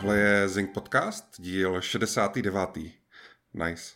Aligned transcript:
tohle 0.00 0.18
je 0.18 0.48
Zing 0.48 0.70
Podcast, 0.70 1.24
díl 1.38 1.80
69. 1.80 2.78
Nice. 3.54 3.94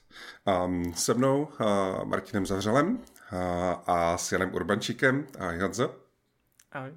Um, 0.65 0.95
se 0.95 1.15
mnou 1.15 1.49
uh, 1.61 2.05
Martinem 2.05 2.47
Zavřelem 2.47 2.95
uh, 2.97 3.03
a 3.87 4.19
s 4.19 4.33
Janem 4.33 4.55
Urbančíkem. 4.55 5.27
Ahoj 5.39 5.59
Honzo. 5.59 5.97
Ahoj. 6.73 6.95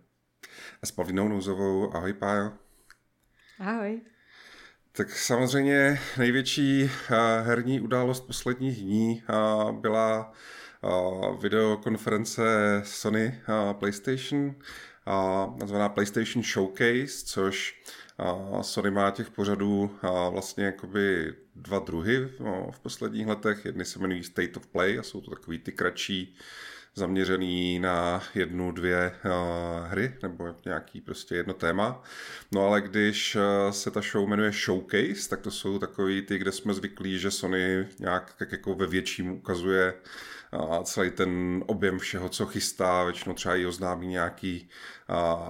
A 0.82 0.86
s 0.86 0.92
Pavlínou 0.92 1.28
Nouzovou. 1.28 1.96
Ahoj 1.96 2.14
Pájo. 2.14 2.52
Ahoj. 3.60 4.02
Tak 4.92 5.10
samozřejmě 5.10 6.00
největší 6.18 6.84
uh, 6.84 6.90
herní 7.48 7.82
událost 7.82 8.22
posledních 8.22 8.82
dní 8.82 9.24
uh, 9.30 9.72
byla 9.72 10.34
uh, 10.82 11.42
videokonference 11.42 12.42
Sony 12.86 13.42
uh, 13.50 13.74
PlayStation, 13.74 14.46
uh, 14.46 15.60
nazvaná 15.60 15.90
PlayStation 15.90 16.44
Showcase, 16.44 17.26
což 17.26 17.82
uh, 18.20 18.62
Sony 18.62 18.92
má 18.92 19.12
těch 19.12 19.30
pořadů 19.30 19.80
uh, 19.80 20.10
vlastně 20.34 20.66
jakoby 20.66 21.34
dva 21.56 21.80
druhy 21.80 22.26
uh, 22.26 22.72
v 22.72 22.80
posledních 22.80 23.28
letech. 23.28 23.66
Jedny 23.66 23.86
se 23.86 24.00
jmenují 24.00 24.24
State 24.24 24.58
of 24.58 24.68
Play 24.68 25.00
a 25.00 25.04
jsou 25.04 25.22
to 25.22 25.32
takový 25.32 25.60
ty 25.60 25.72
kratší 25.72 26.36
zaměřený 26.96 27.80
na 27.80 28.24
jednu, 28.36 28.72
dvě 28.72 29.12
uh, 29.26 29.88
hry 29.88 30.14
nebo 30.24 30.56
nějaký 30.66 31.02
prostě 31.02 31.36
jedno 31.36 31.54
téma. 31.54 32.04
No 32.52 32.66
ale 32.66 32.82
když 32.82 33.36
uh, 33.36 33.42
se 33.72 33.92
ta 33.92 34.02
show 34.02 34.30
jmenuje 34.30 34.52
Showcase, 34.52 35.30
tak 35.30 35.42
to 35.42 35.52
jsou 35.52 35.80
takový 35.80 36.22
ty, 36.22 36.38
kde 36.38 36.52
jsme 36.52 36.74
zvyklí, 36.74 37.20
že 37.20 37.32
Sony 37.32 37.88
nějak 38.00 38.36
tak 38.40 38.52
jako 38.52 38.76
ve 38.76 38.88
větším 38.88 39.32
ukazuje 39.32 39.94
uh, 39.94 40.00
celý 40.84 41.12
ten 41.12 41.64
objem 41.68 42.00
všeho, 42.00 42.30
co 42.30 42.46
chystá, 42.46 43.04
většinou 43.04 43.36
třeba 43.36 43.56
i 43.56 43.66
oznámí 43.66 44.08
nějaký 44.08 44.70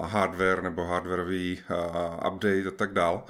hardware 0.01 0.63
nebo 0.63 0.83
hardwareový 0.83 1.61
update 2.27 2.67
a 2.67 2.71
tak 2.71 2.93
dál. 2.93 3.25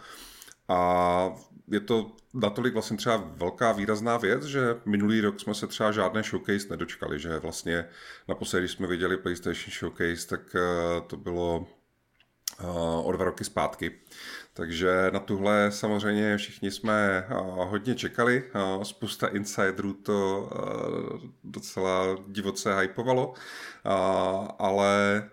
A 0.68 1.32
je 1.68 1.80
to 1.80 2.12
natolik 2.34 2.74
vlastně 2.74 2.98
třeba 2.98 3.18
velká 3.18 3.72
výrazná 3.72 4.18
věc, 4.18 4.44
že 4.44 4.76
minulý 4.86 5.22
rok 5.22 5.40
jsme 5.40 5.54
se 5.54 5.68
třeba 5.68 5.92
žádné 5.92 6.24
showcase 6.24 6.68
nedočkali, 6.70 7.20
že 7.20 7.40
vlastně 7.40 7.86
naposledy, 8.28 8.62
když 8.62 8.72
jsme 8.72 8.88
viděli 8.88 9.18
PlayStation 9.18 9.72
Showcase, 9.72 10.28
tak 10.28 10.56
eh, 10.56 11.02
to 11.08 11.18
bylo 11.18 11.68
eh, 12.60 12.64
o 13.04 13.12
dva 13.12 13.26
roky 13.26 13.44
zpátky. 13.44 13.92
Takže 14.58 15.10
na 15.14 15.20
tuhle 15.20 15.72
samozřejmě 15.72 16.38
všichni 16.38 16.72
jsme 16.72 17.26
hodně 17.50 17.96
čekali. 17.96 18.44
Spousta 18.84 19.28
insiderů 19.28 19.94
to 19.94 20.50
docela 21.44 22.18
divoce 22.28 22.80
hypovalo, 22.80 23.34
ale 24.60 25.24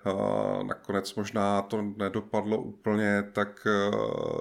nakonec 0.62 1.14
možná 1.14 1.62
to 1.62 1.82
nedopadlo 1.82 2.58
úplně 2.58 3.24
tak 3.32 3.66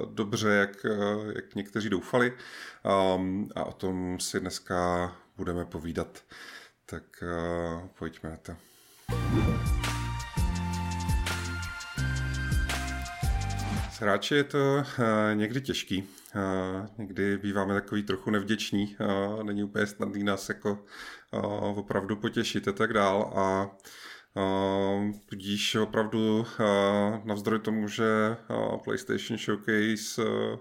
dobře, 0.06 0.50
jak, 0.50 0.86
jak 1.36 1.56
někteří 1.56 1.90
doufali. 1.90 2.34
A 3.56 3.64
o 3.66 3.74
tom 3.78 4.20
si 4.20 4.40
dneska 4.40 5.12
budeme 5.38 5.66
povídat. 5.66 6.24
Tak 6.86 7.04
pojďme 8.00 8.30
na 8.30 8.38
to. 8.38 8.56
Hráči 14.02 14.36
je 14.36 14.44
to 14.44 14.58
uh, 14.76 14.84
někdy 15.34 15.62
těžký. 15.62 16.04
Uh, 16.36 16.88
někdy 16.98 17.38
býváme 17.38 17.74
takový 17.74 18.04
trochu 18.04 18.30
nevděční. 18.30 18.96
Uh, 19.00 19.44
není 19.44 19.64
úplně 19.64 19.88
snadný 19.88 20.24
nás 20.24 20.50
jako 20.50 20.86
opravdu 21.76 22.16
potěšit 22.16 22.68
a 22.68 22.72
tak 22.72 22.94
dál. 22.94 23.34
A 23.36 23.70
tudíž 25.26 25.76
opravdu 25.76 26.46
navzdory 27.24 27.60
tomu, 27.60 27.88
že 27.88 28.38
PlayStation 28.84 29.38
Showcase 29.38 30.24
uh, 30.24 30.60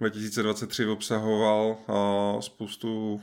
2023 0.00 0.86
obsahoval 0.86 1.76
spoustu 2.40 3.20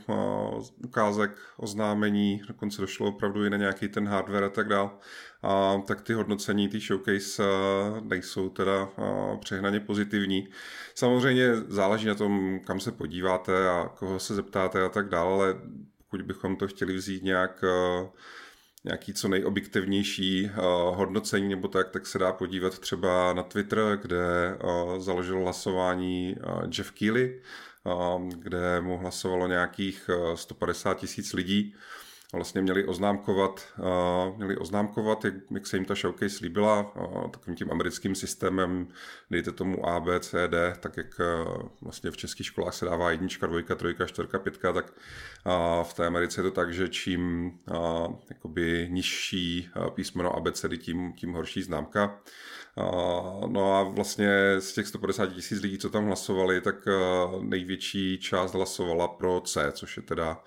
ukázek, 0.84 1.30
oznámení, 1.56 2.42
dokonce 2.48 2.80
došlo 2.80 3.08
opravdu 3.08 3.44
i 3.44 3.50
na 3.50 3.56
nějaký 3.56 3.88
ten 3.88 4.08
hardware 4.08 4.44
a 4.44 4.48
tak 4.48 4.68
dál, 4.68 4.98
uh, 5.44 5.82
tak 5.82 6.00
ty 6.00 6.12
hodnocení, 6.12 6.68
ty 6.68 6.80
showcase 6.80 7.42
uh, 7.42 8.00
nejsou 8.00 8.48
teda 8.48 8.88
uh, 8.98 9.38
přehnaně 9.38 9.80
pozitivní. 9.80 10.48
Samozřejmě 10.94 11.56
záleží 11.68 12.06
na 12.06 12.14
tom, 12.14 12.60
kam 12.66 12.80
se 12.80 12.92
podíváte 12.92 13.68
a 13.68 13.90
koho 13.94 14.20
se 14.20 14.34
zeptáte 14.34 14.84
a 14.84 14.88
tak 14.88 15.08
dále, 15.08 15.32
ale 15.32 15.54
pokud 15.98 16.22
bychom 16.22 16.56
to 16.56 16.68
chtěli 16.68 16.94
vzít 16.94 17.22
nějak 17.22 17.64
uh, 18.02 18.08
nějaký 18.86 19.14
co 19.14 19.28
nejobjektivnější 19.28 20.50
hodnocení 20.90 21.48
nebo 21.48 21.68
tak, 21.68 21.90
tak 21.90 22.06
se 22.06 22.18
dá 22.18 22.32
podívat 22.32 22.78
třeba 22.78 23.32
na 23.32 23.42
Twitter, 23.42 23.98
kde 24.02 24.56
uh, 24.64 24.98
založil 24.98 25.40
hlasování 25.40 26.36
Jeff 26.78 26.90
Keely, 26.90 27.40
kde 28.28 28.80
mu 28.80 28.98
hlasovalo 28.98 29.46
nějakých 29.46 30.10
uh, 30.28 30.34
150 30.34 30.94
tisíc 30.94 31.32
lidí 31.32 31.74
vlastně 32.34 32.62
měli 32.62 32.84
oznámkovat, 32.84 33.66
měli 34.36 34.56
oznámkovat, 34.56 35.24
jak, 35.24 35.34
jak 35.50 35.66
se 35.66 35.76
jim 35.76 35.84
ta 35.84 35.94
showcase 35.94 36.38
líbila, 36.42 36.92
takovým 37.30 37.56
tím 37.56 37.70
americkým 37.72 38.14
systémem, 38.14 38.88
dejte 39.30 39.52
tomu 39.52 39.88
A, 39.88 40.00
B, 40.00 40.20
C, 40.20 40.48
D, 40.48 40.74
tak 40.80 40.96
jak 40.96 41.20
vlastně 41.80 42.10
v 42.10 42.16
českých 42.16 42.46
školách 42.46 42.74
se 42.74 42.84
dává 42.84 43.10
jednička, 43.10 43.46
dvojka, 43.46 43.74
trojka, 43.74 44.06
čtvrka, 44.06 44.38
pětka, 44.38 44.72
tak 44.72 44.92
v 45.82 45.94
té 45.94 46.06
Americe 46.06 46.40
je 46.40 46.42
to 46.42 46.50
tak, 46.50 46.74
že 46.74 46.88
čím 46.88 47.52
jakoby 48.28 48.88
nižší 48.90 49.68
písmeno 49.94 50.36
abecedy, 50.36 50.78
tím, 50.78 51.12
tím 51.12 51.32
horší 51.32 51.62
známka. 51.62 52.20
No 53.46 53.74
a 53.74 53.82
vlastně 53.82 54.56
z 54.58 54.72
těch 54.72 54.86
150 54.86 55.26
tisíc 55.26 55.60
lidí, 55.60 55.78
co 55.78 55.90
tam 55.90 56.06
hlasovali, 56.06 56.60
tak 56.60 56.76
největší 57.40 58.18
část 58.18 58.54
hlasovala 58.54 59.08
pro 59.08 59.40
C, 59.40 59.72
což 59.72 59.96
je 59.96 60.02
teda 60.02 60.44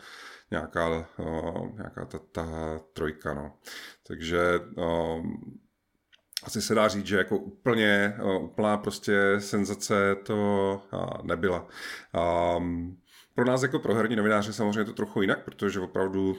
nějaká, 0.52 1.08
uh, 1.20 1.78
nějaká 1.78 2.06
ta, 2.06 2.20
ta 2.32 2.46
trojka. 2.94 3.34
No. 3.34 3.54
Takže 4.08 4.60
um, 4.76 5.60
asi 6.44 6.62
se 6.62 6.76
dá 6.76 6.88
říct, 6.88 7.06
že 7.06 7.18
jako 7.18 7.38
úplně, 7.38 8.18
uh, 8.24 8.44
úplná 8.44 8.78
prostě 8.78 9.36
senzace 9.40 10.16
to 10.16 10.82
nebyla. 11.24 11.68
Um, 12.58 12.98
pro 13.36 13.46
nás 13.46 13.64
jako 13.64 13.80
pro 13.80 13.96
herní 13.96 14.16
novináře 14.16 14.54
samozřejmě 14.54 14.80
je 14.80 14.86
to 14.86 14.94
trochu 14.94 15.22
jinak, 15.22 15.46
protože 15.46 15.80
opravdu 15.80 16.38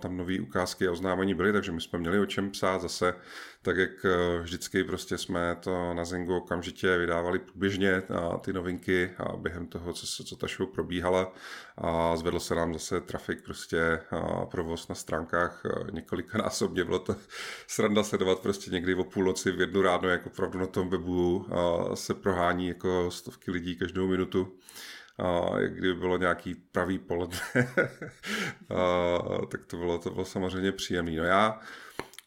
tam 0.00 0.16
nové 0.16 0.40
ukázky 0.40 0.86
a 0.86 0.92
oznámení 0.92 1.34
byly, 1.34 1.52
takže 1.52 1.72
my 1.72 1.80
jsme 1.80 1.98
měli 1.98 2.18
o 2.18 2.26
čem 2.26 2.50
psát 2.50 2.80
zase, 2.80 3.14
tak 3.62 3.76
jak 3.76 4.04
e, 4.04 4.38
vždycky 4.42 4.84
prostě 4.84 5.18
jsme 5.18 5.56
to 5.60 5.94
na 5.94 6.04
Zengu 6.04 6.36
okamžitě 6.36 6.98
vydávali 6.98 7.38
průběžně 7.38 7.96
a 7.96 8.38
ty 8.38 8.52
novinky 8.52 9.10
a 9.18 9.36
během 9.36 9.66
toho, 9.66 9.92
co, 9.92 10.24
co 10.24 10.36
ta 10.36 10.46
show 10.46 10.68
probíhala. 10.68 11.32
A 11.76 12.16
zvedl 12.16 12.40
se 12.40 12.54
nám 12.54 12.72
zase 12.72 13.00
trafik, 13.00 13.44
prostě 13.44 14.00
a 14.10 14.46
provoz 14.46 14.88
na 14.88 14.94
stránkách 14.94 15.62
několikanásobně, 15.92 16.84
bylo 16.84 16.98
to 16.98 17.16
sranda 17.66 18.02
sledovat 18.02 18.40
prostě 18.40 18.70
někdy 18.70 18.94
o 18.94 19.04
půlnoci 19.04 19.52
v 19.52 19.60
jednu 19.60 19.82
ráno, 19.82 20.08
jako 20.08 20.30
opravdu 20.30 20.58
na 20.58 20.66
tom 20.66 20.88
webu 20.88 21.46
se 21.94 22.14
prohání 22.14 22.68
jako 22.68 23.10
stovky 23.10 23.50
lidí 23.50 23.76
každou 23.76 24.06
minutu. 24.06 24.52
A 25.18 25.58
kdyby 25.68 25.94
bylo 25.94 26.16
nějaký 26.16 26.54
pravý 26.54 26.98
poledne, 26.98 27.38
a, 28.70 29.46
tak 29.46 29.66
to 29.66 29.76
bylo, 29.76 29.98
to 29.98 30.10
bylo 30.10 30.24
samozřejmě 30.24 30.72
příjemné. 30.72 31.16
No 31.16 31.24
já, 31.24 31.60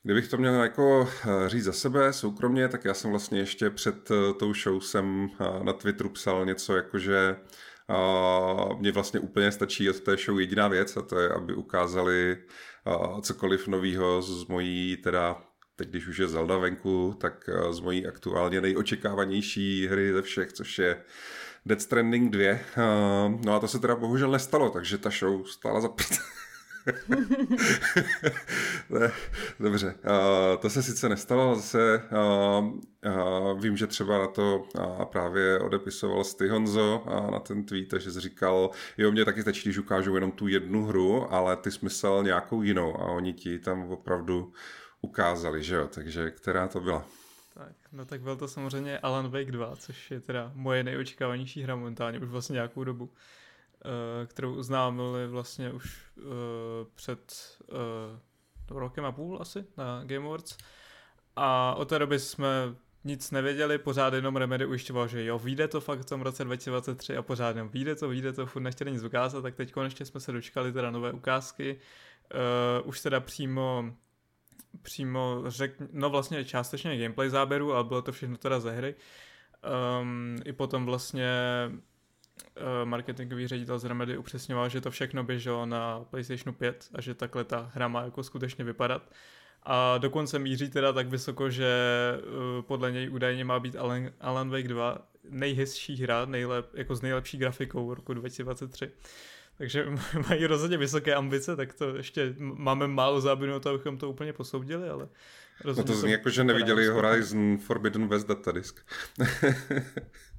kdybych 0.04 0.28
to 0.28 0.38
měl 0.38 0.54
jako 0.54 1.10
eh, 1.26 1.50
říct 1.50 1.64
za 1.64 1.74
sebe 1.74 2.14
soukromně, 2.14 2.68
tak 2.68 2.86
já 2.86 2.94
jsem 2.94 3.12
vlastně 3.12 3.40
ještě 3.40 3.70
před 3.70 4.12
eh, 4.12 4.34
tou 4.34 4.54
show 4.54 4.82
jsem 4.82 5.30
eh, 5.40 5.64
na 5.64 5.74
Twitteru 5.74 6.10
psal 6.10 6.46
něco 6.46 6.76
jako, 6.76 7.00
že 7.00 7.36
mně 8.80 8.92
vlastně 8.92 9.20
úplně 9.20 9.52
stačí 9.52 9.90
od 9.90 10.00
té 10.00 10.18
show 10.18 10.40
jediná 10.40 10.68
věc 10.68 10.98
a 10.98 11.02
to 11.02 11.20
je, 11.20 11.30
aby 11.30 11.54
ukázali 11.54 12.38
cokoliv 13.22 13.68
nového 13.68 14.22
z 14.22 14.48
mojí 14.48 14.98
teda 14.98 15.42
teď 15.76 15.90
když 15.90 16.08
už 16.08 16.18
je 16.18 16.28
Zelda 16.28 16.58
venku, 16.58 17.18
tak 17.22 17.50
z 17.72 17.80
mojí 17.80 18.08
aktuálně 18.08 18.62
nejočekávanější 18.62 19.88
hry 19.88 20.14
ze 20.14 20.22
všech, 20.22 20.54
což 20.54 20.80
je 20.80 21.04
Dead 21.66 21.82
Stranding 21.82 22.32
2. 22.32 22.52
Uh, 22.52 23.42
no 23.46 23.56
a 23.56 23.60
to 23.60 23.68
se 23.68 23.80
teda 23.80 23.96
bohužel 23.96 24.32
nestalo, 24.32 24.70
takže 24.70 24.98
ta 24.98 25.10
show 25.10 25.46
stála 25.46 25.82
za 25.82 25.90
prd. 25.90 26.10
ne, 28.90 29.12
dobře, 29.60 29.96
uh, 30.06 30.62
to 30.62 30.70
se 30.70 30.84
sice 30.84 31.10
nestalo, 31.10 31.56
zase 31.56 32.04
uh, 32.12 32.66
uh, 32.66 33.62
vím, 33.62 33.78
že 33.78 33.88
třeba 33.88 34.18
na 34.18 34.28
to 34.28 34.68
uh, 34.76 35.06
právě 35.06 35.60
odepisoval 35.60 36.24
Sty 36.24 36.48
Honzo 36.48 37.04
uh, 37.06 37.32
na 37.32 37.40
ten 37.40 37.64
tweet, 37.64 37.88
takže 37.88 38.12
říkal, 38.12 38.70
jo, 38.98 39.12
mě 39.12 39.26
taky 39.26 39.42
stačí, 39.42 39.70
když 39.70 39.78
ukážu 39.78 40.16
jenom 40.16 40.32
tu 40.32 40.48
jednu 40.48 40.86
hru, 40.86 41.34
ale 41.34 41.56
ty 41.56 41.72
smysl 41.72 42.22
nějakou 42.24 42.62
jinou 42.62 43.02
a 43.02 43.06
oni 43.06 43.34
ti 43.34 43.60
tam 43.60 43.92
opravdu 43.92 44.54
ukázali, 45.02 45.64
že 45.64 45.76
jo, 45.76 45.88
takže 45.88 46.32
která 46.32 46.68
to 46.68 46.80
byla? 46.80 47.06
Tak, 47.54 47.76
no 47.92 48.06
tak 48.06 48.22
byl 48.22 48.36
to 48.36 48.48
samozřejmě 48.48 49.00
Alan 49.00 49.30
Wake 49.30 49.52
2, 49.52 49.76
což 49.76 50.12
je 50.12 50.20
teda 50.20 50.52
moje 50.56 50.84
nejočekávanější 50.84 51.64
hra 51.64 51.76
momentálně 51.76 52.20
už 52.20 52.30
vlastně 52.30 52.54
nějakou 52.54 52.84
dobu, 52.84 53.10
kterou 54.26 54.56
oznámili 54.56 55.28
vlastně 55.28 55.72
už 55.72 56.02
uh, 56.18 56.24
před 56.96 57.34
uh, 58.70 58.80
rokem 58.80 59.06
a 59.06 59.12
půl 59.12 59.38
asi 59.42 59.66
na 59.78 60.04
Game 60.04 60.26
Awards. 60.26 60.58
A 61.36 61.76
od 61.76 61.90
té 61.90 62.00
doby 62.00 62.20
jsme 62.20 62.76
nic 63.04 63.32
nevěděli, 63.32 63.78
pořád 63.78 64.14
jenom 64.14 64.36
Remedy 64.36 64.66
ujišťoval, 64.66 65.08
že 65.08 65.26
jo, 65.26 65.40
vyjde 65.40 65.68
to 65.68 65.82
fakt 65.82 66.00
v 66.00 66.06
tom 66.06 66.22
roce 66.22 66.44
2023 66.44 67.18
a 67.18 67.22
pořád 67.22 67.56
jenom 67.56 67.70
vyjde 67.70 67.96
to, 67.96 68.10
vyjde 68.10 68.34
to, 68.34 68.46
furt 68.46 68.62
nechtěli 68.62 68.92
nic 68.92 69.04
ukázat, 69.04 69.42
tak 69.42 69.56
teď 69.56 69.72
konečně 69.72 70.06
jsme 70.06 70.20
se 70.20 70.32
dočkali 70.32 70.74
teda 70.74 70.92
nové 70.92 71.12
ukázky, 71.12 71.80
uh, 72.82 72.88
už 72.88 73.02
teda 73.02 73.20
přímo 73.20 73.94
přímo 74.82 75.44
řek, 75.48 75.74
no 75.92 76.10
vlastně 76.10 76.46
částečně 76.46 76.98
gameplay 76.98 77.30
záběru, 77.30 77.74
ale 77.74 77.84
bylo 77.84 78.02
to 78.02 78.12
všechno 78.12 78.38
teda 78.38 78.60
ze 78.60 78.72
hry. 78.72 78.96
Um, 80.02 80.38
I 80.46 80.54
potom 80.54 80.86
vlastně 80.86 81.32
marketingový 82.84 83.48
ředitel 83.48 83.80
z 83.80 83.86
Remedy 83.86 84.18
upřesňoval, 84.18 84.70
že 84.70 84.82
to 84.82 84.92
všechno 84.92 85.24
běželo 85.24 85.66
na 85.66 86.00
PlayStation 86.10 86.56
5 86.56 86.90
a 86.96 87.02
že 87.02 87.14
takhle 87.14 87.44
ta 87.44 87.72
hra 87.74 87.88
má 87.88 88.04
jako 88.04 88.24
skutečně 88.24 88.64
vypadat. 88.64 89.12
A 89.64 89.98
dokonce 89.98 90.40
míří 90.40 90.70
teda 90.70 90.94
tak 90.94 91.08
vysoko, 91.08 91.50
že 91.50 91.74
uh, 92.18 92.62
podle 92.62 92.92
něj 92.92 93.10
údajně 93.10 93.46
má 93.46 93.60
být 93.60 93.76
Alan, 93.76 94.10
Alan 94.22 94.50
Wake 94.50 94.68
2 94.68 95.08
nejhezčí 95.30 96.04
hra, 96.04 96.26
nejlep, 96.26 96.76
jako 96.76 96.96
s 96.96 97.02
nejlepší 97.02 97.38
grafikou 97.38 97.94
roku 97.94 98.14
2023. 98.14 98.92
Takže 99.58 99.86
mají 100.30 100.46
rozhodně 100.46 100.78
vysoké 100.78 101.16
ambice, 101.16 101.56
tak 101.56 101.74
to 101.74 101.96
ještě 101.96 102.36
máme 102.40 102.88
málo 102.88 103.22
záběrů 103.22 103.52
na 103.52 103.60
to, 103.60 103.70
abychom 103.70 103.98
to 103.98 104.10
úplně 104.10 104.34
posoudili, 104.34 104.90
ale 104.90 105.10
No 105.66 105.84
to 105.84 105.96
zní 105.96 106.12
jako, 106.12 106.30
že 106.30 106.44
neviděli 106.44 106.88
Horizon 106.88 107.58
Forbidden 107.58 108.08
West 108.08 108.28
datadisk. 108.28 108.86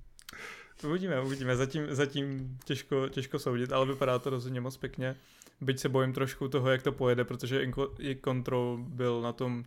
uvidíme, 0.85 1.21
uvidíme. 1.21 1.57
Zatím, 1.57 1.87
zatím 1.95 2.59
těžko, 2.65 3.09
těžko 3.09 3.39
soudit, 3.39 3.73
ale 3.73 3.87
vypadá 3.87 4.19
to 4.19 4.31
rozhodně 4.31 4.61
moc 4.61 4.77
pěkně. 4.77 5.17
Byť 5.61 5.81
se 5.81 5.89
bojím 5.89 6.13
trošku 6.13 6.49
toho, 6.49 6.71
jak 6.71 6.83
to 6.83 6.93
pojede, 6.93 7.25
protože 7.25 7.67
i 7.99 8.21
Control 8.25 8.79
byl 8.79 9.23
na 9.23 9.33
tom, 9.33 9.65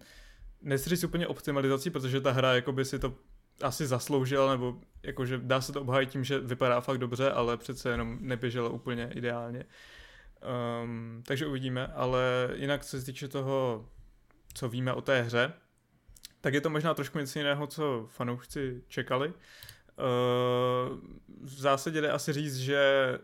nechci 0.61 0.89
říct 0.89 1.03
úplně 1.03 1.27
optimalizací, 1.27 1.89
protože 1.89 2.21
ta 2.21 2.31
hra 2.31 2.55
jakoby 2.55 2.85
si 2.85 2.99
to 2.99 3.13
asi 3.61 3.87
zasloužila, 3.87 4.51
nebo 4.51 4.77
jakože 5.03 5.37
dá 5.37 5.61
se 5.61 5.73
to 5.73 5.81
obhájit 5.81 6.09
tím, 6.09 6.23
že 6.23 6.39
vypadá 6.39 6.81
fakt 6.81 6.97
dobře, 6.97 7.31
ale 7.31 7.57
přece 7.57 7.89
jenom 7.89 8.17
neběžela 8.21 8.69
úplně 8.69 9.09
ideálně. 9.13 9.65
Um, 10.83 11.23
takže 11.25 11.45
uvidíme, 11.45 11.87
ale 11.87 12.49
jinak 12.55 12.85
co 12.85 12.99
se 12.99 13.05
týče 13.05 13.27
toho, 13.27 13.89
co 14.53 14.69
víme 14.69 14.93
o 14.93 15.01
té 15.01 15.21
hře, 15.21 15.53
tak 16.41 16.53
je 16.53 16.61
to 16.61 16.69
možná 16.69 16.93
trošku 16.93 17.19
něco 17.19 17.39
jiného, 17.39 17.67
co 17.67 18.07
fanoušci 18.09 18.83
čekali. 18.87 19.33
Uh, 19.97 20.97
v 21.41 21.59
zásadě 21.59 22.01
jde 22.01 22.11
asi 22.11 22.33
říct, 22.33 22.57
že 22.57 22.79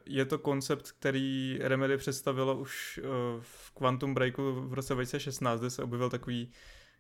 je 0.06 0.26
to 0.26 0.40
koncept, 0.40 0.92
který 0.92 1.60
Remedy 1.62 1.98
představilo 1.98 2.56
už 2.56 3.00
uh, 3.04 3.10
v 3.42 3.72
Quantum 3.72 4.14
Breaku 4.14 4.54
v 4.54 4.74
roce 4.74 4.94
2016, 4.94 5.60
kde 5.60 5.70
se 5.70 5.84
objevil 5.84 6.10
takový 6.10 6.52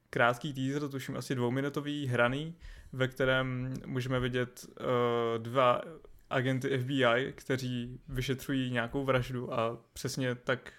krátký 0.09 0.53
teaser, 0.53 0.89
tuším 0.89 1.17
asi 1.17 1.35
dvouminutový, 1.35 2.07
hraný, 2.07 2.55
ve 2.93 3.07
kterém 3.07 3.73
můžeme 3.85 4.19
vidět 4.19 4.65
uh, 4.65 5.43
dva 5.43 5.81
agenty 6.29 6.79
FBI, 6.79 7.33
kteří 7.35 7.99
vyšetřují 8.07 8.71
nějakou 8.71 9.05
vraždu 9.05 9.53
a 9.53 9.77
přesně 9.93 10.35
tak 10.35 10.73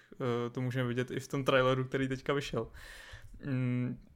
to 0.51 0.61
můžeme 0.61 0.87
vidět 0.87 1.11
i 1.11 1.19
v 1.19 1.27
tom 1.27 1.43
traileru, 1.43 1.83
který 1.83 2.07
teďka 2.07 2.33
vyšel. 2.33 2.67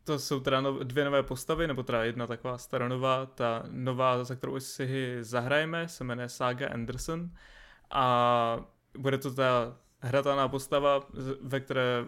To 0.03 0.19
jsou 0.19 0.39
teda 0.39 0.61
no, 0.61 0.83
dvě 0.83 1.05
nové 1.05 1.23
postavy, 1.23 1.67
nebo 1.67 1.83
teda 1.83 2.03
jedna 2.03 2.27
taková 2.27 2.57
staronová, 2.57 3.25
ta 3.25 3.63
nová, 3.71 4.23
za 4.23 4.35
kterou 4.35 4.59
si 4.59 5.17
zahrajeme, 5.21 5.87
se 5.87 6.03
jmenuje 6.03 6.29
Saga 6.29 6.67
Anderson 6.69 7.29
a 7.91 8.59
bude 8.97 9.17
to 9.17 9.33
ta 9.33 9.77
hratelná 9.99 10.47
postava, 10.47 11.07
ve 11.41 11.59
které 11.59 12.05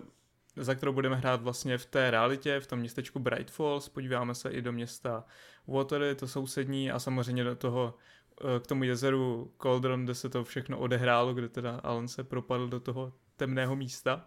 za 0.55 0.75
kterou 0.75 0.93
budeme 0.93 1.15
hrát 1.15 1.41
vlastně 1.41 1.77
v 1.77 1.85
té 1.85 2.11
realitě, 2.11 2.59
v 2.59 2.67
tom 2.67 2.79
městečku 2.79 3.19
Bright 3.19 3.51
Falls, 3.51 3.89
podíváme 3.89 4.35
se 4.35 4.49
i 4.49 4.61
do 4.61 4.71
města 4.71 5.25
Watery, 5.67 6.15
to 6.15 6.27
sousední 6.27 6.91
a 6.91 6.99
samozřejmě 6.99 7.43
do 7.43 7.55
toho 7.55 7.93
eh, 8.41 8.59
k 8.59 8.67
tomu 8.67 8.83
jezeru 8.83 9.53
Cauldron, 9.61 10.03
kde 10.03 10.15
se 10.15 10.29
to 10.29 10.43
všechno 10.43 10.79
odehrálo, 10.79 11.33
kde 11.33 11.49
teda 11.49 11.79
Alan 11.83 12.07
se 12.07 12.23
propadl 12.23 12.67
do 12.67 12.79
toho 12.79 13.13
temného 13.35 13.75
místa. 13.75 14.25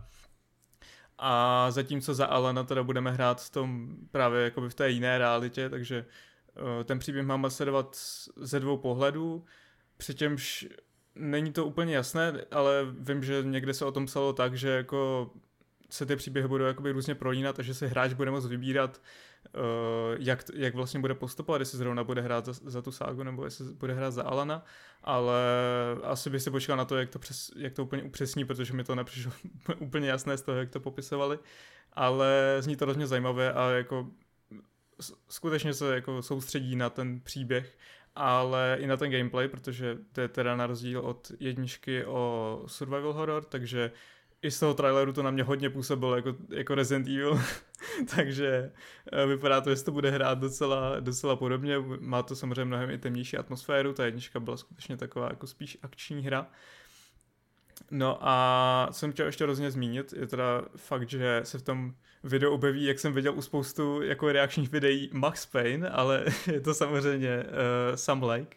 A 1.19 1.71
zatímco 1.71 2.15
za 2.15 2.27
Alana 2.27 2.65
teda 2.65 2.83
budeme 2.83 3.11
hrát 3.11 3.43
v 3.43 3.51
tom 3.51 3.97
právě 4.11 4.45
jakoby 4.45 4.69
v 4.69 4.75
té 4.75 4.91
jiné 4.91 5.19
realitě, 5.19 5.71
takže 5.71 6.05
eh, 6.57 6.85
ten 6.85 6.99
příběh 6.99 7.27
máme 7.27 7.51
sledovat 7.51 7.97
ze 8.37 8.61
dvou 8.61 8.77
pohledů, 8.77 9.45
přičemž 9.97 10.69
není 11.15 11.53
to 11.53 11.67
úplně 11.67 11.95
jasné, 11.95 12.33
ale 12.51 12.87
vím, 12.99 13.25
že 13.25 13.43
někde 13.43 13.75
se 13.75 13.85
o 13.85 13.93
tom 13.93 14.07
psalo 14.07 14.33
tak, 14.33 14.55
že 14.55 14.69
jako 14.69 15.31
se 15.95 16.07
ty 16.07 16.17
příběhy 16.17 16.49
budou 16.49 16.65
jakoby 16.65 16.93
různě 16.93 17.15
prolínat, 17.15 17.57
takže 17.57 17.75
si 17.75 17.87
hráč 17.87 18.13
bude 18.13 18.31
moct 18.31 18.47
vybírat, 18.47 19.01
uh, 19.55 19.61
jak, 20.19 20.45
jak 20.55 20.75
vlastně 20.75 21.01
bude 21.01 21.15
postupovat, 21.15 21.61
jestli 21.61 21.79
zrovna 21.79 22.05
bude 22.05 22.23
hrát 22.23 22.45
za, 22.45 22.53
za 22.53 22.83
tu 22.83 22.93
ságu, 22.93 23.23
nebo 23.23 23.45
jestli 23.45 23.65
bude 23.75 23.95
hrát 23.95 24.11
za 24.11 24.23
Alana, 24.23 24.65
ale 25.03 25.41
asi 26.03 26.31
bych 26.31 26.43
si 26.43 26.51
počkal 26.51 26.77
na 26.77 26.85
to, 26.85 26.97
jak 26.97 27.11
to, 27.11 27.19
přes, 27.19 27.51
jak 27.57 27.73
to 27.73 27.83
úplně 27.83 28.03
upřesní, 28.03 28.45
protože 28.45 28.73
mi 28.73 28.85
to 28.85 28.95
nepřišlo 28.95 29.33
úplně 29.79 30.09
jasné 30.09 30.37
z 30.37 30.43
toho, 30.43 30.59
jak 30.59 30.71
to 30.71 30.81
popisovali, 30.81 31.39
ale 31.93 32.57
zní 32.61 32.77
to 32.77 32.85
rozhodně 32.85 33.07
zajímavé 33.07 33.53
a 33.53 33.71
jako 33.71 34.09
skutečně 35.29 35.75
se 35.75 35.95
jako 35.95 36.23
soustředí 36.23 36.77
na 36.77 36.91
ten 36.91 37.21
příběh, 37.21 37.79
ale 38.15 38.77
i 38.81 38.87
na 38.87 38.97
ten 38.97 39.11
gameplay, 39.11 39.49
protože 39.49 39.99
to 40.13 40.21
je 40.21 40.29
teda 40.29 40.57
na 40.57 40.67
rozdíl 40.67 41.01
od 41.01 41.33
jedničky 41.41 42.05
o 42.05 42.63
survival 42.67 43.13
horror, 43.13 43.45
takže 43.45 43.91
i 44.45 44.51
z 44.51 44.59
toho 44.59 44.75
traileru 44.75 45.13
to 45.13 45.23
na 45.23 45.31
mě 45.31 45.43
hodně 45.43 45.71
působilo 45.71 46.17
jako, 46.17 46.35
jako 46.49 46.75
Resident 46.75 47.09
Evil, 47.09 47.41
takže 48.17 48.73
eh, 49.13 49.27
vypadá 49.27 49.61
to, 49.61 49.75
že 49.75 49.85
to 49.85 49.93
bude 49.93 50.11
hrát 50.11 50.39
docela, 50.39 51.01
docela 51.01 51.37
podobně, 51.37 51.79
má 52.01 52.23
to 52.23 52.37
samozřejmě 52.37 52.65
mnohem 52.65 52.91
i 52.91 52.99
temnější 52.99 53.37
atmosféru, 53.37 53.93
ta 53.93 54.05
jednička 54.05 54.41
byla 54.41 54.57
skutečně 54.57 54.97
taková 54.97 55.29
jako 55.29 55.47
spíš 55.47 55.79
akční 55.83 56.23
hra. 56.23 56.47
No 57.91 58.19
a 58.21 58.89
jsem 58.91 59.13
chtěl 59.13 59.27
ještě 59.27 59.47
rozně 59.47 59.71
zmínit, 59.71 60.13
je 60.13 60.27
teda 60.27 60.63
fakt, 60.77 61.09
že 61.09 61.41
se 61.45 61.59
v 61.59 61.63
tom 61.63 61.95
videu 62.25 62.51
objeví, 62.51 62.85
jak 62.85 62.99
jsem 62.99 63.13
viděl 63.13 63.35
u 63.35 63.43
spoustu 63.43 64.03
jako 64.03 64.33
reakčních 64.33 64.71
videí 64.71 65.11
Max 65.13 65.47
Payne, 65.47 65.91
ale 65.91 66.25
je 66.53 66.61
to 66.61 66.75
samozřejmě 66.75 67.45
uh, 67.45 67.95
Sam 67.95 68.23
Lake. 68.23 68.57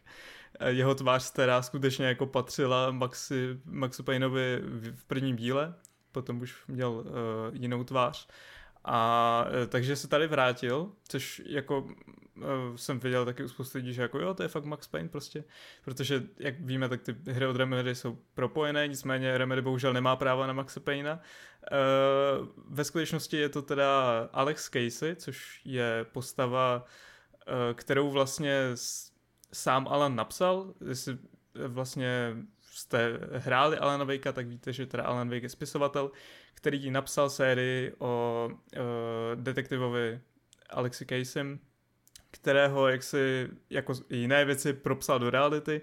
Eh, 0.59 0.71
jeho 0.71 0.95
tvář, 0.95 1.31
která 1.31 1.61
skutečně 1.61 2.05
jako 2.05 2.25
patřila 2.25 2.91
Maxi, 2.91 3.59
Maxu 3.65 4.03
Payneovi 4.03 4.61
v 4.95 5.03
prvním 5.03 5.35
díle, 5.35 5.73
potom 6.11 6.41
už 6.41 6.67
měl 6.67 6.91
uh, 6.91 7.05
jinou 7.51 7.83
tvář. 7.83 8.27
A 8.85 9.45
uh, 9.45 9.67
takže 9.67 9.95
se 9.95 10.07
tady 10.07 10.27
vrátil, 10.27 10.91
což 11.07 11.41
jako 11.45 11.79
uh, 11.79 12.75
jsem 12.75 12.99
viděl 12.99 13.25
taky 13.25 13.43
u 13.43 13.47
spousty 13.47 13.77
lidí, 13.77 13.93
že 13.93 14.01
jako 14.01 14.19
jo, 14.19 14.33
to 14.33 14.43
je 14.43 14.49
fakt 14.49 14.65
Max 14.65 14.87
Payne 14.87 15.09
prostě, 15.09 15.43
protože 15.85 16.23
jak 16.37 16.59
víme, 16.59 16.89
tak 16.89 17.01
ty 17.01 17.15
hry 17.27 17.47
od 17.47 17.55
Remedy 17.55 17.95
jsou 17.95 18.17
propojené, 18.33 18.87
nicméně 18.87 19.37
Remedy 19.37 19.61
bohužel 19.61 19.93
nemá 19.93 20.15
práva 20.15 20.47
na 20.47 20.53
Maxa 20.53 20.79
Payna. 20.79 21.19
Uh, 21.71 22.47
ve 22.69 22.83
skutečnosti 22.83 23.37
je 23.37 23.49
to 23.49 23.61
teda 23.61 24.21
Alex 24.33 24.69
Casey, 24.69 25.15
což 25.15 25.61
je 25.65 26.05
postava, 26.11 26.85
uh, 27.47 27.73
kterou 27.73 28.11
vlastně 28.11 28.71
sám 29.53 29.87
Alan 29.87 30.15
napsal, 30.15 30.73
jestli 30.89 31.17
vlastně 31.67 32.35
jste 32.61 33.19
hráli 33.33 33.77
Alana 33.77 34.03
Wakea, 34.03 34.31
tak 34.31 34.47
víte, 34.47 34.73
že 34.73 34.85
teda 34.85 35.03
Alan 35.03 35.29
Wake 35.29 35.43
je 35.43 35.49
spisovatel, 35.49 36.11
který 36.53 36.91
napsal 36.91 37.29
sérii 37.29 37.93
o 37.99 38.49
uh, 38.49 38.81
detektivovi 39.35 40.21
Alexi 40.69 41.05
Casem, 41.05 41.59
kterého 42.31 42.87
jak 42.87 43.03
si 43.03 43.49
jako 43.69 43.93
jiné 44.09 44.45
věci 44.45 44.73
propsal 44.73 45.19
do 45.19 45.29
reality 45.29 45.81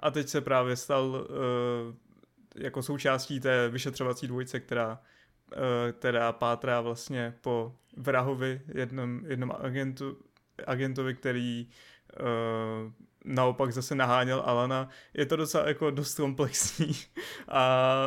a 0.00 0.10
teď 0.10 0.28
se 0.28 0.40
právě 0.40 0.76
stal 0.76 1.04
uh, 1.04 1.24
jako 2.56 2.82
součástí 2.82 3.40
té 3.40 3.68
vyšetřovací 3.68 4.26
dvojice, 4.26 4.60
která, 4.60 5.00
uh, 5.56 6.32
pátrá 6.32 6.80
vlastně 6.80 7.34
po 7.40 7.76
vrahovi, 7.96 8.60
jednom, 8.74 9.20
jednom 9.26 9.52
agentu, 9.60 10.18
agentovi, 10.66 11.14
který 11.14 11.68
uh, 12.20 12.92
naopak 13.26 13.72
zase 13.72 13.94
naháněl 13.94 14.42
Alana. 14.46 14.88
Je 15.14 15.26
to 15.26 15.36
docela 15.36 15.68
jako 15.68 15.90
dost 15.90 16.14
komplexní 16.14 16.92
a 17.48 18.06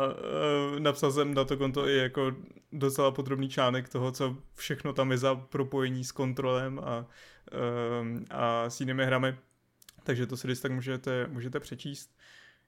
uh, 0.72 0.80
napsal 0.80 1.12
jsem 1.12 1.34
na 1.34 1.44
to 1.44 1.56
konto 1.56 1.88
i 1.88 1.96
jako 1.96 2.32
docela 2.72 3.10
podrobný 3.10 3.48
článek 3.48 3.88
toho, 3.88 4.12
co 4.12 4.36
všechno 4.54 4.92
tam 4.92 5.10
je 5.10 5.18
za 5.18 5.34
propojení 5.34 6.04
s 6.04 6.12
kontrolem 6.12 6.78
a, 6.78 7.06
uh, 7.52 8.18
a 8.30 8.70
s 8.70 8.80
jinými 8.80 9.06
hrami. 9.06 9.36
Takže 10.02 10.26
to 10.26 10.36
si 10.36 10.46
když 10.46 10.60
tak 10.60 10.72
můžete, 10.72 11.26
můžete 11.26 11.60
přečíst. 11.60 12.16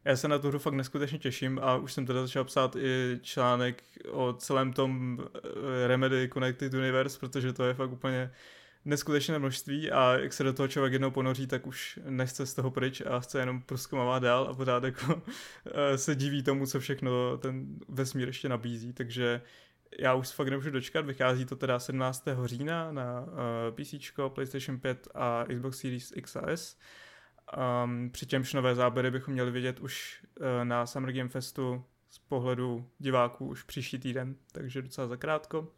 Já 0.04 0.16
se 0.16 0.28
na 0.28 0.38
tu 0.38 0.48
hru 0.48 0.58
fakt 0.58 0.74
neskutečně 0.74 1.18
těším 1.18 1.60
a 1.62 1.76
už 1.76 1.92
jsem 1.92 2.06
teda 2.06 2.22
začal 2.22 2.44
psát 2.44 2.76
i 2.76 3.18
článek 3.22 3.82
o 4.10 4.32
celém 4.32 4.72
tom 4.72 5.18
Remedy 5.86 6.30
Connected 6.32 6.74
Universe, 6.74 7.18
protože 7.18 7.52
to 7.52 7.64
je 7.64 7.74
fakt 7.74 7.92
úplně 7.92 8.30
uh, 8.30 8.36
neskutečné 8.84 9.38
množství 9.38 9.90
a 9.90 10.18
jak 10.18 10.32
se 10.32 10.44
do 10.44 10.52
toho 10.52 10.68
člověk 10.68 10.92
jednou 10.92 11.10
ponoří, 11.10 11.46
tak 11.46 11.66
už 11.66 11.98
nechce 12.08 12.46
z 12.46 12.54
toho 12.54 12.70
pryč 12.70 13.02
a 13.06 13.20
chce 13.20 13.40
jenom 13.40 13.62
proskoumávat 13.62 14.22
dál 14.22 14.48
a 14.50 14.54
pořád 14.54 14.84
jako 14.84 15.22
eh, 15.66 15.98
se 15.98 16.14
diví 16.14 16.42
tomu, 16.42 16.66
co 16.66 16.80
všechno 16.80 17.38
ten 17.38 17.66
vesmír 17.88 18.28
ještě 18.28 18.48
nabízí, 18.48 18.92
takže 18.92 19.42
já 19.98 20.14
už 20.14 20.28
fakt 20.28 20.48
nemůžu 20.48 20.70
dočkat, 20.70 21.06
vychází 21.06 21.44
to 21.44 21.56
teda 21.56 21.78
17. 21.78 22.24
října 22.44 22.92
na 22.92 23.20
uh, 23.20 23.28
PC, 23.74 23.94
PlayStation 24.28 24.78
5 24.78 25.08
a 25.14 25.44
Xbox 25.54 25.78
Series 25.78 26.12
X 26.16 26.36
a 26.36 26.48
S. 26.48 26.78
Um, 27.84 28.10
přičemž 28.10 28.52
nové 28.52 28.74
záběry 28.74 29.10
bychom 29.10 29.34
měli 29.34 29.50
vidět 29.50 29.80
už 29.80 30.24
uh, 30.40 30.46
na 30.64 30.86
Summer 30.86 31.12
Game 31.12 31.28
Festu 31.28 31.84
z 32.08 32.18
pohledu 32.18 32.88
diváků 32.98 33.46
už 33.46 33.62
příští 33.62 33.98
týden, 33.98 34.36
takže 34.52 34.82
docela 34.82 35.06
zakrátko. 35.06 35.68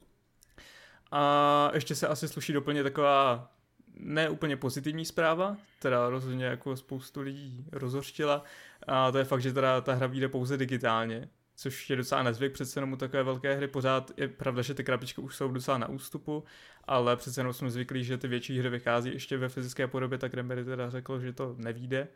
A 1.11 1.71
ještě 1.75 1.95
se 1.95 2.09
asi 2.09 2.29
sluší 2.29 2.53
doplně 2.53 2.83
taková 2.83 3.51
ne 3.99 4.29
úplně 4.29 4.57
pozitivní 4.57 5.05
zpráva, 5.05 5.57
teda 5.79 6.09
rozhodně 6.09 6.45
jako 6.45 6.77
spoustu 6.77 7.21
lidí 7.21 7.65
rozhořtila, 7.73 8.45
a 8.89 9.13
to 9.13 9.19
je 9.19 9.25
fakt, 9.25 9.43
že 9.43 9.53
teda 9.53 9.81
ta 9.81 9.95
hra 9.95 10.07
vyjde 10.07 10.29
pouze 10.29 10.57
digitálně, 10.57 11.29
což 11.57 11.91
je 11.91 11.97
docela 11.97 12.23
nezvyk, 12.23 12.53
přece 12.53 12.79
jenom 12.79 12.93
u 12.93 12.97
takové 12.97 13.23
velké 13.23 13.55
hry 13.55 13.69
pořád 13.69 14.11
je 14.17 14.29
pravda, 14.29 14.63
že 14.63 14.75
ty 14.75 14.85
krabičky 14.85 15.21
už 15.21 15.37
jsou 15.37 15.49
docela 15.49 15.79
na 15.79 15.89
ústupu, 15.89 16.45
ale 16.85 17.17
přece 17.17 17.41
jenom 17.41 17.53
jsme 17.53 17.71
zvyklí, 17.71 18.05
že 18.05 18.19
ty 18.19 18.29
větší 18.29 18.59
hry 18.59 18.69
vychází 18.69 19.13
ještě 19.13 19.37
ve 19.37 19.49
fyzické 19.49 19.87
podobě, 19.87 20.19
tak 20.19 20.35
Remedy 20.35 20.65
teda 20.65 20.91
řekl, 20.91 21.21
že 21.21 21.33
to 21.33 21.55
nevíde. 21.59 22.01
Uh, 22.03 22.09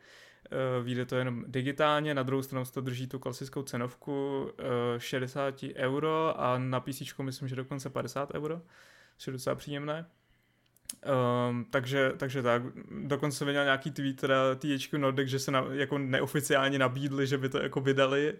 vyjde 0.83 1.05
to 1.05 1.15
jenom 1.15 1.43
digitálně, 1.47 2.13
na 2.13 2.23
druhou 2.23 2.41
stranu 2.41 2.65
to 2.73 2.81
drží 2.81 3.07
tu 3.07 3.19
klasickou 3.19 3.63
cenovku 3.63 4.41
uh, 4.41 4.49
eh, 4.95 4.99
60 4.99 5.55
euro 5.75 6.41
a 6.41 6.57
na 6.57 6.79
PC 6.79 7.01
myslím, 7.21 7.47
že 7.47 7.55
dokonce 7.55 7.89
50 7.89 8.33
euro, 8.33 8.61
což 9.17 9.27
je 9.27 9.33
docela 9.33 9.55
příjemné. 9.55 10.05
Um, 11.49 11.65
takže, 11.69 12.13
takže 12.17 12.43
tak, 12.43 12.61
dokonce 13.05 13.45
viděl 13.45 13.63
nějaký 13.63 13.91
tweet 13.91 14.15
teda 14.15 14.55
THQ 14.55 14.97
Nordic, 14.97 15.29
že 15.29 15.39
se 15.39 15.51
na, 15.51 15.65
jako 15.71 15.97
neoficiálně 15.97 16.79
nabídli, 16.79 17.27
že 17.27 17.37
by 17.37 17.49
to 17.49 17.57
jako 17.57 17.81
vydali 17.81 18.35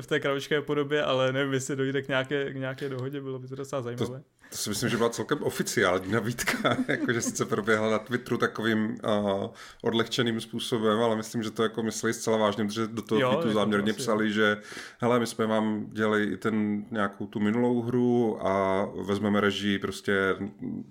v 0.00 0.06
té 0.06 0.20
kravičké 0.20 0.62
podobě, 0.62 1.04
ale 1.04 1.32
nevím, 1.32 1.52
jestli 1.52 1.76
dojde 1.76 2.02
k 2.02 2.08
nějaké, 2.08 2.52
k 2.52 2.56
nějaké 2.56 2.88
dohodě, 2.88 3.20
bylo 3.20 3.38
by 3.38 3.48
to 3.48 3.56
docela 3.56 3.82
zajímavé. 3.82 4.18
To, 4.18 4.24
to 4.52 4.58
si 4.58 4.70
myslím, 4.70 4.88
že 4.88 4.96
byla 4.96 5.10
celkem 5.10 5.42
oficiální 5.42 6.12
nabídka, 6.12 6.76
jakože 6.88 7.20
sice 7.20 7.44
proběhla 7.44 7.90
na 7.90 7.98
Twitteru 7.98 8.38
takovým 8.38 8.98
uh, 9.04 9.50
odlehčeným 9.82 10.40
způsobem, 10.40 11.00
ale 11.00 11.16
myslím, 11.16 11.42
že 11.42 11.50
to 11.50 11.62
jako 11.62 11.82
mysleli 11.82 12.14
zcela 12.14 12.36
vážně, 12.36 12.64
protože 12.64 12.86
do 12.86 13.02
toho 13.02 13.20
jo, 13.20 13.28
tweetu 13.28 13.48
jako 13.48 13.58
záměrně 13.58 13.92
psali, 13.92 14.32
že 14.32 14.56
hele, 14.98 15.20
my 15.20 15.26
jsme 15.26 15.46
vám 15.46 15.86
dělali 15.92 16.24
i 16.24 16.36
ten 16.36 16.84
nějakou 16.90 17.26
tu 17.26 17.40
minulou 17.40 17.82
hru 17.82 18.46
a 18.46 18.84
vezmeme 19.02 19.40
režii 19.40 19.78
prostě 19.78 20.36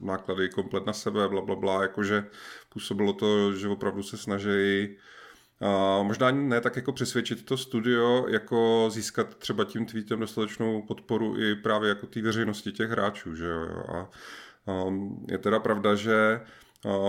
náklady 0.02 0.50
komplet 0.50 0.86
na 0.86 0.94
sebe, 0.94 1.28
bla, 1.28 1.42
bla, 1.42 1.56
bla, 1.56 1.82
jakože 1.82 2.26
působilo 2.70 3.14
to, 3.14 3.54
že 3.54 3.68
opravdu 3.68 4.04
se 4.04 4.18
snaží 4.18 4.90
možná 6.04 6.28
ani 6.28 6.48
ne 6.48 6.62
tak 6.62 6.76
jako 6.76 6.92
přesvědčit 6.92 7.46
to 7.46 7.58
studio, 7.58 8.26
jako 8.28 8.90
získat 8.92 9.36
třeba 9.36 9.64
tím 9.64 9.86
tweetem 9.86 10.20
dostatečnou 10.20 10.82
podporu 10.82 11.40
i 11.40 11.56
právě 11.56 11.90
jako 11.90 12.08
té 12.08 12.22
veřejnosti 12.22 12.72
těch 12.72 12.90
hráčů, 12.90 13.36
že 13.36 13.46
jo. 13.46 13.84
A, 13.88 14.10
a 14.68 14.86
je 15.32 15.38
teda 15.38 15.60
pravda, 15.60 15.96
že 15.96 16.40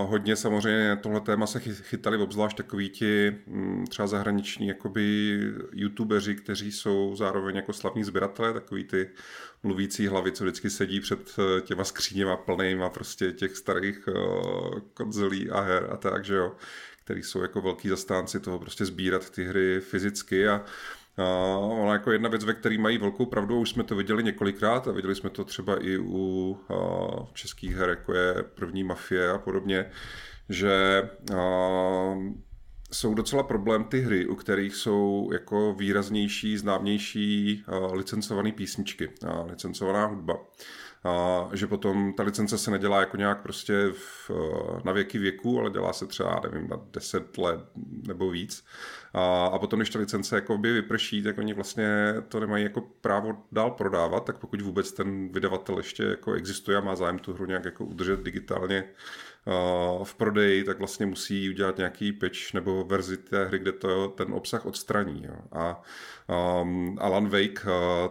Hodně 0.06 0.36
samozřejmě 0.36 0.98
tohle 1.02 1.20
téma 1.20 1.46
se 1.46 1.60
chytali 1.60 2.16
obzvlášť 2.18 2.56
takový 2.56 2.88
ti 2.88 3.36
mm, 3.46 3.86
třeba 3.86 4.06
zahraniční 4.06 4.66
jakoby 4.66 5.38
youtubeři, 5.72 6.34
kteří 6.34 6.72
jsou 6.72 7.16
zároveň 7.16 7.56
jako 7.56 7.72
slavní 7.72 8.04
sběratelé, 8.04 8.52
takový 8.52 8.84
ty 8.84 9.10
mluvící 9.62 10.06
hlavy, 10.06 10.32
co 10.32 10.44
vždycky 10.44 10.70
sedí 10.70 11.00
před 11.00 11.36
eh, 11.38 11.60
těma 11.60 11.84
skříněma 11.84 12.36
plnýma 12.36 12.90
prostě 12.90 13.32
těch 13.32 13.56
starých 13.56 14.08
uh, 14.08 14.78
konzolí 14.94 15.50
a 15.50 15.60
her 15.60 15.88
a 15.92 15.96
tak, 15.96 16.24
že 16.24 16.34
jo, 16.34 16.56
který 17.04 17.22
jsou 17.22 17.42
jako 17.42 17.60
velký 17.60 17.88
zastánci 17.88 18.40
toho 18.40 18.58
prostě 18.58 18.84
sbírat 18.84 19.30
ty 19.30 19.44
hry 19.44 19.80
fyzicky 19.80 20.48
a 20.48 20.64
a 21.16 21.56
ona 21.58 21.92
jako 21.92 22.12
jedna 22.12 22.28
věc, 22.28 22.44
ve 22.44 22.54
které 22.54 22.78
mají 22.78 22.98
velkou 22.98 23.26
pravdu, 23.26 23.60
už 23.60 23.70
jsme 23.70 23.84
to 23.84 23.96
viděli 23.96 24.22
několikrát 24.22 24.88
a 24.88 24.92
viděli 24.92 25.14
jsme 25.14 25.30
to 25.30 25.44
třeba 25.44 25.84
i 25.84 25.98
u 25.98 26.58
a, 26.68 26.74
českých 27.34 27.76
her, 27.76 27.88
jako 27.88 28.14
je 28.14 28.34
první 28.42 28.84
Mafie 28.84 29.30
a 29.30 29.38
podobně, 29.38 29.90
že 30.48 31.02
a, 31.36 32.14
jsou 32.92 33.14
docela 33.14 33.42
problém 33.42 33.84
ty 33.84 34.00
hry, 34.00 34.26
u 34.26 34.34
kterých 34.34 34.74
jsou 34.74 35.30
jako 35.32 35.74
výraznější, 35.74 36.58
známější 36.58 37.64
licencované 37.92 38.52
písničky, 38.52 39.10
a 39.26 39.42
licencovaná 39.42 40.06
hudba. 40.06 40.34
A 41.04 41.48
že 41.52 41.66
potom 41.66 42.12
ta 42.12 42.22
licence 42.22 42.58
se 42.58 42.70
nedělá 42.70 43.00
jako 43.00 43.16
nějak 43.16 43.42
prostě 43.42 43.92
v, 43.92 44.30
na 44.84 44.92
věky 44.92 45.18
věku, 45.18 45.60
ale 45.60 45.70
dělá 45.70 45.92
se 45.92 46.06
třeba, 46.06 46.40
nevím, 46.44 46.68
na 46.68 46.80
10 46.92 47.38
let 47.38 47.60
nebo 48.06 48.30
víc. 48.30 48.64
A, 49.14 49.46
a 49.46 49.58
potom, 49.58 49.78
když 49.78 49.90
ta 49.90 49.98
licence 49.98 50.34
jako 50.34 50.58
by 50.58 50.72
vyprší, 50.72 51.22
tak 51.22 51.38
oni 51.38 51.54
vlastně 51.54 52.14
to 52.28 52.40
nemají 52.40 52.64
jako 52.64 52.80
právo 52.80 53.42
dál 53.52 53.70
prodávat, 53.70 54.24
tak 54.24 54.38
pokud 54.38 54.60
vůbec 54.60 54.92
ten 54.92 55.28
vydavatel 55.28 55.76
ještě 55.76 56.02
jako 56.02 56.32
existuje 56.32 56.76
a 56.76 56.80
má 56.80 56.94
zájem 56.94 57.18
tu 57.18 57.32
hru 57.32 57.46
nějak 57.46 57.64
jako 57.64 57.84
udržet 57.84 58.22
digitálně 58.22 58.84
v 60.04 60.14
prodeji, 60.14 60.64
tak 60.64 60.78
vlastně 60.78 61.06
musí 61.06 61.50
udělat 61.50 61.78
nějaký 61.78 62.12
pitch 62.12 62.54
nebo 62.54 62.84
verzi 62.84 63.16
té 63.16 63.44
hry, 63.44 63.58
kde 63.58 63.72
to 63.72 64.08
ten 64.08 64.34
obsah 64.34 64.66
odstraní. 64.66 65.24
Jo. 65.24 65.34
A 65.52 65.82
um, 66.62 66.98
Alan 67.00 67.28
Wake, 67.28 67.64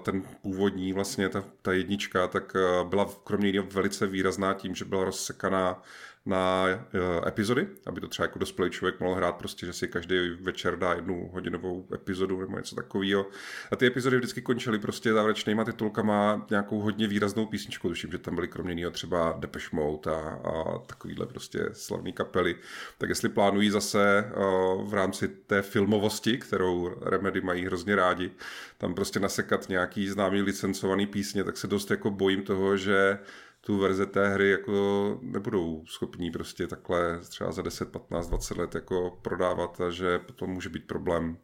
ten 0.04 0.24
původní 0.42 0.94
vlastně, 0.94 1.30
ta, 1.30 1.44
ta 1.62 1.72
jednička, 1.72 2.28
tak 2.28 2.54
byla 2.90 3.10
kromě 3.24 3.48
jiného 3.48 3.68
velice 3.72 4.08
výrazná 4.08 4.54
tím, 4.54 4.76
že 4.76 4.86
byla 4.86 5.04
rozsekaná 5.04 5.82
na 6.26 6.66
uh, 6.68 7.28
epizody, 7.28 7.68
aby 7.86 8.02
to 8.02 8.08
třeba 8.08 8.26
jako 8.26 8.40
dospělý 8.40 8.72
člověk 8.72 9.00
mohl 9.00 9.16
hrát 9.16 9.36
prostě, 9.36 9.66
že 9.66 9.74
si 9.74 9.88
každý 9.88 10.30
večer 10.42 10.80
dá 10.80 10.94
jednu 10.94 11.30
hodinovou 11.34 11.88
epizodu 11.94 12.40
nebo 12.40 12.58
něco 12.58 12.76
takového. 12.76 13.28
A 13.72 13.76
ty 13.76 13.86
epizody 13.86 14.18
vždycky 14.18 14.42
končily 14.42 14.80
prostě 14.80 15.14
závěrečnýma 15.14 15.64
titulkama 15.64 16.46
nějakou 16.50 16.80
hodně 16.80 17.08
výraznou 17.08 17.46
písničkou. 17.46 17.90
Tuším, 17.90 18.12
že 18.12 18.18
tam 18.18 18.36
byly 18.36 18.48
kromě 18.48 18.74
něho 18.74 18.92
třeba 18.92 19.36
Depeche 19.40 19.76
Mode 19.76 20.12
a, 20.12 20.20
a 20.20 20.80
takovýhle 20.80 21.26
prostě 21.26 21.70
slavný 21.74 22.14
kapely. 22.14 22.56
Tak 22.98 23.10
jestli 23.10 23.30
plánují 23.30 23.70
zase 23.70 24.32
uh, 24.36 24.90
v 24.90 24.94
rámci 24.94 25.28
té 25.28 25.62
filmovosti, 25.62 26.38
kterou 26.38 26.96
Remedy 27.02 27.42
mají 27.42 27.66
hrozně 27.66 27.96
rádi, 27.96 28.32
tam 28.78 28.94
prostě 28.94 29.20
nasekat 29.20 29.70
nějaký 29.70 30.08
známý 30.08 30.42
licencovaný 30.42 31.08
písně, 31.08 31.44
tak 31.44 31.58
se 31.58 31.68
dost 31.68 31.92
jako 31.92 32.10
bojím 32.10 32.44
toho, 32.44 32.78
že 32.78 33.20
tu 33.62 33.78
verze 33.80 34.06
té 34.06 34.30
hry 34.30 34.52
jako 34.52 35.20
nebudou 35.22 35.86
schopní 35.86 36.32
prostě 36.32 36.68
takhle 36.68 37.20
třeba 37.20 37.52
za 37.52 37.62
10, 37.62 37.92
15, 37.92 38.28
20 38.28 38.58
let 38.58 38.76
jako 38.76 39.20
prodávat 39.22 39.82
a 39.82 39.90
že 39.90 40.20
potom 40.20 40.50
může 40.50 40.70
být 40.70 40.88
problém 40.88 41.38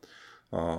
a 0.52 0.78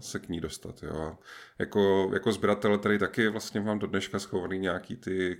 se 0.00 0.18
k 0.18 0.28
ní 0.28 0.40
dostat. 0.40 0.82
Jo. 0.82 1.18
Jako, 1.58 2.10
jako 2.12 2.32
sběratel 2.32 2.78
tady 2.78 2.98
taky 2.98 3.28
vlastně 3.28 3.60
mám 3.60 3.78
do 3.78 3.86
dneška 3.86 4.18
schovaný 4.18 4.58
nějaký 4.58 4.96
ty 4.96 5.38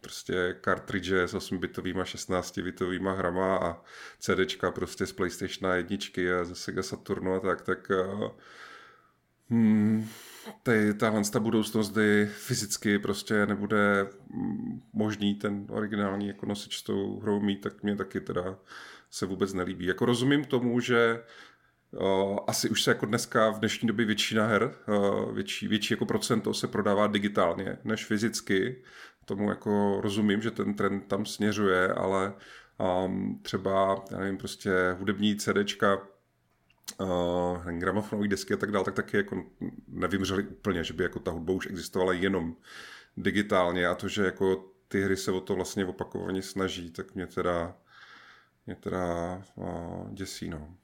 prostě 0.00 0.56
cartridge 0.64 1.12
s 1.12 1.34
8-bitovýma, 1.34 2.02
16-bitovýma 2.02 3.14
hrama 3.16 3.56
a 3.56 3.82
CDčka 4.18 4.70
prostě 4.70 5.06
z 5.06 5.12
PlayStation 5.12 5.74
jedničky 5.74 6.32
a 6.32 6.44
ze 6.44 6.54
Sega 6.54 6.82
Saturnu 6.82 7.34
a 7.34 7.40
tak, 7.40 7.62
tak 7.62 7.90
hmm, 9.50 10.08
tady, 10.62 10.94
tahle 10.94 11.22
ta 11.32 11.40
budoucnost, 11.40 11.92
kdy 11.92 12.26
fyzicky 12.26 12.98
prostě 12.98 13.46
nebude 13.46 14.06
možný 14.92 15.34
ten 15.34 15.66
originální 15.70 16.28
jako 16.28 16.46
nosič 16.46 16.78
s 16.78 16.82
tou 16.82 17.20
hrou 17.20 17.40
mít, 17.40 17.60
tak 17.60 17.82
mě 17.82 17.96
taky 17.96 18.20
teda 18.20 18.58
se 19.10 19.26
vůbec 19.26 19.52
nelíbí. 19.52 19.86
Jako 19.86 20.06
rozumím 20.06 20.44
tomu, 20.44 20.80
že 20.80 21.22
Uh, 21.90 22.38
asi 22.46 22.70
už 22.70 22.82
se 22.82 22.90
jako 22.90 23.06
dneska 23.06 23.50
v 23.50 23.58
dnešní 23.58 23.88
době 23.88 24.06
většina 24.06 24.46
her, 24.46 24.74
uh, 24.88 25.34
větší, 25.34 25.68
větší 25.68 25.94
jako 25.94 26.06
procento 26.06 26.54
se 26.54 26.68
prodává 26.68 27.06
digitálně 27.06 27.78
než 27.84 28.04
fyzicky. 28.04 28.82
Tomu 29.24 29.50
jako 29.50 30.00
rozumím, 30.00 30.42
že 30.42 30.50
ten 30.50 30.74
trend 30.74 31.00
tam 31.06 31.26
směřuje, 31.26 31.88
ale 31.88 32.34
um, 33.04 33.40
třeba, 33.42 34.04
já 34.10 34.18
nevím, 34.18 34.38
prostě 34.38 34.70
hudební 34.98 35.36
CDčka 35.36 35.98
uh, 37.00 37.64
gramofonové 37.78 38.28
desky 38.28 38.54
a 38.54 38.56
tak 38.56 38.72
dále, 38.72 38.84
tak 38.84 38.94
taky 38.94 39.16
jako 39.16 39.44
nevymřeli 39.88 40.42
úplně, 40.42 40.84
že 40.84 40.94
by 40.94 41.02
jako 41.02 41.18
ta 41.18 41.30
hudba 41.30 41.52
už 41.52 41.66
existovala 41.66 42.12
jenom 42.12 42.56
digitálně 43.16 43.86
a 43.86 43.94
to, 43.94 44.08
že 44.08 44.24
jako 44.24 44.64
ty 44.88 45.02
hry 45.02 45.16
se 45.16 45.32
o 45.32 45.40
to 45.40 45.54
vlastně 45.54 45.86
opakovaně 45.86 46.42
snaží, 46.42 46.90
tak 46.90 47.14
mě 47.14 47.26
teda, 47.26 47.76
mě 48.66 48.76
teda 48.76 49.42
uh, 49.54 50.10
děsí, 50.10 50.48
no. 50.48 50.74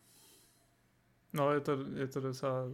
No, 1.35 1.53
je 1.53 1.61
to, 1.61 1.79
je 1.95 2.07
to 2.07 2.21
docela 2.21 2.65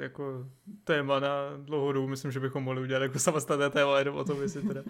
jako 0.00 0.46
téma 0.84 1.20
na 1.20 1.56
dlouhou 1.56 1.92
dobu. 1.92 2.08
Myslím, 2.08 2.30
že 2.32 2.40
bychom 2.40 2.64
mohli 2.64 2.80
udělat 2.82 3.02
jako 3.02 3.18
samostatné 3.18 3.70
téma 3.70 3.98
jenom 3.98 4.16
o 4.16 4.24
tom, 4.24 4.42
jestli 4.42 4.62
teda 4.62 4.82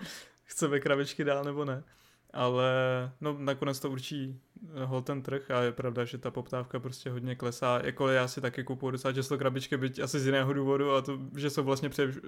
chceme 0.45 0.81
krabičky 0.81 1.25
dál 1.25 1.45
nebo 1.45 1.65
ne 1.65 1.85
ale 2.33 2.73
no 3.21 3.37
nakonec 3.39 3.81
to 3.81 3.91
určí 3.91 4.41
eh, 4.41 4.48
hol 4.85 5.03
ten 5.03 5.23
trh 5.23 5.51
a 5.51 5.63
je 5.63 5.73
pravda, 5.73 6.05
že 6.05 6.19
ta 6.19 6.31
poptávka 6.31 6.81
prostě 6.81 7.11
hodně 7.11 7.35
klesá. 7.35 7.81
Jako 7.85 8.09
já 8.09 8.29
si 8.29 8.41
taky 8.41 8.65
kupuju 8.65 8.91
docela 8.91 9.13
často 9.13 9.39
krabičky, 9.39 9.77
byť 9.77 9.99
asi 9.99 10.21
z 10.21 10.27
jiného 10.27 10.53
důvodu 10.53 10.93
a 10.93 11.03
to, 11.03 11.19
že 11.37 11.51
jsou 11.51 11.63
vlastně 11.63 11.89
pře- 11.89 12.13
eh, 12.17 12.21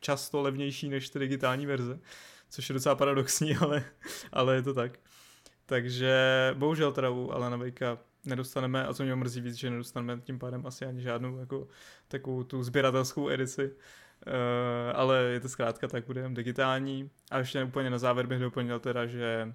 často 0.00 0.42
levnější 0.42 0.88
než 0.88 1.08
ty 1.08 1.18
digitální 1.18 1.66
verze, 1.66 1.98
což 2.50 2.68
je 2.68 2.72
docela 2.72 2.94
paradoxní, 2.94 3.56
ale, 3.60 3.84
ale 4.32 4.54
je 4.54 4.62
to 4.62 4.74
tak. 4.74 4.98
Takže 5.66 6.14
bohužel 6.58 6.92
teda 6.92 7.10
u 7.10 7.30
Alana 7.30 7.56
Vejka 7.56 7.98
nedostaneme, 8.24 8.86
a 8.86 8.94
co 8.94 9.02
mě 9.02 9.14
mrzí 9.14 9.40
víc, 9.40 9.54
že 9.54 9.70
nedostaneme 9.70 10.20
tím 10.22 10.38
pádem 10.38 10.66
asi 10.66 10.84
ani 10.86 11.02
žádnou 11.02 11.38
jako 11.38 11.68
takovou 12.08 12.44
tu 12.44 12.62
sběratelskou 12.62 13.30
edici, 13.30 13.70
ale 14.94 15.22
je 15.22 15.40
to 15.40 15.48
zkrátka 15.48 15.88
tak, 15.88 16.06
bude 16.06 16.28
digitální. 16.28 17.10
A 17.30 17.38
ještě 17.38 17.64
úplně 17.64 17.90
na 17.90 17.98
závěr 17.98 18.26
bych 18.26 18.38
doplnil 18.38 18.80
teda, 18.80 19.06
že 19.06 19.54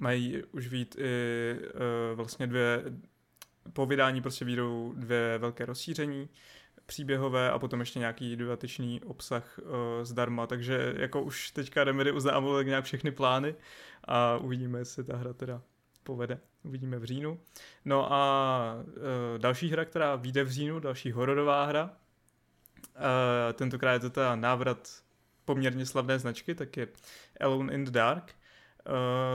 mají 0.00 0.42
už 0.44 0.68
vít 0.68 0.96
i 0.98 1.54
uh, 1.60 2.16
vlastně 2.16 2.46
dvě, 2.46 2.84
po 3.72 3.86
vydání 3.86 4.22
prostě 4.22 4.44
výjdou 4.44 4.92
dvě 4.96 5.38
velké 5.38 5.66
rozšíření 5.66 6.28
příběhové 6.86 7.50
a 7.50 7.58
potom 7.58 7.80
ještě 7.80 7.98
nějaký 7.98 8.36
dodatečný 8.36 9.00
obsah 9.00 9.58
uh, 9.58 9.70
zdarma, 10.02 10.46
takže 10.46 10.94
jako 10.96 11.22
už 11.22 11.50
teďka 11.50 11.84
Remedy 11.84 12.12
oznámil 12.12 12.64
nějak 12.64 12.84
všechny 12.84 13.10
plány 13.10 13.54
a 14.04 14.36
uvidíme, 14.36 14.78
jestli 14.78 15.04
ta 15.04 15.16
hra 15.16 15.32
teda 15.32 15.62
povede. 16.02 16.38
Uvidíme 16.62 16.98
v 16.98 17.04
říjnu. 17.04 17.40
No 17.84 18.12
a 18.12 18.74
uh, 18.86 19.38
další 19.38 19.68
hra, 19.68 19.84
která 19.84 20.16
vyjde 20.16 20.44
v 20.44 20.50
říjnu, 20.50 20.80
další 20.80 21.12
hororová 21.12 21.64
hra, 21.64 21.84
uh, 21.84 21.92
tentokrát 23.52 23.92
je 23.92 24.00
to 24.00 24.10
teda 24.10 24.36
návrat 24.36 24.88
poměrně 25.44 25.86
slavné 25.86 26.18
značky, 26.18 26.54
tak 26.54 26.76
je 26.76 26.88
Alone 27.40 27.74
in 27.74 27.84
the 27.84 27.90
Dark, 27.90 28.34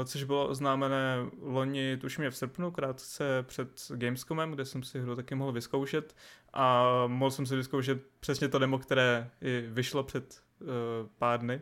což 0.06 0.24
bylo 0.24 0.48
oznámené 0.48 1.18
loni, 1.42 1.98
tuším 1.98 2.24
je 2.24 2.32
v 2.32 2.38
srpnu, 2.38 2.72
krátce 2.72 3.44
před 3.44 3.92
Gamescomem, 3.96 4.52
kde 4.52 4.66
jsem 4.66 4.84
si 4.84 5.00
hru 5.00 5.16
taky 5.16 5.36
mohl 5.36 5.52
vyzkoušet 5.52 6.16
a 6.54 6.84
mohl 7.08 7.32
jsem 7.32 7.46
si 7.46 7.56
vyzkoušet 7.56 8.00
přesně 8.20 8.48
to 8.48 8.60
demo, 8.60 8.80
které 8.80 9.30
i 9.42 9.66
vyšlo 9.68 10.04
před 10.04 10.44
uh, 10.62 10.68
pár 11.18 11.40
dny. 11.40 11.62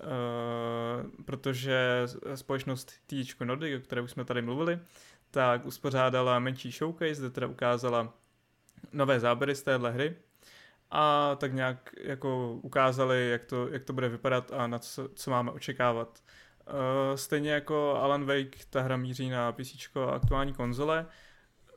Uh, 0.00 1.24
protože 1.24 2.02
společnost 2.34 2.92
THQ 3.06 3.44
Nordic, 3.44 3.78
o 3.78 3.84
které 3.84 4.00
už 4.02 4.10
jsme 4.10 4.24
tady 4.24 4.42
mluvili, 4.42 4.78
tak 5.30 5.66
uspořádala 5.66 6.38
menší 6.38 6.70
showcase, 6.70 7.20
kde 7.20 7.30
teda 7.30 7.46
ukázala 7.46 8.14
nové 8.92 9.20
záběry 9.20 9.54
z 9.54 9.62
téhle 9.62 9.90
hry 9.90 10.16
a 10.90 11.34
tak 11.34 11.52
nějak 11.52 11.94
jako 12.00 12.58
ukázali, 12.62 13.30
jak 13.30 13.44
to, 13.44 13.68
jak 13.68 13.84
to 13.84 13.92
bude 13.92 14.08
vypadat 14.08 14.52
a 14.52 14.66
na 14.66 14.78
co, 14.78 15.08
co 15.14 15.30
máme 15.30 15.50
očekávat. 15.50 16.22
Uh, 16.70 17.16
stejně 17.16 17.50
jako 17.50 17.94
Alan 17.96 18.24
Wake, 18.24 18.64
ta 18.70 18.80
hra 18.80 18.96
míří 18.96 19.28
na 19.28 19.52
PC 19.52 19.96
a 19.96 20.10
aktuální 20.10 20.52
konzole. 20.52 21.06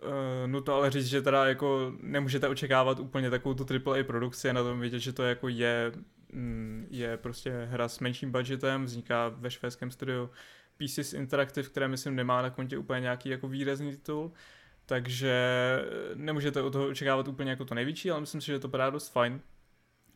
Uh, 0.04 0.10
no 0.46 0.62
to 0.62 0.74
ale 0.74 0.92
říct, 0.92 1.06
že 1.06 1.22
teda 1.22 1.46
jako 1.46 1.94
nemůžete 2.02 2.48
očekávat 2.48 3.00
úplně 3.00 3.30
takovou 3.30 3.56
tu 3.56 3.66
AAA 3.74 4.04
produkci 4.04 4.50
a 4.50 4.54
na 4.54 4.64
tom 4.64 4.80
vidět, 4.80 5.00
že 5.00 5.14
to 5.14 5.24
jako 5.24 5.48
je, 5.48 5.92
mm, 6.34 6.88
je 6.90 7.18
prostě 7.18 7.68
hra 7.72 7.88
s 7.88 8.00
menším 8.00 8.32
budgetem, 8.32 8.86
vzniká 8.86 9.30
ve 9.30 9.52
švédském 9.52 9.92
studiu 9.92 10.30
Pieces 10.78 11.14
Interactive, 11.14 11.70
které 11.70 11.88
myslím 11.88 12.16
nemá 12.16 12.42
na 12.42 12.50
kontě 12.50 12.78
úplně 12.78 13.02
nějaký 13.02 13.30
jako 13.30 13.48
výrazný 13.48 13.92
titul, 13.92 14.32
takže 14.86 15.36
nemůžete 16.16 16.62
od 16.62 16.70
toho 16.70 16.88
očekávat 16.88 17.28
úplně 17.28 17.50
jako 17.50 17.66
to 17.66 17.76
největší, 17.76 18.12
ale 18.12 18.22
myslím 18.22 18.42
si, 18.42 18.48
že 18.48 18.60
to 18.60 18.70
právě 18.70 18.92
dost 18.92 19.10
fajn. 19.10 19.42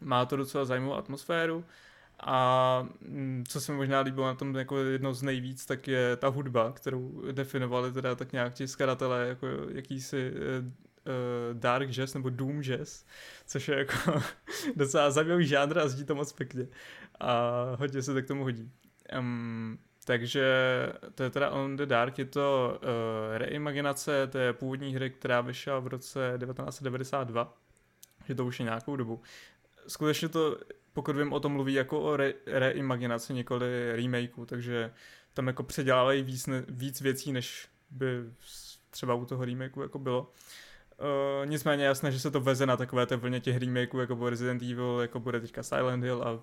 Má 0.02 0.26
to 0.26 0.36
docela 0.36 0.66
zajímavou 0.66 0.96
atmosféru, 0.96 1.66
a 2.20 2.88
mm, 3.02 3.44
co 3.48 3.62
se 3.62 3.72
mi 3.72 3.78
možná 3.78 4.00
líbilo 4.00 4.28
na 4.28 4.36
tom 4.36 4.56
jako 4.56 4.78
jedno 4.78 5.14
z 5.14 5.24
nejvíc, 5.24 5.66
tak 5.66 5.88
je 5.88 6.16
ta 6.16 6.28
hudba, 6.28 6.72
kterou 6.72 7.32
definovali 7.32 7.92
teda 7.92 8.16
tak 8.16 8.32
nějak 8.32 8.54
ti 8.54 8.68
skladatelé 8.68 9.28
jako 9.28 9.48
jakýsi 9.72 10.32
uh, 10.32 10.66
dark 11.54 11.90
jazz 11.90 12.14
nebo 12.14 12.30
doom 12.30 12.62
jazz, 12.64 13.06
což 13.48 13.68
je 13.68 13.78
jako 13.78 14.22
docela 14.76 15.12
zajímavý 15.12 15.48
žánr 15.48 15.80
a 15.80 15.88
zní 15.88 16.06
to 16.06 16.16
moc 16.16 16.34
pěkně. 16.34 16.68
A 17.20 17.52
hodně 17.80 18.02
se 18.02 18.14
to 18.14 18.22
k 18.22 18.28
tomu 18.28 18.44
hodí. 18.44 18.72
Um, 19.20 19.80
takže 20.06 20.46
to 21.16 21.24
je 21.24 21.30
teda 21.30 21.50
On 21.50 21.76
the 21.76 21.86
Dark, 21.86 22.20
je 22.20 22.26
to 22.26 22.80
uh, 22.82 23.38
reimaginace 23.38 24.28
té 24.28 24.54
původní 24.54 24.96
hry, 24.96 25.10
která 25.10 25.42
vyšla 25.42 25.80
v 25.80 25.88
roce 25.88 26.38
1992, 26.40 27.58
že 28.28 28.36
to 28.36 28.46
už 28.46 28.60
je 28.60 28.64
nějakou 28.64 28.96
dobu. 28.96 29.22
Skutečně 29.88 30.30
to 30.30 30.58
pokud 30.98 31.18
vím, 31.18 31.34
o 31.34 31.40
tom 31.40 31.52
mluví 31.52 31.74
jako 31.74 32.02
o 32.02 32.18
re- 32.18 32.34
reimaginaci, 32.46 33.34
nikoli 33.34 33.96
remakeu, 33.96 34.46
takže 34.46 34.94
tam 35.34 35.48
jako 35.48 35.64
předělávají 35.64 36.24
víc, 36.24 36.48
ne- 36.48 36.66
víc 36.68 37.02
věcí, 37.02 37.32
než 37.32 37.68
by 37.90 38.06
třeba 38.90 39.14
u 39.14 39.26
toho 39.26 39.46
remakeu 39.46 39.82
jako 39.82 40.00
bylo. 40.00 40.32
Uh, 41.00 41.46
nicméně 41.46 41.86
jasné, 41.86 42.12
že 42.12 42.20
se 42.20 42.32
to 42.32 42.42
veze 42.42 42.66
na 42.66 42.78
takové 42.78 43.06
té 43.06 43.16
vlně 43.16 43.40
těch 43.40 43.58
remakeů, 43.58 44.00
jako 44.00 44.16
bude 44.16 44.30
Resident 44.30 44.62
Evil, 44.62 45.00
jako 45.02 45.20
bude 45.20 45.42
teďka 45.42 45.64
Silent 45.64 46.04
Hill 46.04 46.24
a 46.24 46.40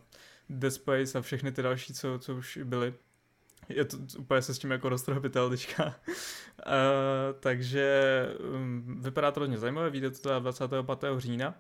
Dead 0.49 0.73
Space 0.73 1.19
a 1.19 1.23
všechny 1.23 1.53
ty 1.53 1.63
další, 1.63 1.95
co, 1.95 2.19
co 2.19 2.35
už 2.35 2.59
byly. 2.65 2.95
Je 3.69 3.85
to 3.85 3.97
úplně 4.19 4.43
se 4.43 4.55
s 4.55 4.59
tím 4.59 4.71
jako 4.71 4.89
roztrhopitel 4.89 5.51
teďka. 5.51 5.85
uh, 5.87 5.93
takže 7.41 8.27
um, 8.55 9.01
vypadá 9.01 9.31
to 9.31 9.41
hodně 9.41 9.59
zajímavé, 9.59 9.91
vyjde 9.91 10.11
to 10.11 10.41
25. 10.41 11.21
října 11.21 11.55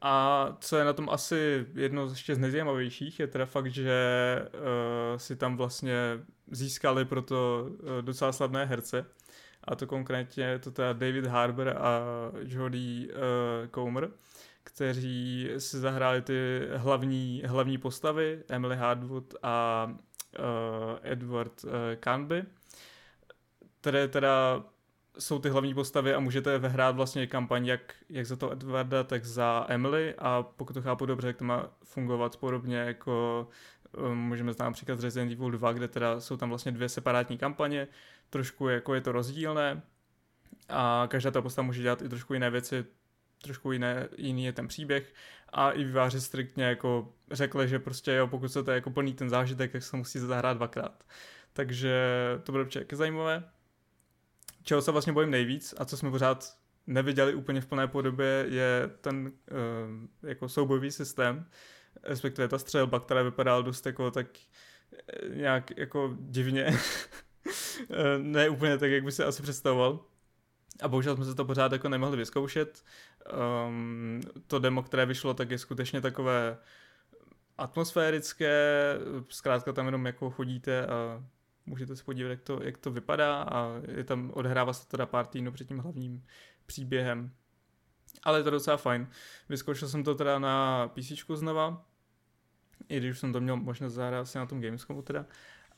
a 0.00 0.56
co 0.60 0.76
je 0.76 0.84
na 0.84 0.92
tom 0.92 1.08
asi 1.10 1.66
jedno 1.74 2.08
z 2.08 2.12
ještě 2.12 2.34
z 2.34 2.38
nejzajímavějších, 2.38 3.20
je 3.20 3.26
teda 3.26 3.46
fakt, 3.46 3.66
že 3.66 3.92
uh, 4.54 5.18
si 5.18 5.36
tam 5.36 5.56
vlastně 5.56 5.96
získali 6.50 7.04
proto 7.04 7.68
uh, 7.68 8.02
docela 8.02 8.32
slavné 8.32 8.64
herce. 8.64 9.06
A 9.64 9.74
to 9.76 9.86
konkrétně 9.86 10.58
to 10.58 10.70
teda 10.70 10.92
David 10.92 11.26
Harbour 11.26 11.68
a 11.68 12.00
Jodie 12.42 13.08
uh, 13.08 13.14
Comer, 13.74 14.10
kteří 14.64 15.50
si 15.58 15.78
zahráli 15.78 16.22
ty 16.22 16.68
hlavní, 16.74 17.42
hlavní 17.46 17.78
postavy, 17.78 18.42
Emily 18.48 18.76
Hardwood 18.76 19.34
a 19.42 19.86
uh, 20.38 20.98
Edward 21.02 21.64
uh, 21.64 21.70
Canby, 22.00 22.44
které 23.80 24.08
teda 24.08 24.64
jsou 25.20 25.38
ty 25.38 25.48
hlavní 25.48 25.74
postavy 25.74 26.14
a 26.14 26.20
můžete 26.20 26.58
vyhrát 26.58 26.96
vlastně 26.96 27.26
kampaň 27.26 27.66
jak, 27.66 27.94
jak 28.08 28.26
za 28.26 28.36
to 28.36 28.52
Edwarda, 28.52 29.04
tak 29.04 29.24
za 29.24 29.66
Emily. 29.68 30.14
A 30.18 30.42
pokud 30.42 30.72
to 30.72 30.82
chápu 30.82 31.06
dobře, 31.06 31.28
tak 31.28 31.36
to 31.36 31.44
má 31.44 31.70
fungovat 31.84 32.36
podobně 32.36 32.76
jako 32.76 33.48
um, 33.98 34.18
můžeme 34.18 34.52
znát 34.52 34.66
například 34.66 34.98
z 34.98 35.04
Resident 35.04 35.32
Evil 35.32 35.50
2, 35.50 35.72
kde 35.72 35.88
teda 35.88 36.20
jsou 36.20 36.36
tam 36.36 36.48
vlastně 36.48 36.72
dvě 36.72 36.88
separátní 36.88 37.38
kampaně, 37.38 37.88
trošku 38.30 38.68
jako 38.68 38.94
je 38.94 39.00
to 39.00 39.12
rozdílné 39.12 39.82
a 40.68 41.06
každá 41.10 41.30
ta 41.30 41.42
postava 41.42 41.66
může 41.66 41.82
dělat 41.82 42.02
i 42.02 42.08
trošku 42.08 42.34
jiné 42.34 42.50
věci, 42.50 42.84
trošku 43.42 43.72
jiné, 43.72 44.08
jiný 44.16 44.44
je 44.44 44.52
ten 44.52 44.68
příběh. 44.68 45.14
A 45.52 45.70
i 45.70 45.84
výváři 45.84 46.20
striktně 46.20 46.64
jako 46.64 47.12
řekli, 47.30 47.68
že 47.68 47.78
prostě 47.78 48.12
jo, 48.12 48.26
pokud 48.26 48.48
chcete 48.48 48.74
jako 48.74 48.90
plný 48.90 49.14
ten 49.14 49.30
zážitek, 49.30 49.72
tak 49.72 49.82
se 49.82 49.96
musí 49.96 50.18
zahrát 50.18 50.56
dvakrát. 50.56 51.04
Takže 51.52 52.04
to 52.42 52.52
bude 52.52 52.64
určitě 52.64 52.96
zajímavé 52.96 53.44
čeho 54.62 54.82
se 54.82 54.92
vlastně 54.92 55.12
bojím 55.12 55.30
nejvíc 55.30 55.74
a 55.78 55.84
co 55.84 55.96
jsme 55.96 56.10
pořád 56.10 56.56
neviděli 56.86 57.34
úplně 57.34 57.60
v 57.60 57.66
plné 57.66 57.88
podobě, 57.88 58.46
je 58.48 58.90
ten 59.00 59.32
uh, 59.50 60.28
jako 60.28 60.48
soubojový 60.48 60.90
systém, 60.90 61.46
respektive 62.02 62.48
ta 62.48 62.58
střelba, 62.58 63.00
která 63.00 63.22
vypadala 63.22 63.62
dost 63.62 63.86
jako 63.86 64.10
tak 64.10 64.26
eh, 64.92 65.28
nějak 65.28 65.78
jako 65.78 66.16
divně. 66.20 66.66
Eh, 67.90 68.18
ne 68.18 68.48
úplně 68.48 68.78
tak, 68.78 68.90
jak 68.90 69.04
by 69.04 69.12
se 69.12 69.24
asi 69.24 69.42
představoval. 69.42 70.04
A 70.82 70.88
bohužel 70.88 71.16
jsme 71.16 71.24
se 71.24 71.34
to 71.34 71.44
pořád 71.44 71.72
jako 71.72 71.88
nemohli 71.88 72.16
vyzkoušet. 72.16 72.84
Um, 73.66 74.20
to 74.46 74.58
demo, 74.58 74.82
které 74.82 75.06
vyšlo, 75.06 75.34
tak 75.34 75.50
je 75.50 75.58
skutečně 75.58 76.00
takové 76.00 76.58
atmosférické, 77.58 78.94
zkrátka 79.28 79.72
tam 79.72 79.86
jenom 79.86 80.06
jako 80.06 80.30
chodíte 80.30 80.86
a 80.86 81.24
můžete 81.66 81.96
se 81.96 82.04
podívat, 82.04 82.28
jak 82.28 82.40
to, 82.40 82.62
jak 82.62 82.78
to 82.78 82.90
vypadá 82.90 83.42
a 83.42 83.72
je 83.96 84.04
tam, 84.04 84.30
odhrává 84.34 84.72
se 84.72 84.88
teda 84.88 85.06
pár 85.06 85.26
týdnů 85.26 85.52
před 85.52 85.68
tím 85.68 85.78
hlavním 85.78 86.24
příběhem. 86.66 87.32
Ale 88.22 88.38
je 88.38 88.42
to 88.42 88.50
docela 88.50 88.76
fajn. 88.76 89.08
Vyzkoušel 89.48 89.88
jsem 89.88 90.04
to 90.04 90.14
teda 90.14 90.38
na 90.38 90.88
PC 90.88 91.12
znova, 91.34 91.86
i 92.88 92.98
když 92.98 93.18
jsem 93.18 93.32
to 93.32 93.40
měl 93.40 93.56
možnost 93.56 93.92
zahrát 93.92 94.28
si 94.28 94.38
na 94.38 94.46
tom 94.46 94.60
Gamescomu 94.60 95.02
teda. 95.02 95.26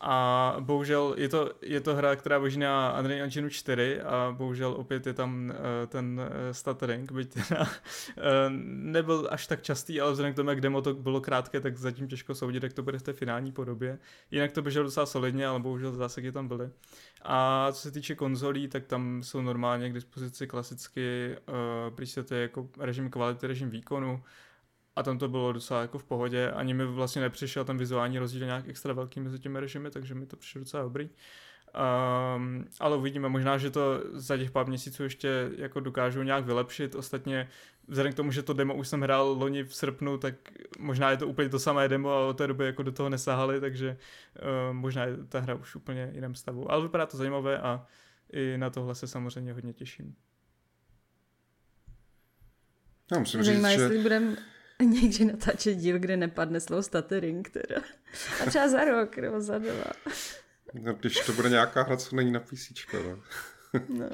A 0.05 0.57
bohužel 0.61 1.15
je 1.19 1.29
to, 1.29 1.51
je 1.63 1.81
to 1.81 1.95
hra, 1.95 2.17
která 2.17 2.41
běží 2.41 2.59
na 2.59 2.99
Unreal 2.99 3.25
Engine 3.25 3.51
4 3.51 4.01
a 4.01 4.35
bohužel 4.39 4.73
opět 4.73 5.07
je 5.07 5.13
tam 5.13 5.51
uh, 5.51 5.55
ten 5.89 6.21
uh, 6.21 6.53
stuttering, 6.53 7.13
byť 7.13 7.35
teda 7.35 7.61
uh, 7.61 7.67
nebyl 8.67 9.29
až 9.31 9.47
tak 9.47 9.63
častý, 9.63 10.01
ale 10.01 10.13
vzhledem 10.13 10.33
k 10.33 10.37
tomu, 10.37 10.51
jak 10.51 10.61
demo 10.61 10.83
to 10.83 10.95
bylo 10.95 11.21
krátké, 11.21 11.61
tak 11.61 11.77
zatím 11.77 12.09
těžko 12.09 12.35
soudit, 12.35 12.63
jak 12.63 12.73
to 12.73 12.83
bude 12.83 12.99
v 12.99 13.03
té 13.03 13.13
finální 13.13 13.53
podobě. 13.53 13.99
Jinak 14.31 14.53
to 14.53 14.63
běželo 14.63 14.85
docela 14.85 15.07
solidně, 15.07 15.47
ale 15.47 15.61
bohužel 15.61 15.93
zásahy 15.93 16.33
tam 16.33 16.49
byly. 16.49 16.71
A 17.23 17.69
co 17.73 17.81
se 17.81 17.91
týče 17.91 18.15
konzolí, 18.15 18.69
tak 18.69 18.87
tam 18.87 19.23
jsou 19.23 19.43
normálně 19.43 19.91
k 19.91 19.95
dispozici 19.95 20.47
klasicky 20.47 21.37
uh, 21.49 21.95
presety 21.95 22.41
jako 22.41 22.69
režim 22.79 23.11
kvality, 23.11 23.47
režim 23.47 23.71
výkonu, 23.71 24.23
a 24.97 25.03
tam 25.03 25.19
to 25.19 25.29
bylo 25.29 25.53
docela 25.53 25.81
jako 25.81 25.99
v 25.99 26.05
pohodě, 26.05 26.51
ani 26.51 26.75
mi 26.75 26.87
vlastně 26.87 27.23
nepřišel 27.23 27.65
ten 27.65 27.79
vizuální 27.79 28.19
rozdíl 28.19 28.47
nějak 28.47 28.69
extra 28.69 28.93
velký 28.93 29.21
mezi 29.21 29.39
těmi 29.39 29.61
režimy, 29.61 29.91
takže 29.91 30.15
mi 30.15 30.27
to 30.27 30.37
přišlo 30.37 30.59
docela 30.59 30.83
dobrý. 30.83 31.11
Um, 32.37 32.65
ale 32.81 32.97
uvidíme, 32.97 33.29
možná, 33.29 33.59
že 33.59 33.71
to 33.71 34.03
za 34.13 34.37
těch 34.37 34.51
pár 34.51 34.67
měsíců 34.67 35.03
ještě 35.03 35.51
jako 35.57 35.81
dokážu 35.81 36.23
nějak 36.23 36.45
vylepšit. 36.45 36.95
Ostatně 36.95 37.49
vzhledem 37.89 38.13
k 38.13 38.17
tomu, 38.17 38.33
že 38.33 38.43
to 38.43 38.53
demo 38.53 38.75
už 38.75 38.89
jsem 38.89 39.01
hrál 39.01 39.37
loni 39.39 39.65
v 39.65 39.75
srpnu, 39.75 40.19
tak 40.19 40.35
možná 40.79 41.11
je 41.11 41.17
to 41.17 41.29
úplně 41.29 41.49
to 41.49 41.59
samé 41.59 41.89
demo 41.89 42.11
a 42.11 42.27
od 42.27 42.39
té 42.39 42.47
doby 42.47 42.67
jako 42.67 42.83
do 42.83 42.93
toho 42.93 43.09
nesahali, 43.09 43.61
takže 43.61 43.97
uh, 44.43 44.77
možná 44.77 45.05
je 45.05 45.17
ta 45.29 45.41
hra 45.41 45.55
už 45.55 45.75
úplně 45.75 46.11
jiném 46.15 46.35
stavu. 46.35 46.73
Ale 46.73 46.83
vypadá 46.83 47.07
to 47.07 47.17
zajímavé 47.17 47.59
a 47.59 47.87
i 48.33 48.59
na 48.59 48.71
tohle 48.71 48.95
se 48.95 49.07
samozřejmě 49.07 49.53
hodně 49.53 49.73
těším. 49.73 50.15
Já 53.13 53.19
musím 53.19 53.45
Zajímá, 53.45 53.69
říct, 53.69 53.79
že... 53.79 53.85
jestli 53.85 54.03
budeme 54.83 55.01
někdy 55.03 55.25
natáčet 55.25 55.77
díl, 55.77 55.99
kde 55.99 56.17
nepadne 56.17 56.61
slovo 56.61 56.83
stuttering 56.83 57.51
teda. 57.51 57.83
A 58.43 58.51
třeba 58.51 58.69
za 58.69 58.85
rok 58.85 59.17
nebo 59.17 59.41
za 59.41 59.59
dva. 59.59 59.85
No, 60.75 60.95
když 60.95 61.21
to 61.27 61.33
bude 61.33 61.49
nějaká 61.49 61.83
hra, 61.83 61.97
co 61.97 62.17
není 62.17 62.31
na 62.31 62.41
PC. 62.41 62.73
No. 62.95 63.23
no. 63.89 64.07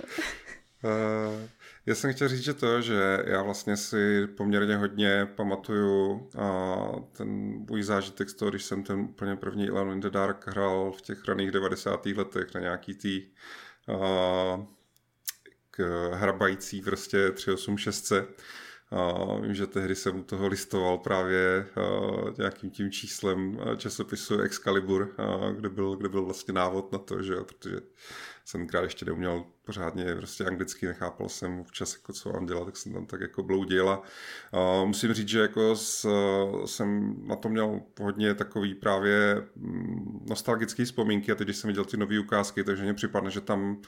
Uh, 0.84 1.40
já 1.86 1.94
jsem 1.94 2.12
chtěl 2.12 2.28
říct, 2.28 2.44
že 2.44 2.54
to, 2.54 2.80
že 2.80 3.18
já 3.24 3.42
vlastně 3.42 3.76
si 3.76 4.26
poměrně 4.26 4.76
hodně 4.76 5.26
pamatuju 5.26 6.12
uh, 6.12 7.00
ten 7.12 7.28
můj 7.70 7.82
zážitek 7.82 8.30
z 8.30 8.34
toho, 8.34 8.50
když 8.50 8.64
jsem 8.64 8.82
ten 8.82 9.00
úplně 9.00 9.36
první 9.36 9.68
Alone 9.68 9.92
in 9.92 10.00
the 10.00 10.10
Dark 10.10 10.46
hrál 10.46 10.92
v 10.92 11.02
těch 11.02 11.24
raných 11.28 11.50
90. 11.50 12.06
letech 12.06 12.54
na 12.54 12.60
nějaký 12.60 12.94
tý 12.94 13.26
uh, 13.88 14.64
k 15.70 16.10
hrabající 16.14 16.82
prostě 16.82 17.30
386. 17.30 18.12
Vím, 19.40 19.54
že 19.54 19.66
tehdy 19.66 19.94
jsem 19.94 20.18
u 20.18 20.22
toho 20.22 20.46
listoval 20.46 20.98
právě 20.98 21.66
uh, 21.76 22.30
nějakým 22.38 22.70
tím 22.70 22.90
číslem 22.90 23.58
časopisu 23.76 24.40
Excalibur, 24.40 25.14
uh, 25.18 25.52
kde, 25.52 25.68
byl, 25.68 25.96
kde 25.96 26.08
byl 26.08 26.24
vlastně 26.24 26.54
návod 26.54 26.92
na 26.92 26.98
to, 26.98 27.22
že 27.22 27.32
jo, 27.32 27.44
protože 27.44 27.80
jsem 28.44 28.66
krát 28.66 28.82
ještě 28.82 29.04
neuměl 29.04 29.44
pořádně 29.64 30.14
prostě 30.14 30.44
anglicky, 30.44 30.86
nechápal 30.86 31.28
jsem 31.28 31.64
včas, 31.64 31.94
jako 31.94 32.12
co 32.12 32.32
mám 32.32 32.46
dělat, 32.46 32.64
tak 32.64 32.76
jsem 32.76 32.92
tam 32.92 33.06
tak 33.06 33.20
jako 33.20 33.42
bloudil. 33.42 33.90
A 33.90 34.02
musím 34.84 35.12
říct, 35.12 35.28
že 35.28 35.40
jako 35.40 35.76
s, 35.76 36.08
jsem 36.66 37.16
na 37.26 37.36
to 37.36 37.48
měl 37.48 37.80
hodně 38.00 38.34
takový 38.34 38.74
právě 38.74 39.46
mm, 39.56 40.26
nostalgický 40.28 40.84
vzpomínky 40.84 41.32
a 41.32 41.34
teď, 41.34 41.46
když 41.46 41.56
jsem 41.56 41.68
viděl 41.68 41.84
ty 41.84 41.96
nové 41.96 42.18
ukázky, 42.18 42.64
takže 42.64 42.82
mě 42.82 42.94
připadne, 42.94 43.30
že 43.30 43.40
tam 43.40 43.82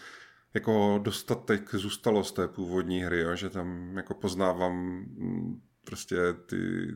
jako 0.55 1.01
dostatek 1.03 1.75
zůstalo 1.75 2.25
z 2.25 2.33
té 2.33 2.49
původní 2.49 3.01
hry, 3.01 3.21
jo? 3.21 3.37
že 3.37 3.51
tam 3.51 3.97
jako 3.97 4.15
poznávám 4.15 4.73
mm, 4.73 5.61
prostě 5.85 6.17
ty, 6.47 6.87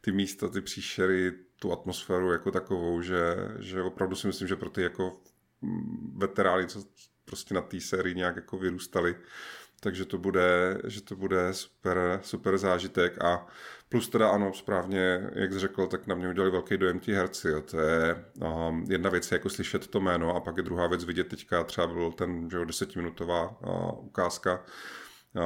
ty 0.00 0.12
místa, 0.12 0.48
ty 0.48 0.60
příšery, 0.60 1.32
tu 1.56 1.72
atmosféru 1.72 2.32
jako 2.32 2.50
takovou, 2.50 3.02
že, 3.02 3.36
že 3.58 3.82
opravdu 3.82 4.16
si 4.16 4.26
myslím, 4.26 4.48
že 4.48 4.56
pro 4.56 4.70
ty 4.70 4.82
jako 4.82 5.20
mm, 5.62 6.18
veterány, 6.18 6.66
co 6.66 6.84
prostě 7.24 7.54
na 7.54 7.60
té 7.60 7.80
sérii 7.80 8.14
nějak 8.14 8.36
jako 8.36 8.58
vyrůstali, 8.58 9.16
takže 9.80 10.04
to 10.04 10.18
bude, 10.18 10.78
že 10.86 11.02
to 11.02 11.16
bude 11.16 11.54
super, 11.54 12.20
super 12.22 12.58
zážitek 12.58 13.24
a 13.24 13.46
plus 13.88 14.08
teda 14.08 14.30
ano, 14.30 14.52
správně, 14.52 15.30
jak 15.32 15.52
jsi 15.52 15.58
řekl, 15.58 15.86
tak 15.86 16.06
na 16.06 16.14
mě 16.14 16.28
udělali 16.28 16.50
velký 16.50 16.76
dojem 16.76 17.00
ti 17.00 17.12
herci, 17.12 17.48
jo. 17.48 17.60
to 17.60 17.80
je 17.80 18.24
um, 18.68 18.86
jedna 18.88 19.10
věc 19.10 19.30
je 19.30 19.34
jako 19.34 19.50
slyšet 19.50 19.86
to 19.86 20.00
jméno 20.00 20.36
a 20.36 20.40
pak 20.40 20.56
je 20.56 20.62
druhá 20.62 20.86
věc 20.86 21.04
vidět 21.04 21.28
teďka 21.28 21.64
třeba 21.64 21.86
byl 21.86 22.12
ten, 22.12 22.50
že 22.50 22.56
jo, 22.56 22.64
desetiminutová 22.64 23.56
uh, 23.60 24.04
ukázka, 24.06 24.64
uh, 25.34 25.42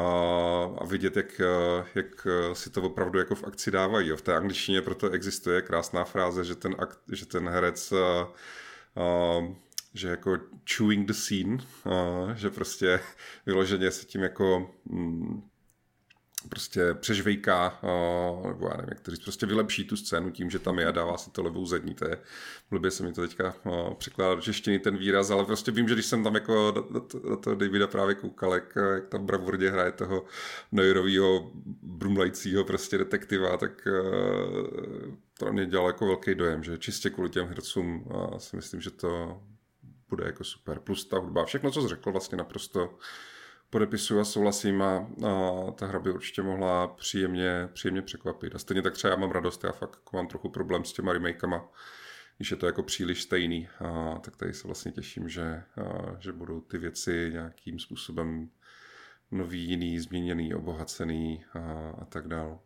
a 0.78 0.84
vidět, 0.84 1.16
jak, 1.16 1.40
uh, 1.40 1.86
jak 1.94 2.26
si 2.52 2.70
to 2.70 2.82
opravdu 2.82 3.18
jako 3.18 3.34
v 3.34 3.44
akci 3.44 3.70
dávají. 3.70 4.10
V 4.10 4.22
té 4.22 4.36
angličtině 4.36 4.82
proto 4.82 5.10
existuje 5.10 5.62
krásná 5.62 6.04
fráze, 6.04 6.44
že 6.44 6.54
ten, 6.54 6.74
akt, 6.78 6.98
že 7.12 7.26
ten 7.26 7.48
herec 7.48 7.92
uh, 7.92 7.98
uh, 9.38 9.54
že 9.94 10.08
jako 10.08 10.38
chewing 10.76 11.06
the 11.06 11.12
scene, 11.12 11.58
že 12.34 12.50
prostě 12.50 13.00
vyloženě 13.46 13.90
se 13.90 14.06
tím 14.06 14.22
jako 14.22 14.70
mm, 14.84 15.42
prostě 16.48 16.94
přežvejká, 16.94 17.78
nebo 18.48 18.66
já 18.66 18.76
nevím, 18.76 18.88
jak 18.88 19.00
to 19.00 19.12
prostě 19.24 19.46
vylepší 19.46 19.84
tu 19.84 19.96
scénu 19.96 20.30
tím, 20.30 20.50
že 20.50 20.58
tam 20.58 20.78
je 20.78 20.86
a 20.86 20.90
dává 20.90 21.18
si 21.18 21.30
to 21.30 21.42
levou 21.42 21.66
zadní, 21.66 21.94
to 21.94 22.08
je, 22.08 22.18
blbě 22.70 22.90
se 22.90 23.02
mi 23.02 23.12
to 23.12 23.20
teďka 23.20 23.54
překládá 23.98 24.34
do 24.34 24.40
češtiny 24.40 24.78
ten 24.78 24.96
výraz, 24.96 25.30
ale 25.30 25.44
prostě 25.44 25.70
vím, 25.70 25.88
že 25.88 25.94
když 25.94 26.06
jsem 26.06 26.24
tam 26.24 26.34
jako 26.34 26.70
do 27.28 27.36
toho 27.36 27.56
Davida 27.56 27.86
právě 27.86 28.14
koukal, 28.14 28.54
jak, 28.54 28.78
jak 28.94 29.08
tam 29.08 29.26
bravurdě 29.26 29.70
hraje 29.70 29.92
toho 29.92 30.24
Neurovýho 30.72 31.50
brumlajícího 31.82 32.64
prostě 32.64 32.98
detektiva, 32.98 33.56
tak 33.56 33.88
to 35.38 35.52
mě 35.52 35.66
dělalo 35.66 35.88
jako 35.88 36.06
velký 36.06 36.34
dojem, 36.34 36.64
že 36.64 36.78
čistě 36.78 37.10
kvůli 37.10 37.30
těm 37.30 37.46
hercům 37.46 38.08
si 38.38 38.56
myslím, 38.56 38.80
že 38.80 38.90
to 38.90 39.42
bude 40.08 40.24
jako 40.26 40.44
super. 40.44 40.80
Plus 40.80 41.04
ta 41.04 41.18
hudba, 41.18 41.44
všechno, 41.44 41.70
co 41.70 41.82
jsi 41.82 41.88
řekl, 41.88 42.12
vlastně 42.12 42.38
naprosto 42.38 42.98
podepisuju 43.70 44.20
a 44.20 44.24
souhlasím 44.24 44.82
a, 44.82 44.96
a 45.26 45.70
ta 45.70 45.86
hra 45.86 45.98
by 45.98 46.12
určitě 46.12 46.42
mohla 46.42 46.88
příjemně, 46.88 47.68
příjemně 47.72 48.02
překvapit. 48.02 48.54
A 48.54 48.58
stejně 48.58 48.82
tak 48.82 48.94
třeba 48.94 49.10
já 49.10 49.16
mám 49.16 49.30
radost, 49.30 49.64
já 49.64 49.72
fakt 49.72 49.94
jako 49.94 50.16
mám 50.16 50.28
trochu 50.28 50.48
problém 50.48 50.84
s 50.84 50.92
těma 50.92 51.12
remakama, 51.12 51.68
když 52.36 52.50
je 52.50 52.56
to 52.56 52.66
jako 52.66 52.82
příliš 52.82 53.22
stejný, 53.22 53.68
a, 53.80 54.18
tak 54.18 54.36
tady 54.36 54.54
se 54.54 54.68
vlastně 54.68 54.92
těším, 54.92 55.28
že, 55.28 55.42
a, 55.42 56.16
že 56.20 56.32
budou 56.32 56.60
ty 56.60 56.78
věci 56.78 57.30
nějakým 57.32 57.78
způsobem 57.78 58.50
nový, 59.30 59.68
jiný, 59.68 59.98
změněný, 59.98 60.54
obohacený 60.54 61.44
a, 61.52 61.90
a 62.02 62.04
tak 62.04 62.28
dále. 62.28 62.58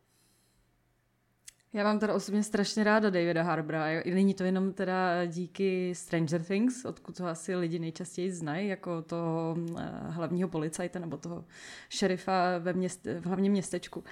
Já 1.73 1.85
mám 1.85 1.99
teda 1.99 2.15
osobně 2.15 2.43
strašně 2.43 2.85
ráda 2.85 3.11
Davida 3.11 3.43
Harbra. 3.43 3.85
Není 4.15 4.35
to 4.35 4.45
jenom 4.45 4.73
teda 4.73 5.25
díky 5.25 5.95
Stranger 5.95 6.43
Things, 6.43 6.85
odkud 6.85 7.21
ho 7.21 7.29
asi 7.29 7.57
lidi 7.57 7.79
nejčastěji 7.79 8.33
znají, 8.33 8.69
jako 8.69 9.03
toho 9.03 9.57
eh, 9.79 9.91
hlavního 10.09 10.49
policajta 10.49 10.99
nebo 10.99 11.17
toho 11.17 11.45
šerifa 11.89 12.59
ve 12.59 12.73
měst, 12.73 13.07
v 13.21 13.27
hlavním 13.27 13.53
městečku. 13.53 14.05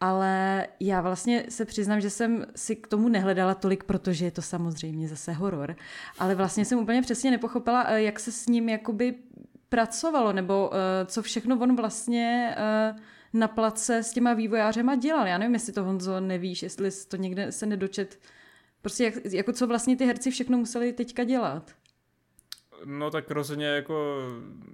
Ale 0.00 0.66
já 0.80 1.00
vlastně 1.00 1.44
se 1.48 1.64
přiznám, 1.64 2.00
že 2.00 2.10
jsem 2.10 2.46
si 2.56 2.76
k 2.76 2.86
tomu 2.86 3.08
nehledala 3.08 3.54
tolik, 3.54 3.84
protože 3.84 4.24
je 4.24 4.30
to 4.30 4.42
samozřejmě 4.42 5.08
zase 5.08 5.32
horor. 5.32 5.76
Ale 6.18 6.34
vlastně 6.34 6.64
jsem 6.64 6.78
úplně 6.78 7.02
přesně 7.02 7.30
nepochopila, 7.30 7.84
eh, 7.88 8.02
jak 8.02 8.20
se 8.20 8.32
s 8.32 8.46
ním 8.46 8.68
jakoby 8.68 9.14
pracovalo, 9.68 10.32
nebo 10.32 10.68
uh, 10.68 10.76
co 11.06 11.22
všechno 11.22 11.58
on 11.58 11.76
vlastně 11.76 12.56
uh, 12.92 13.00
na 13.38 13.48
place 13.48 14.02
s 14.02 14.12
těma 14.12 14.34
vývojářema 14.34 14.94
dělal. 14.94 15.26
Já 15.26 15.38
nevím, 15.38 15.54
jestli 15.54 15.72
to 15.72 15.84
Honzo 15.84 16.20
nevíš, 16.20 16.62
jestli 16.62 16.90
to 17.08 17.16
někde 17.16 17.52
se 17.52 17.66
nedočet. 17.66 18.20
Prostě 18.82 19.04
jak, 19.04 19.14
jako 19.32 19.52
co 19.52 19.66
vlastně 19.66 19.96
ty 19.96 20.06
herci 20.06 20.30
všechno 20.30 20.58
museli 20.58 20.92
teďka 20.92 21.24
dělat. 21.24 21.70
No 22.84 23.10
tak 23.10 23.30
rozhodně 23.30 23.66
jako 23.66 24.18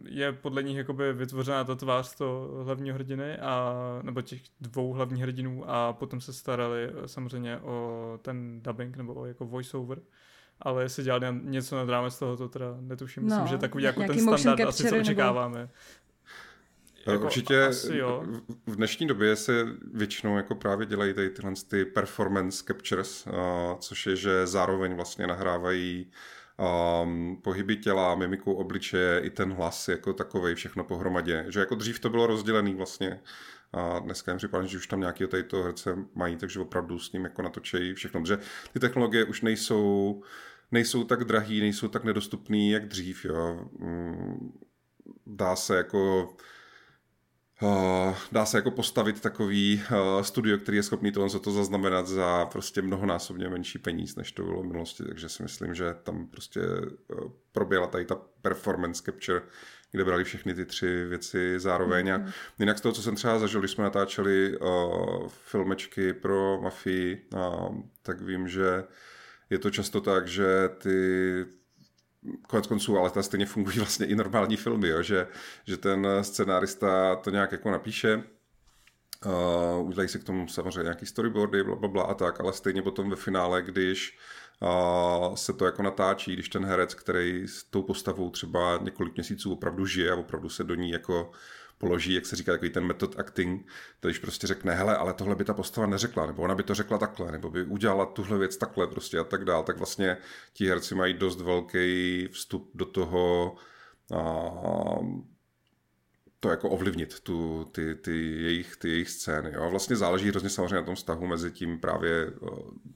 je 0.09 0.33
podle 0.33 0.63
nich 0.63 0.77
jakoby 0.77 1.13
vytvořená 1.13 1.65
ta 1.65 1.75
tvář 1.75 2.15
toho 2.15 2.65
hlavního 2.65 2.95
hrdiny 2.95 3.39
a, 3.39 3.75
nebo 4.03 4.23
těch 4.23 4.41
dvou 4.61 4.93
hlavních 4.93 5.23
hrdinů 5.23 5.71
a 5.71 5.93
potom 5.93 6.21
se 6.21 6.33
starali 6.33 6.91
samozřejmě 7.07 7.59
o 7.59 8.19
ten 8.23 8.63
dubbing 8.63 8.97
nebo 8.97 9.15
o 9.15 9.27
jako 9.27 9.47
voiceover 9.47 9.99
ale 10.63 10.83
jestli 10.83 11.05
dělali 11.05 11.27
něco 11.43 11.77
nad 11.77 11.89
rámec 11.89 12.19
toho, 12.19 12.37
to 12.37 12.49
teda 12.49 12.67
netuším. 12.81 13.23
Myslím, 13.23 13.41
no, 13.41 13.47
že 13.47 13.59
takový 13.59 13.85
jako 13.85 14.03
ten 14.07 14.21
standard 14.39 14.69
asi, 14.69 14.89
co 14.89 15.01
očekáváme. 15.01 15.69
Nebo... 17.07 17.13
Jako 17.13 17.25
Určitě 17.25 17.71
jo. 17.93 18.25
v 18.67 18.77
dnešní 18.77 19.07
době 19.07 19.37
se 19.37 19.67
většinou 19.93 20.37
jako 20.37 20.55
právě 20.55 20.87
dělají 20.87 21.15
tady 21.15 21.31
tyhle 21.31 21.53
ty 21.69 21.85
performance 21.85 22.65
captures, 22.67 23.29
což 23.79 24.07
je, 24.07 24.17
že 24.17 24.47
zároveň 24.47 24.95
vlastně 24.95 25.27
nahrávají 25.27 26.11
um, 27.03 27.41
pohyby 27.43 27.77
těla, 27.77 28.15
mimiku 28.15 28.53
obličeje 28.53 29.21
i 29.21 29.31
ten 29.31 29.53
hlas 29.53 29.89
jako 29.89 30.13
takový 30.13 30.55
všechno 30.55 30.85
pohromadě. 30.85 31.45
Že 31.49 31.61
jako 31.61 31.75
dřív 31.75 32.01
to 32.01 32.11
bylo 32.11 32.27
rozdělený 32.27 32.75
vlastně 32.75 33.21
a 33.73 33.99
dneska 33.99 34.31
jim 34.33 34.39
připadá, 34.39 34.67
že 34.67 34.77
už 34.77 34.87
tam 34.87 35.01
nějaký 35.01 35.27
tady 35.27 35.43
toho 35.43 35.63
herce 35.63 35.99
mají, 36.15 36.37
takže 36.37 36.61
opravdu 36.61 36.99
s 36.99 37.13
ním 37.13 37.25
jako 37.25 37.43
natočejí 37.43 37.95
všechno. 37.95 38.21
Protože 38.21 38.39
ty 38.73 38.81
technologie 38.81 39.25
už 39.25 39.43
nejsou, 39.43 40.23
nejsou 40.73 41.05
tak 41.05 41.25
drahý, 41.25 41.61
nejsou 41.61 41.89
tak 41.89 42.05
nedostupný, 42.05 42.71
jak 42.71 42.89
dřív. 42.89 43.25
Jo. 43.25 43.69
Mm, 43.79 44.53
dá 45.27 45.57
se 45.57 45.77
jako 45.77 46.29
dá 48.33 48.47
se 48.47 48.59
jako 48.59 48.71
postavit 48.71 49.21
takový 49.21 49.83
uh, 49.91 50.23
studio, 50.23 50.59
který 50.59 50.77
je 50.77 50.83
schopný 50.83 51.13
tohle 51.13 51.41
to 51.41 51.51
zaznamenat 51.51 52.07
za 52.07 52.47
prostě 52.47 52.83
mnohonásobně 52.83 53.49
menší 53.49 53.79
peníz, 53.79 54.17
než 54.17 54.33
to 54.33 54.43
bylo 54.43 54.63
v 54.63 54.67
minulosti, 54.67 55.05
takže 55.05 55.29
si 55.29 55.43
myslím, 55.43 55.75
že 55.75 55.95
tam 56.03 56.27
prostě 56.27 56.61
uh, 56.61 57.31
proběhla 57.53 57.87
tady 57.87 58.05
ta 58.05 58.17
performance 58.43 59.03
capture, 59.05 59.43
kde 59.93 60.05
brali 60.05 60.25
všechny 60.25 60.55
ty 60.55 60.65
tři 60.65 61.05
věci 61.05 61.55
zároveň. 61.61 62.07
Mm-hmm. 62.07 62.29
A 62.29 62.33
jinak 62.59 62.79
z 62.79 62.81
toho, 62.81 62.93
co 62.93 63.03
jsem 63.03 63.17
třeba 63.17 63.39
zažil, 63.39 63.61
když 63.61 63.71
jsme 63.71 63.85
natáčeli 63.85 64.59
uh, 64.59 65.29
filmečky 65.29 66.13
pro 66.13 66.61
Mafii, 66.63 67.29
uh, 67.35 67.77
tak 68.03 68.21
vím, 68.21 68.49
že 68.49 68.85
je 69.51 69.59
to 69.59 69.71
často 69.71 70.01
tak, 70.01 70.29
že 70.29 70.69
ty 70.79 71.47
konec 72.49 72.67
konců, 72.67 72.99
ale 72.99 73.11
ta 73.11 73.23
stejně 73.23 73.47
fungují 73.47 73.77
vlastně 73.79 74.07
i 74.07 74.15
normální 74.15 74.57
filmy, 74.57 74.89
jo? 74.89 75.03
Že, 75.03 75.27
že 75.67 75.77
ten 75.77 76.07
scenárista 76.23 77.17
to 77.17 77.31
nějak 77.31 77.53
jako 77.53 77.71
napíše, 77.71 78.25
uh, 79.27 79.87
udělají 79.87 80.09
si 80.09 80.19
k 80.19 80.25
tomu 80.25 80.49
samozřejmě 80.49 80.83
nějaký 80.83 81.07
storyboardy, 81.07 81.65
bla, 81.65 81.77
bla, 81.77 81.89
bla 81.89 82.03
a 82.03 82.15
tak, 82.15 82.41
ale 82.41 82.53
stejně 82.53 82.83
potom 82.83 83.11
ve 83.11 83.17
finále, 83.17 83.63
když 83.63 84.19
uh, 84.61 85.35
se 85.35 85.53
to 85.53 85.65
jako 85.65 85.83
natáčí, 85.83 86.33
když 86.33 86.49
ten 86.49 86.65
herec, 86.65 86.95
který 86.95 87.49
s 87.49 87.65
tou 87.65 87.83
postavou 87.83 88.31
třeba 88.31 88.79
několik 88.83 89.17
měsíců 89.17 89.53
opravdu 89.53 89.87
žije 89.87 90.13
a 90.13 90.17
opravdu 90.17 90.49
se 90.49 90.65
do 90.65 90.75
ní 90.75 90.91
jako 90.91 91.31
položí, 91.83 92.15
jak 92.15 92.27
se 92.27 92.37
říká, 92.37 92.53
takový 92.53 92.71
ten 92.71 92.85
method 92.85 93.19
acting, 93.19 93.67
to 94.01 94.09
když 94.09 94.19
prostě 94.19 94.47
řekne, 94.47 94.75
hele, 94.75 94.97
ale 94.97 95.15
tohle 95.15 95.35
by 95.35 95.45
ta 95.45 95.55
postava 95.55 95.87
neřekla, 95.87 96.27
nebo 96.27 96.43
ona 96.43 96.55
by 96.55 96.63
to 96.63 96.75
řekla 96.75 96.99
takhle, 96.99 97.33
nebo 97.33 97.51
by 97.51 97.63
udělala 97.63 98.07
tuhle 98.07 98.39
věc 98.39 98.57
takhle 98.57 98.87
prostě 98.87 99.19
a 99.19 99.25
tak 99.25 99.45
dál, 99.45 99.63
tak 99.63 99.79
vlastně 99.79 100.17
ti 100.53 100.69
herci 100.69 100.95
mají 100.95 101.15
dost 101.15 101.41
velký 101.41 102.29
vstup 102.33 102.71
do 102.75 102.85
toho, 102.85 103.55
a, 104.15 104.51
to 106.41 106.49
jako 106.49 106.71
ovlivnit, 106.71 107.21
tu, 107.21 107.65
ty, 107.73 107.95
ty, 107.95 108.43
jejich, 108.43 108.77
ty 108.77 108.89
jejich 108.89 109.11
scény. 109.11 109.51
Jo. 109.55 109.71
Vlastně 109.71 109.97
záleží 109.97 110.29
hrozně 110.29 110.51
samozřejmě 110.51 110.75
na 110.75 110.83
tom 110.83 110.95
vztahu 110.95 111.27
mezi 111.27 111.51
tím 111.51 111.81
právě 111.81 112.33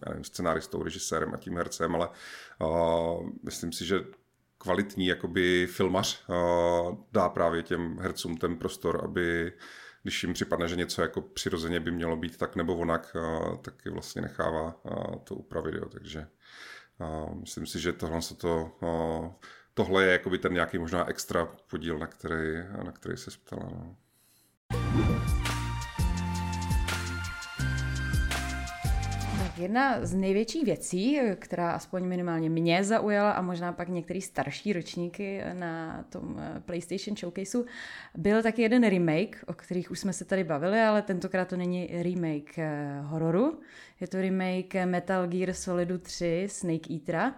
já 0.07 0.09
nevím, 0.09 0.25
scenáristou, 0.25 0.83
režisérem 0.83 1.35
a 1.35 1.37
tím 1.37 1.57
hercem, 1.57 1.95
ale 1.95 2.09
uh, 2.61 3.31
myslím 3.43 3.73
si, 3.73 3.85
že 3.85 4.05
kvalitní 4.67 5.07
jakoby 5.07 5.67
filmař 5.67 6.25
dá 7.13 7.29
právě 7.29 7.63
těm 7.63 7.99
hercům 7.99 8.37
ten 8.37 8.57
prostor, 8.57 9.01
aby 9.05 9.53
když 10.03 10.23
jim 10.23 10.33
připadne, 10.33 10.69
že 10.69 10.77
něco 10.77 11.03
jako 11.03 11.21
přirozeně 11.21 11.81
by 11.81 11.91
mělo 11.91 12.17
být 12.17 12.37
tak 12.37 12.57
nebo 12.57 12.77
onak, 12.77 13.17
tak 13.63 13.75
je 13.85 13.93
vlastně 13.93 14.23
nechává 14.23 14.81
to 15.25 15.35
upravit. 15.35 15.75
Jo. 15.75 15.89
Takže 15.89 16.27
myslím 17.41 17.67
si, 17.67 17.81
že 17.81 17.93
tohle 17.93 18.23
se 18.23 18.35
to 18.35 18.71
tohle 19.75 20.05
je 20.05 20.13
jakoby 20.13 20.39
ten 20.39 20.53
nějaký 20.53 20.79
možná 20.79 21.09
extra 21.09 21.49
podíl, 21.71 21.99
na 21.99 22.07
který, 22.07 22.57
na 22.85 22.93
který 22.93 23.17
se 23.17 23.31
ptala. 23.45 23.71
No. 23.73 23.97
Jedna 29.59 30.07
z 30.07 30.15
největších 30.15 30.65
věcí, 30.65 31.21
která 31.39 31.71
aspoň 31.71 32.05
minimálně 32.05 32.51
mě 32.51 32.85
zaujala 32.85 33.31
a 33.31 33.43
možná 33.43 33.73
pak 33.73 33.89
některý 33.89 34.23
starší 34.23 34.73
ročníky 34.73 35.43
na 35.53 36.05
tom 36.09 36.37
eh, 36.39 36.61
PlayStation 36.61 37.17
Showcaseu, 37.17 37.65
byl 38.15 38.43
taky 38.43 38.63
jeden 38.63 38.89
remake, 38.89 39.45
o 39.47 39.53
kterých 39.53 39.91
už 39.91 39.99
jsme 39.99 40.13
se 40.13 40.25
tady 40.25 40.45
bavili, 40.45 40.81
ale 40.81 41.03
tentokrát 41.03 41.49
to 41.49 41.57
není 41.57 41.89
remake 42.03 42.59
eh, 42.59 43.01
hororu. 43.03 43.61
Je 44.01 44.09
to 44.09 44.21
remake 44.21 44.75
Metal 44.85 45.27
Gear 45.27 45.55
Solidu 45.55 45.99
3 45.99 46.47
Snake 46.51 46.91
Eatera, 46.91 47.35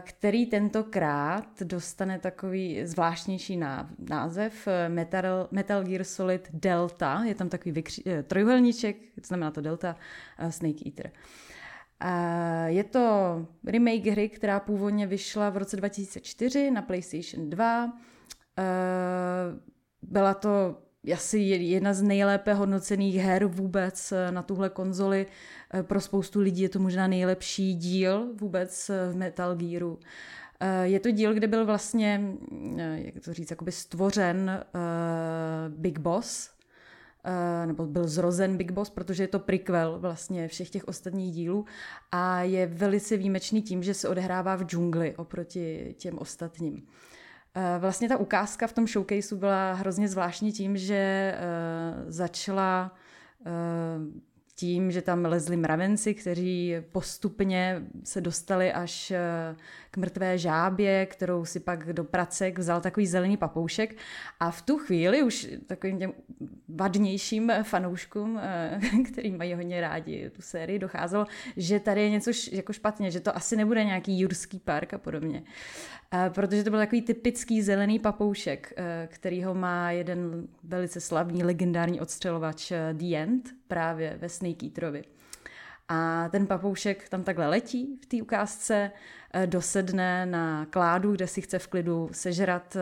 který 0.00 0.46
tentokrát 0.46 1.62
dostane 1.62 2.18
takový 2.18 2.86
zvláštnější 2.86 3.60
název 4.08 4.68
eh, 4.68 4.88
Metal, 4.88 5.48
Metal 5.50 5.84
Gear 5.84 6.04
Solid 6.04 6.48
Delta. 6.52 7.24
Je 7.24 7.34
tam 7.34 7.48
takový 7.48 7.72
vykři, 7.72 8.02
eh, 8.06 8.22
trojuhelníček, 8.22 8.96
znamená 9.26 9.50
to 9.50 9.60
Delta, 9.60 9.96
Snake 10.50 10.86
Eater. 10.86 11.10
Je 12.66 12.84
to 12.84 13.00
remake 13.66 14.06
hry, 14.06 14.28
která 14.28 14.60
původně 14.60 15.06
vyšla 15.06 15.50
v 15.50 15.56
roce 15.56 15.76
2004 15.76 16.70
na 16.70 16.82
PlayStation 16.82 17.50
2. 17.50 17.92
Byla 20.02 20.34
to 20.34 20.82
asi 21.12 21.38
jedna 21.38 21.94
z 21.94 22.02
nejlépe 22.02 22.54
hodnocených 22.54 23.16
her 23.16 23.44
vůbec 23.44 24.12
eh, 24.12 24.32
na 24.32 24.42
tuhle 24.42 24.70
konzoli. 24.70 25.26
Eh, 25.74 25.82
pro 25.82 26.00
spoustu 26.00 26.40
lidí 26.40 26.62
je 26.62 26.68
to 26.68 26.78
možná 26.78 27.06
nejlepší 27.06 27.74
díl 27.74 28.28
vůbec 28.34 28.90
eh, 28.90 29.12
v 29.12 29.16
Metal 29.16 29.54
Gearu. 29.56 29.98
Je 30.82 31.00
to 31.00 31.10
díl, 31.10 31.34
kde 31.34 31.46
byl 31.46 31.66
vlastně, 31.66 32.22
jak 32.94 33.24
to 33.24 33.34
říct, 33.34 33.50
jakoby 33.50 33.72
stvořen 33.72 34.64
Big 35.68 35.98
Boss, 35.98 36.50
nebo 37.66 37.86
byl 37.86 38.08
zrozen 38.08 38.56
Big 38.56 38.70
Boss, 38.70 38.90
protože 38.90 39.22
je 39.22 39.28
to 39.28 39.38
prequel 39.38 39.98
vlastně 39.98 40.48
všech 40.48 40.70
těch 40.70 40.88
ostatních 40.88 41.32
dílů 41.32 41.64
a 42.12 42.42
je 42.42 42.66
velice 42.66 43.16
výjimečný 43.16 43.62
tím, 43.62 43.82
že 43.82 43.94
se 43.94 44.08
odehrává 44.08 44.56
v 44.56 44.64
džungli 44.64 45.16
oproti 45.16 45.94
těm 45.98 46.18
ostatním. 46.18 46.86
Eh, 47.58 47.78
vlastně 47.78 48.08
ta 48.08 48.16
ukázka 48.16 48.66
v 48.66 48.72
tom 48.72 48.86
showcaseu 48.86 49.36
byla 49.36 49.72
hrozně 49.72 50.08
zvláštní 50.08 50.52
tím, 50.52 50.76
že 50.76 50.94
eh, 50.94 51.38
začala 52.06 52.94
eh, 53.46 53.50
tím, 54.54 54.90
že 54.90 55.02
tam 55.02 55.24
lezli 55.24 55.56
mravenci, 55.56 56.14
kteří 56.14 56.74
postupně 56.92 57.82
se 58.04 58.20
dostali 58.20 58.72
až 58.72 59.12
k 59.90 59.96
mrtvé 59.96 60.38
žábě, 60.38 61.06
kterou 61.06 61.44
si 61.44 61.60
pak 61.60 61.92
do 61.92 62.04
pracek 62.04 62.58
vzal 62.58 62.80
takový 62.80 63.06
zelený 63.06 63.36
papoušek 63.36 63.96
a 64.40 64.50
v 64.50 64.62
tu 64.62 64.78
chvíli 64.78 65.22
už 65.22 65.48
takovým 65.66 65.98
těm 65.98 66.12
vadnějším 66.68 67.52
fanouškům, 67.62 68.40
který 69.12 69.32
mají 69.32 69.54
hodně 69.54 69.80
rádi 69.80 70.30
tu 70.30 70.42
sérii, 70.42 70.78
docházelo, 70.78 71.26
že 71.56 71.80
tady 71.80 72.02
je 72.02 72.10
něco 72.10 72.30
jako 72.52 72.72
špatně, 72.72 73.10
že 73.10 73.20
to 73.20 73.36
asi 73.36 73.56
nebude 73.56 73.84
nějaký 73.84 74.20
jurský 74.20 74.58
park 74.58 74.94
a 74.94 74.98
podobně. 74.98 75.42
Eh, 76.14 76.30
protože 76.30 76.64
to 76.64 76.70
byl 76.70 76.78
takový 76.78 77.02
typický 77.02 77.62
zelený 77.62 77.98
papoušek, 77.98 78.72
eh, 78.76 79.08
který 79.12 79.44
ho 79.44 79.54
má 79.54 79.90
jeden 79.90 80.48
velice 80.62 81.00
slavný 81.00 81.44
legendární 81.44 82.00
odstřelovač 82.00 82.70
eh, 82.70 82.90
The 82.92 83.16
End 83.16 83.48
právě 83.68 84.18
ve 84.20 84.28
Snake 84.28 84.66
Eaterovi. 84.66 85.04
A 85.88 86.28
ten 86.28 86.46
papoušek 86.46 87.08
tam 87.08 87.22
takhle 87.22 87.48
letí 87.48 87.98
v 88.02 88.06
té 88.06 88.22
ukázce, 88.22 88.90
dosedne 89.46 90.26
na 90.26 90.66
kládu, 90.66 91.12
kde 91.12 91.26
si 91.26 91.40
chce 91.40 91.58
v 91.58 91.66
klidu 91.66 92.08
sežrat 92.12 92.76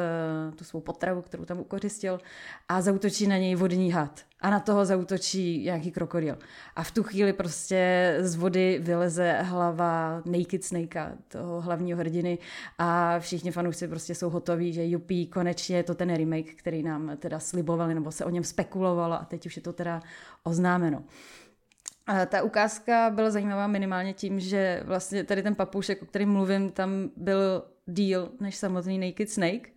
tu 0.56 0.64
svou 0.64 0.80
potravu, 0.80 1.22
kterou 1.22 1.44
tam 1.44 1.58
ukořistil 1.58 2.20
a 2.68 2.80
zautočí 2.80 3.26
na 3.26 3.36
něj 3.36 3.54
vodní 3.54 3.92
had 3.92 4.20
a 4.40 4.50
na 4.50 4.60
toho 4.60 4.84
zautočí 4.84 5.64
nějaký 5.64 5.90
krokodil. 5.90 6.38
A 6.76 6.82
v 6.82 6.90
tu 6.90 7.02
chvíli 7.02 7.32
prostě 7.32 8.14
z 8.20 8.36
vody 8.36 8.78
vyleze 8.82 9.32
hlava 9.32 10.22
Naked 10.24 10.64
Snakea, 10.64 11.12
toho 11.28 11.60
hlavního 11.60 11.98
hrdiny 11.98 12.38
a 12.78 13.18
všichni 13.18 13.50
fanoušci 13.50 13.88
prostě 13.88 14.14
jsou 14.14 14.30
hotoví, 14.30 14.72
že 14.72 14.86
jupí, 14.86 15.26
konečně 15.26 15.76
je 15.76 15.82
to 15.82 15.94
ten 15.94 16.14
remake, 16.14 16.54
který 16.54 16.82
nám 16.82 17.16
teda 17.16 17.40
slibovali, 17.40 17.94
nebo 17.94 18.12
se 18.12 18.24
o 18.24 18.30
něm 18.30 18.44
spekulovalo 18.44 19.14
a 19.14 19.24
teď 19.24 19.46
už 19.46 19.56
je 19.56 19.62
to 19.62 19.72
teda 19.72 20.02
oznámeno. 20.42 21.04
A 22.06 22.26
ta 22.26 22.42
ukázka 22.42 23.10
byla 23.10 23.30
zajímavá 23.30 23.66
minimálně 23.66 24.12
tím, 24.12 24.40
že 24.40 24.82
vlastně 24.84 25.24
tady 25.24 25.42
ten 25.42 25.54
papoušek, 25.54 26.02
o 26.02 26.06
kterém 26.06 26.28
mluvím, 26.28 26.70
tam 26.70 27.10
byl 27.16 27.64
díl 27.86 28.30
než 28.40 28.56
samotný 28.56 28.98
Naked 28.98 29.30
Snake. 29.30 29.68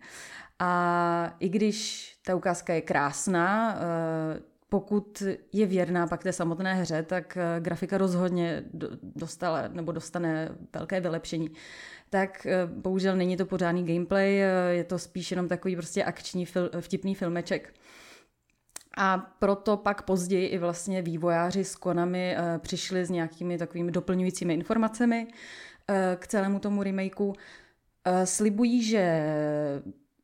A 0.58 1.36
i 1.40 1.48
když 1.48 2.10
ta 2.24 2.36
ukázka 2.36 2.74
je 2.74 2.80
krásná, 2.80 3.76
eh, 3.76 4.40
pokud 4.68 5.22
je 5.52 5.66
věrná 5.66 6.06
pak 6.06 6.22
té 6.22 6.32
samotné 6.32 6.74
hře, 6.74 7.02
tak 7.02 7.36
eh, 7.36 7.60
grafika 7.60 7.98
rozhodně 7.98 8.62
dostala 9.02 9.68
nebo 9.68 9.92
dostane 9.92 10.48
velké 10.74 11.00
vylepšení. 11.00 11.50
Tak 12.10 12.46
eh, 12.46 12.66
bohužel 12.66 13.16
není 13.16 13.36
to 13.36 13.46
pořádný 13.46 13.86
gameplay, 13.86 14.42
je 14.70 14.84
to 14.84 14.98
spíš 14.98 15.30
jenom 15.30 15.48
takový 15.48 15.76
prostě 15.76 16.04
akční 16.04 16.46
fil, 16.46 16.70
vtipný 16.80 17.14
filmeček. 17.14 17.74
A 18.96 19.18
proto 19.38 19.76
pak 19.76 20.02
později 20.02 20.46
i 20.46 20.58
vlastně 20.58 21.02
vývojáři 21.02 21.64
s 21.64 21.76
Konami 21.76 22.36
přišli 22.58 23.04
s 23.04 23.10
nějakými 23.10 23.58
takovými 23.58 23.92
doplňujícími 23.92 24.54
informacemi 24.54 25.26
k 26.16 26.26
celému 26.26 26.58
tomu 26.58 26.82
remakeu. 26.82 27.32
Slibují, 28.24 28.82
že 28.82 29.22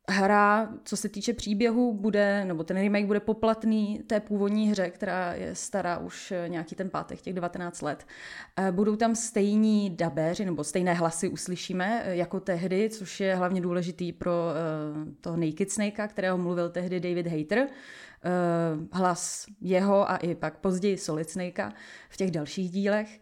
hra, 0.09 0.73
co 0.83 0.97
se 0.97 1.09
týče 1.09 1.33
příběhu, 1.33 1.93
bude, 1.93 2.45
nebo 2.45 2.63
ten 2.63 2.77
remake 2.77 3.05
bude 3.05 3.19
poplatný 3.19 4.03
té 4.07 4.19
původní 4.19 4.69
hře, 4.69 4.89
která 4.89 5.33
je 5.33 5.55
stará 5.55 5.97
už 5.97 6.33
nějaký 6.47 6.75
ten 6.75 6.89
pátek, 6.89 7.21
těch 7.21 7.33
19 7.33 7.81
let. 7.81 8.05
Eh, 8.57 8.71
budou 8.71 8.95
tam 8.95 9.15
stejní 9.15 9.89
dabeři, 9.89 10.45
nebo 10.45 10.63
stejné 10.63 10.93
hlasy 10.93 11.29
uslyšíme 11.29 12.03
eh, 12.05 12.15
jako 12.15 12.39
tehdy, 12.39 12.89
což 12.89 13.19
je 13.19 13.35
hlavně 13.35 13.61
důležitý 13.61 14.13
pro 14.13 14.33
toho 15.21 15.37
Naked 15.37 15.71
Snakea, 15.71 16.07
kterého 16.07 16.37
mluvil 16.37 16.69
tehdy 16.69 16.99
David 16.99 17.27
Hater. 17.27 17.67
Uh, 18.27 18.87
hlas 18.91 19.45
jeho 19.61 20.11
a 20.11 20.17
i 20.17 20.35
pak 20.35 20.57
později 20.57 20.97
Solid 20.97 21.29
Snakea 21.29 21.73
v 22.09 22.17
těch 22.17 22.31
dalších 22.31 22.71
dílech. 22.71 23.19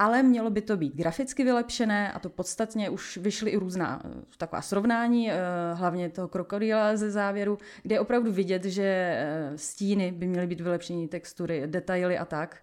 Ale 0.00 0.22
mělo 0.22 0.50
by 0.50 0.62
to 0.62 0.76
být 0.76 0.94
graficky 0.94 1.44
vylepšené 1.44 2.12
a 2.12 2.18
to 2.18 2.28
podstatně 2.28 2.90
už 2.90 3.16
vyšly 3.16 3.50
i 3.50 3.56
různá 3.56 4.02
eh, 4.04 4.08
taková 4.38 4.62
srovnání, 4.62 5.30
eh, 5.30 5.36
hlavně 5.74 6.10
toho 6.10 6.28
krokodýla 6.28 6.96
ze 6.96 7.10
závěru, 7.10 7.58
kde 7.82 7.94
je 7.94 8.00
opravdu 8.00 8.32
vidět, 8.32 8.64
že 8.64 8.82
eh, 8.84 9.52
stíny 9.56 10.12
by 10.12 10.26
měly 10.26 10.46
být 10.46 10.60
vylepšení 10.60 11.08
textury, 11.08 11.62
detaily 11.66 12.18
a 12.18 12.24
tak. 12.24 12.62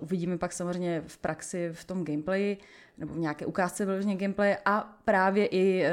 Uvidíme 0.00 0.38
pak 0.38 0.52
samozřejmě 0.52 1.02
v 1.06 1.18
praxi 1.18 1.70
v 1.72 1.84
tom 1.84 2.04
gameplayi 2.04 2.58
nebo 2.98 3.14
v 3.14 3.18
nějaké 3.18 3.46
ukázce 3.46 3.84
vyloženě 3.84 4.16
gameplay 4.16 4.56
a 4.64 4.98
právě 5.04 5.46
i 5.46 5.84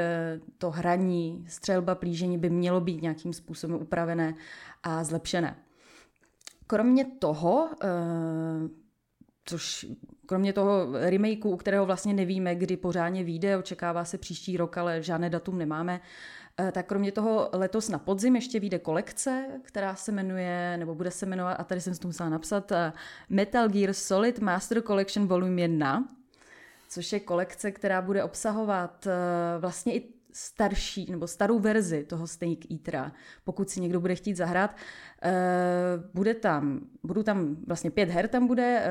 to 0.58 0.70
hraní, 0.70 1.44
střelba, 1.48 1.94
plížení 1.94 2.38
by 2.38 2.50
mělo 2.50 2.80
být 2.80 3.02
nějakým 3.02 3.32
způsobem 3.32 3.76
upravené 3.82 4.34
a 4.82 5.04
zlepšené. 5.04 5.56
Kromě 6.66 7.04
toho, 7.04 7.68
což 9.44 9.86
Kromě 10.26 10.52
toho 10.52 10.86
remakeu, 10.92 11.50
u 11.50 11.56
kterého 11.56 11.86
vlastně 11.86 12.14
nevíme, 12.14 12.54
kdy 12.54 12.76
pořádně 12.76 13.24
vyjde, 13.24 13.56
očekává 13.56 14.04
se 14.04 14.18
příští 14.18 14.56
rok, 14.56 14.78
ale 14.78 15.02
žádné 15.02 15.30
datum 15.30 15.58
nemáme, 15.58 16.00
eh, 16.60 16.72
tak 16.72 16.86
kromě 16.86 17.12
toho 17.12 17.50
letos 17.52 17.88
na 17.88 17.98
podzim 17.98 18.36
ještě 18.36 18.60
vyjde 18.60 18.78
kolekce, 18.78 19.46
která 19.62 19.94
se 19.94 20.12
jmenuje, 20.12 20.76
nebo 20.76 20.94
bude 20.94 21.10
se 21.10 21.26
jmenovat, 21.26 21.54
a 21.54 21.64
tady 21.64 21.80
jsem 21.80 21.94
si 21.94 22.00
to 22.00 22.08
musela 22.08 22.28
napsat, 22.28 22.72
eh, 22.72 22.92
Metal 23.28 23.68
Gear 23.68 23.92
Solid 23.92 24.38
Master 24.38 24.82
Collection 24.82 25.26
Volume 25.26 25.60
1, 25.60 26.08
což 26.96 27.12
je 27.12 27.20
kolekce, 27.20 27.72
která 27.72 28.02
bude 28.02 28.24
obsahovat 28.24 29.06
eh, 29.06 29.10
vlastně 29.58 29.94
i 29.94 30.08
starší 30.32 31.10
nebo 31.10 31.26
starou 31.26 31.58
verzi 31.58 32.04
toho 32.04 32.26
Snake 32.26 32.68
Eatera, 32.72 33.12
pokud 33.44 33.70
si 33.70 33.80
někdo 33.80 34.00
bude 34.00 34.14
chtít 34.14 34.36
zahrát. 34.36 34.76
Bude 36.14 36.34
tam, 36.34 36.80
budou 37.02 37.22
tam 37.22 37.56
vlastně 37.66 37.90
pět 37.90 38.08
her 38.08 38.28
tam 38.28 38.46
bude, 38.46 38.86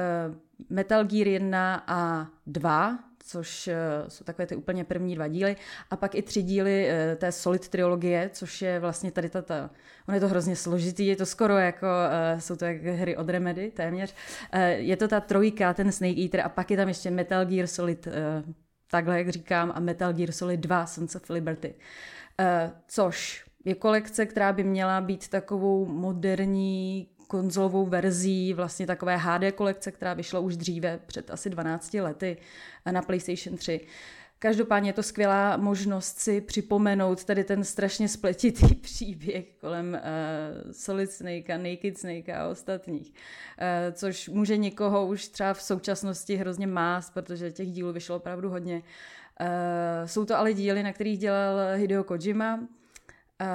Metal 0.69 1.05
Gear 1.05 1.27
1 1.27 1.83
a 1.87 2.27
2, 2.47 2.99
což 3.25 3.67
eh, 3.67 3.75
jsou 4.07 4.23
takové 4.23 4.47
ty 4.47 4.55
úplně 4.55 4.83
první 4.83 5.15
dva 5.15 5.27
díly, 5.27 5.55
a 5.89 5.95
pak 5.95 6.15
i 6.15 6.21
tři 6.21 6.41
díly 6.41 6.87
eh, 6.89 7.15
té 7.15 7.31
Solid 7.31 7.67
trilogie, 7.67 8.29
což 8.33 8.61
je 8.61 8.79
vlastně 8.79 9.11
tady 9.11 9.29
ta, 9.29 9.41
ta 9.41 9.69
on 10.07 10.13
je 10.13 10.19
to 10.21 10.27
hrozně 10.27 10.55
složitý, 10.55 11.07
je 11.07 11.15
to 11.15 11.25
skoro 11.25 11.57
jako, 11.57 11.85
uh, 11.85 12.39
jsou 12.39 12.55
to 12.55 12.65
jak 12.65 12.81
hry 12.81 13.17
od 13.17 13.29
Remedy 13.29 13.71
téměř, 13.71 14.13
je 14.75 14.97
to 14.97 15.07
ta 15.07 15.19
trojka, 15.19 15.73
ten 15.73 15.91
Snake 15.91 16.17
Eater 16.17 16.41
a 16.41 16.49
pak 16.49 16.71
je 16.71 16.77
tam 16.77 16.87
ještě 16.87 17.11
Metal 17.11 17.45
Gear 17.45 17.67
Solid, 17.67 18.07
takhle 18.91 19.17
jak 19.17 19.29
říkám, 19.29 19.71
a 19.75 19.79
Metal 19.79 20.13
Gear 20.13 20.31
Solid 20.31 20.59
2, 20.59 20.85
Sons 20.85 21.15
of 21.15 21.29
Liberty, 21.29 21.75
což 22.87 23.45
je 23.65 23.75
kolekce, 23.75 24.25
která 24.25 24.53
by 24.53 24.63
měla 24.63 25.01
být 25.01 25.27
takovou 25.27 25.85
moderní 25.85 27.07
konzolovou 27.27 27.85
verzí 27.85 28.53
vlastně 28.53 28.87
takové 28.87 29.17
HD 29.17 29.51
kolekce, 29.55 29.91
která 29.91 30.13
vyšla 30.13 30.39
už 30.39 30.57
dříve, 30.57 30.99
před 31.05 31.31
asi 31.31 31.49
12 31.49 31.93
lety 31.93 32.37
na 32.91 33.01
PlayStation 33.01 33.57
3. 33.57 33.81
Každopádně 34.39 34.89
je 34.89 34.93
to 34.93 35.03
skvělá 35.03 35.57
možnost 35.57 36.19
si 36.19 36.41
připomenout 36.41 37.23
tady 37.23 37.43
ten 37.43 37.63
strašně 37.63 38.09
spletitý 38.09 38.75
příběh 38.81 39.45
kolem 39.61 39.93
uh, 39.93 40.71
Solid 40.71 41.11
Snake 41.11 41.49
a 41.49 41.57
Naked 41.57 41.97
Snake 41.97 42.29
a 42.29 42.47
ostatních, 42.47 43.07
uh, 43.07 43.93
což 43.93 44.29
může 44.29 44.57
někoho 44.57 45.07
už 45.07 45.27
třeba 45.27 45.53
v 45.53 45.61
současnosti 45.61 46.35
hrozně 46.35 46.67
mást, 46.67 47.13
protože 47.13 47.51
těch 47.51 47.71
dílů 47.71 47.93
vyšlo 47.93 48.15
opravdu 48.15 48.49
hodně. 48.49 48.75
Uh, 49.41 50.07
jsou 50.07 50.25
to 50.25 50.37
ale 50.37 50.53
díly, 50.53 50.83
na 50.83 50.93
kterých 50.93 51.19
dělal 51.19 51.57
Hideo 51.75 52.03
Kojima, 52.03 52.59
Uh, 53.41 53.47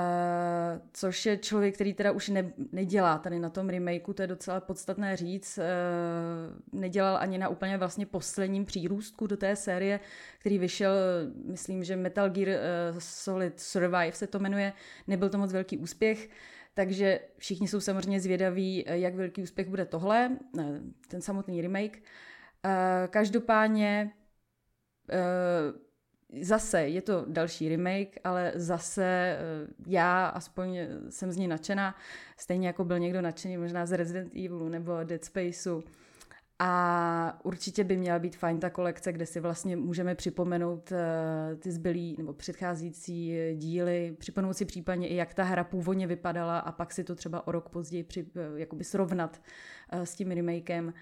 což 0.93 1.27
je 1.27 1.39
člověk, 1.39 1.75
který 1.75 1.95
teda 1.95 2.13
už 2.13 2.29
ne, 2.29 2.53
nedělá 2.73 3.19
tady 3.19 3.39
na 3.39 3.51
tom 3.51 3.69
remakeu, 3.69 4.13
to 4.13 4.23
je 4.23 4.29
docela 4.29 4.61
podstatné 4.61 5.17
říct. 5.17 5.59
Uh, 5.59 6.81
nedělal 6.81 7.17
ani 7.17 7.39
na 7.39 7.49
úplně 7.49 7.79
vlastně 7.79 8.07
posledním 8.07 8.65
přírůstku 8.65 9.27
do 9.27 9.37
té 9.37 9.57
série, 9.57 10.01
který 10.39 10.59
vyšel, 10.59 10.93
myslím, 11.45 11.85
že 11.85 11.97
Metal 11.97 12.31
Gear 12.31 12.49
uh, 12.49 12.55
Solid 12.99 13.61
Survive 13.61 14.13
se 14.13 14.27
to 14.27 14.39
jmenuje. 14.39 14.73
Nebyl 15.07 15.29
to 15.29 15.39
moc 15.39 15.53
velký 15.53 15.79
úspěch, 15.79 16.29
takže 16.75 17.21
všichni 17.37 17.69
jsou 17.69 17.81
samozřejmě 17.81 18.21
zvědaví, 18.21 18.85
jak 18.87 19.15
velký 19.15 19.43
úspěch 19.43 19.69
bude 19.69 19.85
tohle, 19.85 20.39
ten 21.09 21.21
samotný 21.21 21.61
remake. 21.61 22.03
Každopádně 23.11 24.13
zase 26.43 26.81
je 26.81 27.03
to 27.03 27.25
další 27.29 27.69
remake, 27.69 28.19
ale 28.25 28.53
zase 28.55 29.05
eh, 29.05 29.39
já 29.87 30.27
aspoň 30.27 30.79
jsem 31.11 31.33
z 31.33 31.37
ní 31.37 31.49
nadšená, 31.49 31.95
stejně 32.37 32.67
jako 32.67 32.85
byl 32.85 32.99
někdo 32.99 33.23
nadšený 33.23 33.57
možná 33.57 33.87
z 33.87 33.97
Resident 33.97 34.33
Evilu 34.35 34.69
nebo 34.69 35.05
Dead 35.05 35.25
Spaceu. 35.25 35.83
A 36.63 37.41
určitě 37.43 37.85
by 37.85 37.97
měla 37.97 38.19
být 38.19 38.37
fajn 38.37 38.61
ta 38.61 38.71
kolekce, 38.71 39.13
kde 39.13 39.27
si 39.27 39.41
vlastně 39.41 39.77
můžeme 39.77 40.15
připomenout 40.15 40.93
uh, 40.93 40.99
ty 41.59 41.73
zbylý 41.73 42.15
nebo 42.19 42.33
předcházející 42.33 43.37
díly, 43.55 44.17
připomenout 44.19 44.57
si 44.57 44.65
případně 44.65 45.09
i, 45.09 45.17
jak 45.17 45.35
ta 45.35 45.45
hra 45.45 45.65
původně 45.65 46.07
vypadala 46.07 46.59
a 46.59 46.73
pak 46.73 46.93
si 46.93 47.05
to 47.05 47.15
třeba 47.15 47.47
o 47.47 47.53
rok 47.53 47.69
později 47.69 48.05
při, 48.05 48.27
jakoby 48.57 48.85
srovnat 48.85 49.41
s 49.93 50.15
tím 50.15 50.31
remakem. 50.31 50.93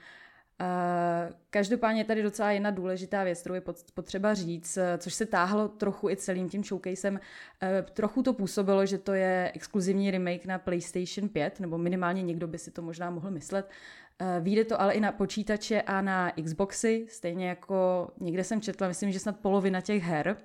Uh, 0.61 1.35
Každopádně 1.51 2.01
je 2.01 2.05
tady 2.05 2.23
docela 2.23 2.51
jedna 2.51 2.71
důležitá 2.71 3.25
věc, 3.25 3.40
kterou 3.40 3.55
je 3.55 3.62
potřeba 3.94 4.35
říct, 4.35 4.79
což 4.99 5.14
se 5.14 5.27
táhlo 5.27 5.68
trochu 5.68 6.11
i 6.11 6.16
celým 6.16 6.49
tím 6.49 6.64
showcasem. 6.64 7.21
Eh, 7.62 7.85
trochu 7.92 8.23
to 8.23 8.33
působilo, 8.33 8.87
že 8.87 8.99
to 8.99 9.12
je 9.12 9.53
exkluzivní 9.55 10.11
remake 10.11 10.47
na 10.47 10.59
PlayStation 10.59 11.29
5, 11.29 11.61
nebo 11.61 11.79
minimálně 11.79 12.23
někdo 12.23 12.47
by 12.47 12.59
si 12.59 12.71
to 12.71 12.83
možná 12.83 13.11
mohl 13.11 13.31
myslet. 13.31 13.71
Eh, 14.18 14.40
vyjde 14.40 14.64
to 14.64 14.81
ale 14.81 14.92
i 14.92 15.01
na 15.01 15.12
počítače 15.12 15.83
a 15.83 16.01
na 16.01 16.33
Xboxy, 16.44 17.07
stejně 17.09 17.49
jako 17.49 18.11
někde 18.21 18.44
jsem 18.44 18.61
četla, 18.61 18.88
myslím, 18.88 19.12
že 19.12 19.18
snad 19.18 19.37
polovina 19.37 19.81
těch 19.81 20.03
her, 20.03 20.37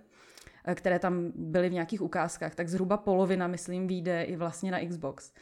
eh, 0.66 0.76
které 0.76 1.00
tam 1.00 1.32
byly 1.36 1.70
v 1.70 1.74
nějakých 1.74 2.02
ukázkách, 2.02 2.56
tak 2.56 2.70
zhruba 2.70 2.98
polovina, 2.98 3.48
myslím, 3.48 3.88
vyjde 3.88 4.24
i 4.24 4.36
vlastně 4.36 4.72
na 4.72 4.86
Xbox 4.86 5.34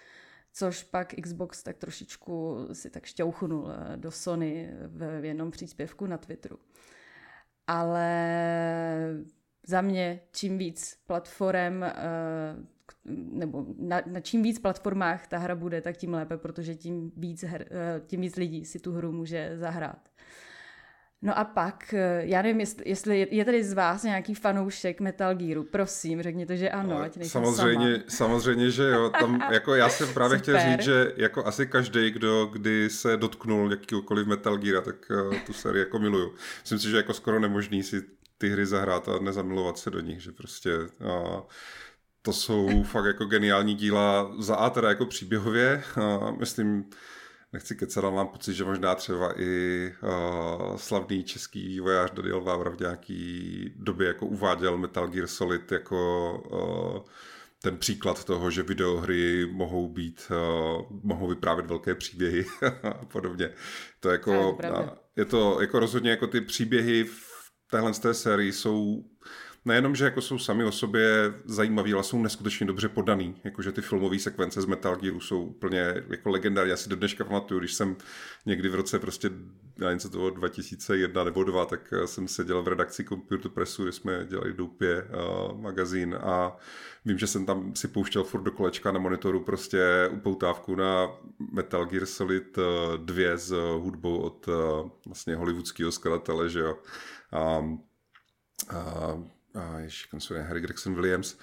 což 0.54 0.84
pak 0.84 1.14
Xbox 1.22 1.64
tak 1.64 1.78
trošičku 1.78 2.68
si 2.74 2.90
tak 2.90 3.06
šťouchnul 3.06 3.72
eh, 3.72 3.98
do 3.98 4.12
Sony 4.12 4.70
v 4.88 5.26
jednom 5.26 5.52
příspěvku 5.52 6.06
na 6.06 6.18
Twitteru. 6.18 6.60
Ale 7.68 8.16
za 9.68 9.82
mě 9.82 10.22
čím 10.32 10.58
víc 10.58 10.98
platform 11.08 11.84
eh, 11.84 11.94
nebo 13.32 13.66
na, 13.78 14.02
na 14.06 14.20
čím 14.20 14.44
víc 14.44 14.60
platformách 14.60 15.28
ta 15.28 15.38
hra 15.38 15.56
bude, 15.56 15.82
tak 15.82 15.98
tím 15.98 16.14
lépe, 16.14 16.38
protože 16.38 16.76
tím 16.76 17.12
víc, 17.18 17.44
her, 17.44 17.68
eh, 17.72 18.02
tím 18.06 18.22
víc 18.22 18.36
lidí 18.36 18.66
si 18.66 18.80
tu 18.80 18.92
hru 18.92 19.12
může 19.12 19.58
zahrát. 19.58 20.11
No 21.24 21.38
a 21.38 21.44
pak, 21.44 21.94
eh, 21.94 22.22
já 22.26 22.42
nevím, 22.42 22.60
jestli, 22.60 22.90
jestli 22.90 23.28
je 23.32 23.46
tady 23.46 23.64
z 23.64 23.74
vás 23.74 24.04
nějaký 24.04 24.34
fanoušek 24.34 25.00
Metal 25.00 25.36
Gearu, 25.36 25.64
prosím, 25.64 26.22
řekněte, 26.22 26.58
že 26.58 26.70
ano, 26.70 26.98
ať 26.98 27.28
samozřejmě, 27.28 27.96
sama. 27.96 28.04
samozřejmě, 28.08 28.72
že 28.72 28.84
jo, 28.84 29.10
tam 29.10 29.42
jako 29.52 29.76
já 29.76 29.90
jsem 29.90 30.14
právě 30.14 30.38
chtěl 30.38 30.60
říct, 30.60 30.82
že 30.82 31.14
jako 31.18 31.46
asi 31.46 31.68
každý, 31.68 32.12
kdo 32.12 32.46
kdy 32.46 32.90
se 32.90 33.18
dotknul 33.18 33.72
jakýkoliv 33.72 34.28
Metal 34.28 34.58
Gear, 34.58 34.84
tak 34.84 34.96
uh, 35.10 35.36
tu 35.36 35.54
sérii 35.54 35.80
jako 35.80 36.00
miluju. 36.00 36.34
Myslím 36.62 36.80
si, 36.80 36.90
že 36.90 36.98
jako 36.98 37.14
skoro 37.14 37.40
nemožný 37.40 37.84
si 37.84 38.04
ty 38.38 38.50
hry 38.50 38.66
zahrát 38.66 39.10
a 39.10 39.20
nezamilovat 39.20 39.78
se 39.78 39.90
do 39.90 40.00
nich, 40.00 40.22
že 40.22 40.32
prostě 40.32 40.78
uh, 40.78 41.40
to 42.22 42.34
jsou 42.34 42.84
fakt 42.84 43.06
jako 43.06 43.26
geniální 43.26 43.76
díla 43.76 44.32
za 44.40 44.56
A 44.56 44.70
teda 44.70 44.90
jako 44.90 45.06
příběhově, 45.06 45.84
uh, 45.98 46.40
myslím, 46.40 46.86
nechci 47.54 47.76
kecat, 47.76 48.04
ale 48.04 48.14
mám 48.14 48.28
pocit, 48.28 48.54
že 48.54 48.64
možná 48.64 48.96
třeba 48.96 49.42
i 49.42 49.94
uh, 50.04 50.76
slavný 50.78 51.24
český 51.24 51.68
vývojář 51.68 52.12
Daniel 52.12 52.42
Vávra 52.42 52.72
v 52.72 52.80
nějaký 52.80 53.74
době 53.76 54.08
jako 54.08 54.26
uváděl 54.26 54.78
Metal 54.78 55.08
Gear 55.08 55.28
Solid 55.28 55.72
jako 55.72 56.34
uh, 56.52 57.04
ten 57.62 57.78
příklad 57.78 58.24
toho, 58.24 58.52
že 58.52 58.64
videohry 58.64 59.46
mohou 59.52 59.90
být, 59.90 60.32
uh, 60.32 60.86
mohou 61.04 61.28
vyprávět 61.28 61.66
velké 61.66 61.96
příběhy 61.96 62.46
a 62.84 63.06
podobně. 63.06 63.50
To 64.00 64.10
jako, 64.10 64.58
je, 64.64 64.72
uh, 64.72 64.90
je 65.16 65.26
to 65.26 65.62
jako 65.62 65.80
rozhodně 65.80 66.10
jako 66.10 66.28
ty 66.28 66.42
příběhy 66.42 67.04
v 67.04 67.32
téhle 67.72 67.94
z 67.94 68.00
té 68.00 68.14
sérii 68.14 68.52
jsou 68.52 69.04
nejenom, 69.66 69.96
že 69.96 70.06
jako 70.06 70.22
jsou 70.22 70.38
sami 70.38 70.64
o 70.64 70.72
sobě 70.72 71.34
zajímaví, 71.46 71.94
ale 71.94 72.04
jsou 72.04 72.22
neskutečně 72.22 72.66
dobře 72.66 72.90
podaný. 72.90 73.36
Jakože 73.44 73.72
ty 73.72 73.82
filmové 73.82 74.20
sekvence 74.20 74.62
z 74.62 74.66
Metal 74.66 74.96
Gearu 74.96 75.20
jsou 75.20 75.44
úplně 75.44 75.96
jako 76.10 76.30
legendární. 76.30 76.70
Já 76.70 76.78
si 76.78 76.90
do 76.90 76.96
dneška 76.96 77.24
pamatuju, 77.24 77.60
když 77.60 77.74
jsem 77.74 77.96
někdy 78.46 78.70
v 78.70 78.76
roce 78.76 79.00
prostě, 79.00 79.30
já 79.78 79.94
něco 79.94 80.10
toho 80.10 80.30
2001 80.30 81.24
nebo 81.24 81.44
2, 81.44 81.66
tak 81.66 81.94
eh, 81.94 82.08
jsem 82.08 82.28
seděl 82.28 82.64
v 82.64 82.68
redakci 82.68 83.04
Computer 83.04 83.52
Pressu, 83.52 83.84
kde 83.84 83.92
jsme 83.92 84.26
dělali 84.30 84.54
Doupě 84.54 85.04
uh, 85.04 85.62
magazín 85.62 86.18
a 86.22 86.58
vím, 87.06 87.18
že 87.18 87.28
jsem 87.28 87.46
tam 87.46 87.76
si 87.76 87.88
pouštěl 87.88 88.24
furt 88.24 88.42
do 88.42 88.52
kolečka 88.52 88.92
na 88.92 89.00
monitoru 89.00 89.40
prostě 89.40 90.10
upoutávku 90.12 90.76
na 90.76 91.08
Metal 91.52 91.86
Gear 91.86 92.06
Solid 92.06 92.58
2 92.98 93.16
eh, 93.20 93.38
s 93.38 93.52
hudbou 93.78 94.18
od 94.18 94.48
uh, 94.48 94.90
vlastně 95.06 95.36
hollywoodského 95.36 95.92
skladatele, 95.92 96.50
že 96.50 96.60
jo. 96.60 96.78
Um, 97.60 97.84
uh, 98.72 99.24
a 99.54 99.80
ještě 99.80 100.20
se 100.20 100.42
Harry 100.42 100.62
Gregson 100.62 100.96
Williams. 100.96 101.38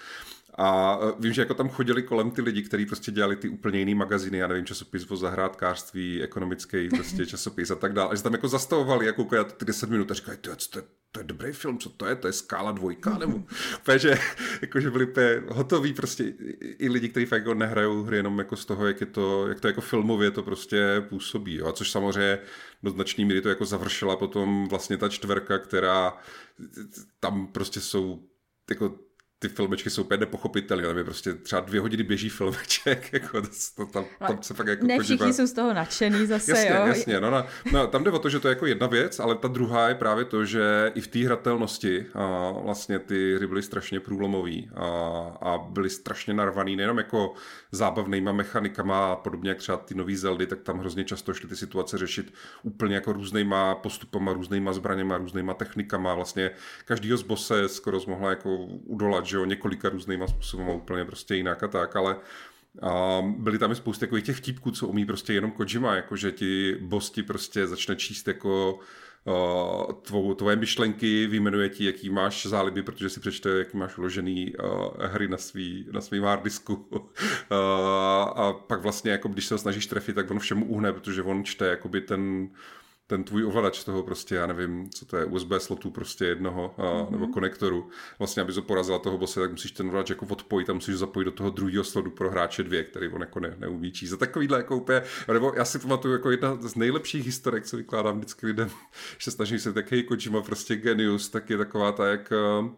A 0.61 0.99
e, 1.03 1.23
vím, 1.23 1.33
že 1.33 1.42
jako 1.42 1.55
tam 1.55 1.68
chodili 1.68 2.03
kolem 2.03 2.31
ty 2.31 2.42
lidi, 2.42 2.62
kteří 2.62 2.87
prostě 2.87 3.12
dělali 3.12 3.37
ty 3.37 3.49
úplně 3.49 3.79
jiný 3.79 3.94
magazíny, 3.94 4.38
já 4.38 4.47
nevím, 4.47 4.64
časopis 4.64 5.11
o 5.11 5.16
zahrádkářství, 5.16 6.23
ekonomický 6.23 6.88
prostě 6.97 7.27
časopis 7.27 7.71
a 7.71 7.75
tak 7.75 7.92
dále. 7.92 8.11
A 8.11 8.14
že 8.14 8.23
tam 8.23 8.33
jako 8.33 8.49
zastavovali 8.49 9.07
jako 9.07 9.44
ty 9.44 9.64
10 9.64 9.90
minut 9.90 10.11
a 10.11 10.14
říkali, 10.14 10.37
to, 10.37 10.51
to, 10.71 10.81
to 11.12 11.21
je 11.21 11.25
dobrý 11.25 11.53
film, 11.53 11.79
co 11.79 11.90
to 11.90 12.07
je, 12.07 12.16
to 12.16 12.27
je 12.27 12.33
skála 12.33 12.73
dvojka, 12.73 13.18
nebo 13.18 13.42
že, 13.97 14.18
jako, 14.62 14.81
že 14.81 14.90
byli 14.90 15.07
úplně 15.07 15.42
hotoví 15.49 15.92
prostě 15.92 16.25
i 16.61 16.88
lidi, 16.88 17.09
kteří 17.09 17.27
fakt 17.27 17.38
jako 17.38 17.55
nehrajou 17.55 18.03
hry 18.03 18.16
jenom 18.16 18.38
jako 18.38 18.57
z 18.57 18.64
toho, 18.64 18.87
jak, 18.87 19.01
je 19.01 19.07
to, 19.07 19.49
jak 19.49 19.61
to 19.61 19.66
jako 19.66 19.81
filmově 19.81 20.31
to 20.31 20.42
prostě 20.42 21.05
působí. 21.09 21.55
Jo. 21.55 21.66
A 21.66 21.73
což 21.73 21.90
samozřejmě 21.90 22.38
do 22.83 22.90
značné 22.90 23.25
míry 23.25 23.40
to 23.40 23.49
jako 23.49 23.64
završila 23.64 24.16
potom 24.16 24.68
vlastně 24.68 24.97
ta 24.97 25.09
čtverka, 25.09 25.59
která 25.59 26.16
tam 27.21 27.47
prostě 27.47 27.81
jsou 27.81 28.23
jako 28.71 29.08
ty 29.38 29.48
filmečky 29.48 29.90
jsou 29.90 30.03
úplně 30.03 30.18
nepochopitelné, 30.18 30.87
tam 30.87 30.98
je 30.98 31.05
prostě 31.05 31.35
třeba 31.35 31.61
dvě 31.61 31.81
hodiny 31.81 32.03
běží 32.03 32.29
filmeček, 32.29 33.12
jako 33.12 33.42
to, 33.42 33.48
to 33.77 33.87
tam, 33.87 34.05
tam 34.18 34.42
se 34.42 34.55
fakt 34.55 34.66
jako 34.66 34.87
Ne 34.87 34.98
všichni 34.98 35.16
podívá. 35.18 35.33
jsou 35.33 35.46
z 35.46 35.53
toho 35.53 35.74
nadšený 35.74 36.27
zase, 36.27 36.51
jasně, 36.51 36.71
jo. 36.77 36.87
Jasně, 36.87 37.21
no, 37.21 37.31
no, 37.31 37.44
no, 37.73 37.87
tam 37.87 38.04
jde 38.04 38.10
o 38.10 38.19
to, 38.19 38.29
že 38.29 38.40
to 38.40 38.48
je 38.48 38.52
jako 38.52 38.67
jedna 38.67 38.87
věc, 38.87 39.21
ale 39.21 39.35
ta 39.35 39.48
druhá 39.48 39.88
je 39.88 39.94
právě 39.94 40.25
to, 40.25 40.44
že 40.44 40.92
i 40.94 41.00
v 41.00 41.06
té 41.08 41.19
hratelnosti 41.19 42.06
a 42.15 42.52
vlastně 42.65 42.98
ty 42.98 43.35
hry 43.37 43.46
byly 43.46 43.63
strašně 43.63 44.00
průlomový 44.00 44.71
a, 44.75 44.87
a 45.40 45.58
byly 45.58 45.90
strašně 45.90 46.35
narvaný 46.35 46.77
nejenom 46.77 46.98
jako 46.98 47.35
zábavnýma 47.73 48.33
mechanikama 48.33 49.13
a 49.13 49.17
podobně 49.17 49.48
jak 49.48 49.58
třeba 49.58 49.79
ty 49.79 49.94
nový 49.94 50.17
Zeldy, 50.17 50.46
tak 50.46 50.60
tam 50.63 50.79
hrozně 50.79 51.04
často 51.04 51.35
šly 51.35 51.48
ty 51.48 51.56
situace 51.56 51.98
řešit 51.98 52.35
úplně 52.63 52.94
jako 52.94 53.13
různýma 53.13 53.75
postupama, 53.75 54.33
různýma 54.33 54.73
zbraněma, 54.73 55.19
různýma 55.19 55.54
technikama. 55.54 56.15
Vlastně 56.15 56.50
každýho 56.85 57.17
z 57.17 57.23
bose 57.23 57.69
skoro 57.69 58.00
mohla 58.06 58.31
jako 58.31 58.56
udolat, 58.67 59.27
že 59.29 59.37
jo, 59.37 59.44
několika 59.44 59.88
různýma 59.88 60.26
způsoby, 60.26 60.62
úplně 60.74 61.04
prostě 61.04 61.35
jinak 61.35 61.62
a 61.62 61.68
tak, 61.68 61.96
ale 61.96 62.16
a 62.83 63.22
byly 63.37 63.58
tam 63.58 63.72
i 63.72 63.74
spousty 63.74 64.00
takových 64.00 64.24
těch 64.24 64.37
vtípků, 64.37 64.70
co 64.70 64.88
umí 64.88 65.06
prostě 65.06 65.33
jenom 65.33 65.50
Kojima, 65.50 65.94
jako 65.94 66.16
že 66.16 66.33
ti 66.33 66.76
bosti 66.81 67.22
prostě 67.22 67.66
začne 67.66 67.96
číst 67.96 68.29
jako 68.29 68.79
tvou, 70.02 70.35
tvoje 70.35 70.56
myšlenky, 70.56 71.26
vyjmenuje 71.26 71.68
ti, 71.68 71.85
jaký 71.85 72.10
máš 72.10 72.46
záliby, 72.46 72.83
protože 72.83 73.10
si 73.10 73.20
přečte, 73.20 73.50
jaký 73.50 73.76
máš 73.76 73.98
uložený 73.98 74.54
uh, 74.54 75.04
hry 75.04 75.29
na 75.29 75.37
svý, 75.37 75.87
na 75.92 76.00
svým 76.00 76.22
uh, 76.22 76.98
a 78.37 78.52
pak 78.66 78.83
vlastně, 78.83 79.10
jako 79.10 79.29
když 79.29 79.46
se 79.46 79.54
ho 79.54 79.58
snažíš 79.58 79.87
trefit, 79.87 80.14
tak 80.14 80.31
on 80.31 80.38
všemu 80.38 80.66
uhne, 80.66 80.92
protože 80.92 81.22
on 81.22 81.44
čte 81.44 81.66
jakoby 81.66 82.00
ten, 82.00 82.48
ten 83.11 83.25
tvůj 83.25 83.44
ovladač 83.44 83.85
toho 83.85 84.02
prostě, 84.02 84.35
já 84.35 84.46
nevím, 84.46 84.90
co 84.90 85.06
to 85.06 85.17
je, 85.17 85.25
USB 85.25 85.52
slotu 85.59 85.90
prostě 85.90 86.25
jednoho 86.25 86.75
a, 86.79 86.83
mm-hmm. 86.83 87.11
nebo 87.11 87.27
konektoru. 87.27 87.88
Vlastně, 88.19 88.42
aby 88.42 88.52
to 88.52 88.63
porazila 88.63 88.98
toho 88.98 89.19
bose, 89.19 89.40
tak 89.40 89.50
musíš 89.50 89.73
ten 89.73 89.88
ovladač 89.88 90.11
jako 90.11 90.27
odpojit 90.27 90.71
a 90.71 90.73
musíš 90.73 90.94
zapojit 90.94 91.25
do 91.25 91.31
toho 91.31 91.50
druhého 91.50 91.85
slotu 91.85 92.11
pro 92.11 92.31
hráče 92.31 92.63
dvě, 92.63 92.85
který 92.85 93.09
on 93.09 93.21
jako 93.21 93.40
ne, 93.40 93.54
neumí 93.59 93.92
číst. 93.92 94.11
Za 94.11 94.17
takovýhle 94.17 94.59
jako 94.59 94.77
úplně, 94.77 95.02
nebo 95.33 95.52
já 95.56 95.65
si 95.65 95.79
pamatuju 95.79 96.13
jako 96.13 96.31
jedna 96.31 96.56
z 96.61 96.75
nejlepších 96.75 97.27
historek, 97.27 97.65
co 97.65 97.77
vykládám 97.77 98.17
vždycky 98.17 98.46
lidem, 98.46 98.71
že 99.19 99.31
snažím 99.31 99.59
se 99.59 99.73
tak, 99.73 99.92
hej, 99.92 100.02
Kojima 100.02 100.42
prostě 100.42 100.77
genius, 100.77 101.29
tak 101.29 101.50
je 101.50 101.59
taková 101.59 101.92
ta, 101.92 102.06
jak 102.06 102.33
eh, 102.33 102.69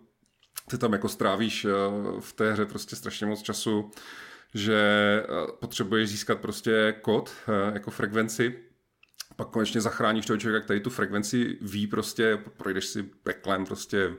ty 0.70 0.78
tam 0.78 0.92
jako 0.92 1.08
strávíš 1.08 1.64
eh, 1.64 1.70
v 2.20 2.32
té 2.32 2.52
hře 2.52 2.66
prostě 2.66 2.96
strašně 2.96 3.26
moc 3.26 3.42
času, 3.42 3.90
že 4.54 4.76
eh, 5.24 5.52
potřebuješ 5.60 6.08
získat 6.08 6.40
prostě 6.40 6.94
kód 7.02 7.30
jako 7.72 7.90
frekvenci 7.90 8.69
pak 9.40 9.48
konečně 9.48 9.80
zachráníš 9.80 10.26
toho 10.26 10.36
člověka, 10.36 10.64
který 10.64 10.80
tu 10.80 10.90
frekvenci 10.90 11.58
ví 11.60 11.86
prostě, 11.86 12.38
projdeš 12.56 12.86
si 12.86 13.02
peklem 13.02 13.66
prostě 13.66 14.12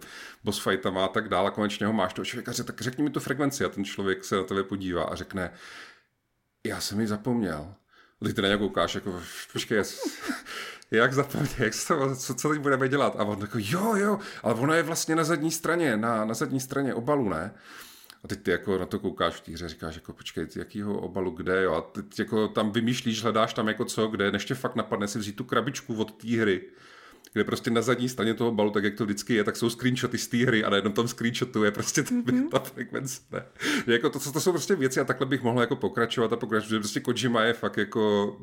boss 0.43 0.63
fightama 0.63 1.05
a 1.05 1.07
tak 1.07 1.30
dále 1.30 1.47
a 1.47 1.51
konečně 1.51 1.86
ho 1.88 1.93
máš 1.93 2.13
toho 2.13 2.26
člověka, 2.26 2.63
tak 2.63 2.82
řekni 2.82 3.03
mi 3.03 3.09
tu 3.09 3.19
frekvenci 3.19 3.65
a 3.65 3.69
ten 3.69 3.86
člověk 3.86 4.24
se 4.24 4.36
na 4.36 4.43
tebe 4.43 4.63
podívá 4.63 5.03
a 5.03 5.15
řekne, 5.15 5.51
já 6.63 6.82
jsem 6.82 6.99
ji 6.99 7.07
zapomněl. 7.07 7.74
A 8.22 8.34
ty 8.34 8.41
na 8.41 8.47
něj 8.47 8.57
koukáš, 8.57 8.95
jako, 8.95 9.22
počkej, 9.53 9.84
jak 10.91 11.13
zapomněl, 11.13 11.53
jak 11.57 11.74
to, 11.88 12.15
co, 12.15 12.36
co 12.36 12.49
teď 12.49 12.59
budeme 12.59 12.89
dělat? 12.89 13.15
A 13.17 13.24
on 13.24 13.39
takový, 13.39 13.72
jo, 13.72 13.95
jo, 13.95 14.19
ale 14.43 14.53
ono 14.53 14.74
je 14.74 14.84
vlastně 14.84 15.15
na 15.15 15.24
zadní 15.24 15.51
straně, 15.51 15.97
na, 15.97 16.26
na 16.26 16.34
zadní 16.34 16.59
straně 16.59 16.93
obalu, 16.93 17.30
ne? 17.30 17.53
A 18.24 18.28
teď 18.28 18.41
ty 18.41 18.51
jako 18.51 18.78
na 18.78 18.86
to 18.86 18.99
koukáš 18.99 19.34
v 19.34 19.41
té 19.41 19.51
hře, 19.51 19.69
říkáš 19.69 19.95
jako 19.95 20.13
počkej, 20.13 20.45
ty 20.45 20.59
jakýho 20.59 20.99
obalu, 20.99 21.32
kde, 21.32 21.63
jo, 21.63 21.74
a 21.74 21.82
teď 21.82 22.19
jako 22.19 22.47
tam 22.47 22.72
vymýšlíš, 22.72 23.24
hledáš 23.24 23.53
tam 23.53 23.67
jako 23.67 23.86
co, 23.86 24.07
kde, 24.07 24.32
než 24.32 24.45
tě 24.45 24.55
fakt 24.55 24.76
napadne 24.76 25.07
si 25.07 25.19
vzít 25.19 25.36
tu 25.36 25.43
krabičku 25.43 25.95
od 25.95 26.11
té 26.11 26.38
hry, 26.38 26.61
kde 27.34 27.43
prostě 27.43 27.72
na 27.72 27.82
zadní 27.82 28.09
straně 28.09 28.34
toho 28.34 28.51
balu, 28.51 28.72
tak 28.72 28.84
jak 28.84 28.95
to 28.95 29.05
vždycky 29.05 29.34
je, 29.34 29.43
tak 29.43 29.55
jsou 29.55 29.69
screenshoty 29.69 30.17
z 30.17 30.28
té 30.28 30.38
hry 30.38 30.63
a 30.63 30.69
na 30.69 30.76
jednom 30.76 30.93
tom 30.93 31.07
screenshotu 31.07 31.63
je 31.63 31.72
prostě 31.72 32.01
mm-hmm. 32.01 32.49
ta 32.51 32.59
frekvence. 32.59 33.22
Ne? 33.32 33.45
Jako 33.88 34.09
to, 34.09 34.32
to, 34.32 34.41
jsou 34.41 34.51
prostě 34.51 34.76
věci 34.76 34.99
a 34.99 35.03
takhle 35.03 35.26
bych 35.28 35.43
mohl 35.43 35.61
jako 35.61 35.76
pokračovat 35.76 36.34
a 36.34 36.36
pokračovat, 36.36 36.69
že 36.69 36.80
prostě 36.80 36.99
Kojima 36.99 37.43
je 37.43 37.53
fakt 37.53 37.78
jako 37.78 38.38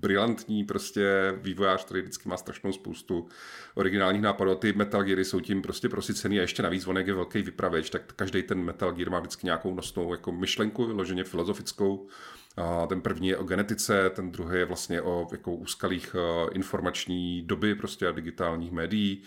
brilantní 0.00 0.64
prostě 0.64 1.34
vývojář, 1.36 1.84
který 1.84 2.00
vždycky 2.00 2.28
má 2.28 2.36
strašnou 2.36 2.72
spoustu 2.72 3.28
originálních 3.74 4.22
nápadů 4.22 4.54
ty 4.54 4.72
Metal 4.72 5.02
Geary 5.02 5.24
jsou 5.24 5.40
tím 5.40 5.62
prostě 5.62 5.88
prosycený 5.88 6.38
a 6.38 6.42
ještě 6.42 6.62
navíc 6.62 6.86
on 6.86 6.98
je 6.98 7.14
velký 7.14 7.42
vypravěč, 7.42 7.90
tak 7.90 8.12
každý 8.12 8.42
ten 8.42 8.62
Metal 8.62 8.92
Gear 8.92 9.10
má 9.10 9.18
vždycky 9.18 9.46
nějakou 9.46 9.74
nosnou 9.74 10.12
jako 10.12 10.32
myšlenku, 10.32 10.86
vyloženě 10.86 11.24
filozofickou. 11.24 12.08
A 12.56 12.86
ten 12.86 13.00
první 13.00 13.28
je 13.28 13.36
o 13.36 13.44
genetice, 13.44 14.10
ten 14.10 14.32
druhý 14.32 14.58
je 14.58 14.64
vlastně 14.64 15.02
o 15.02 15.28
jako 15.32 15.54
úskalých 15.54 16.14
uh, 16.14 16.50
informační 16.52 17.42
doby 17.42 17.74
prostě 17.74 18.08
a 18.08 18.12
digitálních 18.12 18.72
médií, 18.72 19.22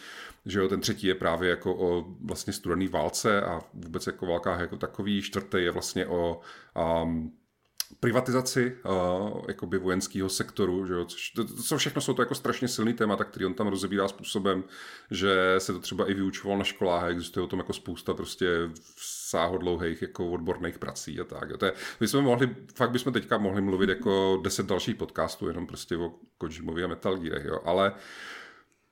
že 0.45 0.59
jo, 0.59 0.67
ten 0.67 0.81
třetí 0.81 1.07
je 1.07 1.15
právě 1.15 1.49
jako 1.49 1.75
o 1.75 2.05
vlastně 2.21 2.53
studený 2.53 2.87
válce 2.87 3.41
a 3.41 3.61
vůbec 3.73 4.07
jako 4.07 4.25
válkách 4.25 4.59
jako 4.59 4.77
takový, 4.77 5.21
čtvrtý 5.21 5.57
je 5.57 5.71
vlastně 5.71 6.07
o 6.07 6.41
um, 7.03 7.33
privatizaci 7.99 8.77
uh, 9.63 9.79
vojenského 9.79 10.29
sektoru, 10.29 10.85
že 10.85 10.93
jo, 10.93 11.05
což 11.05 11.29
to, 11.29 11.43
to, 11.69 11.77
všechno 11.77 12.01
jsou 12.01 12.13
to 12.13 12.21
jako 12.21 12.35
strašně 12.35 12.67
silný 12.67 12.93
témata, 12.93 13.23
který 13.23 13.45
on 13.45 13.53
tam 13.53 13.67
rozebírá 13.67 14.07
způsobem, 14.07 14.63
že 15.11 15.55
se 15.57 15.73
to 15.73 15.79
třeba 15.79 16.09
i 16.09 16.13
vyučoval 16.13 16.57
na 16.57 16.63
školách 16.63 17.09
existuje 17.09 17.43
o 17.43 17.47
tom 17.47 17.59
jako 17.59 17.73
spousta 17.73 18.13
prostě 18.13 18.47
sáhodlouhých 19.29 20.01
jako 20.01 20.31
odborných 20.31 20.79
prací 20.79 21.19
a 21.19 21.23
tak. 21.23 21.49
Jo. 21.49 21.57
To 21.57 21.65
je, 21.65 21.73
my 21.99 22.07
jsme 22.07 22.21
mohli, 22.21 22.55
fakt 22.75 22.91
bychom 22.91 23.13
teďka 23.13 23.37
mohli 23.37 23.61
mluvit 23.61 23.89
jako 23.89 24.39
deset 24.43 24.65
dalších 24.65 24.95
podcastů, 24.95 25.47
jenom 25.47 25.67
prostě 25.67 25.97
o 25.97 26.13
Kojimovi 26.37 26.83
a 26.83 26.87
Metal 26.87 27.17
Gearech, 27.17 27.45
jo, 27.45 27.59
ale 27.65 27.93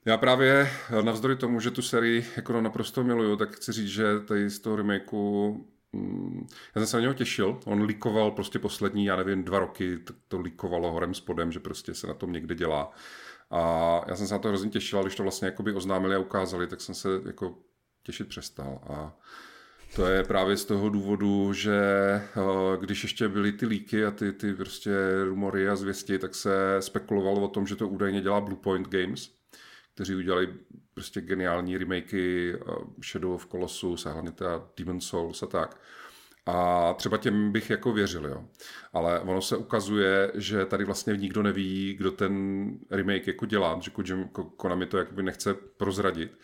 já 0.06 0.18
právě 0.18 0.70
navzdory 1.02 1.36
tomu, 1.36 1.60
že 1.60 1.72
tu 1.72 1.82
sérii 1.82 2.26
jako 2.36 2.62
naprosto 2.62 3.04
miluju, 3.04 3.36
tak 3.36 3.56
chci 3.56 3.72
říct, 3.72 3.88
že 3.88 4.20
tady 4.20 4.50
z 4.50 4.60
toho 4.60 4.76
remakeu 4.76 5.66
já 6.76 6.82
jsem 6.82 6.88
se 6.88 6.98
na 6.98 7.02
něho 7.02 7.14
těšil, 7.14 7.60
on 7.66 7.82
likoval 7.82 8.32
prostě 8.32 8.60
poslední, 8.60 9.06
já 9.06 9.16
nevím, 9.16 9.44
dva 9.44 9.60
roky, 9.60 10.00
to, 10.28 10.42
likovalo 10.42 10.92
horem 10.92 11.14
spodem, 11.14 11.52
že 11.52 11.60
prostě 11.60 11.94
se 11.94 12.08
na 12.08 12.14
tom 12.14 12.32
někde 12.32 12.56
dělá. 12.56 12.92
A 13.52 14.02
já 14.08 14.16
jsem 14.16 14.28
se 14.28 14.34
na 14.34 14.40
to 14.40 14.48
hrozně 14.48 14.70
těšil, 14.70 15.02
když 15.02 15.16
to 15.16 15.24
vlastně 15.24 15.46
jakoby 15.46 15.74
oznámili 15.74 16.16
a 16.16 16.20
ukázali, 16.20 16.68
tak 16.68 16.82
jsem 16.82 16.96
se 16.96 17.10
jako 17.26 17.58
těšit 18.04 18.28
přestal. 18.28 18.80
A 18.90 19.18
to 19.96 20.06
je 20.06 20.24
právě 20.24 20.58
z 20.58 20.66
toho 20.66 20.90
důvodu, 20.90 21.54
že 21.54 21.82
eh, 21.82 22.78
když 22.80 23.04
ještě 23.04 23.28
byly 23.28 23.52
ty 23.52 23.66
líky 23.66 24.06
a 24.06 24.12
ty, 24.12 24.34
ty 24.34 24.54
prostě 24.54 24.92
rumory 25.26 25.70
a 25.70 25.76
zvěsti, 25.76 26.20
tak 26.20 26.36
se 26.36 26.76
spekulovalo 26.80 27.42
o 27.42 27.48
tom, 27.48 27.68
že 27.68 27.76
to 27.76 27.88
údajně 27.88 28.22
dělá 28.22 28.42
Bluepoint 28.42 28.88
Games, 28.88 29.37
kteří 29.98 30.16
udělali 30.16 30.54
prostě 30.94 31.22
geniální 31.22 31.78
remakey 31.78 32.54
eh, 32.54 32.74
Shadow 33.04 33.32
of 33.32 33.48
Colossus 33.52 34.06
a 34.06 34.12
hlavně 34.12 34.32
teda 34.32 34.68
Demon 34.78 35.02
Souls 35.02 35.44
a 35.44 35.46
tak. 35.46 35.82
A 36.46 36.94
třeba 36.94 37.18
těm 37.18 37.52
bych 37.52 37.70
jako 37.70 37.94
věřil, 37.94 38.26
jo. 38.26 38.46
Ale 38.94 39.20
ono 39.20 39.42
se 39.42 39.58
ukazuje, 39.58 40.32
že 40.36 40.66
tady 40.66 40.86
vlastně 40.86 41.18
nikdo 41.18 41.44
neví, 41.44 41.94
kdo 41.94 42.12
ten 42.12 42.68
remake 42.92 43.28
jako 43.28 43.46
dělá, 43.46 43.80
že 43.82 43.92
Konami 44.58 44.86
to 44.86 44.98
jakoby 44.98 45.24
nechce 45.24 45.54
prozradit. 45.54 46.40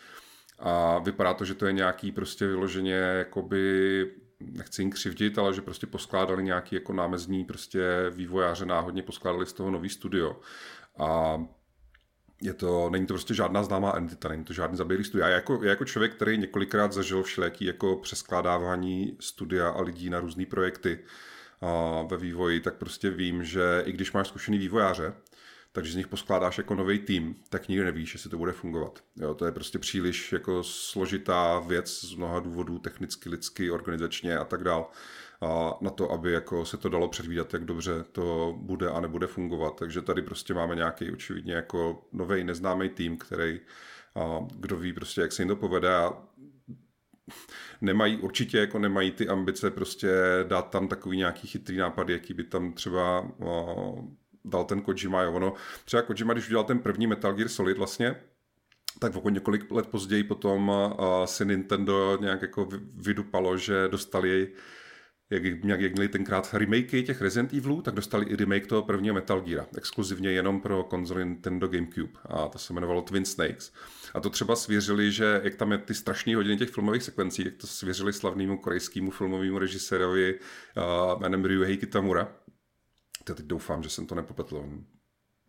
A 0.60 0.99
vypadá 0.99 1.34
to, 1.34 1.45
že 1.45 1.56
to 1.56 1.66
je 1.66 1.74
nějaký 1.74 2.12
prostě 2.12 2.47
vyloženě 2.47 2.93
jakoby 2.93 4.12
nechci 4.39 4.82
jim 4.82 4.91
křivdit, 4.91 5.38
ale 5.38 5.54
že 5.54 5.62
prostě 5.62 5.88
poskládali 5.88 6.43
nějaký 6.43 6.76
jako 6.76 6.93
námezní 6.93 7.45
prostě 7.45 7.82
vývojáře 8.10 8.66
náhodně 8.66 9.04
poskládali 9.04 9.45
z 9.45 9.54
toho 9.54 9.72
nový 9.72 9.89
studio. 9.89 10.39
A 10.99 11.38
je 12.44 12.54
to, 12.54 12.89
není 12.89 13.06
to 13.06 13.14
prostě 13.14 13.34
žádná 13.34 13.64
známá 13.64 13.94
entita, 13.96 14.30
není 14.30 14.44
to 14.44 14.54
žádný 14.54 14.78
zaběhlý 14.78 15.04
studia. 15.04 15.28
Já 15.28 15.36
jako, 15.36 15.60
já 15.64 15.70
jako 15.70 15.86
člověk, 15.86 16.16
který 16.16 16.38
několikrát 16.38 16.94
zažil 16.94 17.24
všelijaký 17.24 17.66
jako 17.66 17.96
přeskládávání 17.96 19.18
studia 19.20 19.70
a 19.70 19.82
lidí 19.82 20.10
na 20.10 20.20
různé 20.20 20.46
projekty 20.46 21.00
a 21.62 22.02
ve 22.02 22.18
vývoji, 22.18 22.60
tak 22.60 22.76
prostě 22.76 23.10
vím, 23.10 23.44
že 23.44 23.84
i 23.86 23.91
když 23.91 24.12
máš 24.12 24.28
zkušený 24.28 24.58
vývojáře, 24.58 25.14
takže 25.72 25.91
z 25.91 25.96
nich 25.96 26.08
poskládáš 26.08 26.58
jako 26.58 26.76
nový 26.76 27.00
tým, 27.00 27.36
tak 27.50 27.68
nikdy 27.68 27.86
nevíš, 27.86 28.14
jestli 28.14 28.30
to 28.30 28.38
bude 28.38 28.52
fungovat. 28.52 29.04
Jo, 29.16 29.34
to 29.34 29.46
je 29.46 29.52
prostě 29.52 29.80
příliš 29.80 30.34
jako 30.34 30.64
složitá 30.64 31.60
věc 31.60 32.04
z 32.04 32.16
mnoha 32.16 32.39
důvodů, 32.39 32.80
technicky, 32.80 33.30
lidsky, 33.30 33.72
organizačně 33.72 34.38
a 34.38 34.46
tak 34.46 34.64
dál 34.64 34.89
a 35.44 35.78
na 35.82 35.89
to, 35.89 36.12
aby 36.12 36.32
jako 36.32 36.66
se 36.66 36.78
to 36.78 36.89
dalo 36.89 37.08
předvídat, 37.08 37.54
jak 37.54 37.66
dobře 37.66 38.04
to 38.12 38.56
bude 38.58 38.89
a 38.89 39.00
nebude 39.00 39.28
fungovat. 39.28 39.80
Takže 39.80 40.02
tady 40.02 40.22
prostě 40.22 40.54
máme 40.54 40.76
nějaký 40.76 41.12
očividně 41.12 41.54
jako 41.54 42.06
nový 42.12 42.44
neznámý 42.44 42.89
tým, 42.89 43.18
který 43.18 43.60
a 44.16 44.39
kdo 44.56 44.78
ví 44.78 44.94
prostě, 44.94 45.22
jak 45.22 45.32
se 45.32 45.41
jim 45.41 45.50
to 45.50 45.56
povede 45.56 45.96
a 45.96 46.14
nemají, 47.82 48.18
určitě 48.18 48.58
jako 48.58 48.80
nemají 48.80 49.12
ty 49.12 49.28
ambice 49.28 49.72
prostě 49.72 50.10
dát 50.48 50.70
tam 50.70 50.88
takový 50.88 51.18
nějaký 51.18 51.48
chytrý 51.48 51.78
nápad, 51.78 52.10
jaký 52.10 52.34
by 52.34 52.44
tam 52.44 52.74
třeba 52.74 53.32
o, 53.39 53.96
dal 54.46 54.64
ten 54.64 54.82
Kojima. 54.82 55.22
Jo. 55.22 55.34
Ono, 55.34 55.54
třeba 55.86 56.02
Kojima, 56.02 56.34
když 56.34 56.48
udělal 56.48 56.64
ten 56.66 56.80
první 56.80 57.08
Metal 57.08 57.34
Gear 57.34 57.50
Solid 57.50 57.78
vlastně, 57.78 58.16
tak 59.00 59.14
o 59.16 59.30
několik 59.30 59.72
let 59.72 59.88
později 59.88 60.24
potom 60.24 60.70
uh, 60.70 61.26
si 61.26 61.46
Nintendo 61.46 62.18
nějak 62.22 62.41
jako 62.41 62.68
vydupalo, 62.96 63.58
že 63.58 63.88
dostali 63.88 64.48
jak, 65.34 65.43
jak, 65.43 65.81
jak 65.81 65.93
měli 65.93 66.07
tenkrát 66.07 66.53
remakey 66.53 67.03
těch 67.03 67.21
Resident 67.21 67.53
Evilů, 67.53 67.81
tak 67.81 67.93
dostali 67.93 68.25
i 68.25 68.36
remake 68.36 68.67
toho 68.67 68.81
prvního 68.81 69.15
Metal 69.15 69.41
Gear, 69.41 69.65
exkluzivně 69.77 70.31
jenom 70.31 70.61
pro 70.61 70.84
konzoli 70.84 71.25
Nintendo 71.25 71.67
GameCube 71.67 72.19
a 72.25 72.47
to 72.47 72.57
se 72.59 72.73
jmenovalo 72.73 73.01
Twin 73.01 73.25
Snakes. 73.25 73.73
A 74.13 74.19
to 74.19 74.29
třeba 74.29 74.55
svěřili, 74.55 75.11
že 75.11 75.41
jak 75.43 75.55
tam 75.55 75.71
je 75.71 75.77
ty 75.77 75.93
strašné 75.93 76.36
hodiny 76.36 76.57
těch 76.57 76.69
filmových 76.69 77.03
sekvencí, 77.03 77.45
jak 77.45 77.53
to 77.53 77.67
svěřili 77.67 78.13
slavnému 78.13 78.57
korejskému 78.57 79.11
filmovému 79.11 79.59
režisérovi 79.59 80.39
uh, 80.39 81.21
jménem 81.21 81.45
Ryuhei 81.45 81.77
Kitamura. 81.77 82.31
To 83.23 83.36
teď 83.36 83.45
doufám, 83.45 83.84
že 83.84 83.89
jsem 83.89 84.05
to 84.05 84.15
nepopletl. 84.15 84.69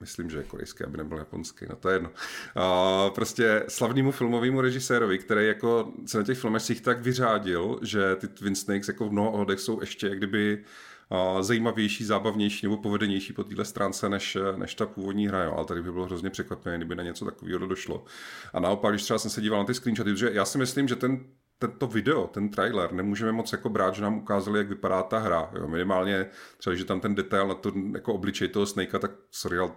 Myslím, 0.01 0.31
že 0.31 0.39
je 0.39 0.45
korejský, 0.45 0.85
aby 0.85 0.99
nebyl 0.99 1.19
japonský, 1.19 1.67
no 1.71 1.77
to 1.77 1.89
je 1.89 1.95
jedno. 1.95 2.11
A 2.55 3.11
prostě 3.11 3.65
slavnému 3.69 4.11
filmovému 4.11 4.61
režisérovi, 4.61 5.19
který 5.19 5.47
jako 5.47 5.93
se 6.07 6.19
na 6.19 6.25
těch 6.25 6.39
filmech 6.39 6.63
si 6.63 6.75
tak 6.75 7.01
vyřádil, 7.01 7.79
že 7.83 8.17
ty 8.17 8.29
Twin 8.29 8.55
Snakes 8.55 8.89
jako 8.89 9.09
v 9.09 9.13
mnoha 9.13 9.31
ohledech 9.31 9.61
jsou 9.61 9.81
ještě 9.81 10.09
jak 10.09 10.19
kdyby 10.19 10.65
zajímavější, 11.41 12.05
zábavnější 12.05 12.67
nebo 12.67 12.77
povedenější 12.77 13.33
po 13.33 13.45
téhle 13.45 13.65
stránce 13.65 14.09
než, 14.09 14.39
než 14.57 14.75
ta 14.75 14.87
původní 14.87 15.29
hra, 15.29 15.45
jo. 15.45 15.53
ale 15.57 15.65
tady 15.65 15.83
by 15.83 15.93
bylo 15.93 16.05
hrozně 16.05 16.31
překvapené, 16.31 16.77
kdyby 16.77 16.95
na 16.95 17.03
něco 17.03 17.25
takového 17.25 17.67
došlo. 17.67 18.05
A 18.53 18.61
naopak, 18.61 18.93
když 18.93 19.03
třeba 19.03 19.19
jsem 19.19 19.31
se 19.31 19.41
díval 19.41 19.59
na 19.59 19.65
ty 19.65 19.75
screenshoty, 19.75 20.11
protože 20.11 20.31
já 20.33 20.45
si 20.45 20.59
myslím, 20.59 20.89
že 20.89 20.97
ten 20.97 21.25
tento 21.59 21.87
video, 21.87 22.27
ten 22.27 22.49
trailer, 22.49 22.93
nemůžeme 22.93 23.33
moc 23.33 23.53
jako 23.53 23.69
brát, 23.69 23.95
že 23.95 24.03
nám 24.03 24.19
ukázali, 24.19 24.59
jak 24.59 24.69
vypadá 24.69 25.03
ta 25.03 25.19
hra. 25.19 25.51
Jo. 25.59 25.69
Minimálně 25.69 26.27
třeba, 26.59 26.77
že 26.77 26.85
tam 26.85 27.01
ten 27.01 27.15
detail 27.15 27.49
na 27.49 27.55
to 27.55 27.73
jako 27.95 28.15
obličej 28.15 28.49
toho 28.49 28.67
Snakea, 28.67 29.01
tak 29.01 29.11
sorry, 29.31 29.59
ale 29.59 29.71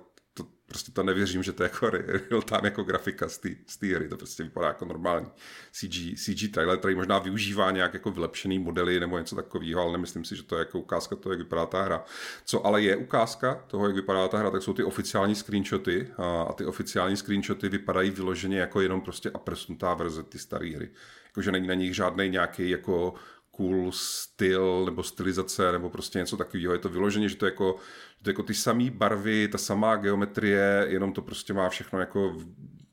prostě 0.67 0.91
to 0.91 1.03
nevěřím, 1.03 1.43
že 1.43 1.51
to 1.51 1.63
je 1.63 1.69
jako 1.73 1.89
real 1.89 2.41
time 2.41 2.65
jako 2.65 2.83
grafika 2.83 3.29
z 3.67 3.77
té 3.79 3.95
hry, 3.95 4.09
to 4.09 4.17
prostě 4.17 4.43
vypadá 4.43 4.67
jako 4.67 4.85
normální 4.85 5.27
CG, 5.71 6.15
CG 6.15 6.51
trailer, 6.53 6.77
který 6.77 6.95
možná 6.95 7.19
využívá 7.19 7.71
nějak 7.71 7.93
jako 7.93 8.11
vylepšený 8.11 8.59
modely 8.59 8.99
nebo 8.99 9.17
něco 9.17 9.35
takového, 9.35 9.81
ale 9.81 9.91
nemyslím 9.91 10.25
si, 10.25 10.35
že 10.35 10.43
to 10.43 10.55
je 10.55 10.59
jako 10.59 10.79
ukázka 10.79 11.15
toho, 11.15 11.33
jak 11.33 11.39
vypadá 11.39 11.65
ta 11.65 11.83
hra. 11.83 12.03
Co 12.45 12.65
ale 12.65 12.81
je 12.81 12.95
ukázka 12.95 13.63
toho, 13.67 13.85
jak 13.85 13.95
vypadá 13.95 14.27
ta 14.27 14.37
hra, 14.37 14.51
tak 14.51 14.63
jsou 14.63 14.73
ty 14.73 14.83
oficiální 14.83 15.35
screenshoty 15.35 16.07
a, 16.17 16.41
a 16.41 16.53
ty 16.53 16.65
oficiální 16.65 17.17
screenshoty 17.17 17.69
vypadají 17.69 18.11
vyloženě 18.11 18.59
jako 18.59 18.81
jenom 18.81 19.01
prostě 19.01 19.31
aprsnutá 19.33 19.93
verze 19.93 20.23
ty 20.23 20.39
staré 20.39 20.69
hry. 20.75 20.89
Jakože 21.25 21.51
není 21.51 21.67
na 21.67 21.73
nich 21.73 21.95
žádný 21.95 22.29
nějaký 22.29 22.69
jako 22.69 23.13
cool 23.57 23.91
styl 23.91 24.85
nebo 24.85 25.03
stylizace 25.03 25.71
nebo 25.71 25.89
prostě 25.89 26.19
něco 26.19 26.37
takového. 26.37 26.73
Je 26.73 26.79
to 26.79 26.89
vyloženě, 26.89 27.29
že 27.29 27.35
to 27.35 27.45
je 27.45 27.51
jako, 27.51 27.75
že 28.17 28.23
to 28.23 28.29
je 28.29 28.31
jako 28.31 28.43
ty 28.43 28.53
samé 28.53 28.91
barvy, 28.91 29.47
ta 29.47 29.57
samá 29.57 29.95
geometrie, 29.95 30.85
jenom 30.87 31.13
to 31.13 31.21
prostě 31.21 31.53
má 31.53 31.69
všechno 31.69 31.99
jako 31.99 32.37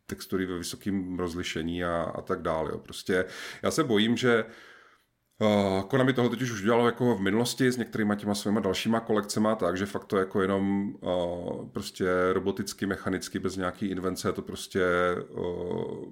textury 0.07 0.47
ve 0.47 0.59
vysokém 0.59 1.19
rozlišení 1.19 1.85
a, 1.85 2.03
a 2.03 2.23
tak 2.23 2.43
dále. 2.43 2.71
Jo. 2.71 2.79
Prostě 2.79 3.25
já 3.63 3.71
se 3.71 3.85
bojím, 3.85 4.17
že 4.17 4.45
Uh, 5.41 5.83
Konami 5.83 6.13
toho 6.13 6.29
teď 6.29 6.43
už 6.43 6.61
udělalo 6.61 6.87
jako 6.87 7.15
v 7.15 7.21
minulosti 7.21 7.73
s 7.73 7.77
některýma 7.77 8.15
těma 8.15 8.35
svýma 8.35 8.61
dalšíma 8.61 9.01
kolekcema, 9.01 9.55
takže 9.55 9.87
fakt 9.87 10.05
to 10.05 10.17
jako 10.17 10.43
jenom 10.43 10.95
uh, 11.01 11.69
prostě 11.69 12.07
roboticky, 12.33 12.87
mechanicky, 12.87 13.39
bez 13.39 13.57
nějaký 13.57 13.87
invence, 13.87 14.33
to 14.33 14.43
prostě 14.43 14.85
uh, 15.31 16.05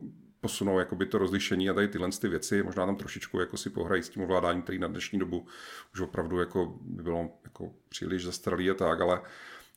posunou 0.43 0.78
jakoby 0.78 1.07
to 1.07 1.18
rozlišení 1.18 1.70
a 1.70 1.74
tady 1.74 1.88
tyhle 1.88 2.09
ty 2.20 2.28
věci, 2.28 2.62
možná 2.62 2.86
tam 2.86 2.97
trošičku 2.97 3.40
jako 3.40 3.57
si 3.57 3.70
pohrají 3.70 4.03
s 4.03 4.09
tím 4.09 4.22
ovládáním, 4.22 4.62
který 4.62 4.78
na 4.78 4.88
dnešní 4.88 5.18
dobu 5.18 5.47
už 5.95 6.01
opravdu 6.01 6.38
jako 6.38 6.78
by 6.80 7.03
bylo 7.03 7.30
jako 7.45 7.74
příliš 7.88 8.24
zastaralý 8.24 8.70
a 8.70 8.74
tak, 8.74 9.01
ale, 9.01 9.22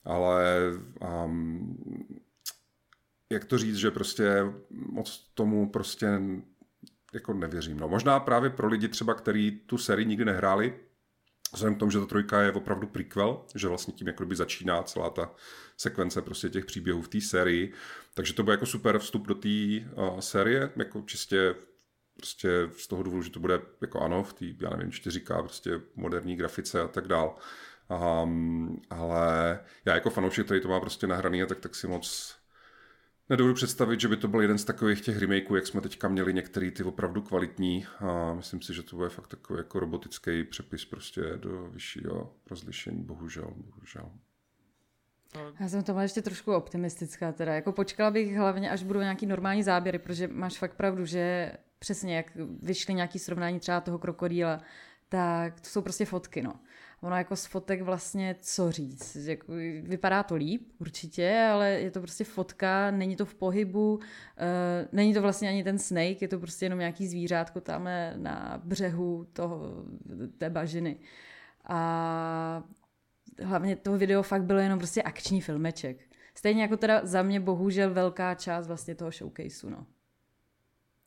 ale 0.03 0.43
um, 1.25 1.77
jak 3.31 3.45
to 3.45 3.57
říct, 3.57 3.75
že 3.75 3.91
prostě 3.91 4.53
moc 4.69 5.31
tomu 5.33 5.69
prostě 5.69 6.19
jako 7.13 7.33
nevěřím. 7.33 7.79
No, 7.79 7.89
možná 7.89 8.19
právě 8.19 8.49
pro 8.49 8.67
lidi 8.67 8.87
třeba, 8.87 9.13
kteří 9.13 9.51
tu 9.51 9.77
sérii 9.77 10.05
nikdy 10.05 10.25
nehráli, 10.25 10.79
Vzhledem 11.55 11.75
k 11.75 11.79
tomu, 11.79 11.91
že 11.91 11.99
ta 11.99 12.05
trojka 12.05 12.41
je 12.41 12.51
opravdu 12.51 12.87
prequel, 12.87 13.45
že 13.55 13.67
vlastně 13.67 13.93
tím 13.93 14.07
jakoby 14.07 14.35
začíná 14.35 14.83
celá 14.83 15.09
ta 15.09 15.31
sekvence 15.77 16.21
prostě 16.21 16.49
těch 16.49 16.65
příběhů 16.65 17.01
v 17.01 17.07
té 17.07 17.21
sérii, 17.21 17.73
takže 18.13 18.33
to 18.33 18.43
bude 18.43 18.53
jako 18.53 18.65
super 18.65 18.99
vstup 18.99 19.27
do 19.27 19.35
té 19.35 19.49
uh, 19.49 20.19
série, 20.19 20.71
jako 20.75 21.01
čistě 21.01 21.55
prostě 22.17 22.49
z 22.77 22.87
toho 22.87 23.03
důvodu, 23.03 23.23
že 23.23 23.31
to 23.31 23.39
bude 23.39 23.61
jako 23.81 23.99
ano, 24.01 24.23
v 24.23 24.33
té, 24.33 24.45
já 24.61 24.69
nevím, 24.69 24.91
4K, 24.91 25.39
prostě 25.39 25.81
moderní 25.95 26.35
grafice 26.35 26.81
a 26.81 26.87
tak 26.87 27.07
dál. 27.07 27.35
Um, 28.23 28.81
ale 28.89 29.59
já 29.85 29.93
jako 29.93 30.09
fanoušek, 30.09 30.45
který 30.45 30.61
to 30.61 30.67
má 30.67 30.79
prostě 30.79 31.07
nahraný, 31.07 31.45
tak, 31.45 31.59
tak 31.59 31.75
si 31.75 31.87
moc 31.87 32.35
Nedovedu 33.29 33.55
představit, 33.55 33.99
že 33.99 34.07
by 34.07 34.17
to 34.17 34.27
byl 34.27 34.41
jeden 34.41 34.57
z 34.57 34.65
takových 34.65 35.01
těch 35.01 35.17
remakeů, 35.19 35.55
jak 35.55 35.67
jsme 35.67 35.81
teďka 35.81 36.07
měli 36.07 36.33
některý 36.33 36.71
ty 36.71 36.83
opravdu 36.83 37.21
kvalitní 37.21 37.85
a 37.99 38.33
myslím 38.33 38.61
si, 38.61 38.73
že 38.73 38.83
to 38.83 38.95
bude 38.95 39.09
fakt 39.09 39.27
takový 39.27 39.59
jako 39.59 39.79
robotický 39.79 40.43
přepis 40.43 40.85
prostě 40.85 41.21
do 41.35 41.69
vyššího 41.69 42.33
rozlišení, 42.49 43.03
bohužel, 43.03 43.53
bohužel. 43.57 44.11
Já 45.59 45.69
jsem 45.69 45.83
tomu 45.83 45.99
ještě 45.99 46.21
trošku 46.21 46.53
optimistická 46.53 47.31
teda. 47.31 47.53
Jako 47.53 47.71
počkala 47.71 48.11
bych 48.11 48.37
hlavně, 48.37 48.71
až 48.71 48.83
budou 48.83 48.99
nějaký 48.99 49.25
normální 49.25 49.63
záběry, 49.63 49.99
protože 49.99 50.27
máš 50.27 50.57
fakt 50.57 50.73
pravdu, 50.73 51.05
že 51.05 51.51
přesně 51.79 52.15
jak 52.17 52.31
vyšly 52.61 52.93
nějaký 52.93 53.19
srovnání 53.19 53.59
třeba 53.59 53.81
toho 53.81 53.99
krokodýla, 53.99 54.61
tak 55.09 55.61
to 55.61 55.69
jsou 55.69 55.81
prostě 55.81 56.05
fotky, 56.05 56.41
no 56.41 56.53
ono 57.01 57.17
jako 57.17 57.35
z 57.35 57.45
fotek 57.45 57.81
vlastně 57.81 58.35
co 58.39 58.71
říct. 58.71 59.15
Jako, 59.15 59.53
vypadá 59.83 60.23
to 60.23 60.35
líp, 60.35 60.71
určitě, 60.79 61.49
ale 61.51 61.69
je 61.69 61.91
to 61.91 61.99
prostě 61.99 62.23
fotka, 62.23 62.91
není 62.91 63.15
to 63.15 63.25
v 63.25 63.35
pohybu, 63.35 63.95
uh, 63.95 64.01
není 64.91 65.13
to 65.13 65.21
vlastně 65.21 65.49
ani 65.49 65.63
ten 65.63 65.77
snake, 65.77 66.21
je 66.21 66.27
to 66.27 66.39
prostě 66.39 66.65
jenom 66.65 66.79
nějaký 66.79 67.07
zvířátko 67.07 67.61
tam 67.61 67.89
na 68.15 68.61
břehu 68.63 69.27
toho, 69.33 69.85
té 70.37 70.49
bažiny. 70.49 70.99
A 71.67 72.63
hlavně 73.43 73.75
to 73.75 73.97
video 73.97 74.23
fakt 74.23 74.43
bylo 74.43 74.59
jenom 74.59 74.79
prostě 74.79 75.03
akční 75.03 75.41
filmeček. 75.41 75.97
Stejně 76.35 76.61
jako 76.61 76.77
teda 76.77 77.05
za 77.05 77.23
mě 77.23 77.39
bohužel 77.39 77.93
velká 77.93 78.35
část 78.35 78.67
vlastně 78.67 78.95
toho 78.95 79.11
showcaseu, 79.11 79.69
no. 79.69 79.85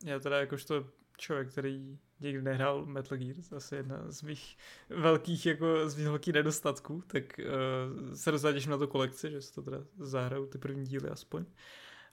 Já 0.04 0.18
teda 0.18 0.40
jakožto 0.40 0.84
člověk, 1.16 1.52
který 1.52 1.98
nikdy 2.20 2.42
nehrál 2.42 2.86
Metal 2.86 3.18
Gear, 3.18 3.36
asi 3.56 3.76
jedna 3.76 3.96
z 4.08 4.22
mých 4.22 4.56
velkých, 4.88 5.46
jako 5.46 5.88
z 5.88 5.96
mých 5.96 6.06
velkých 6.06 6.34
nedostatků, 6.34 7.02
tak 7.06 7.24
uh, 7.38 8.14
se 8.14 8.30
rozhodně 8.30 8.60
na 8.68 8.78
to 8.78 8.86
kolekci, 8.86 9.30
že 9.30 9.42
se 9.42 9.54
to 9.54 9.62
teda 9.62 9.78
zahrajou 9.98 10.46
ty 10.46 10.58
první 10.58 10.86
díly 10.86 11.08
aspoň. 11.08 11.44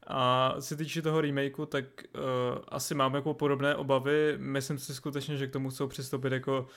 A 0.08 0.56
se 0.60 0.76
týče 0.76 1.02
toho 1.02 1.22
remakeu, 1.22 1.66
tak 1.66 1.86
uh, 2.16 2.22
asi 2.68 2.96
mám 2.96 3.16
jako 3.16 3.34
podobné 3.34 3.76
obavy. 3.76 4.34
Myslím 4.38 4.78
si 4.78 4.96
skutečně, 4.96 5.38
že 5.38 5.48
k 5.48 5.54
tomu 5.54 5.70
chcou 5.70 5.88
přistoupit 5.88 6.34
jako 6.34 6.68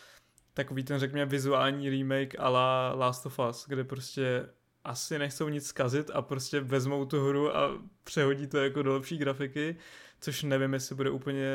takový 0.55 0.85
ten, 0.85 0.99
řekněme, 0.99 1.27
vizuální 1.27 1.91
remake 1.91 2.35
a 2.39 2.49
la 2.49 2.95
Last 2.95 3.27
of 3.27 3.41
Us, 3.51 3.67
kde 3.69 3.85
prostě 3.85 4.49
asi 4.85 5.19
nechcou 5.19 5.49
nic 5.49 5.67
zkazit 5.67 6.11
a 6.15 6.23
prostě 6.23 6.61
vezmou 6.61 7.05
tu 7.05 7.21
hru 7.29 7.57
a 7.57 7.83
přehodí 8.05 8.47
to 8.47 8.59
jako 8.59 8.83
do 8.83 8.93
lepší 8.93 9.19
grafiky 9.19 9.77
což 10.21 10.43
nevím, 10.43 10.73
jestli 10.73 10.95
bude 10.95 11.11
úplně 11.11 11.47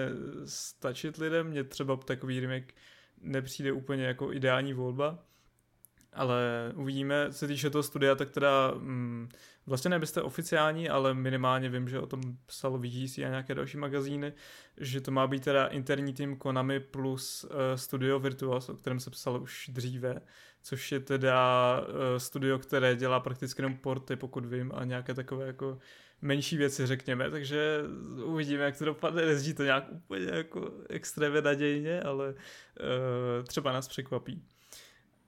stačit 0.46 1.18
lidem. 1.18 1.48
Mně 1.48 1.64
třeba 1.64 1.96
takový 1.96 2.40
remake 2.40 2.74
nepřijde 3.22 3.72
úplně 3.72 4.04
jako 4.04 4.34
ideální 4.34 4.74
volba, 4.74 5.26
ale 6.16 6.72
uvidíme. 6.76 7.28
Co 7.32 7.38
se 7.38 7.48
týče 7.48 7.70
toho 7.70 7.84
studia, 7.84 8.16
tak 8.16 8.30
teda 8.30 8.74
mm, 8.78 9.30
vlastně 9.66 9.90
nebyste 9.90 10.22
oficiální, 10.22 10.90
ale 10.90 11.14
minimálně 11.14 11.70
vím, 11.70 11.90
že 11.90 12.00
o 12.00 12.06
tom 12.06 12.22
psalo 12.46 12.78
VGC 12.78 13.18
a 13.18 13.30
nějaké 13.30 13.56
další 13.56 13.78
magazíny, 13.78 14.34
že 14.78 15.02
to 15.02 15.12
má 15.12 15.28
být 15.28 15.44
teda 15.44 15.68
interní 15.68 16.14
tým 16.14 16.38
Konami 16.38 16.80
plus 16.80 17.44
uh, 17.44 17.50
Studio 17.76 18.20
Virtuos, 18.20 18.70
o 18.70 18.74
kterém 18.74 19.00
se 19.00 19.10
psalo 19.10 19.40
už 19.40 19.70
dříve, 19.74 20.22
což 20.64 20.92
je 20.92 21.00
teda 21.00 21.80
uh, 21.82 21.96
studio, 22.18 22.60
které 22.60 22.96
dělá 22.96 23.20
prakticky 23.20 23.62
jenom 23.62 23.78
porty, 23.78 24.16
pokud 24.16 24.46
vím, 24.46 24.72
a 24.76 24.84
nějaké 24.84 25.14
takové 25.14 25.48
jako 25.48 25.80
menší 26.22 26.58
věci, 26.58 26.88
řekněme, 26.88 27.30
takže 27.30 27.80
uvidíme, 28.24 28.64
jak 28.64 28.78
to 28.78 28.86
dopadne, 28.86 29.26
nezdí 29.26 29.54
to 29.54 29.64
nějak 29.64 29.92
úplně 29.92 30.28
jako 30.32 30.72
extrémně 30.90 31.42
nadějně, 31.42 32.02
ale 32.02 32.30
uh, 32.30 33.46
třeba 33.46 33.72
nás 33.72 33.88
překvapí. 33.88 34.44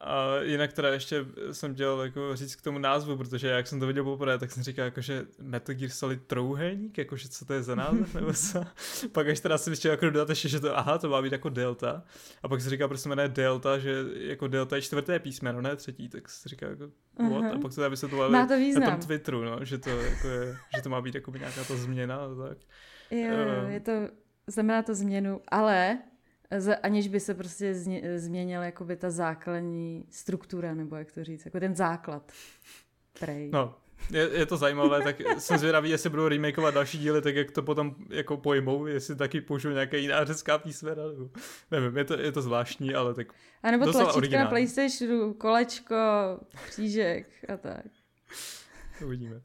A 0.06 0.41
jinak 0.41 0.74
teda 0.74 0.89
ještě 0.89 1.26
jsem 1.51 1.74
chtěl 1.74 2.01
jako 2.01 2.36
říct 2.36 2.56
k 2.56 2.62
tomu 2.62 2.80
názvu, 2.80 3.18
protože 3.18 3.47
jak 3.47 3.68
jsem 3.68 3.80
to 3.80 3.88
viděl 3.88 4.03
poprvé, 4.03 4.38
tak 4.38 4.51
jsem 4.51 4.64
říkal 4.64 4.86
jako, 4.86 5.01
že 5.01 5.26
Metal 5.39 5.76
Gear 5.76 5.91
Solid 5.91 6.28
trouhelník, 6.28 6.97
jakože 6.97 7.30
co 7.30 7.45
to 7.45 7.53
je 7.53 7.64
za 7.64 7.76
název, 7.76 8.14
nebo 8.14 8.34
co. 8.51 8.64
pak 9.12 9.28
až 9.28 9.39
teda 9.39 9.58
si 9.58 9.76
chtěl 9.76 9.91
jako 9.91 10.06
dodat 10.06 10.30
ještě, 10.30 10.49
že 10.49 10.60
to, 10.60 10.78
aha, 10.78 10.97
to 10.97 11.10
má 11.10 11.22
být 11.22 11.32
jako 11.32 11.49
Delta. 11.49 12.03
A 12.43 12.47
pak 12.47 12.62
si 12.62 12.70
říkal, 12.70 12.88
proč 12.88 12.99
se 12.99 13.10
jmenuje 13.10 13.28
Delta, 13.28 13.80
že 13.80 14.06
jako 14.16 14.47
Delta 14.47 14.76
je 14.76 14.82
čtvrté 14.82 15.20
písmeno, 15.20 15.62
ne 15.62 15.76
třetí, 15.76 16.10
tak 16.10 16.30
si 16.30 16.49
říkal 16.49 16.70
jako, 16.70 16.84
what? 16.84 17.30
Uh-huh. 17.30 17.56
A 17.56 17.60
pak 17.60 17.74
se 17.74 17.82
to 17.82 17.89
vysvětlovali 17.89 18.47
to 18.74 18.80
na 18.80 18.91
tom 18.91 18.99
Twitteru, 18.99 19.43
no, 19.43 19.66
že 19.66 19.78
to, 19.78 19.89
jako 19.89 20.28
je, 20.28 20.58
že 20.76 20.82
to 20.82 20.89
má 20.89 21.01
být 21.01 21.16
jako 21.16 21.32
nějaká 21.32 21.64
ta 21.68 21.76
změna 21.76 22.16
a 22.16 22.47
tak. 22.47 22.58
Jo, 23.12 23.36
uh, 23.64 23.70
je 23.70 23.80
to, 23.80 23.91
znamená 24.47 24.82
to 24.82 24.95
změnu, 24.95 25.41
ale 25.47 25.97
aniž 26.83 27.07
by 27.07 27.19
se 27.19 27.33
prostě 27.33 27.73
změnila 28.15 28.63
jakoby 28.63 28.95
ta 28.95 29.09
základní 29.09 30.05
struktura, 30.09 30.73
nebo 30.73 30.95
jak 30.95 31.11
to 31.11 31.23
říct, 31.23 31.45
jako 31.45 31.59
ten 31.59 31.75
základ. 31.75 32.31
Prej. 33.19 33.49
No, 33.53 33.75
je, 34.11 34.29
je 34.33 34.45
to 34.45 34.57
zajímavé, 34.57 35.03
tak 35.03 35.15
jsem 35.37 35.57
zvědavý, 35.57 35.89
jestli 35.89 36.09
budou 36.09 36.27
remakeovat 36.27 36.73
další 36.73 36.97
díly, 36.97 37.21
tak 37.21 37.35
jak 37.35 37.51
to 37.51 37.63
potom 37.63 37.95
jako 38.09 38.37
pojmou, 38.37 38.85
jestli 38.85 39.15
taky 39.15 39.41
použijou 39.41 39.73
nějaké 39.73 39.97
jiná 39.97 40.25
řecká 40.25 40.57
písmena, 40.57 41.03
nebo 41.07 41.29
nevím, 41.71 41.97
je 41.97 42.05
to, 42.05 42.19
je 42.19 42.31
to 42.31 42.41
zvláštní, 42.41 42.95
ale 42.95 43.13
tak 43.13 43.27
A 43.63 43.71
nebo 43.71 43.83
tlačítka 43.83 44.13
originální. 44.13 44.43
na 44.43 44.49
PlayStationu, 44.49 45.33
kolečko, 45.33 45.95
křížek 46.67 47.27
a 47.53 47.57
tak. 47.57 47.85
Uvidíme. 49.05 49.41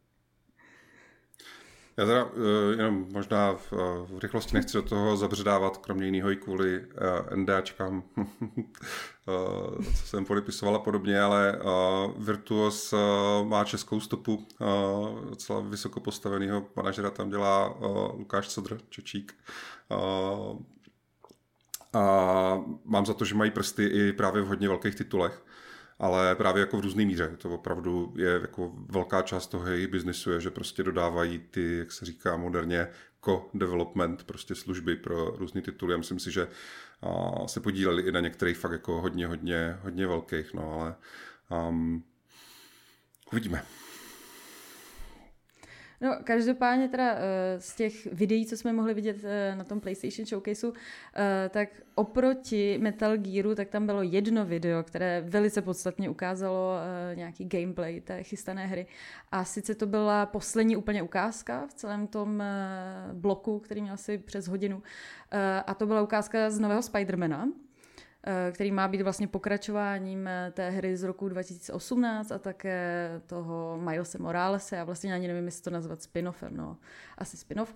Já 2.01 2.07
teda 2.07 2.25
uh, 2.25 2.33
jenom 2.71 3.07
možná 3.13 3.55
v, 3.55 3.73
uh, 3.73 3.79
v 4.17 4.19
rychlosti 4.19 4.55
nechci 4.55 4.73
do 4.73 4.83
toho 4.83 5.17
zabředávat, 5.17 5.77
kromě 5.77 6.05
jiného 6.05 6.31
i 6.31 6.37
kvůli 6.37 6.81
uh, 6.81 7.37
NDAčkám, 7.37 8.03
co 9.97 10.07
jsem 10.07 10.25
podepisoval 10.25 10.77
a 10.77 10.79
podobně, 10.79 11.21
ale 11.21 11.59
Virtuos 12.19 12.95
má 13.45 13.65
českou 13.65 14.01
stopu, 14.01 14.47
docela 15.31 15.61
vysoko 15.61 16.01
postaveného 16.01 16.67
manažera 16.77 17.11
tam 17.11 17.31
dělá 17.31 17.75
Lukáš 18.15 18.49
Codr, 18.49 18.79
Čečík. 18.89 19.35
A 21.93 22.59
mám 22.85 23.07
za 23.07 23.15
to, 23.15 23.25
že 23.25 23.35
mají 23.35 23.51
prsty 23.51 23.85
i 23.85 24.13
právě 24.13 24.43
v 24.43 24.47
hodně 24.47 24.69
velkých 24.69 24.95
titulech 24.95 25.43
ale 26.01 26.35
právě 26.35 26.61
jako 26.61 26.77
v 26.77 26.81
různé 26.81 27.05
míře. 27.05 27.37
To 27.39 27.51
opravdu 27.51 28.15
je 28.17 28.31
jako 28.43 28.73
velká 28.89 29.23
část 29.23 29.47
toho 29.47 29.67
jejich 29.67 29.89
biznisu, 29.89 30.31
je, 30.31 30.41
že 30.41 30.51
prostě 30.51 30.83
dodávají 30.83 31.39
ty, 31.39 31.77
jak 31.77 31.93
se 31.93 32.05
říká 32.05 32.37
moderně, 32.37 32.89
co-development, 33.25 34.25
prostě 34.25 34.55
služby 34.55 34.97
pro 34.97 35.31
různé 35.31 35.61
tituly. 35.61 35.93
Já 35.93 35.99
myslím 35.99 36.19
si, 36.19 36.31
že 36.31 36.49
se 37.47 37.61
podíleli 37.61 38.03
i 38.03 38.13
na 38.13 38.21
některých 38.21 38.59
fakt 38.59 38.73
jako 38.73 39.01
hodně, 39.01 39.27
hodně, 39.27 39.79
hodně 39.83 40.07
velkých, 40.07 40.55
no 40.55 40.73
ale 40.73 40.95
um, 41.69 42.05
uvidíme. 43.33 43.63
No, 46.03 46.17
každopádně 46.25 46.89
teda 46.89 47.15
eh, 47.15 47.61
z 47.61 47.75
těch 47.75 48.07
videí, 48.07 48.47
co 48.47 48.57
jsme 48.57 48.73
mohli 48.73 48.95
vidět 48.95 49.17
eh, 49.25 49.55
na 49.57 49.65
tom 49.65 49.81
PlayStation 49.81 50.27
Showcaseu, 50.27 50.73
eh, 51.17 51.49
tak 51.49 51.69
oproti 51.95 52.79
Metal 52.79 53.17
Gearu, 53.17 53.55
tak 53.55 53.69
tam 53.69 53.87
bylo 53.87 54.03
jedno 54.03 54.45
video, 54.45 54.83
které 54.83 55.21
velice 55.21 55.63
podstatně 55.63 56.11
ukázalo 56.11 56.77
nějaký 57.15 57.45
gameplay 57.45 58.01
té 58.01 58.23
chystané 58.23 58.67
hry. 58.67 58.87
A 59.33 59.45
sice 59.45 59.75
to 59.75 59.87
byla 59.87 60.27
poslední 60.27 60.77
úplně 60.77 61.03
ukázka 61.03 61.67
v 61.67 61.75
celém 61.75 62.07
tom 62.07 62.43
bloku, 63.13 63.59
který 63.59 63.83
měl 63.83 63.95
asi 63.95 64.19
přes 64.19 64.49
hodinu. 64.49 64.83
A 65.67 65.75
to 65.75 65.87
byla 65.87 66.03
ukázka 66.03 66.51
z 66.51 66.59
nového 66.59 66.83
Spidermana, 66.83 67.49
který 68.53 68.73
má 68.73 68.89
být 68.89 69.03
vlastně 69.03 69.29
pokračováním 69.29 70.29
eh, 70.29 70.53
té 70.55 70.71
hry 70.71 70.97
z 70.97 71.03
roku 71.03 71.29
2018 71.29 72.33
a 72.33 72.39
také 72.39 73.09
toho 73.27 73.79
Milese 73.81 74.19
Moralese. 74.19 74.77
Já 74.77 74.85
vlastně 74.85 75.15
ani 75.15 75.29
nevím, 75.29 75.45
jestli 75.45 75.63
to 75.63 75.71
nazvat 75.71 75.99
spin-offem, 75.99 76.51
no 76.51 76.77
asi 77.19 77.37
spin-off. 77.37 77.75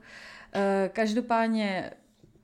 Eh, 0.52 0.90
každopádně 0.92 1.90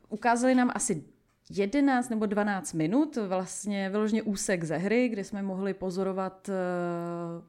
ukázali 0.08 0.54
nám 0.54 0.70
asi 0.74 1.04
11 1.50 2.08
nebo 2.08 2.26
12 2.26 2.72
minut, 2.72 3.16
vlastně 3.16 3.90
vyloženě 3.90 4.22
úsek 4.22 4.64
ze 4.64 4.76
hry, 4.76 5.08
kde 5.08 5.24
jsme 5.24 5.42
mohli 5.42 5.74
pozorovat 5.74 6.50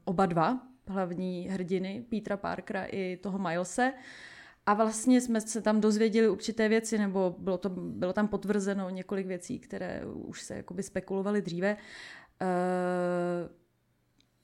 oba 0.06 0.26
dva 0.26 0.60
hlavní 0.88 1.48
hrdiny, 1.50 2.06
Petra 2.10 2.38
Parkera 2.38 2.86
i 2.86 3.18
toho 3.18 3.40
Milese. 3.40 3.94
A 4.72 4.74
vlastně 4.74 5.22
jsme 5.22 5.42
se 5.42 5.62
tam 5.62 5.82
dozvěděli 5.82 6.30
určité 6.30 6.70
věci, 6.70 6.98
nebo 6.98 7.36
bylo, 7.38 7.58
to, 7.58 7.70
bylo 7.70 8.14
tam 8.14 8.28
potvrzeno 8.28 8.90
několik 8.90 9.28
věcí, 9.28 9.60
které 9.60 10.06
už 10.06 10.42
se 10.42 10.56
jakoby 10.56 10.84
spekulovaly 10.84 11.42
dříve. 11.42 11.78
Uh, 12.42 13.52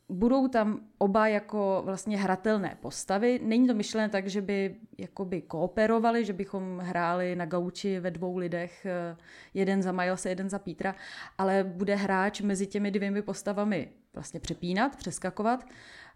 budou 0.09 0.47
tam 0.47 0.79
oba 0.97 1.27
jako 1.27 1.81
vlastně 1.85 2.17
hratelné 2.17 2.77
postavy. 2.81 3.39
Není 3.43 3.67
to 3.67 3.73
myšlené 3.73 4.09
tak, 4.09 4.27
že 4.27 4.41
by 4.41 4.75
jakoby 4.97 5.41
kooperovali, 5.41 6.25
že 6.25 6.33
bychom 6.33 6.79
hráli 6.79 7.35
na 7.35 7.45
gauči 7.45 7.99
ve 7.99 8.11
dvou 8.11 8.37
lidech, 8.37 8.85
eh, 8.85 9.17
jeden 9.53 9.81
za 9.81 9.91
Milesa, 9.91 10.29
jeden 10.29 10.49
za 10.49 10.59
Petra, 10.59 10.95
ale 11.37 11.63
bude 11.63 11.95
hráč 11.95 12.41
mezi 12.41 12.67
těmi 12.67 12.91
dvěmi 12.91 13.21
postavami 13.21 13.89
vlastně 14.13 14.39
přepínat, 14.39 14.95
přeskakovat. 14.95 15.65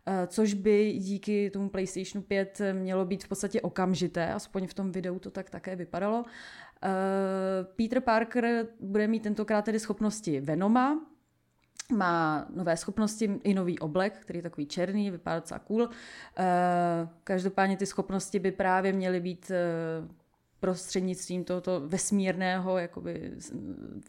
Eh, 0.06 0.28
což 0.28 0.54
by 0.54 0.94
díky 0.94 1.50
tomu 1.50 1.70
PlayStationu 1.70 2.24
5 2.24 2.62
mělo 2.74 3.06
být 3.06 3.24
v 3.24 3.28
podstatě 3.28 3.62
okamžité, 3.62 4.34
aspoň 4.34 4.68
v 4.68 4.74
tom 4.74 4.92
videu 4.92 5.20
to 5.20 5.32
tak 5.32 5.50
také 5.50 5.76
vypadalo. 5.76 6.26
Eh, 6.84 6.90
Peter 7.76 8.02
Parker 8.02 8.68
bude 8.80 9.08
mít 9.08 9.24
tentokrát 9.24 9.66
tedy 9.66 9.80
schopnosti 9.80 10.40
Venoma, 10.40 11.06
má 11.98 12.48
nové 12.56 12.78
schopnosti 12.78 13.40
i 13.44 13.54
nový 13.54 13.80
oblek, 13.80 14.18
který 14.18 14.40
je 14.40 14.44
takový 14.44 14.66
černý, 14.66 15.12
vypadá 15.12 15.40
docela 15.40 15.60
cool. 15.60 15.90
Eh, 16.38 17.08
každopádně 17.24 17.78
ty 17.78 17.86
schopnosti 17.86 18.40
by 18.40 18.52
právě 18.52 18.94
měly 18.94 19.20
být 19.20 19.52
prostřednictvím 20.60 21.44
tohoto 21.44 21.82
vesmírného 21.88 22.78
jakoby 22.78 23.32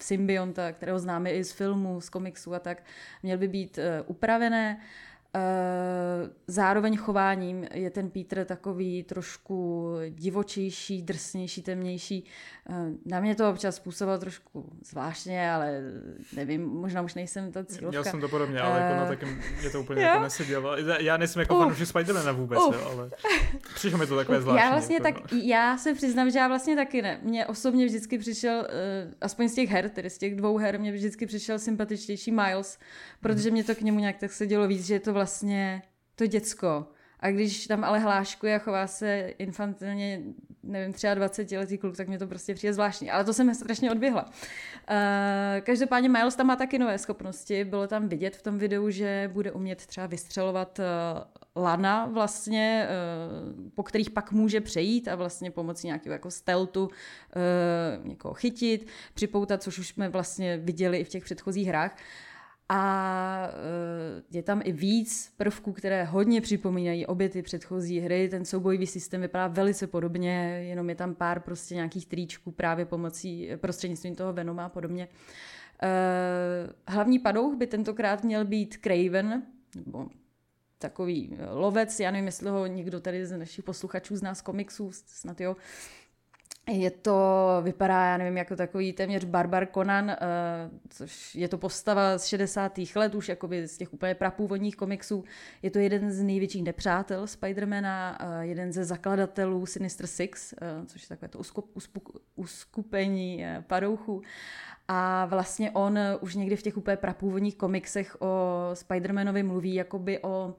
symbionta, 0.00 0.72
kterého 0.72 0.98
známe 0.98 1.30
i 1.30 1.44
z 1.44 1.52
filmů, 1.52 2.00
z 2.00 2.08
komiksů 2.08 2.54
a 2.54 2.58
tak, 2.58 2.82
měl 3.22 3.38
by 3.38 3.48
být 3.48 3.78
upravené. 4.06 4.80
Eh, 4.80 5.11
zároveň 6.46 6.96
chováním 6.96 7.66
je 7.74 7.90
ten 7.90 8.10
Peter 8.10 8.44
takový 8.44 9.02
trošku 9.02 9.88
divočejší, 10.10 11.02
drsnější, 11.02 11.62
temnější. 11.62 12.24
Eh, 12.70 12.74
na 13.06 13.20
mě 13.20 13.34
to 13.34 13.50
občas 13.50 13.78
působilo 13.78 14.18
trošku 14.18 14.72
zvláštně, 14.84 15.52
ale 15.52 15.80
nevím, 16.36 16.66
možná 16.66 17.02
už 17.02 17.14
nejsem 17.14 17.52
ta 17.52 17.64
cílovka. 17.64 17.90
Měl 17.90 18.04
jsem 18.04 18.20
to 18.20 18.28
podobně, 18.28 18.60
ale 18.60 18.78
uh, 18.78 18.84
jako 18.84 18.96
na 18.96 19.04
eh, 19.04 19.08
takém 19.08 19.40
mě 19.60 19.70
to 19.70 19.80
úplně 19.80 20.02
jako 20.02 20.22
nesedělo. 20.22 20.76
Já 21.00 21.16
nejsem 21.16 21.40
jako 21.40 21.54
uh, 21.54 21.60
fanoušek 21.62 21.86
Spidermana 21.86 22.32
vůbec, 22.32 22.58
uh, 22.58 22.74
jo, 22.74 22.90
ale 22.92 23.10
přišlo 23.74 23.98
mi 23.98 24.06
to 24.06 24.16
takové 24.16 24.38
uh, 24.38 24.42
zvláštní. 24.42 24.64
Já 24.64 24.70
vlastně 24.70 24.94
jako, 24.94 25.04
tak, 25.04 25.32
no. 25.32 25.38
já 25.42 25.78
se 25.78 25.94
přiznám, 25.94 26.30
že 26.30 26.38
já 26.38 26.48
vlastně 26.48 26.76
taky 26.76 27.02
ne. 27.02 27.20
Mně 27.22 27.46
osobně 27.46 27.86
vždycky 27.86 28.18
přišel, 28.18 28.58
uh, 28.58 29.12
aspoň 29.20 29.48
z 29.48 29.54
těch 29.54 29.70
her, 29.70 29.88
tedy 29.88 30.10
z 30.10 30.18
těch 30.18 30.36
dvou 30.36 30.56
her, 30.56 30.80
mě 30.80 30.92
vždycky 30.92 31.26
přišel 31.26 31.58
sympatičtější 31.58 32.30
Miles, 32.30 32.78
protože 33.20 33.50
mě 33.50 33.64
to 33.64 33.74
k 33.74 33.80
němu 33.80 33.98
nějak 33.98 34.16
tak 34.18 34.32
sedělo 34.32 34.68
víc, 34.68 34.86
že 34.86 34.94
je 34.94 35.00
to 35.00 35.12
vlastně 35.12 35.21
to 36.16 36.26
děcko. 36.26 36.86
A 37.22 37.30
když 37.30 37.66
tam 37.66 37.84
ale 37.84 37.98
hláškuje 37.98 38.54
a 38.54 38.58
chová 38.58 38.86
se 38.86 39.34
infantilně, 39.38 40.22
nevím, 40.62 40.92
třeba 40.92 41.14
20 41.14 41.52
letý 41.52 41.78
kluk, 41.78 41.96
tak 41.96 42.08
mě 42.08 42.18
to 42.18 42.26
prostě 42.26 42.54
přijde 42.54 42.74
zvláštní. 42.74 43.10
Ale 43.10 43.24
to 43.24 43.32
jsem 43.32 43.54
strašně 43.54 43.90
odběhla. 43.90 44.24
Uh, 44.24 44.30
každopádně 45.60 46.08
Miles 46.08 46.36
tam 46.36 46.46
má 46.46 46.56
taky 46.56 46.78
nové 46.78 46.98
schopnosti. 46.98 47.64
Bylo 47.64 47.86
tam 47.86 48.08
vidět 48.08 48.36
v 48.36 48.42
tom 48.42 48.58
videu, 48.58 48.90
že 48.90 49.30
bude 49.32 49.52
umět 49.52 49.86
třeba 49.86 50.06
vystřelovat 50.06 50.78
uh, 50.78 51.62
lana 51.62 52.06
vlastně, 52.06 52.88
uh, 52.88 53.70
po 53.74 53.82
kterých 53.82 54.10
pak 54.10 54.32
může 54.32 54.60
přejít 54.60 55.08
a 55.08 55.14
vlastně 55.14 55.50
pomocí 55.50 55.86
nějakého 55.86 56.12
jako 56.12 56.30
steltu 56.30 56.84
uh, 56.86 58.06
někoho 58.06 58.34
chytit, 58.34 58.86
připoutat, 59.14 59.62
což 59.62 59.78
už 59.78 59.88
jsme 59.88 60.08
vlastně 60.08 60.56
viděli 60.56 60.98
i 60.98 61.04
v 61.04 61.08
těch 61.08 61.24
předchozích 61.24 61.68
hrách. 61.68 61.92
Uh, 61.92 62.31
a 62.74 63.48
eh, 63.48 64.22
je 64.30 64.42
tam 64.42 64.60
i 64.64 64.72
víc 64.72 65.32
prvků, 65.36 65.72
které 65.72 66.04
hodně 66.04 66.40
připomínají 66.40 67.06
obě 67.06 67.28
ty 67.28 67.42
předchozí 67.42 68.00
hry. 68.00 68.28
Ten 68.28 68.44
soubojový 68.44 68.86
systém 68.86 69.20
vypadá 69.20 69.46
velice 69.46 69.86
podobně, 69.86 70.62
jenom 70.68 70.88
je 70.88 70.94
tam 70.94 71.14
pár 71.14 71.40
prostě 71.40 71.74
nějakých 71.74 72.06
tričků 72.06 72.50
právě 72.50 72.84
pomocí, 72.84 73.50
prostřednictvím 73.56 74.14
toho 74.14 74.32
Venoma 74.32 74.64
a 74.64 74.68
podobně. 74.68 75.08
Eh, 75.82 76.72
hlavní 76.88 77.18
padouch 77.18 77.54
by 77.54 77.66
tentokrát 77.66 78.24
měl 78.24 78.44
být 78.44 78.78
Craven, 78.82 79.42
nebo 79.86 80.08
takový 80.78 81.36
lovec, 81.50 82.00
já 82.00 82.10
nevím, 82.10 82.26
jestli 82.26 82.50
ho 82.50 82.66
někdo 82.66 83.00
tady 83.00 83.26
z 83.26 83.38
našich 83.38 83.64
posluchačů 83.64 84.16
zná 84.16 84.34
z 84.34 84.42
komiksů, 84.42 84.90
snad 84.92 85.40
jo, 85.40 85.56
je 86.70 86.90
to, 86.90 87.48
vypadá, 87.62 88.04
já 88.04 88.16
nevím, 88.16 88.36
jako 88.36 88.56
takový 88.56 88.92
téměř 88.92 89.24
Barbar 89.24 89.66
Conan, 89.74 90.04
uh, 90.04 90.78
což 90.88 91.34
je 91.34 91.48
to 91.48 91.58
postava 91.58 92.18
z 92.18 92.26
60. 92.26 92.78
let, 92.96 93.14
už 93.14 93.28
jakoby 93.28 93.68
z 93.68 93.78
těch 93.78 93.92
úplně 93.92 94.14
prapůvodních 94.14 94.76
komiksů. 94.76 95.24
Je 95.62 95.70
to 95.70 95.78
jeden 95.78 96.10
z 96.10 96.22
největších 96.22 96.62
nepřátel 96.62 97.26
Spidermana, 97.26 98.18
uh, 98.20 98.40
jeden 98.40 98.72
ze 98.72 98.84
zakladatelů 98.84 99.66
Sinister 99.66 100.06
Six, 100.06 100.52
uh, 100.52 100.86
což 100.86 101.02
je 101.02 101.08
takové 101.08 101.28
to 101.28 101.40
uskupení 102.36 103.44
uh, 103.44 103.62
padouchů. 103.62 104.22
A 104.88 105.26
vlastně 105.26 105.70
on 105.70 105.98
už 106.20 106.34
někdy 106.34 106.56
v 106.56 106.62
těch 106.62 106.76
úplně 106.76 106.96
prapůvodních 106.96 107.56
komiksech 107.56 108.16
o 108.20 108.70
Spidermanovi 108.74 109.42
mluví 109.42 109.74
jakoby 109.74 110.22
o 110.22 110.54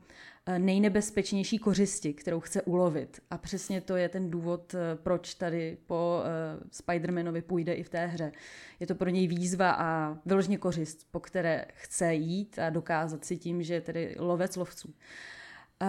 nejnebezpečnější 0.58 1.58
kořisti, 1.58 2.14
kterou 2.14 2.40
chce 2.40 2.62
ulovit. 2.62 3.20
A 3.32 3.38
přesně 3.38 3.82
to 3.82 3.96
je 3.96 4.10
ten 4.10 4.32
důvod, 4.32 4.74
eh, 4.74 4.96
proč 4.96 5.34
tady 5.34 5.78
po 5.88 6.22
uh, 6.22 6.70
Spider-Manovi 6.70 7.42
půjde 7.42 7.74
i 7.74 7.84
v 7.84 7.90
té 7.90 8.06
hře. 8.06 8.32
Je 8.80 8.88
to 8.88 8.96
pro 8.96 9.10
něj 9.10 9.28
výzva 9.28 9.72
a 9.72 10.18
vyložně 10.26 10.58
kořist, 10.58 11.08
po 11.12 11.20
které 11.20 11.66
chce 11.74 12.14
jít 12.14 12.60
a 12.60 12.70
dokázat 12.70 13.26
si 13.26 13.38
tím, 13.38 13.64
že 13.64 13.74
je 13.74 13.82
tedy 13.82 14.16
lovec 14.20 14.56
lovců. 14.56 14.94
Uh, 15.82 15.88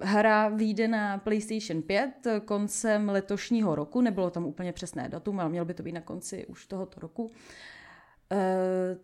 Hra 0.00 0.48
vyjde 0.48 0.88
na 0.88 1.18
PlayStation 1.18 1.82
5 1.82 2.10
koncem 2.44 3.08
letošního 3.08 3.74
roku, 3.74 4.00
nebylo 4.00 4.30
tam 4.30 4.46
úplně 4.46 4.72
přesné 4.72 5.08
datum, 5.08 5.40
ale 5.40 5.50
mělo 5.50 5.64
by 5.64 5.74
to 5.74 5.82
být 5.82 5.92
na 5.92 6.00
konci 6.00 6.46
už 6.46 6.66
tohoto 6.66 7.00
roku. 7.00 7.30
Eh, 7.32 7.75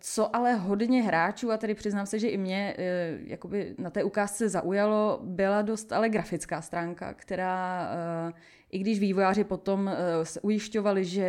co 0.01 0.37
ale 0.37 0.55
hodně 0.55 1.03
hráčů, 1.03 1.53
a 1.53 1.57
tady 1.57 1.75
přiznám 1.75 2.07
se, 2.07 2.19
že 2.19 2.29
i 2.29 2.37
mě 2.37 2.75
eh, 2.79 3.19
jakoby 3.27 3.75
na 3.79 3.91
té 3.91 4.05
ukázce 4.05 4.49
zaujalo, 4.49 5.21
byla 5.23 5.63
dost 5.63 5.93
ale 5.93 6.09
grafická 6.09 6.63
stránka, 6.63 7.15
která 7.15 7.91
eh, 8.29 8.33
i 8.71 8.79
když 8.79 9.01
vývojáři 9.01 9.45
potom 9.45 9.91
se 10.23 10.41
ujišťovali, 10.41 11.05
že 11.05 11.29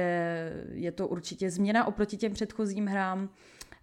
je 0.74 0.92
to 0.92 1.08
určitě 1.08 1.50
změna 1.50 1.88
oproti 1.88 2.18
těm 2.18 2.34
předchozím 2.34 2.86
hrám, 2.86 3.30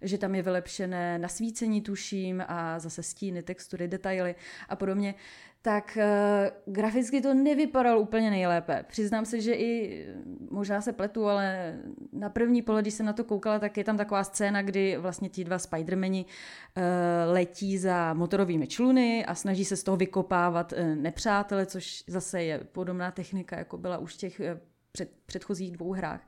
že 0.01 0.17
tam 0.17 0.35
je 0.35 0.41
vylepšené 0.41 1.19
nasvícení, 1.19 1.81
tuším, 1.81 2.43
a 2.47 2.79
zase 2.79 3.03
stíny, 3.03 3.43
textury, 3.43 3.87
detaily 3.87 4.35
a 4.69 4.75
podobně, 4.75 5.15
tak 5.63 5.97
uh, 5.97 6.73
graficky 6.73 7.21
to 7.21 7.33
nevypadalo 7.33 8.01
úplně 8.01 8.29
nejlépe. 8.29 8.85
Přiznám 8.87 9.25
se, 9.25 9.41
že 9.41 9.53
i 9.53 10.05
možná 10.51 10.81
se 10.81 10.93
pletu, 10.93 11.27
ale 11.27 11.75
na 12.13 12.29
první 12.29 12.61
pohled, 12.61 12.83
když 12.83 12.93
jsem 12.93 13.05
na 13.05 13.13
to 13.13 13.23
koukala, 13.23 13.59
tak 13.59 13.77
je 13.77 13.83
tam 13.83 13.97
taková 13.97 14.23
scéna, 14.23 14.61
kdy 14.61 14.97
vlastně 14.97 15.29
ti 15.29 15.43
dva 15.43 15.59
Spidermani 15.59 16.25
uh, 16.25 16.83
letí 17.33 17.77
za 17.77 18.13
motorovými 18.13 18.67
čluny 18.67 19.25
a 19.25 19.35
snaží 19.35 19.65
se 19.65 19.77
z 19.77 19.83
toho 19.83 19.97
vykopávat 19.97 20.73
uh, 20.73 20.95
nepřátele, 20.95 21.65
což 21.65 22.03
zase 22.07 22.43
je 22.43 22.59
podobná 22.71 23.11
technika, 23.11 23.57
jako 23.57 23.77
byla 23.77 23.97
už 23.97 24.13
v 24.13 24.17
těch 24.17 24.39
uh, 24.39 24.45
před, 24.91 25.11
předchozích 25.25 25.71
dvou 25.71 25.91
hrách. 25.91 26.21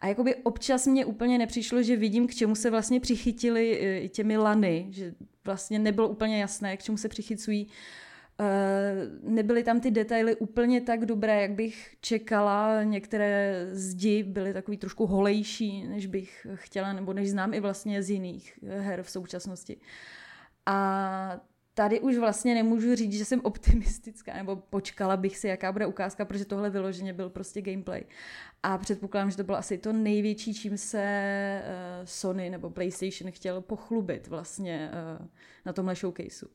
A 0.00 0.06
jakoby 0.06 0.34
občas 0.34 0.86
mě 0.86 1.04
úplně 1.04 1.38
nepřišlo, 1.38 1.82
že 1.82 1.96
vidím, 1.96 2.26
k 2.26 2.34
čemu 2.34 2.54
se 2.54 2.70
vlastně 2.70 3.00
přichytili 3.00 4.10
těmi 4.12 4.36
lany, 4.36 4.86
že 4.90 5.14
vlastně 5.44 5.78
nebylo 5.78 6.08
úplně 6.08 6.40
jasné, 6.40 6.76
k 6.76 6.82
čemu 6.82 6.98
se 6.98 7.08
přichycují. 7.08 7.66
Uh, 7.66 9.32
nebyly 9.32 9.62
tam 9.62 9.80
ty 9.80 9.90
detaily 9.90 10.36
úplně 10.36 10.80
tak 10.80 11.06
dobré, 11.06 11.42
jak 11.42 11.52
bych 11.52 11.96
čekala. 12.00 12.82
Některé 12.82 13.66
zdi 13.70 14.22
byly 14.22 14.52
takový 14.52 14.76
trošku 14.76 15.06
holejší, 15.06 15.88
než 15.88 16.06
bych 16.06 16.46
chtěla, 16.54 16.92
nebo 16.92 17.12
než 17.12 17.30
znám 17.30 17.54
i 17.54 17.60
vlastně 17.60 18.02
z 18.02 18.10
jiných 18.10 18.58
her 18.62 19.02
v 19.02 19.10
současnosti. 19.10 19.76
A 20.66 21.40
tady 21.76 22.00
už 22.00 22.16
vlastně 22.16 22.54
nemůžu 22.54 22.94
říct, 22.94 23.12
že 23.12 23.24
jsem 23.24 23.40
optimistická, 23.44 24.34
nebo 24.36 24.56
počkala 24.56 25.16
bych 25.16 25.38
si, 25.38 25.48
jaká 25.48 25.72
bude 25.72 25.86
ukázka, 25.86 26.24
protože 26.24 26.44
tohle 26.44 26.70
vyloženě 26.70 27.12
byl 27.12 27.30
prostě 27.30 27.62
gameplay. 27.62 28.04
A 28.62 28.78
předpokládám, 28.78 29.30
že 29.30 29.36
to 29.36 29.44
bylo 29.44 29.58
asi 29.58 29.78
to 29.78 29.92
největší, 29.92 30.54
čím 30.54 30.78
se 30.78 31.62
uh, 31.62 32.04
Sony 32.04 32.50
nebo 32.50 32.70
PlayStation 32.70 33.32
chtěl 33.32 33.60
pochlubit 33.60 34.28
vlastně 34.28 34.90
uh, 35.20 35.26
na 35.66 35.72
tomhle 35.72 35.94
showcaseu. 35.94 36.48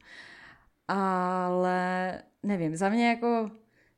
Ale 0.88 2.22
nevím, 2.44 2.76
za 2.76 2.90
mě 2.90 3.10
jako 3.10 3.52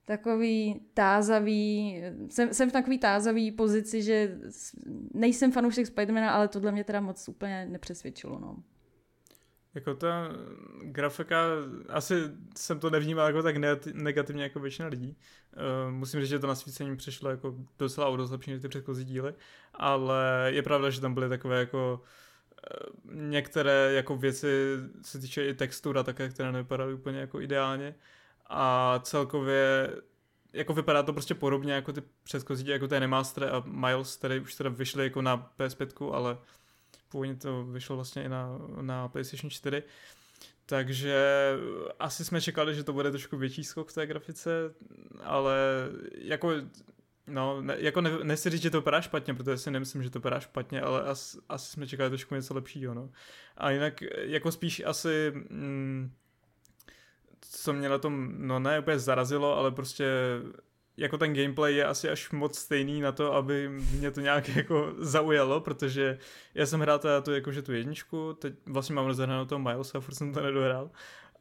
takový 0.05 0.81
tázavý, 0.93 2.01
jsem, 2.29 2.53
jsem 2.53 2.69
v 2.69 2.73
takový 2.73 2.97
tázavý 2.97 3.51
pozici, 3.51 4.01
že 4.01 4.37
nejsem 5.13 5.51
fanoušek 5.51 5.87
Spidermana, 5.87 6.31
ale 6.31 6.47
tohle 6.47 6.71
mě 6.71 6.83
teda 6.83 7.01
moc 7.01 7.29
úplně 7.29 7.65
nepřesvědčilo, 7.65 8.39
no. 8.39 8.63
Jako 9.75 9.93
ta 9.93 10.29
grafika, 10.81 11.43
asi 11.89 12.15
jsem 12.55 12.79
to 12.79 12.89
nevnímal 12.89 13.27
jako 13.27 13.41
tak 13.41 13.55
negativně 13.93 14.43
jako 14.43 14.59
většina 14.59 14.87
lidí. 14.87 15.17
Uh, 15.87 15.91
musím 15.91 16.21
říct, 16.21 16.29
že 16.29 16.39
to 16.39 16.47
nasvícení 16.47 16.97
přišlo 16.97 17.29
jako 17.29 17.55
docela 17.79 18.07
o 18.07 18.17
dost 18.17 18.33
ty 18.61 18.67
předchozí 18.67 19.05
díly, 19.05 19.33
ale 19.73 20.49
je 20.53 20.61
pravda, 20.63 20.89
že 20.89 21.01
tam 21.01 21.13
byly 21.13 21.29
takové 21.29 21.59
jako 21.59 22.01
uh, 22.01 23.15
některé 23.15 23.93
jako 23.93 24.17
věci 24.17 24.77
se 25.01 25.19
týče 25.19 25.45
i 25.45 25.53
textura 25.53 26.03
také, 26.03 26.29
které 26.29 26.51
nevypadaly 26.51 26.93
úplně 26.93 27.19
jako 27.19 27.41
ideálně 27.41 27.95
a 28.49 28.99
celkově 29.03 29.89
jako 30.53 30.73
vypadá 30.73 31.03
to 31.03 31.13
prostě 31.13 31.35
podobně 31.35 31.73
jako 31.73 31.93
ty 31.93 32.03
předchozí, 32.23 32.67
jako 32.67 32.87
ten 32.87 32.99
Remaster 32.99 33.43
a 33.43 33.63
Miles, 33.65 34.15
které 34.15 34.39
už 34.39 34.55
teda 34.55 34.69
vyšly 34.69 35.03
jako 35.03 35.21
na 35.21 35.51
PS5, 35.59 36.13
ale 36.13 36.37
původně 37.13 37.35
to 37.35 37.63
vyšlo 37.63 37.95
vlastně 37.95 38.23
i 38.23 38.29
na, 38.29 38.59
na 38.81 39.07
PlayStation 39.07 39.49
4. 39.49 39.83
Takže 40.65 41.17
asi 41.99 42.25
jsme 42.25 42.41
čekali, 42.41 42.75
že 42.75 42.83
to 42.83 42.93
bude 42.93 43.11
trošku 43.11 43.37
větší 43.37 43.63
skok 43.63 43.91
v 43.91 43.93
té 43.93 44.07
grafice, 44.07 44.73
ale 45.23 45.55
jako 46.15 46.53
No, 47.27 47.61
ne, 47.61 47.75
jako 47.79 48.01
ne, 48.01 48.11
nechci 48.23 48.49
říct, 48.49 48.61
že 48.61 48.69
to 48.69 48.79
vypadá 48.79 49.01
špatně, 49.01 49.33
protože 49.33 49.57
si 49.57 49.71
nemyslím, 49.71 50.03
že 50.03 50.09
to 50.09 50.19
vypadá 50.19 50.39
špatně, 50.39 50.81
ale 50.81 51.03
as, 51.03 51.37
asi 51.49 51.71
jsme 51.71 51.87
čekali 51.87 52.09
trošku 52.09 52.35
něco 52.35 52.53
lepšího, 52.53 52.93
no. 52.93 53.09
A 53.57 53.71
jinak 53.71 54.01
jako 54.17 54.51
spíš 54.51 54.81
asi 54.85 55.33
mm, 55.49 56.11
co 57.41 57.73
mě 57.73 57.89
na 57.89 57.97
tom, 57.97 58.33
no 58.47 58.59
ne 58.59 58.79
úplně 58.79 58.99
zarazilo, 58.99 59.57
ale 59.57 59.71
prostě 59.71 60.05
jako 60.97 61.17
ten 61.17 61.33
gameplay 61.33 61.75
je 61.75 61.85
asi 61.85 62.09
až 62.09 62.31
moc 62.31 62.57
stejný 62.57 63.01
na 63.01 63.11
to, 63.11 63.33
aby 63.33 63.69
mě 63.69 64.11
to 64.11 64.21
nějak 64.21 64.49
jako 64.55 64.93
zaujalo, 64.97 65.61
protože 65.61 66.17
já 66.53 66.65
jsem 66.65 66.79
hrál 66.79 66.99
teda 66.99 67.21
tu, 67.21 67.31
jakože 67.31 67.61
tu 67.61 67.73
jedničku, 67.73 68.33
teď 68.33 68.53
vlastně 68.65 68.95
mám 68.95 69.05
rozehranou 69.05 69.45
toho 69.45 69.59
Miles 69.59 69.95
a 69.95 69.99
furt 69.99 70.15
jsem 70.15 70.33
to 70.33 70.41
nedohrál 70.41 70.89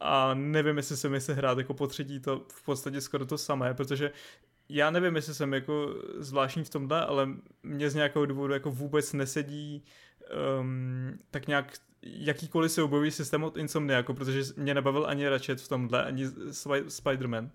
a 0.03 0.35
nevím, 0.35 0.77
jestli 0.77 0.97
se 0.97 1.09
mi 1.09 1.21
se 1.21 1.35
hrát 1.35 1.59
jako 1.59 1.75
po 1.75 1.87
třetí 1.87 2.21
to 2.21 2.45
v 2.53 2.65
podstatě 2.65 3.01
skoro 3.01 3.27
to 3.27 3.39
samé, 3.39 3.75
protože 3.75 4.11
já 4.69 4.91
nevím, 4.91 5.17
jestli 5.17 5.35
jsem 5.35 5.55
jako 5.55 5.95
zvláštní 6.17 6.65
v 6.65 6.71
tomhle, 6.71 7.07
ale 7.07 7.29
mě 7.63 7.91
z 7.91 7.95
nějakého 7.95 8.27
důvodu 8.27 8.53
jako 8.53 8.71
vůbec 8.71 9.13
nesedí 9.13 9.85
um, 10.61 11.19
tak 11.31 11.47
nějak 11.47 11.73
jakýkoliv 12.03 12.79
objeví 12.79 13.11
systém 13.11 13.45
od 13.45 13.57
Insomniaku, 13.57 14.15
protože 14.15 14.43
mě 14.57 14.75
nebavil 14.75 15.07
ani 15.07 15.29
Ratchet 15.29 15.61
v 15.61 15.69
tomhle, 15.69 16.05
ani 16.05 16.27
Spider-Man. 16.27 17.51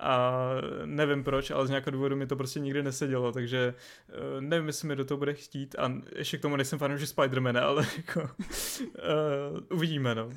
A 0.00 0.40
nevím 0.84 1.24
proč, 1.24 1.50
ale 1.50 1.66
z 1.66 1.70
nějakého 1.70 1.92
důvodu 1.92 2.16
mi 2.16 2.26
to 2.26 2.36
prostě 2.36 2.60
nikdy 2.60 2.82
nesedělo, 2.82 3.32
takže 3.32 3.74
uh, 4.08 4.40
nevím, 4.40 4.66
jestli 4.66 4.88
mi 4.88 4.96
do 4.96 5.04
toho 5.04 5.18
bude 5.18 5.34
chtít 5.34 5.74
a 5.78 5.92
ještě 6.16 6.38
k 6.38 6.42
tomu 6.42 6.56
nejsem 6.56 6.78
fanoušek 6.78 7.08
Spidermana, 7.08 7.60
ale 7.60 7.86
jako 7.96 8.20
uh, 8.20 8.26
uvidíme, 9.70 10.14
no. 10.14 10.26
Uh, 10.26 10.32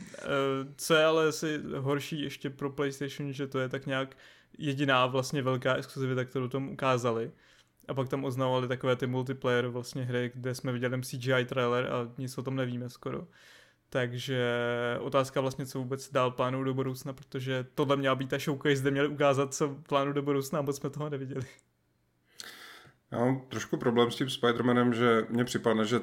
co 0.78 0.94
je 0.94 1.06
ale 1.06 1.28
asi 1.28 1.60
horší 1.78 2.22
ještě 2.22 2.50
pro 2.50 2.70
PlayStation, 2.70 3.34
že 3.34 3.48
to 3.48 3.60
je 3.60 3.70
tak 3.70 3.86
nějak 3.86 4.16
jediná 4.58 5.06
vlastně 5.06 5.42
velká 5.42 5.76
exkluzivita, 5.76 6.26
kterou 6.26 6.48
tomu 6.48 6.72
ukázali. 6.72 7.32
A 7.88 7.94
pak 7.94 8.10
tam 8.10 8.26
oznamovali 8.26 8.68
takové 8.68 8.96
ty 8.96 9.08
multiplayer 9.08 9.68
vlastně 9.68 10.04
hry, 10.04 10.32
kde 10.36 10.56
jsme 10.56 10.72
viděli 10.72 11.02
CGI 11.02 11.46
trailer 11.46 11.86
a 11.86 12.12
nic 12.18 12.38
o 12.38 12.44
tom 12.44 12.56
nevíme 12.56 12.90
skoro. 12.90 13.28
Takže 13.90 14.46
otázka 15.00 15.42
vlastně, 15.42 15.66
co 15.66 15.80
vůbec 15.80 16.12
dál 16.12 16.32
plánují 16.32 16.66
do 16.66 16.74
budoucna, 16.74 17.14
protože 17.14 17.66
tohle 17.76 17.98
měla 17.98 18.16
být 18.16 18.30
ta 18.30 18.38
showcase, 18.38 18.82
kde 18.82 18.92
měli 18.92 19.08
ukázat, 19.08 19.54
co 19.54 19.70
plánují 19.70 20.16
do 20.16 20.22
budoucna 20.22 20.60
a 20.60 20.62
moc 20.62 20.78
jsme 20.78 20.90
toho 20.90 21.10
neviděli. 21.10 21.46
Já 23.12 23.20
mám 23.20 23.42
trošku 23.50 23.78
problém 23.78 24.12
s 24.12 24.16
tím 24.16 24.28
Spider-Manem, 24.28 24.92
že 24.92 25.26
mně 25.30 25.46
připadne, 25.46 25.86
že 25.86 26.00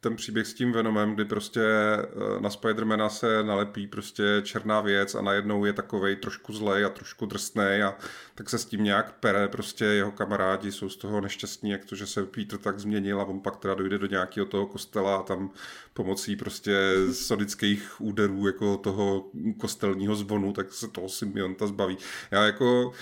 ten 0.00 0.16
příběh 0.16 0.46
s 0.46 0.54
tím 0.54 0.72
Venomem, 0.72 1.14
kdy 1.14 1.24
prostě 1.24 1.62
eh, 1.62 2.40
na 2.40 2.50
Spidermana 2.50 3.08
se 3.08 3.42
nalepí 3.42 3.86
prostě 3.86 4.24
černá 4.42 4.80
věc 4.80 5.14
a 5.14 5.22
najednou 5.22 5.64
je 5.64 5.72
takovej 5.72 6.16
trošku 6.16 6.52
zlej 6.52 6.84
a 6.84 6.88
trošku 6.88 7.26
drsný 7.26 7.82
a 7.84 7.94
tak 8.34 8.50
se 8.50 8.58
s 8.58 8.64
tím 8.64 8.84
nějak 8.84 9.12
pere, 9.20 9.48
prostě 9.48 9.84
jeho 9.84 10.12
kamarádi 10.12 10.72
jsou 10.72 10.88
z 10.88 10.96
toho 10.96 11.20
nešťastní, 11.20 11.70
jak 11.70 11.84
to, 11.84 11.96
že 11.96 12.06
se 12.06 12.26
Peter 12.26 12.58
tak 12.58 12.78
změnil 12.78 13.20
a 13.20 13.24
on 13.24 13.40
pak 13.40 13.56
teda 13.56 13.74
dojde 13.74 13.98
do 13.98 14.06
nějakého 14.06 14.46
toho 14.46 14.66
kostela 14.66 15.16
a 15.16 15.22
tam 15.22 15.50
pomocí 15.92 16.36
prostě 16.36 16.94
sodických 17.12 18.00
úderů 18.00 18.46
jako 18.46 18.76
toho 18.76 19.30
kostelního 19.60 20.14
zvonu, 20.14 20.52
tak 20.52 20.72
se 20.72 20.88
toho 20.88 21.08
symbionta 21.08 21.66
zbaví. 21.66 21.98
Já 22.30 22.44
jako, 22.44 22.92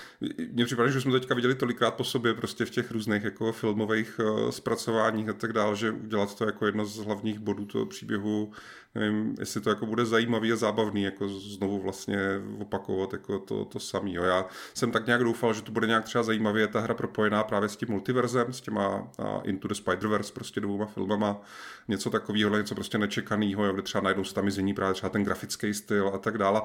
mně 0.52 0.64
připadá, 0.64 0.90
že 0.90 1.00
jsme 1.00 1.12
teďka 1.12 1.34
viděli 1.34 1.54
tolikrát 1.54 1.94
po 1.94 2.04
sobě 2.04 2.34
prostě 2.34 2.64
v 2.64 2.70
těch 2.70 2.90
různých 2.90 3.24
jako 3.24 3.52
filmových 3.52 4.20
uh, 4.20 4.50
zpracováních 4.50 5.28
a 5.28 5.32
tak 5.32 5.52
dále, 5.52 5.76
že 5.76 5.90
udělat 5.90 6.38
to 6.38 6.44
jako 6.44 6.66
jedno 6.66 6.85
z 6.86 6.96
hlavních 6.96 7.38
bodů 7.38 7.64
toho 7.64 7.86
příběhu 7.86 8.52
nevím, 8.96 9.34
jestli 9.38 9.60
to 9.60 9.70
jako 9.70 9.86
bude 9.86 10.06
zajímavý 10.06 10.52
a 10.52 10.56
zábavný, 10.56 11.02
jako 11.02 11.28
znovu 11.28 11.82
vlastně 11.82 12.18
opakovat 12.58 13.12
jako 13.12 13.38
to, 13.38 13.64
to 13.64 13.80
samý. 13.80 14.14
Jo. 14.14 14.22
Já 14.22 14.46
jsem 14.74 14.90
tak 14.90 15.06
nějak 15.06 15.24
doufal, 15.24 15.54
že 15.54 15.62
to 15.62 15.72
bude 15.72 15.86
nějak 15.86 16.04
třeba 16.04 16.24
zajímavě 16.24 16.66
ta 16.68 16.80
hra 16.80 16.94
propojená 16.94 17.44
právě 17.44 17.68
s 17.68 17.76
tím 17.76 17.88
multiverzem, 17.90 18.52
s 18.52 18.60
těma 18.60 19.08
a 19.18 19.40
Into 19.44 19.68
the 19.68 19.74
Spider-Verse, 19.74 20.32
prostě 20.32 20.60
dvouma 20.60 20.86
filmama, 20.86 21.40
něco 21.88 22.10
takového, 22.10 22.56
něco 22.56 22.74
prostě 22.74 22.98
nečekaného, 22.98 23.72
kde 23.72 23.82
třeba 23.82 24.02
najednou 24.02 24.24
se 24.24 24.34
tam 24.34 24.50
změní 24.50 24.74
právě 24.74 24.94
třeba 24.94 25.10
ten 25.10 25.24
grafický 25.24 25.74
styl 25.74 26.10
a 26.14 26.18
tak 26.18 26.38
dále 26.38 26.62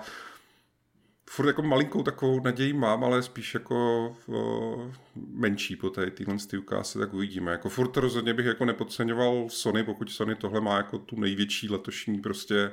furt 1.32 1.48
jako 1.48 1.62
malinkou 1.62 2.04
takovou 2.04 2.44
naději 2.44 2.74
mám, 2.74 3.04
ale 3.04 3.24
spíš 3.24 3.54
jako 3.54 4.08
o, 4.28 4.92
menší 5.16 5.76
po 5.76 5.90
té 5.90 6.12
týhle 6.12 6.36
ukázce, 6.60 7.00
tak 7.00 7.14
uvidíme. 7.14 7.52
Jako 7.52 7.70
furt 7.70 7.98
rozhodně 7.98 8.34
bych 8.34 8.46
jako 8.46 8.66
nepodceňoval 8.66 9.46
Sony, 9.50 9.84
pokud 9.84 10.12
Sony 10.12 10.36
tohle 10.36 10.62
má 10.62 10.78
jako 10.78 10.98
tu 10.98 11.20
největší 11.20 11.70
letošní 11.70 12.22
prostě 12.22 12.72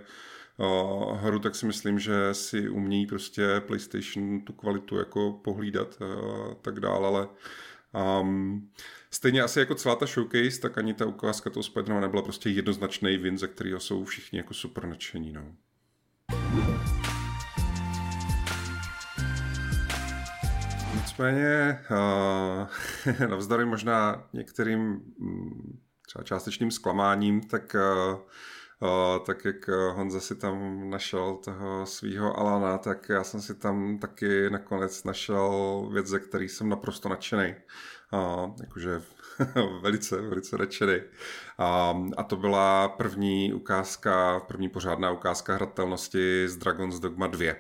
o, 0.57 1.15
hru, 1.21 1.39
tak 1.39 1.55
si 1.55 1.67
myslím, 1.67 1.99
že 1.99 2.15
si 2.33 2.69
umějí 2.69 3.07
prostě 3.07 3.63
PlayStation 3.67 4.41
tu 4.41 4.53
kvalitu 4.53 4.97
jako 4.97 5.41
pohlídat 5.45 5.99
a 6.03 6.55
tak 6.63 6.81
dále, 6.81 7.09
ale 7.09 7.29
um, 8.21 8.71
Stejně 9.11 9.43
asi 9.43 9.59
jako 9.59 9.75
celá 9.75 9.97
ta 9.97 10.07
showcase, 10.07 10.61
tak 10.61 10.79
ani 10.79 10.95
ta 10.95 11.07
ukázka 11.07 11.51
toho 11.51 11.63
Spidermana 11.63 12.01
nebyla 12.01 12.23
prostě 12.23 12.51
jednoznačný 12.51 13.17
win, 13.17 13.39
ze 13.39 13.49
kterého 13.49 13.81
jsou 13.81 14.05
všichni 14.05 14.39
jako 14.39 14.55
super 14.55 14.87
nadšení. 14.87 15.33
No. 15.33 15.55
Nicméně, 21.19 21.85
uh, 21.91 23.29
navzdory 23.29 23.65
možná 23.65 24.29
některým 24.33 24.81
mm, 25.19 25.79
třeba 26.07 26.23
částečným 26.23 26.71
zklamáním, 26.71 27.41
tak, 27.41 27.77
uh, 28.11 28.19
uh, 28.89 29.27
tak 29.27 29.45
jak 29.45 29.69
Honza 29.69 30.21
si 30.21 30.35
tam 30.35 30.91
našel 30.91 31.35
toho 31.45 31.87
svého 31.87 32.39
Alana, 32.39 32.79
tak 32.79 33.09
já 33.09 33.25
jsem 33.25 33.41
si 33.41 33.55
tam 33.55 33.99
taky 33.99 34.51
nakonec 34.51 35.05
našel 35.05 35.89
věc, 35.93 36.07
ze 36.07 36.21
který 36.21 36.49
jsem 36.49 36.69
naprosto 36.69 37.09
nadšený. 37.09 37.55
Uh, 38.13 38.55
jakože 38.61 39.03
velice, 39.83 40.21
velice 40.21 40.59
nadšený. 40.59 40.97
Um, 40.97 42.13
a 42.17 42.23
to 42.23 42.37
byla 42.37 42.89
první 42.89 43.53
ukázka, 43.53 44.41
první 44.41 44.69
pořádná 44.69 45.11
ukázka 45.11 45.55
hratelnosti 45.55 46.49
z 46.49 46.57
Dragon's 46.57 46.99
Dogma 46.99 47.27
2. 47.27 47.55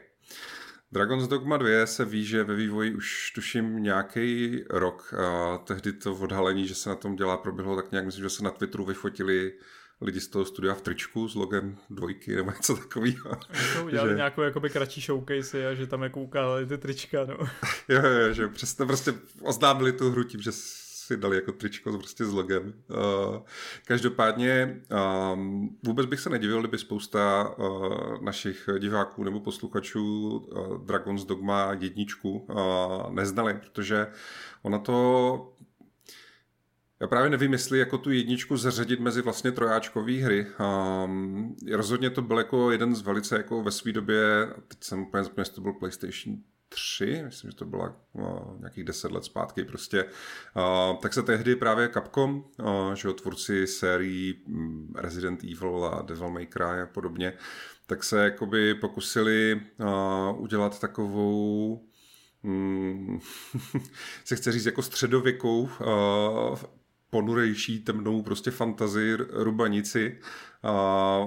Dragon's 0.92 1.28
Dogma 1.28 1.56
2 1.56 1.86
se 1.86 2.04
ví, 2.04 2.24
že 2.24 2.44
ve 2.44 2.54
vývoji 2.54 2.94
už 2.94 3.32
tuším 3.34 3.82
nějaký 3.82 4.60
rok. 4.70 5.14
A 5.14 5.58
tehdy 5.58 5.92
to 5.92 6.14
odhalení, 6.14 6.66
že 6.66 6.74
se 6.74 6.88
na 6.88 6.94
tom 6.94 7.16
dělá, 7.16 7.36
proběhlo 7.36 7.76
tak 7.76 7.92
nějak, 7.92 8.06
myslím, 8.06 8.24
že 8.24 8.30
se 8.30 8.44
na 8.44 8.50
Twitteru 8.50 8.84
vyfotili 8.84 9.52
lidi 10.00 10.20
z 10.20 10.28
toho 10.28 10.44
studia 10.44 10.74
v 10.74 10.82
tričku 10.82 11.28
s 11.28 11.34
logem 11.34 11.76
dvojky 11.90 12.36
nebo 12.36 12.50
něco 12.50 12.76
takového. 12.76 13.30
Udělali 13.84 14.10
že... 14.12 14.16
nějakou 14.16 14.42
jakoby 14.42 14.70
kratší 14.70 15.00
showcase 15.00 15.68
a 15.68 15.74
že 15.74 15.86
tam 15.86 16.02
jako 16.02 16.20
ukázali 16.20 16.66
ty 16.66 16.78
trička, 16.78 17.24
no. 17.24 17.36
jo, 17.88 18.02
jo, 18.02 18.32
že 18.32 18.48
přesně 18.48 18.86
prostě 18.86 19.14
oznámili 19.42 19.92
tu 19.92 20.10
hru 20.10 20.24
tím, 20.24 20.40
že 20.40 20.52
si 21.08 21.16
dali 21.16 21.36
jako 21.36 21.52
tričko 21.52 21.98
prostě 21.98 22.24
s 22.24 22.32
logem. 22.32 22.74
Uh, 22.88 23.36
každopádně 23.86 24.80
um, 25.32 25.78
vůbec 25.82 26.06
bych 26.06 26.20
se 26.20 26.30
nedivil, 26.30 26.60
kdyby 26.60 26.78
spousta 26.78 27.54
uh, 27.58 28.22
našich 28.22 28.68
diváků 28.78 29.24
nebo 29.24 29.40
posluchačů 29.40 30.36
uh, 30.38 30.84
Dragon's 30.84 31.24
Dogma 31.24 31.72
jedničku 31.80 32.46
neznali, 33.10 33.54
protože 33.54 34.06
ona 34.62 34.78
to 34.78 35.52
Já 37.00 37.06
právě 37.06 37.30
nevím, 37.30 37.52
jestli 37.52 37.78
jako 37.78 37.98
tu 37.98 38.10
jedničku 38.10 38.56
zařadit 38.56 39.00
mezi 39.00 39.22
vlastně 39.22 39.52
trojáčkové 39.52 40.12
hry. 40.12 40.46
Um, 41.04 41.56
rozhodně 41.72 42.10
to 42.10 42.22
byl 42.22 42.38
jako 42.38 42.70
jeden 42.70 42.94
z 42.94 43.02
velice 43.02 43.36
jako 43.36 43.62
ve 43.62 43.70
své 43.70 43.92
době, 43.92 44.18
teď 44.68 44.84
jsem 44.84 45.02
úplně 45.02 45.24
zapomněl, 45.24 45.44
to 45.54 45.60
byl 45.60 45.72
PlayStation 45.72 46.36
3, 46.68 47.22
myslím, 47.24 47.50
že 47.50 47.56
to 47.56 47.64
byla 47.64 47.96
no, 48.14 48.56
nějakých 48.58 48.84
deset 48.84 49.10
let 49.10 49.24
zpátky 49.24 49.64
prostě, 49.64 50.04
uh, 50.04 50.96
tak 50.96 51.14
se 51.14 51.22
tehdy 51.22 51.56
právě 51.56 51.88
Capcom, 51.88 52.44
uh, 52.58 52.92
že 52.92 53.12
tvůrci 53.12 53.66
sérií 53.66 54.42
mm, 54.46 54.92
Resident 54.96 55.44
Evil 55.44 55.84
a 55.84 56.02
Devil 56.02 56.30
May 56.30 56.46
Cry 56.46 56.82
a 56.82 56.86
podobně, 56.86 57.32
tak 57.86 58.04
se 58.04 58.24
jakoby 58.24 58.74
pokusili 58.74 59.60
uh, 59.80 60.42
udělat 60.42 60.80
takovou 60.80 61.80
hmm, 62.44 63.20
se 64.24 64.36
chce 64.36 64.52
říct 64.52 64.66
jako 64.66 64.82
středověkou 64.82 65.60
uh, 65.60 66.58
ponurejší 67.10 67.78
temnou 67.78 68.22
prostě 68.22 68.50
fantazii 68.50 69.16
rubanici. 69.30 70.18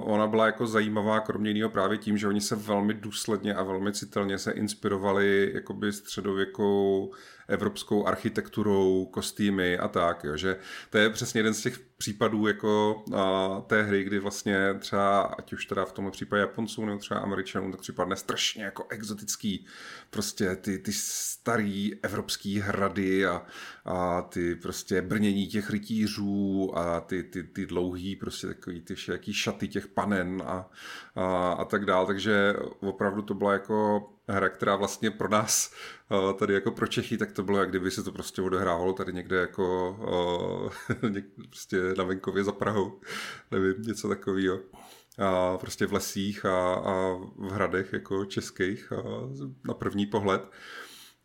Ona 0.02 0.26
byla 0.26 0.46
jako 0.46 0.66
zajímavá, 0.66 1.20
kromě 1.20 1.50
jiného 1.50 1.70
právě 1.70 1.98
tím, 1.98 2.18
že 2.18 2.28
oni 2.28 2.40
se 2.40 2.56
velmi 2.56 2.94
důsledně 2.94 3.54
a 3.54 3.62
velmi 3.62 3.92
citelně 3.92 4.38
se 4.38 4.52
inspirovali 4.52 5.50
jakoby 5.54 5.92
středověkou 5.92 7.12
evropskou 7.48 8.06
architekturou, 8.06 9.06
kostýmy 9.06 9.78
a 9.78 9.88
tak, 9.88 10.24
jo, 10.24 10.36
že 10.36 10.56
to 10.90 10.98
je 10.98 11.10
přesně 11.10 11.38
jeden 11.38 11.54
z 11.54 11.62
těch 11.62 11.78
případů 11.78 12.46
jako 12.46 13.04
a, 13.16 13.60
té 13.66 13.82
hry, 13.82 14.04
kdy 14.04 14.18
vlastně 14.18 14.74
třeba, 14.78 15.20
ať 15.20 15.52
už 15.52 15.66
teda 15.66 15.84
v 15.84 15.92
tomhle 15.92 16.12
případě 16.12 16.40
Japonců 16.40 16.86
nebo 16.86 16.98
třeba 16.98 17.20
Američanů, 17.20 17.70
tak 17.70 17.80
připadne 17.80 18.16
strašně 18.16 18.64
jako 18.64 18.86
exotický 18.90 19.66
prostě 20.10 20.56
ty, 20.56 20.78
ty 20.78 20.92
starý 20.92 21.94
evropský 22.02 22.60
hrady 22.60 23.26
a, 23.26 23.42
a 23.84 24.22
ty 24.22 24.54
prostě 24.54 25.02
brnění 25.02 25.46
těch 25.46 25.70
rytířů 25.70 26.70
a 26.78 27.00
ty, 27.00 27.22
ty, 27.22 27.42
ty 27.42 27.66
dlouhý 27.66 28.16
prostě 28.16 28.46
takový 28.46 28.80
ty 28.80 28.96
všelijaký 29.22 29.32
šaty 29.32 29.68
těch 29.68 29.86
panen 29.86 30.42
a, 30.46 30.70
a, 31.14 31.52
a 31.52 31.64
tak 31.64 31.84
dál, 31.84 32.06
takže 32.06 32.54
opravdu 32.80 33.22
to 33.22 33.34
byla 33.34 33.52
jako 33.52 34.08
hra, 34.28 34.48
která 34.48 34.76
vlastně 34.76 35.10
pro 35.10 35.28
nás 35.28 35.72
tady 36.38 36.54
jako 36.54 36.70
pro 36.70 36.86
Čechy, 36.86 37.18
tak 37.18 37.32
to 37.32 37.42
bylo, 37.42 37.58
jak 37.58 37.70
kdyby 37.70 37.90
se 37.90 38.02
to 38.02 38.12
prostě 38.12 38.42
odehrávalo 38.42 38.92
tady 38.92 39.12
někde 39.12 39.36
jako 39.36 39.96
prostě 41.48 41.94
na 41.98 42.04
venkově 42.04 42.44
za 42.44 42.52
Prahou, 42.52 43.00
nevím, 43.50 43.82
něco 43.82 44.08
takového. 44.08 44.58
A 45.18 45.58
prostě 45.58 45.86
v 45.86 45.92
lesích 45.92 46.44
a, 46.46 46.74
a 46.74 47.14
v 47.36 47.50
hradech 47.52 47.92
jako 47.92 48.24
českých 48.24 48.92
a 48.92 49.02
na 49.68 49.74
první 49.74 50.06
pohled. 50.06 50.42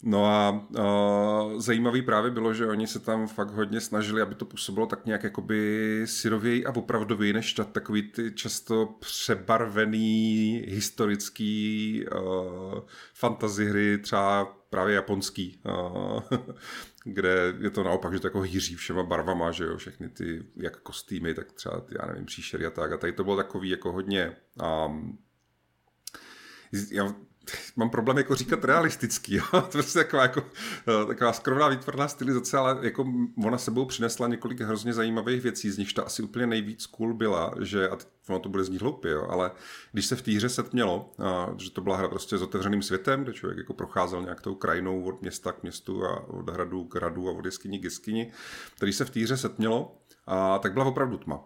No 0.04 0.26
a 0.26 0.68
uh, 0.70 1.60
zajímavý 1.60 2.02
právě 2.02 2.32
bylo, 2.32 2.54
že 2.54 2.68
oni 2.68 2.88
se 2.88 3.00
tam 3.00 3.28
fakt 3.28 3.52
hodně 3.52 3.82
snažili, 3.82 4.22
aby 4.22 4.36
to 4.36 4.46
působilo 4.46 4.86
tak 4.86 5.06
nějak 5.06 5.24
jakoby 5.24 6.02
syrověji 6.06 6.66
a 6.66 6.76
opravdový, 6.76 7.34
než 7.34 7.54
takový 7.72 8.02
ty 8.02 8.32
často 8.32 8.86
přebarvený 9.00 10.64
historický 10.68 12.06
uh, 12.16 12.80
fantasy 13.14 13.66
hry, 13.66 13.98
třeba 13.98 14.46
právě 14.70 14.96
japonský, 14.96 15.62
uh, 15.66 16.22
kde 17.04 17.54
je 17.60 17.70
to 17.70 17.84
naopak, 17.84 18.14
že 18.14 18.20
to 18.20 18.28
jako 18.28 18.42
hýří 18.42 18.76
všema 18.76 19.04
barvama, 19.04 19.52
že 19.52 19.64
jo, 19.64 19.78
všechny 19.78 20.10
ty, 20.10 20.44
jak 20.56 20.78
kostýmy, 20.78 21.34
tak 21.34 21.52
třeba, 21.52 21.82
ty, 21.82 21.96
já 22.00 22.08
nevím, 22.08 22.26
příšery 22.26 22.66
a 22.66 22.70
tak. 22.70 22.92
A 22.92 22.98
tady 22.98 23.14
to 23.14 23.24
bylo 23.24 23.36
takový 23.36 23.70
jako 23.70 23.92
hodně 23.92 24.36
um, 24.86 25.18
já 26.92 27.16
mám 27.76 27.90
problém 27.90 28.18
jako 28.18 28.36
říkat 28.36 28.66
realistický, 28.66 29.36
jo? 29.36 29.44
to 29.52 29.58
je 29.58 29.70
prostě 29.72 30.00
taková, 30.00 30.24
jako, 30.24 30.44
eh, 30.88 31.06
taková 31.06 31.34
skromná 31.34 31.68
výtvarná 31.68 32.08
stylizace, 32.08 32.58
ale 32.58 32.78
jako 32.82 33.06
ona 33.46 33.58
sebou 33.58 33.86
přinesla 33.86 34.28
několik 34.28 34.62
hrozně 34.62 34.94
zajímavých 34.94 35.42
věcí, 35.42 35.72
z 35.72 35.78
nichž 35.78 35.94
ta 35.94 36.04
asi 36.04 36.24
úplně 36.24 36.48
nejvíc 36.48 36.86
cool 36.86 37.14
byla, 37.14 37.54
že, 37.62 37.90
a 37.90 37.98
ono 38.30 38.40
to 38.40 38.50
bude 38.50 38.64
znít 38.64 38.82
hloupě, 38.82 39.12
jo, 39.12 39.28
ale 39.30 39.52
když 39.92 40.06
se 40.06 40.16
v 40.16 40.22
té 40.22 40.32
hře 40.32 40.50
setmělo, 40.50 41.14
a, 41.20 41.50
že 41.58 41.72
to 41.72 41.82
byla 41.82 41.98
hra 41.98 42.08
prostě 42.08 42.38
s 42.38 42.42
otevřeným 42.42 42.82
světem, 42.82 43.24
kde 43.24 43.34
člověk 43.34 43.58
jako 43.58 43.74
procházel 43.74 44.22
nějak 44.22 44.42
tou 44.42 44.56
krajinou 44.56 45.04
od 45.04 45.22
města 45.22 45.52
k 45.52 45.64
městu 45.64 46.06
a 46.06 46.28
od 46.28 46.50
hradu 46.50 46.84
k 46.84 46.96
hradu 46.96 47.30
a 47.30 47.32
od 47.32 47.46
jeskyni 47.46 47.80
k 47.80 47.84
jeskyni, 47.84 48.32
který 48.76 48.94
se 48.94 49.06
v 49.06 49.10
té 49.10 49.20
hře 49.20 49.38
setmělo, 49.38 49.98
a 50.28 50.60
tak 50.60 50.74
byla 50.74 50.86
opravdu 50.86 51.18
tma. 51.18 51.40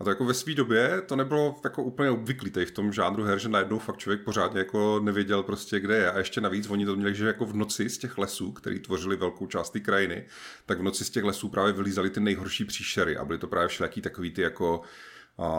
A 0.00 0.04
to 0.04 0.10
jako 0.10 0.24
ve 0.24 0.34
své 0.34 0.54
době 0.54 1.02
to 1.06 1.16
nebylo 1.16 1.60
jako 1.64 1.82
úplně 1.82 2.10
obvyklý 2.10 2.50
tady 2.50 2.66
v 2.66 2.70
tom 2.70 2.92
žánru 2.92 3.24
her, 3.24 3.38
že 3.38 3.48
najednou 3.48 3.78
fakt 3.78 3.96
člověk 3.98 4.24
pořádně 4.24 4.58
jako 4.58 5.00
nevěděl 5.00 5.42
prostě, 5.42 5.80
kde 5.80 5.96
je. 5.96 6.10
A 6.10 6.18
ještě 6.18 6.40
navíc 6.40 6.70
oni 6.70 6.86
to 6.86 6.96
měli, 6.96 7.14
že 7.14 7.26
jako 7.26 7.46
v 7.46 7.56
noci 7.56 7.88
z 7.88 7.98
těch 7.98 8.18
lesů, 8.18 8.52
který 8.52 8.78
tvořili 8.78 9.16
velkou 9.16 9.46
část 9.46 9.70
té 9.70 9.80
krajiny, 9.80 10.26
tak 10.66 10.78
v 10.78 10.82
noci 10.82 11.04
z 11.04 11.10
těch 11.10 11.24
lesů 11.24 11.48
právě 11.48 11.72
vylízali 11.72 12.10
ty 12.10 12.20
nejhorší 12.20 12.64
příšery 12.64 13.16
a 13.16 13.24
byly 13.24 13.38
to 13.38 13.46
právě 13.46 13.68
všelijaký 13.68 14.00
takový 14.00 14.30
ty 14.30 14.42
jako 14.42 14.80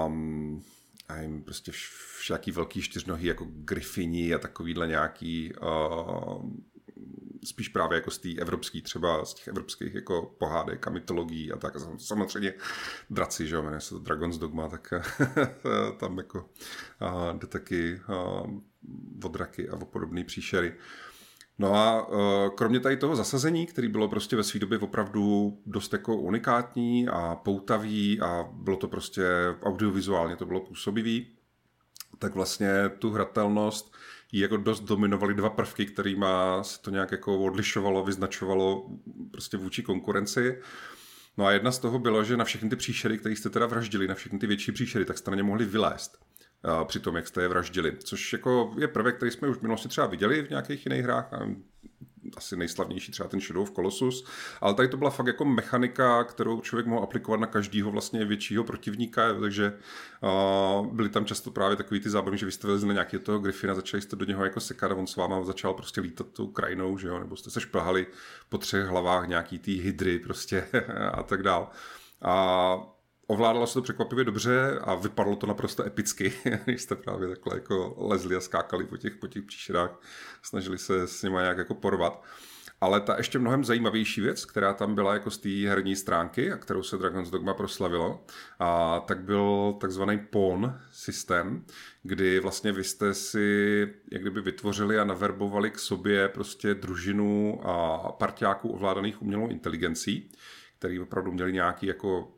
um, 0.06 0.64
a 1.10 1.22
jim 1.22 1.44
prostě 1.44 1.72
všaký 2.18 2.52
velký 2.52 2.82
čtyřnohy 2.82 3.28
jako 3.28 3.48
grifini 3.50 4.34
a 4.34 4.40
takovýhle 4.40 4.88
nějaký 4.88 5.54
uh, 5.62 6.52
spíš 7.48 7.70
právě 7.70 7.96
jako 7.96 8.12
z 8.12 8.18
té 8.18 8.30
evropské, 8.34 8.82
třeba 8.82 9.26
z 9.26 9.34
těch 9.34 9.48
evropských 9.48 9.96
jako 9.96 10.36
pohádek 10.38 10.88
a 10.88 10.90
mytologií 10.90 11.52
a 11.52 11.58
tak. 11.58 11.74
Samozřejmě 11.98 12.54
draci, 13.10 13.48
že 13.48 13.56
jo, 13.56 13.64
jmenuje 13.64 13.82
se 13.82 13.90
to 13.90 14.00
Dragon's 14.00 14.38
Dogma, 14.38 14.70
tak 14.70 14.94
tam 15.98 16.18
jako 16.18 16.50
a, 17.00 17.32
jde 17.32 17.48
taky 17.48 18.02
a, 18.08 18.14
o 19.24 19.28
draky 19.28 19.70
a 19.70 19.76
o 19.76 19.86
podobné 19.86 20.24
příšery. 20.24 20.74
No 21.60 21.76
a 21.76 22.08
kromě 22.56 22.80
tady 22.80 22.98
toho 22.98 23.16
zasazení, 23.16 23.66
který 23.66 23.88
bylo 23.88 24.08
prostě 24.08 24.36
ve 24.36 24.44
své 24.44 24.60
době 24.60 24.80
opravdu 24.80 25.58
dost 25.66 25.94
jako 25.94 26.18
unikátní 26.18 27.08
a 27.08 27.36
poutavý 27.36 28.20
a 28.22 28.50
bylo 28.54 28.78
to 28.78 28.88
prostě 28.88 29.26
audiovizuálně 29.64 30.36
to 30.36 30.46
bylo 30.46 30.60
působivý, 30.60 31.28
tak 32.20 32.36
vlastně 32.36 32.90
tu 33.00 33.10
hratelnost 33.10 33.96
jí 34.32 34.40
jako 34.40 34.58
dost 34.58 34.80
dominovaly 34.80 35.34
dva 35.34 35.50
prvky, 35.50 35.86
kterými 35.86 36.26
se 36.62 36.82
to 36.82 36.92
nějak 36.92 37.12
jako 37.12 37.40
odlišovalo, 37.40 38.04
vyznačovalo 38.04 38.90
prostě 39.32 39.58
vůči 39.58 39.84
konkurenci. 39.84 40.62
No 41.38 41.46
a 41.46 41.52
jedna 41.52 41.72
z 41.72 41.80
toho 41.80 42.00
bylo, 42.00 42.24
že 42.24 42.38
na 42.38 42.46
všechny 42.46 42.70
ty 42.70 42.76
příšery, 42.76 43.18
které 43.18 43.36
jste 43.36 43.50
teda 43.50 43.66
vraždili, 43.66 44.08
na 44.08 44.16
všechny 44.16 44.40
ty 44.40 44.48
větší 44.48 44.72
příšery, 44.72 45.06
tak 45.06 45.18
jste 45.18 45.32
na 45.32 45.38
ně 45.38 45.44
mohli 45.44 45.66
vylézt 45.66 46.18
při 46.88 47.00
tom, 47.00 47.16
jak 47.16 47.28
jste 47.28 47.42
je 47.42 47.48
vraždili. 47.48 47.98
Což 47.98 48.34
jako 48.34 48.76
je 48.78 48.88
prvek, 48.88 49.16
který 49.16 49.32
jsme 49.32 49.48
už 49.48 49.58
v 49.58 49.62
minulosti 49.62 49.88
třeba 49.88 50.08
viděli 50.08 50.42
v 50.42 50.50
nějakých 50.50 50.86
jiných 50.86 51.04
hrách 51.04 51.30
asi 52.36 52.56
nejslavnější 52.56 53.12
třeba 53.12 53.30
ten 53.30 53.42
Shadow 53.42 53.64
of 53.64 53.72
Colossus, 53.72 54.26
ale 54.62 54.74
tady 54.74 54.88
to 54.88 54.98
byla 54.98 55.10
fakt 55.10 55.28
jako 55.28 55.46
mechanika, 55.46 56.24
kterou 56.24 56.62
člověk 56.62 56.88
mohl 56.88 57.04
aplikovat 57.04 57.40
na 57.40 57.48
každého 57.48 57.92
vlastně 57.92 58.26
většího 58.26 58.64
protivníka, 58.64 59.34
takže 59.40 59.74
uh, 60.80 60.88
byly 60.88 61.10
tam 61.10 61.26
často 61.26 61.52
právě 61.52 61.76
takový 61.78 62.00
ty 62.00 62.10
zábavy, 62.10 62.38
že 62.38 62.46
vy 62.46 62.52
jste 62.52 62.68
na 62.68 62.94
nějakého 62.94 63.24
toho 63.24 63.40
Griffina, 63.40 63.74
začali 63.74 64.02
jste 64.02 64.16
do 64.16 64.26
něho 64.26 64.44
jako 64.44 64.60
sekat 64.60 64.92
a 64.92 64.96
on 64.96 65.08
s 65.08 65.16
váma 65.16 65.44
začal 65.44 65.74
prostě 65.74 66.02
lítat 66.02 66.28
tou 66.34 66.48
krajinou, 66.48 66.98
že 66.98 67.08
jo, 67.08 67.20
nebo 67.20 67.36
jste 67.36 67.50
se 67.50 67.62
šplhali 67.62 68.08
po 68.50 68.58
třech 68.58 68.86
hlavách 68.86 69.28
nějaký 69.28 69.60
ty 69.60 69.74
hydry 69.74 70.20
prostě 70.20 70.68
a 71.14 71.24
tak 71.24 71.44
dál. 71.44 71.70
A 72.22 72.97
ovládalo 73.28 73.68
se 73.68 73.74
to 73.74 73.82
překvapivě 73.82 74.26
dobře 74.26 74.80
a 74.82 74.96
vypadalo 74.96 75.36
to 75.36 75.48
naprosto 75.48 75.86
epicky, 75.86 76.34
když 76.66 76.82
jste 76.82 76.96
právě 76.96 77.28
takhle 77.28 77.56
jako 77.56 77.96
lezli 77.98 78.36
a 78.36 78.42
skákali 78.42 78.86
po 78.86 78.98
těch, 78.98 79.16
po 79.16 79.28
těch 79.28 79.44
příšerách, 79.44 80.00
snažili 80.44 80.78
se 80.78 81.08
s 81.08 81.24
nimi 81.24 81.38
nějak 81.38 81.58
jako 81.58 81.74
porvat. 81.74 82.24
Ale 82.82 83.02
ta 83.02 83.18
ještě 83.18 83.40
mnohem 83.40 83.64
zajímavější 83.64 84.22
věc, 84.22 84.46
která 84.46 84.74
tam 84.74 84.96
byla 84.96 85.14
jako 85.14 85.32
z 85.32 85.38
té 85.38 85.50
herní 85.50 85.96
stránky 85.96 86.52
a 86.52 86.58
kterou 86.58 86.84
se 86.84 86.98
Dragon's 86.98 87.30
Dogma 87.30 87.54
proslavilo, 87.54 88.26
a 88.60 89.00
tak 89.00 89.24
byl 89.24 89.76
takzvaný 89.82 90.18
pawn 90.18 90.74
systém, 90.92 91.66
kdy 92.04 92.40
vlastně 92.40 92.72
vy 92.72 92.84
jste 92.84 93.14
si 93.14 93.88
jak 94.12 94.22
kdyby 94.22 94.42
vytvořili 94.42 95.00
a 95.00 95.04
naverbovali 95.04 95.72
k 95.72 95.80
sobě 95.80 96.30
prostě 96.30 96.74
družinu 96.74 97.60
a 97.64 98.12
partiáků 98.12 98.70
ovládaných 98.70 99.22
umělou 99.22 99.48
inteligencí, 99.48 100.32
který 100.80 101.00
opravdu 101.00 101.32
měli 101.32 101.54
nějaký 101.54 101.86
jako 101.86 102.37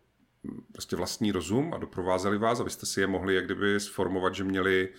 prostě 0.71 0.95
vlastní 0.95 1.31
rozum 1.31 1.73
a 1.73 1.77
doprovázeli 1.77 2.37
vás, 2.37 2.59
abyste 2.59 2.85
si 2.85 3.01
je 3.01 3.07
mohli 3.07 3.35
jak 3.35 3.45
kdyby 3.45 3.79
sformovat, 3.79 4.35
že 4.35 4.43
měli 4.43 4.89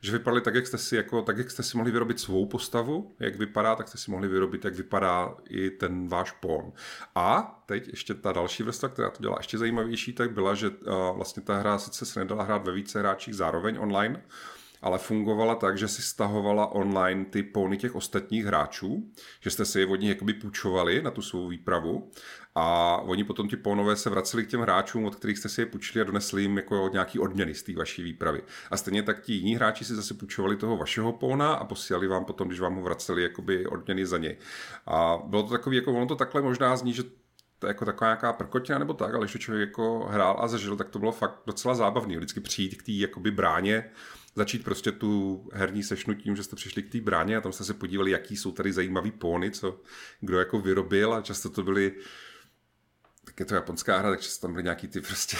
že 0.00 0.12
vypadali 0.12 0.40
tak, 0.40 0.54
jak 0.54 0.66
jste 0.66 0.78
si, 0.78 0.96
jako, 0.96 1.22
tak, 1.22 1.38
jak 1.38 1.50
jste 1.50 1.62
si 1.62 1.76
mohli 1.76 1.92
vyrobit 1.92 2.20
svou 2.20 2.46
postavu, 2.46 3.14
jak 3.20 3.36
vypadá, 3.36 3.76
tak 3.76 3.88
jste 3.88 3.98
si 3.98 4.10
mohli 4.10 4.28
vyrobit, 4.28 4.64
jak 4.64 4.74
vypadá 4.74 5.34
i 5.48 5.70
ten 5.70 6.08
váš 6.08 6.30
pon. 6.30 6.72
A 7.14 7.58
teď 7.66 7.88
ještě 7.88 8.14
ta 8.14 8.32
další 8.32 8.62
vrstva, 8.62 8.88
která 8.88 9.10
to 9.10 9.22
dělá 9.22 9.36
ještě 9.38 9.58
zajímavější, 9.58 10.12
tak 10.12 10.30
byla, 10.30 10.54
že 10.54 10.68
uh, 10.68 10.76
vlastně 11.16 11.42
ta 11.42 11.56
hra 11.56 11.78
sice 11.78 12.06
se 12.06 12.20
nedala 12.20 12.44
hrát 12.44 12.66
ve 12.66 12.72
více 12.72 12.98
hráčích 12.98 13.34
zároveň 13.34 13.76
online, 13.80 14.22
ale 14.82 14.98
fungovala 14.98 15.54
tak, 15.54 15.78
že 15.78 15.88
si 15.88 16.02
stahovala 16.02 16.66
online 16.66 17.24
ty 17.24 17.42
pony 17.42 17.76
těch 17.76 17.94
ostatních 17.94 18.44
hráčů, 18.44 19.10
že 19.40 19.50
jste 19.50 19.64
si 19.64 19.80
je 19.80 19.86
od 19.86 19.96
nich 19.96 20.08
jakoby 20.08 20.32
půjčovali 20.32 21.02
na 21.02 21.10
tu 21.10 21.22
svou 21.22 21.48
výpravu 21.48 22.10
a 22.58 22.96
oni 22.96 23.24
potom 23.24 23.48
ti 23.48 23.56
pónové 23.56 23.96
se 23.96 24.10
vraceli 24.10 24.44
k 24.44 24.48
těm 24.48 24.60
hráčům, 24.60 25.04
od 25.04 25.14
kterých 25.14 25.38
jste 25.38 25.48
si 25.48 25.60
je 25.60 25.66
půjčili 25.66 26.02
a 26.02 26.04
donesli 26.04 26.42
jim 26.42 26.56
jako 26.56 26.90
nějaký 26.92 27.18
odměny 27.18 27.54
z 27.54 27.62
té 27.62 27.72
vaší 27.72 28.02
výpravy. 28.02 28.42
A 28.70 28.76
stejně 28.76 29.02
tak 29.02 29.22
ti 29.22 29.32
jiní 29.32 29.56
hráči 29.56 29.84
si 29.84 29.94
zase 29.94 30.14
půjčovali 30.14 30.56
toho 30.56 30.76
vašeho 30.76 31.12
póna 31.12 31.54
a 31.54 31.64
posílali 31.64 32.06
vám 32.08 32.24
potom, 32.24 32.48
když 32.48 32.60
vám 32.60 32.74
ho 32.74 32.82
vraceli 32.82 33.22
jakoby 33.22 33.66
odměny 33.66 34.06
za 34.06 34.18
něj. 34.18 34.36
A 34.86 35.18
bylo 35.26 35.42
to 35.42 35.48
takový, 35.48 35.76
jako 35.76 35.92
ono 35.92 36.06
to 36.06 36.16
takhle 36.16 36.42
možná 36.42 36.76
zní, 36.76 36.92
že 36.92 37.02
to 37.58 37.66
jako 37.66 37.84
taková 37.84 38.08
nějaká 38.08 38.32
prkotina 38.32 38.78
nebo 38.78 38.94
tak, 38.94 39.14
ale 39.14 39.24
když 39.24 39.32
to 39.32 39.38
člověk 39.38 39.68
jako 39.68 40.08
hrál 40.10 40.36
a 40.40 40.48
zažil, 40.48 40.76
tak 40.76 40.88
to 40.88 40.98
bylo 40.98 41.12
fakt 41.12 41.42
docela 41.46 41.74
zábavný. 41.74 42.16
Vždycky 42.16 42.40
přijít 42.40 42.74
k 42.74 42.82
té 42.82 42.92
jakoby 42.92 43.30
bráně, 43.30 43.90
začít 44.34 44.64
prostě 44.64 44.92
tu 44.92 45.42
herní 45.52 45.82
sešnu 45.82 46.14
tím, 46.14 46.36
že 46.36 46.42
jste 46.42 46.56
přišli 46.56 46.82
k 46.82 46.92
té 46.92 47.00
bráně 47.00 47.36
a 47.36 47.40
tam 47.40 47.52
jste 47.52 47.64
se 47.64 47.74
podívali, 47.74 48.10
jaký 48.10 48.36
jsou 48.36 48.52
tady 48.52 48.72
zajímavý 48.72 49.10
póny, 49.10 49.50
co 49.50 49.80
kdo 50.20 50.38
jako 50.38 50.60
vyrobil 50.60 51.14
a 51.14 51.20
často 51.22 51.50
to 51.50 51.62
byly 51.62 51.92
tak 53.26 53.40
je 53.40 53.46
to 53.46 53.54
japonská 53.54 53.98
hra, 53.98 54.10
takže 54.10 54.40
tam 54.40 54.52
byly 54.52 54.62
nějaký 54.62 54.88
ty 54.88 55.00
prostě 55.00 55.36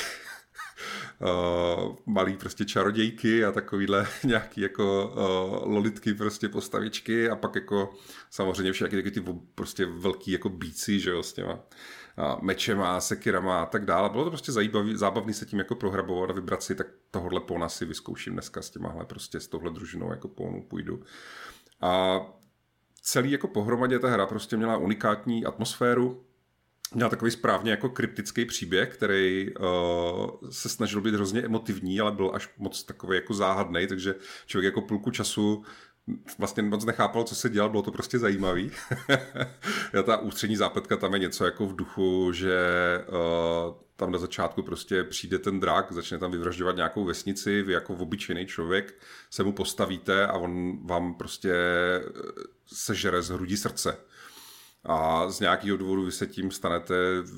uh, 1.20 1.97
malý 2.07 2.37
prostě 2.37 2.64
čarodějky 2.64 3.45
a 3.45 3.53
takovýhle 3.53 4.07
nějaký 4.24 4.61
jako 4.61 5.12
uh, 5.16 5.72
lolitky 5.72 6.14
prostě 6.14 6.49
postavičky 6.49 7.30
a 7.30 7.37
pak 7.37 7.55
jako 7.55 7.95
samozřejmě 8.30 8.72
všechny 8.72 9.11
ty 9.11 9.24
prostě 9.55 9.87
velký 9.87 10.30
jako 10.30 10.49
bíci, 10.49 11.01
že 11.01 11.11
jo, 11.11 11.22
s 11.22 11.32
těma 11.32 11.59
mečema, 12.43 13.01
sekirama 13.01 13.62
a 13.62 13.66
tak 13.66 13.84
dále. 13.84 14.11
Bylo 14.11 14.24
to 14.24 14.30
prostě 14.30 14.53
zajímavý, 14.53 14.97
zábavný 14.97 15.34
se 15.34 15.47
tím 15.47 15.59
jako 15.59 15.74
prohrabovat 15.74 16.30
a 16.30 16.32
vybrat 16.32 16.62
si, 16.62 16.74
tak 16.74 16.87
tohohle 17.11 17.41
póna 17.41 17.68
si 17.68 17.84
vyzkouším 17.84 18.32
dneska 18.32 18.62
s 18.62 18.70
těmahle 18.70 19.05
prostě 19.05 19.41
s 19.41 19.49
touhle 19.49 19.70
družinou 19.70 20.11
jako 20.11 20.28
pónu 20.28 20.62
půjdu. 20.62 21.03
A 21.80 22.20
celý 23.03 23.30
jako 23.30 23.49
pohromadě 23.49 23.99
ta 23.99 24.09
hra 24.09 24.26
prostě 24.26 24.57
měla 24.57 24.76
unikátní 24.76 25.45
atmosféru, 25.45 26.26
měla 26.97 27.11
takový 27.11 27.30
správně 27.30 27.70
jako 27.70 27.88
kryptický 27.88 28.44
příběh, 28.44 28.88
který 28.88 29.55
uh, 29.55 30.30
se 30.51 30.68
snažil 30.68 31.01
být 31.01 31.14
hrozně 31.14 31.42
emotivní, 31.42 32.01
ale 32.01 32.12
byl 32.12 32.30
až 32.34 32.51
moc 32.59 32.84
takový 32.84 33.16
jako 33.16 33.34
záhadný, 33.34 33.86
takže 33.86 34.14
člověk 34.47 34.64
jako 34.64 34.80
půlku 34.80 35.11
času 35.11 35.64
vlastně 36.38 36.62
moc 36.62 36.84
nechápal, 36.84 37.24
co 37.24 37.34
se 37.34 37.49
dělal, 37.49 37.70
bylo 37.70 37.82
to 37.82 37.92
prostě 37.92 38.18
zajímavý. 38.18 38.70
Já 39.92 40.03
ta 40.03 40.16
ústřední 40.16 40.57
zápletka 40.57 40.97
tam 40.97 41.12
je 41.14 41.18
něco 41.18 41.44
jako 41.44 41.66
v 41.66 41.76
duchu, 41.76 42.32
že 42.32 42.59
uh, 43.09 43.74
tam 43.97 44.12
na 44.12 44.18
začátku 44.18 44.62
prostě 44.62 45.05
přijde 45.05 45.38
ten 45.38 45.61
drak, 45.61 45.92
začne 45.92 46.18
tam 46.18 46.30
vyvražďovat 46.30 46.76
nějakou 46.76 47.05
vesnici, 47.05 47.62
vy 47.62 47.72
jako 47.72 47.94
obyčejný 47.94 48.47
člověk 48.47 48.94
se 49.30 49.44
mu 49.44 49.53
postavíte 49.53 50.26
a 50.26 50.32
on 50.32 50.78
vám 50.86 51.14
prostě 51.14 51.55
sežere 52.66 53.22
z 53.22 53.28
hrudí 53.30 53.57
srdce 53.57 53.97
a 54.87 55.30
z 55.30 55.41
nějakého 55.41 55.76
důvodu 55.76 56.05
vy 56.05 56.12
se 56.12 56.26
tím 56.26 56.51
stanete, 56.51 56.95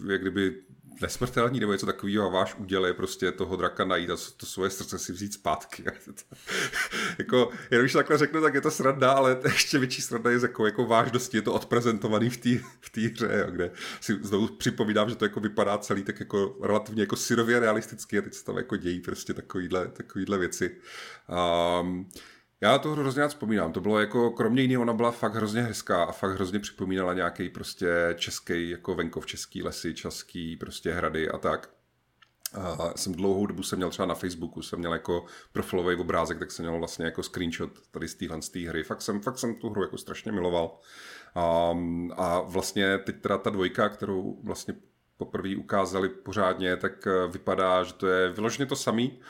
jak 0.06 0.20
kdyby 0.20 0.54
nesmrtelný 1.00 1.60
nebo 1.60 1.72
něco 1.72 1.86
takového 1.86 2.26
a 2.26 2.28
váš 2.28 2.54
úděl 2.54 2.86
je 2.86 2.94
prostě 2.94 3.32
toho 3.32 3.56
draka 3.56 3.84
najít 3.84 4.10
a 4.10 4.16
to 4.36 4.46
svoje 4.46 4.70
srdce 4.70 4.98
si 4.98 5.12
vzít 5.12 5.32
zpátky. 5.32 5.84
jako, 7.18 7.50
jenom 7.70 7.84
když 7.84 7.92
takhle 7.92 8.18
řeknu, 8.18 8.40
tak 8.40 8.54
je 8.54 8.60
to 8.60 8.70
sranda, 8.70 9.12
ale 9.12 9.40
ještě 9.44 9.78
větší 9.78 10.02
sranda 10.02 10.30
je 10.30 10.38
jako, 10.42 10.66
jako 10.66 10.86
váš 10.86 11.10
dosti 11.10 11.36
je 11.36 11.42
to 11.42 11.52
odprezentovaný 11.52 12.30
v 12.30 12.36
té 12.36 12.50
v 12.80 13.12
hře, 13.12 13.38
jo, 13.38 13.50
kde 13.50 13.70
si 14.00 14.18
znovu 14.22 14.46
připomínám, 14.46 15.08
že 15.08 15.16
to 15.16 15.24
jako 15.24 15.40
vypadá 15.40 15.78
celý 15.78 16.02
tak 16.02 16.20
jako 16.20 16.58
relativně 16.62 17.02
jako 17.02 17.16
syrově 17.16 17.60
realisticky 17.60 18.18
a 18.18 18.22
teď 18.22 18.34
se 18.34 18.44
tam 18.44 18.56
jako 18.56 18.76
dějí 18.76 19.00
prostě 19.00 19.34
takovýhle, 19.34 19.88
takovýhle 19.88 20.38
věci. 20.38 20.76
Um, 21.80 22.08
já 22.60 22.78
to 22.78 22.90
hrozně 22.90 23.22
rád 23.22 23.28
vzpomínám. 23.28 23.72
To 23.72 23.80
bylo 23.80 24.00
jako, 24.00 24.30
kromě 24.30 24.62
jiného, 24.62 24.82
ona 24.82 24.92
byla 24.92 25.10
fakt 25.10 25.34
hrozně 25.34 25.62
hezká 25.62 26.04
a 26.04 26.12
fakt 26.12 26.32
hrozně 26.32 26.58
připomínala 26.58 27.14
nějaký 27.14 27.48
prostě 27.48 27.88
český, 28.18 28.70
jako 28.70 28.94
venkov, 28.94 29.26
český 29.26 29.62
lesy, 29.62 29.94
český 29.94 30.56
prostě 30.56 30.92
hrady 30.92 31.28
a 31.28 31.38
tak. 31.38 31.70
A 32.54 32.92
jsem 32.96 33.12
dlouhou 33.12 33.46
dobu 33.46 33.62
jsem 33.62 33.76
měl 33.76 33.90
třeba 33.90 34.06
na 34.06 34.14
Facebooku, 34.14 34.62
jsem 34.62 34.78
měl 34.78 34.92
jako 34.92 35.24
profilový 35.52 35.96
obrázek, 35.96 36.38
tak 36.38 36.50
jsem 36.50 36.64
měl 36.64 36.78
vlastně 36.78 37.04
jako 37.04 37.22
screenshot 37.22 37.70
tady 37.90 38.08
z 38.08 38.14
téhle 38.14 38.42
z 38.42 38.48
té 38.48 38.68
hry. 38.68 38.84
Fakt 38.84 39.02
jsem, 39.02 39.20
fakt 39.20 39.38
jsem 39.38 39.54
tu 39.54 39.70
hru 39.70 39.82
jako 39.82 39.98
strašně 39.98 40.32
miloval. 40.32 40.78
A, 41.34 41.74
a 42.16 42.40
vlastně 42.40 42.98
teď 42.98 43.20
teda 43.20 43.38
ta 43.38 43.50
dvojka, 43.50 43.88
kterou 43.88 44.40
vlastně 44.44 44.74
poprvé 45.16 45.56
ukázali 45.56 46.08
pořádně, 46.08 46.76
tak 46.76 47.08
vypadá, 47.32 47.84
že 47.84 47.92
to 47.92 48.06
je 48.06 48.32
vyloženě 48.32 48.66
to 48.66 48.76
samý, 48.76 49.20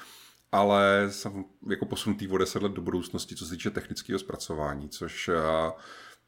ale 0.52 1.06
jsem 1.10 1.44
jako 1.70 1.86
posunutý 1.86 2.28
o 2.28 2.38
10 2.38 2.62
let 2.62 2.72
do 2.72 2.82
budoucnosti, 2.82 3.36
co 3.36 3.44
se 3.44 3.50
týče 3.50 3.70
technického 3.70 4.18
zpracování, 4.18 4.88
což 4.88 5.28
já, 5.28 5.74
eh, 5.78 5.82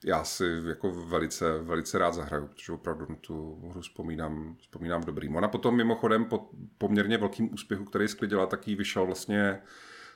já 0.04 0.24
si 0.24 0.44
jako 0.68 0.90
velice, 0.90 1.58
velice 1.58 1.98
rád 1.98 2.14
zahraju, 2.14 2.46
protože 2.46 2.72
opravdu 2.72 3.06
na 3.08 3.16
tu 3.16 3.68
hru 3.70 3.80
vzpomínám, 3.80 4.56
vzpomínám 4.60 5.04
dobrý. 5.04 5.28
Ona 5.28 5.48
potom 5.48 5.76
mimochodem 5.76 6.24
po 6.24 6.50
poměrně 6.78 7.18
velkým 7.18 7.54
úspěchu, 7.54 7.84
který 7.84 8.08
sklidila, 8.08 8.46
taky 8.46 8.74
vyšel 8.74 9.06
vlastně 9.06 9.62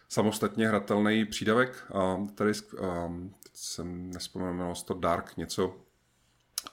samostatně 0.08 0.68
hratelný 0.68 1.24
přídavek. 1.24 1.86
A 1.94 2.26
tady 2.34 2.52
teď 2.52 2.64
jsem 3.52 4.10
nespomněl, 4.10 4.74
to 4.86 4.94
Dark 4.94 5.36
něco. 5.36 5.83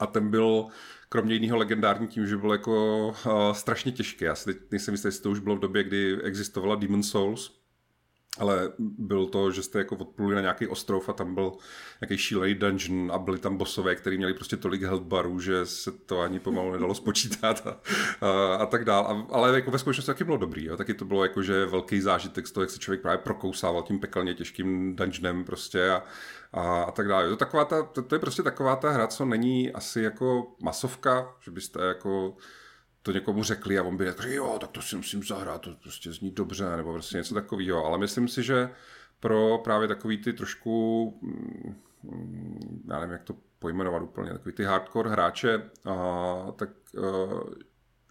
A 0.01 0.05
ten 0.07 0.29
byl 0.29 0.65
kromě 1.09 1.33
jiného 1.33 1.57
legendární 1.57 2.07
tím, 2.07 2.27
že 2.27 2.37
byl 2.37 2.51
jako 2.51 3.07
uh, 3.07 3.51
strašně 3.51 3.91
těžký. 3.91 4.25
Já 4.25 4.35
si 4.35 4.53
teď 4.53 4.71
nejsem 4.71 4.93
jistý, 4.93 5.07
jestli 5.07 5.23
to 5.23 5.31
už 5.31 5.39
bylo 5.39 5.55
v 5.55 5.59
době, 5.59 5.83
kdy 5.83 6.21
existovala 6.23 6.75
Demon 6.75 7.03
Souls, 7.03 7.60
ale 8.37 8.71
byl 8.79 9.25
to, 9.25 9.51
že 9.51 9.63
jste 9.63 9.79
jako 9.79 9.95
odpluli 9.95 10.35
na 10.35 10.41
nějaký 10.41 10.67
ostrov 10.67 11.09
a 11.09 11.13
tam 11.13 11.35
byl 11.35 11.51
nějaký 12.01 12.17
šílený 12.17 12.55
dungeon 12.55 13.11
a 13.11 13.17
byli 13.17 13.39
tam 13.39 13.57
bosové, 13.57 13.95
kteří 13.95 14.17
měli 14.17 14.33
prostě 14.33 14.57
tolik 14.57 14.81
health 14.81 15.03
barů, 15.03 15.39
že 15.39 15.65
se 15.65 15.91
to 15.91 16.19
ani 16.19 16.39
pomalu 16.39 16.71
nedalo 16.71 16.95
spočítat 16.95 17.67
a, 17.67 17.77
a, 18.27 18.55
a 18.55 18.65
tak 18.65 18.85
dál. 18.85 19.07
A, 19.07 19.35
ale 19.35 19.55
jako 19.55 19.71
ve 19.71 19.79
skutečnosti 19.79 20.07
taky 20.07 20.23
bylo 20.23 20.37
dobrý. 20.37 20.65
Jo. 20.65 20.77
Taky 20.77 20.93
to 20.93 21.05
bylo 21.05 21.23
jako, 21.23 21.43
že 21.43 21.65
velký 21.65 22.01
zážitek 22.01 22.47
z 22.47 22.51
toho, 22.51 22.63
jak 22.63 22.69
se 22.69 22.79
člověk 22.79 23.01
právě 23.01 23.17
prokousával 23.17 23.83
tím 23.83 23.99
pekelně 23.99 24.33
těžkým 24.33 24.95
dungeonem 24.95 25.43
prostě 25.43 25.89
a, 25.89 26.03
a, 26.53 26.83
a 26.83 26.91
tak 26.91 27.07
dále. 27.07 27.29
To, 27.29 27.35
taková 27.35 27.65
ta, 27.65 27.83
to, 27.83 28.01
to, 28.01 28.15
je 28.15 28.19
prostě 28.19 28.43
taková 28.43 28.75
ta 28.75 28.89
hra, 28.89 29.07
co 29.07 29.25
není 29.25 29.71
asi 29.71 30.01
jako 30.01 30.55
masovka, 30.61 31.35
že 31.39 31.51
byste 31.51 31.85
jako 31.85 32.35
to 33.03 33.11
někomu 33.11 33.43
řekli 33.43 33.79
a 33.79 33.83
on 33.83 33.97
by 33.97 34.05
řekl, 34.05 34.27
jo, 34.27 34.57
tak 34.61 34.71
to 34.71 34.81
si 34.81 34.95
musím 34.95 35.23
zahrát, 35.23 35.61
to 35.61 35.75
prostě 35.81 36.11
zní 36.11 36.31
dobře, 36.31 36.77
nebo 36.77 36.93
prostě 36.93 37.17
něco 37.17 37.33
takového. 37.33 37.85
Ale 37.85 37.97
myslím 37.97 38.27
si, 38.27 38.43
že 38.43 38.69
pro 39.19 39.57
právě 39.57 39.87
takový 39.87 40.17
ty 40.17 40.33
trošku, 40.33 41.19
mm, 41.21 42.83
já 42.89 42.99
nevím, 42.99 43.13
jak 43.13 43.23
to 43.23 43.35
pojmenovat 43.59 44.01
úplně, 44.01 44.31
takový 44.31 44.55
ty 44.55 44.63
hardcore 44.63 45.09
hráče, 45.09 45.69
a, 45.85 46.51
tak 46.55 46.69
a, 46.69 47.01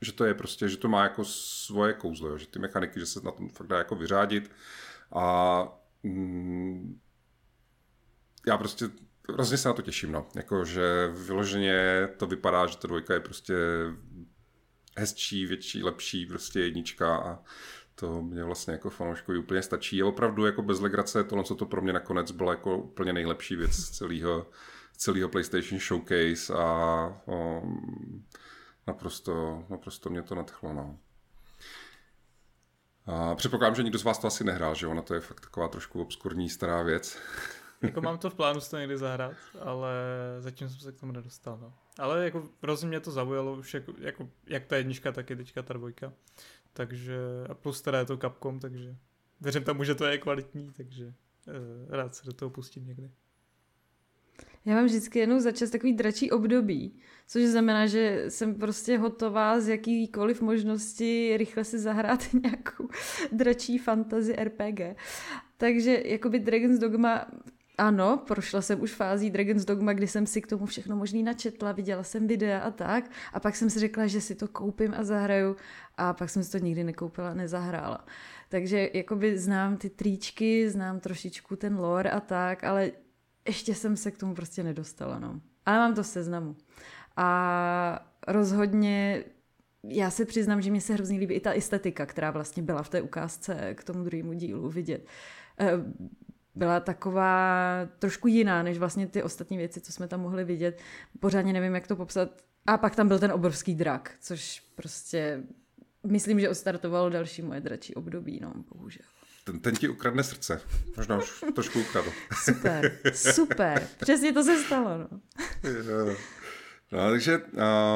že 0.02 0.12
to 0.12 0.24
je 0.24 0.34
prostě, 0.34 0.68
že 0.68 0.76
to 0.76 0.88
má 0.88 1.02
jako 1.02 1.24
svoje 1.24 1.92
kouzlo, 1.92 2.28
jo, 2.28 2.38
že 2.38 2.46
ty 2.46 2.58
mechaniky, 2.58 3.00
že 3.00 3.06
se 3.06 3.20
na 3.20 3.30
tom 3.30 3.48
fakt 3.48 3.66
dá 3.66 3.78
jako 3.78 3.94
vyřádit 3.94 4.50
a 5.12 5.64
mm, 6.02 7.00
já 8.46 8.58
prostě 8.58 8.90
hrozně 9.32 9.56
se 9.56 9.68
na 9.68 9.74
to 9.74 9.82
těším, 9.82 10.12
no. 10.12 10.26
Jako, 10.34 10.64
že 10.64 11.08
vyloženě 11.12 12.08
to 12.16 12.26
vypadá, 12.26 12.66
že 12.66 12.76
ta 12.76 12.88
dvojka 12.88 13.14
je 13.14 13.20
prostě 13.20 13.54
hezčí, 14.96 15.46
větší, 15.46 15.82
lepší, 15.82 16.26
prostě 16.26 16.60
jednička 16.60 17.16
a 17.16 17.38
to 17.94 18.22
mě 18.22 18.44
vlastně 18.44 18.72
jako 18.72 18.90
fanouškovi 18.90 19.38
úplně 19.38 19.62
stačí. 19.62 20.02
A 20.02 20.06
opravdu 20.06 20.46
jako 20.46 20.62
bez 20.62 20.80
legrace 20.80 21.24
tohle, 21.24 21.44
co 21.44 21.54
to 21.54 21.66
pro 21.66 21.82
mě 21.82 21.92
nakonec 21.92 22.30
bylo 22.30 22.50
jako 22.50 22.78
úplně 22.78 23.12
nejlepší 23.12 23.56
věc 23.56 23.90
celého, 23.90 24.50
celého 24.96 25.28
PlayStation 25.28 25.80
Showcase 25.80 26.54
a 26.54 27.22
um, 27.26 28.24
naprosto, 28.86 29.64
naprosto 29.68 30.10
mě 30.10 30.22
to 30.22 30.34
nadchlo. 30.34 30.72
No. 30.72 30.98
A 33.06 33.34
předpokládám, 33.34 33.74
že 33.74 33.82
nikdo 33.82 33.98
z 33.98 34.04
vás 34.04 34.18
to 34.18 34.26
asi 34.26 34.44
nehrál, 34.44 34.74
že 34.74 34.86
ona 34.86 35.02
to 35.02 35.14
je 35.14 35.20
fakt 35.20 35.40
taková 35.40 35.68
trošku 35.68 36.02
obskurní 36.02 36.48
stará 36.48 36.82
věc. 36.82 37.18
Jako 37.82 38.00
mám 38.00 38.18
to 38.18 38.30
v 38.30 38.34
plánu 38.34 38.60
to 38.70 38.78
někdy 38.78 38.98
zahrát, 38.98 39.36
ale 39.60 39.92
zatím 40.38 40.68
jsem 40.68 40.78
se 40.78 40.92
k 40.92 41.00
tomu 41.00 41.12
nedostal. 41.12 41.58
No. 41.62 41.74
Ale 41.98 42.24
jako 42.24 42.48
hrozně 42.62 42.88
mě 42.88 43.00
to 43.00 43.10
zaujalo 43.10 43.52
už 43.54 43.74
jako, 43.74 43.92
jako, 43.98 44.28
jak 44.46 44.64
ta 44.64 44.76
jednička, 44.76 45.12
tak 45.12 45.30
i 45.30 45.36
teďka 45.36 45.62
ta 45.62 45.74
dvojka. 45.74 46.12
Takže, 46.72 47.18
a 47.48 47.54
plus 47.54 47.82
teda 47.82 47.98
je 47.98 48.04
to 48.04 48.16
Capcom, 48.16 48.60
takže 48.60 48.96
věřím 49.40 49.64
tomu, 49.64 49.84
že 49.84 49.94
to 49.94 50.04
je 50.04 50.18
kvalitní, 50.18 50.72
takže 50.76 51.06
uh, 51.06 51.14
rád 51.88 52.14
se 52.14 52.26
do 52.26 52.32
toho 52.32 52.50
pustím 52.50 52.86
někdy. 52.86 53.10
Já 54.64 54.74
mám 54.74 54.84
vždycky 54.84 55.18
jednou 55.18 55.40
za 55.40 55.52
čas 55.52 55.70
takový 55.70 55.92
dračí 55.92 56.30
období, 56.30 56.98
což 57.26 57.42
znamená, 57.42 57.86
že 57.86 58.24
jsem 58.28 58.54
prostě 58.54 58.98
hotová 58.98 59.60
z 59.60 59.68
jakýkoliv 59.68 60.42
možnosti 60.42 61.36
rychle 61.36 61.64
si 61.64 61.78
zahrát 61.78 62.34
nějakou 62.42 62.88
dračí 63.32 63.78
fantasy 63.78 64.36
RPG. 64.44 64.80
Takže 65.56 66.02
jakoby 66.04 66.38
Dragon's 66.38 66.78
Dogma 66.78 67.26
ano, 67.80 68.22
prošla 68.26 68.62
jsem 68.62 68.82
už 68.82 68.92
fází 68.92 69.30
Dragon's 69.30 69.64
Dogma, 69.64 69.92
kdy 69.92 70.06
jsem 70.06 70.26
si 70.26 70.42
k 70.42 70.46
tomu 70.46 70.66
všechno 70.66 70.96
možný 70.96 71.22
načetla, 71.22 71.72
viděla 71.72 72.02
jsem 72.02 72.26
videa 72.26 72.60
a 72.60 72.70
tak. 72.70 73.10
A 73.32 73.40
pak 73.40 73.56
jsem 73.56 73.70
si 73.70 73.78
řekla, 73.78 74.06
že 74.06 74.20
si 74.20 74.34
to 74.34 74.48
koupím 74.48 74.94
a 74.96 75.04
zahraju. 75.04 75.56
A 75.96 76.12
pak 76.12 76.30
jsem 76.30 76.44
si 76.44 76.50
to 76.50 76.58
nikdy 76.58 76.84
nekoupila, 76.84 77.34
nezahrála. 77.34 78.04
Takže 78.48 78.90
jakoby 78.94 79.38
znám 79.38 79.76
ty 79.76 79.90
tričky, 79.90 80.70
znám 80.70 81.00
trošičku 81.00 81.56
ten 81.56 81.78
lore 81.78 82.10
a 82.10 82.20
tak, 82.20 82.64
ale 82.64 82.92
ještě 83.48 83.74
jsem 83.74 83.96
se 83.96 84.10
k 84.10 84.18
tomu 84.18 84.34
prostě 84.34 84.62
nedostala, 84.62 85.18
no. 85.18 85.40
Ale 85.66 85.78
mám 85.78 85.94
to 85.94 86.04
seznamu. 86.04 86.56
A 87.16 88.06
rozhodně 88.28 89.24
já 89.84 90.10
se 90.10 90.24
přiznám, 90.24 90.62
že 90.62 90.70
mi 90.70 90.80
se 90.80 90.94
hrozně 90.94 91.18
líbí 91.18 91.34
i 91.34 91.40
ta 91.40 91.52
estetika, 91.52 92.06
která 92.06 92.30
vlastně 92.30 92.62
byla 92.62 92.82
v 92.82 92.88
té 92.88 93.02
ukázce 93.02 93.74
k 93.74 93.84
tomu 93.84 94.04
druhému 94.04 94.32
dílu 94.32 94.68
vidět. 94.68 95.06
Byla 96.54 96.80
taková 96.80 97.88
trošku 97.98 98.28
jiná, 98.28 98.62
než 98.62 98.78
vlastně 98.78 99.06
ty 99.06 99.22
ostatní 99.22 99.56
věci, 99.56 99.80
co 99.80 99.92
jsme 99.92 100.08
tam 100.08 100.20
mohli 100.20 100.44
vidět. 100.44 100.80
Pořádně 101.20 101.52
nevím, 101.52 101.74
jak 101.74 101.86
to 101.86 101.96
popsat. 101.96 102.28
A 102.66 102.78
pak 102.78 102.96
tam 102.96 103.08
byl 103.08 103.18
ten 103.18 103.32
obrovský 103.32 103.74
drak, 103.74 104.14
což 104.20 104.62
prostě 104.74 105.42
myslím, 106.06 106.40
že 106.40 106.48
ostartovalo 106.48 107.10
další 107.10 107.42
moje 107.42 107.60
dračí 107.60 107.94
období, 107.94 108.40
no, 108.42 108.52
bohužel. 108.74 109.06
Ten, 109.44 109.60
ten 109.60 109.76
ti 109.76 109.88
ukradne 109.88 110.22
srdce. 110.22 110.60
Možná 110.96 111.18
už 111.18 111.44
trošku 111.54 111.80
ukradl. 111.80 112.12
Super, 112.44 112.98
super. 113.14 113.88
Přesně 114.00 114.32
to 114.32 114.44
se 114.44 114.62
stalo, 114.62 114.98
no. 114.98 115.08
no 116.92 117.10
takže 117.10 117.38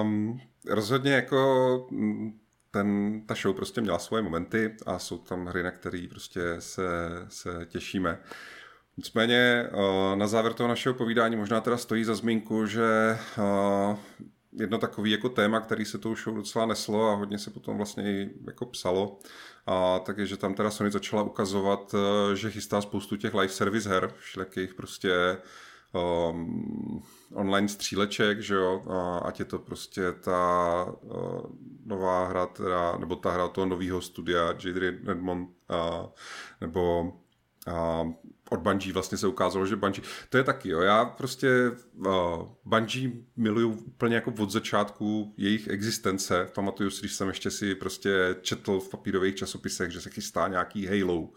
um, 0.03 0.41
rozhodně 0.69 1.13
jako 1.13 1.87
mm, 1.91 2.41
ten, 2.75 3.21
ta 3.27 3.35
show 3.35 3.57
prostě 3.57 3.81
měla 3.81 3.99
svoje 3.99 4.23
momenty 4.23 4.77
a 4.87 4.99
jsou 4.99 5.19
tam 5.19 5.47
hry, 5.47 5.63
na 5.63 5.71
které 5.71 6.07
prostě 6.11 6.41
se, 6.59 6.83
se 7.29 7.67
těšíme. 7.67 8.19
Nicméně 8.97 9.69
na 10.15 10.27
závěr 10.27 10.53
toho 10.53 10.69
našeho 10.69 10.95
povídání 10.95 11.37
možná 11.37 11.61
teda 11.61 11.77
stojí 11.77 12.05
za 12.05 12.15
zmínku, 12.15 12.67
že 12.67 13.19
jedno 14.53 14.79
takový 14.79 15.11
jako 15.11 15.29
téma, 15.29 15.61
který 15.61 15.85
se 15.85 15.99
tou 15.99 16.17
show 16.17 16.37
docela 16.37 16.67
neslo 16.67 17.11
a 17.11 17.15
hodně 17.15 17.39
se 17.39 17.51
potom 17.51 17.77
vlastně 17.77 18.05
i 18.05 18.31
jako 18.47 18.67
psalo, 18.67 19.19
a 19.67 19.99
tak 19.99 20.19
je, 20.19 20.27
že 20.27 20.37
tam 20.37 20.55
teda 20.55 20.71
Sony 20.71 20.91
začala 20.91 21.23
ukazovat, 21.23 21.95
že 22.35 22.51
chystá 22.51 22.81
spoustu 22.81 23.17
těch 23.17 23.35
live 23.35 23.53
service 23.53 23.89
her, 23.89 24.11
všelijakých 24.19 24.75
prostě 24.75 25.37
um, 25.95 27.03
online 27.35 27.69
stříleček, 27.69 28.41
že 28.41 28.55
jo, 28.55 28.83
ať 29.25 29.39
je 29.39 29.45
to 29.45 29.59
prostě 29.59 30.13
ta 30.13 30.87
uh, 31.03 31.41
nová 31.87 32.29
hra, 32.29 32.47
teda, 32.47 32.97
nebo 32.97 33.17
ta 33.17 33.31
hra 33.31 33.49
toho 33.49 33.67
nového 33.67 34.01
studia 34.01 34.47
Jade 34.65 34.81
Redmond, 34.81 35.49
uh, 35.71 36.07
nebo 36.61 37.13
uh, 37.67 38.13
od 38.51 38.61
Bungie 38.61 38.93
vlastně 38.93 39.19
se 39.19 39.27
ukázalo, 39.27 39.67
že 39.67 39.77
Bungie, 39.77 40.07
to 40.29 40.37
je 40.37 40.45
taky, 40.45 40.69
jo, 40.69 40.81
já 40.81 41.05
prostě 41.05 41.71
uh, 42.07 42.07
Bungie 42.65 43.13
miluju 43.37 43.71
úplně 43.71 44.15
jako 44.15 44.33
od 44.39 44.51
začátku 44.51 45.35
jejich 45.37 45.69
existence, 45.69 46.49
pamatuju 46.55 46.91
si, 46.91 47.01
když 47.01 47.13
jsem 47.13 47.29
ještě 47.29 47.51
si 47.51 47.75
prostě 47.75 48.37
četl 48.41 48.81
v 48.81 48.89
papírových 48.89 49.35
časopisech, 49.35 49.91
že 49.91 50.01
se 50.01 50.11
chystá 50.11 50.49
nějaký 50.49 50.87
Halo, 50.87 51.29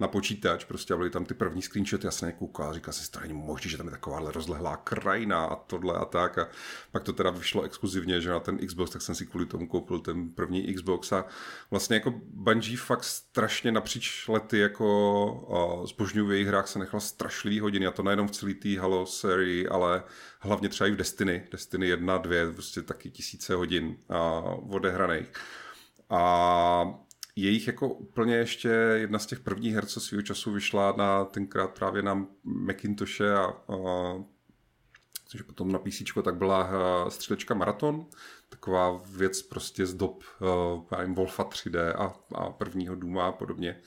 na 0.00 0.08
počítač, 0.08 0.64
prostě 0.64 0.94
a 0.94 0.96
byly 0.96 1.10
tam 1.10 1.24
ty 1.24 1.34
první 1.34 1.62
screenshoty, 1.62 2.06
já 2.06 2.10
jsem 2.10 2.32
koukal 2.32 2.70
a 2.70 2.72
říkal 2.72 2.94
si, 2.94 3.10
to 3.10 3.20
není 3.20 3.32
možné, 3.32 3.70
že 3.70 3.76
tam 3.76 3.86
je 3.86 3.90
takováhle 3.90 4.32
rozlehlá 4.32 4.76
krajina 4.76 5.44
a 5.44 5.56
tohle 5.56 5.94
a 5.94 6.04
tak. 6.04 6.38
A 6.38 6.48
pak 6.92 7.02
to 7.02 7.12
teda 7.12 7.30
vyšlo 7.30 7.62
exkluzivně, 7.62 8.20
že 8.20 8.30
na 8.30 8.40
ten 8.40 8.58
Xbox, 8.58 8.90
tak 8.90 9.02
jsem 9.02 9.14
si 9.14 9.26
kvůli 9.26 9.46
tomu 9.46 9.66
koupil 9.66 9.98
ten 9.98 10.30
první 10.30 10.74
Xbox. 10.74 11.12
A 11.12 11.24
vlastně 11.70 11.96
jako 11.96 12.14
Bungie 12.26 12.76
fakt 12.76 13.04
strašně 13.04 13.72
napříč 13.72 14.28
lety 14.28 14.58
jako 14.58 15.84
zbožňuji 15.88 16.28
v 16.28 16.32
jejich 16.32 16.48
hrách 16.48 16.68
se 16.68 16.78
nechal 16.78 17.00
strašlivý 17.00 17.60
hodiny 17.60 17.86
a 17.86 17.90
to 17.90 18.02
nejenom 18.02 18.28
v 18.28 18.30
celé 18.30 18.54
té 18.54 18.78
Halo 18.78 19.06
sérii, 19.06 19.68
ale 19.68 20.02
hlavně 20.38 20.68
třeba 20.68 20.88
i 20.88 20.90
v 20.90 20.96
Destiny, 20.96 21.48
Destiny 21.52 21.86
1, 21.86 22.18
2, 22.18 22.52
prostě 22.52 22.82
taky 22.82 23.10
tisíce 23.10 23.54
hodin 23.54 23.96
a 24.08 24.40
odehraných. 24.70 25.32
A 26.10 26.94
jejich 27.36 27.66
jako 27.66 27.88
úplně 27.88 28.36
ještě 28.36 28.68
jedna 28.68 29.18
z 29.18 29.26
těch 29.26 29.40
prvních 29.40 29.74
her, 29.74 29.86
co 29.86 30.00
svýho 30.00 30.22
času 30.22 30.52
vyšla 30.52 30.94
na 30.96 31.24
tenkrát 31.24 31.78
právě 31.78 32.02
na 32.02 32.26
Macintoshe 32.44 33.34
a, 33.34 33.44
a 33.44 34.14
což 35.26 35.42
potom 35.42 35.72
na 35.72 35.78
PC, 35.78 36.02
tak 36.22 36.36
byla 36.36 36.70
střílečka 37.10 37.54
Marathon, 37.54 38.06
taková 38.48 39.00
věc 39.06 39.42
prostě 39.42 39.86
z 39.86 39.94
dob 39.94 40.24
uh, 40.40 41.14
Wolfa 41.14 41.44
3D 41.44 41.92
a, 41.96 42.14
a 42.34 42.50
prvního 42.50 42.94
Duma 42.94 43.26
a 43.26 43.32
podobně. 43.32 43.80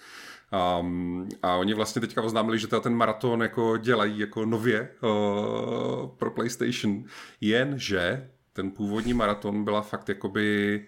Um, 0.79 1.29
a 1.43 1.55
oni 1.55 1.73
vlastně 1.73 2.01
teďka 2.01 2.21
oznámili, 2.21 2.59
že 2.59 2.67
ten 2.67 2.95
maraton 2.95 3.41
jako 3.41 3.77
dělají 3.77 4.19
jako 4.19 4.45
nově 4.45 4.89
uh, 5.01 6.09
pro 6.17 6.31
PlayStation, 6.31 7.03
jenže 7.41 8.29
ten 8.53 8.71
původní 8.71 9.13
maraton 9.13 9.63
byla 9.63 9.81
fakt 9.81 10.09
jakoby 10.09 10.87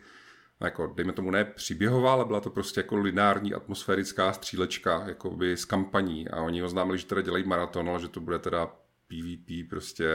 jako, 0.62 0.88
dejme 0.96 1.14
tomu 1.14 1.32
ne 1.32 1.46
příběhová, 1.46 2.12
ale 2.12 2.26
byla 2.26 2.40
to 2.40 2.50
prostě 2.50 2.80
jako 2.80 2.98
lineární 2.98 3.54
atmosférická 3.54 4.34
střílečka, 4.34 5.04
jako 5.08 5.30
by 5.30 5.58
s 5.58 5.66
kampaní. 5.66 6.30
A 6.30 6.42
oni 6.42 6.64
oznámili, 6.64 6.98
že 6.98 7.06
teda 7.06 7.22
dělají 7.22 7.44
maraton, 7.44 7.90
ale 7.90 8.00
že 8.00 8.08
to 8.08 8.20
bude 8.20 8.40
teda 8.40 8.66
PvP, 9.08 9.70
prostě 9.70 10.08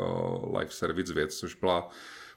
uh, 0.00 0.58
live 0.58 0.70
service 0.70 1.14
věc, 1.14 1.36
což 1.36 1.54
byla 1.54 1.90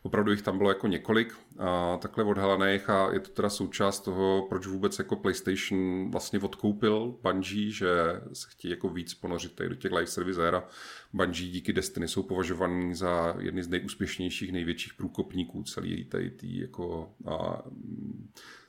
Opravdu 0.05 0.31
jich 0.31 0.41
tam 0.41 0.57
bylo 0.57 0.69
jako 0.69 0.87
několik 0.87 1.33
a 1.57 1.97
takhle 1.97 2.23
odhalených 2.23 2.89
a 2.89 3.13
je 3.13 3.19
to 3.19 3.29
teda 3.29 3.49
součást 3.49 3.99
toho, 3.99 4.45
proč 4.49 4.67
vůbec 4.67 4.99
jako 4.99 5.15
PlayStation 5.15 6.11
vlastně 6.11 6.39
odkoupil 6.39 7.19
Bungie, 7.23 7.71
že 7.71 7.87
se 8.33 8.47
chtějí 8.49 8.71
jako 8.71 8.89
víc 8.89 9.13
ponořit 9.13 9.55
tady 9.55 9.69
do 9.69 9.75
těch 9.75 9.91
live 9.91 10.07
service 10.07 10.41
her 10.41 10.55
a 10.55 10.67
Bungie 11.13 11.51
díky 11.51 11.73
Destiny 11.73 12.07
jsou 12.07 12.23
považovaný 12.23 12.95
za 12.95 13.35
jedny 13.39 13.63
z 13.63 13.67
nejúspěšnějších, 13.67 14.51
největších 14.51 14.93
průkopníků 14.93 15.63
celý 15.63 16.05
tady, 16.05 16.31
tý, 16.31 16.59
jako, 16.59 17.13
a, 17.25 17.61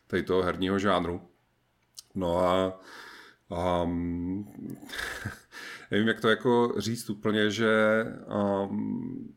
tady 0.07 0.23
toho 0.23 0.43
herního 0.43 0.79
žánru. 0.79 1.21
No 2.15 2.39
a 2.39 2.81
um, 3.85 4.53
nevím, 5.91 6.09
jak 6.09 6.21
to 6.21 6.29
jako 6.29 6.75
říct 6.79 7.11
úplně, 7.11 7.51
že 7.51 8.05
um, 8.69 9.35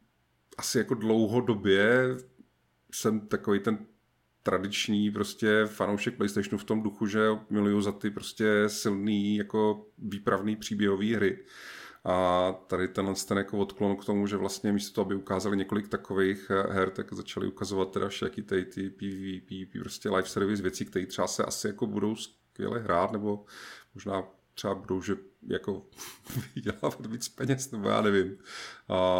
asi 0.57 0.77
jako 0.77 0.93
dlouhodobě 0.93 2.17
jsem 2.93 3.19
takový 3.19 3.59
ten 3.59 3.85
tradiční 4.43 5.11
prostě 5.11 5.65
fanoušek 5.65 6.17
PlayStationu 6.17 6.57
v 6.57 6.63
tom 6.63 6.83
duchu, 6.83 7.07
že 7.07 7.27
miluju 7.49 7.81
za 7.81 7.91
ty 7.91 8.09
prostě 8.09 8.63
silný 8.67 9.37
jako 9.37 9.85
výpravný 9.97 10.55
příběhové 10.55 11.15
hry. 11.15 11.45
A 12.03 12.51
tady 12.67 12.87
tenhle 12.87 13.13
ten 13.27 13.37
jako 13.37 13.57
odklon 13.57 13.97
k 13.97 14.05
tomu, 14.05 14.27
že 14.27 14.37
vlastně 14.37 14.73
místo 14.73 14.95
toho, 14.95 15.05
aby 15.05 15.15
ukázali 15.15 15.57
několik 15.57 15.87
takových 15.87 16.49
her, 16.49 16.89
tak 16.89 17.13
začali 17.13 17.47
ukazovat 17.47 17.91
teda 17.91 18.09
všaký 18.09 18.41
ty, 18.41 18.65
ty 18.65 18.89
PvP, 18.89 19.79
prostě 19.79 20.09
live 20.09 20.27
service 20.27 20.61
věcí, 20.61 20.85
které 20.85 21.05
třeba 21.05 21.27
se 21.27 21.43
asi 21.43 21.67
jako 21.67 21.87
budou 21.87 22.15
skvěle 22.15 22.79
hrát, 22.79 23.11
nebo 23.11 23.45
možná 23.95 24.23
třeba 24.57 24.75
budou, 24.75 25.01
že 25.01 25.15
jako 25.47 25.85
vydělávat 26.55 27.05
víc 27.05 27.29
peněz, 27.29 27.71
nebo 27.71 27.89
já 27.89 28.01
nevím. 28.01 28.37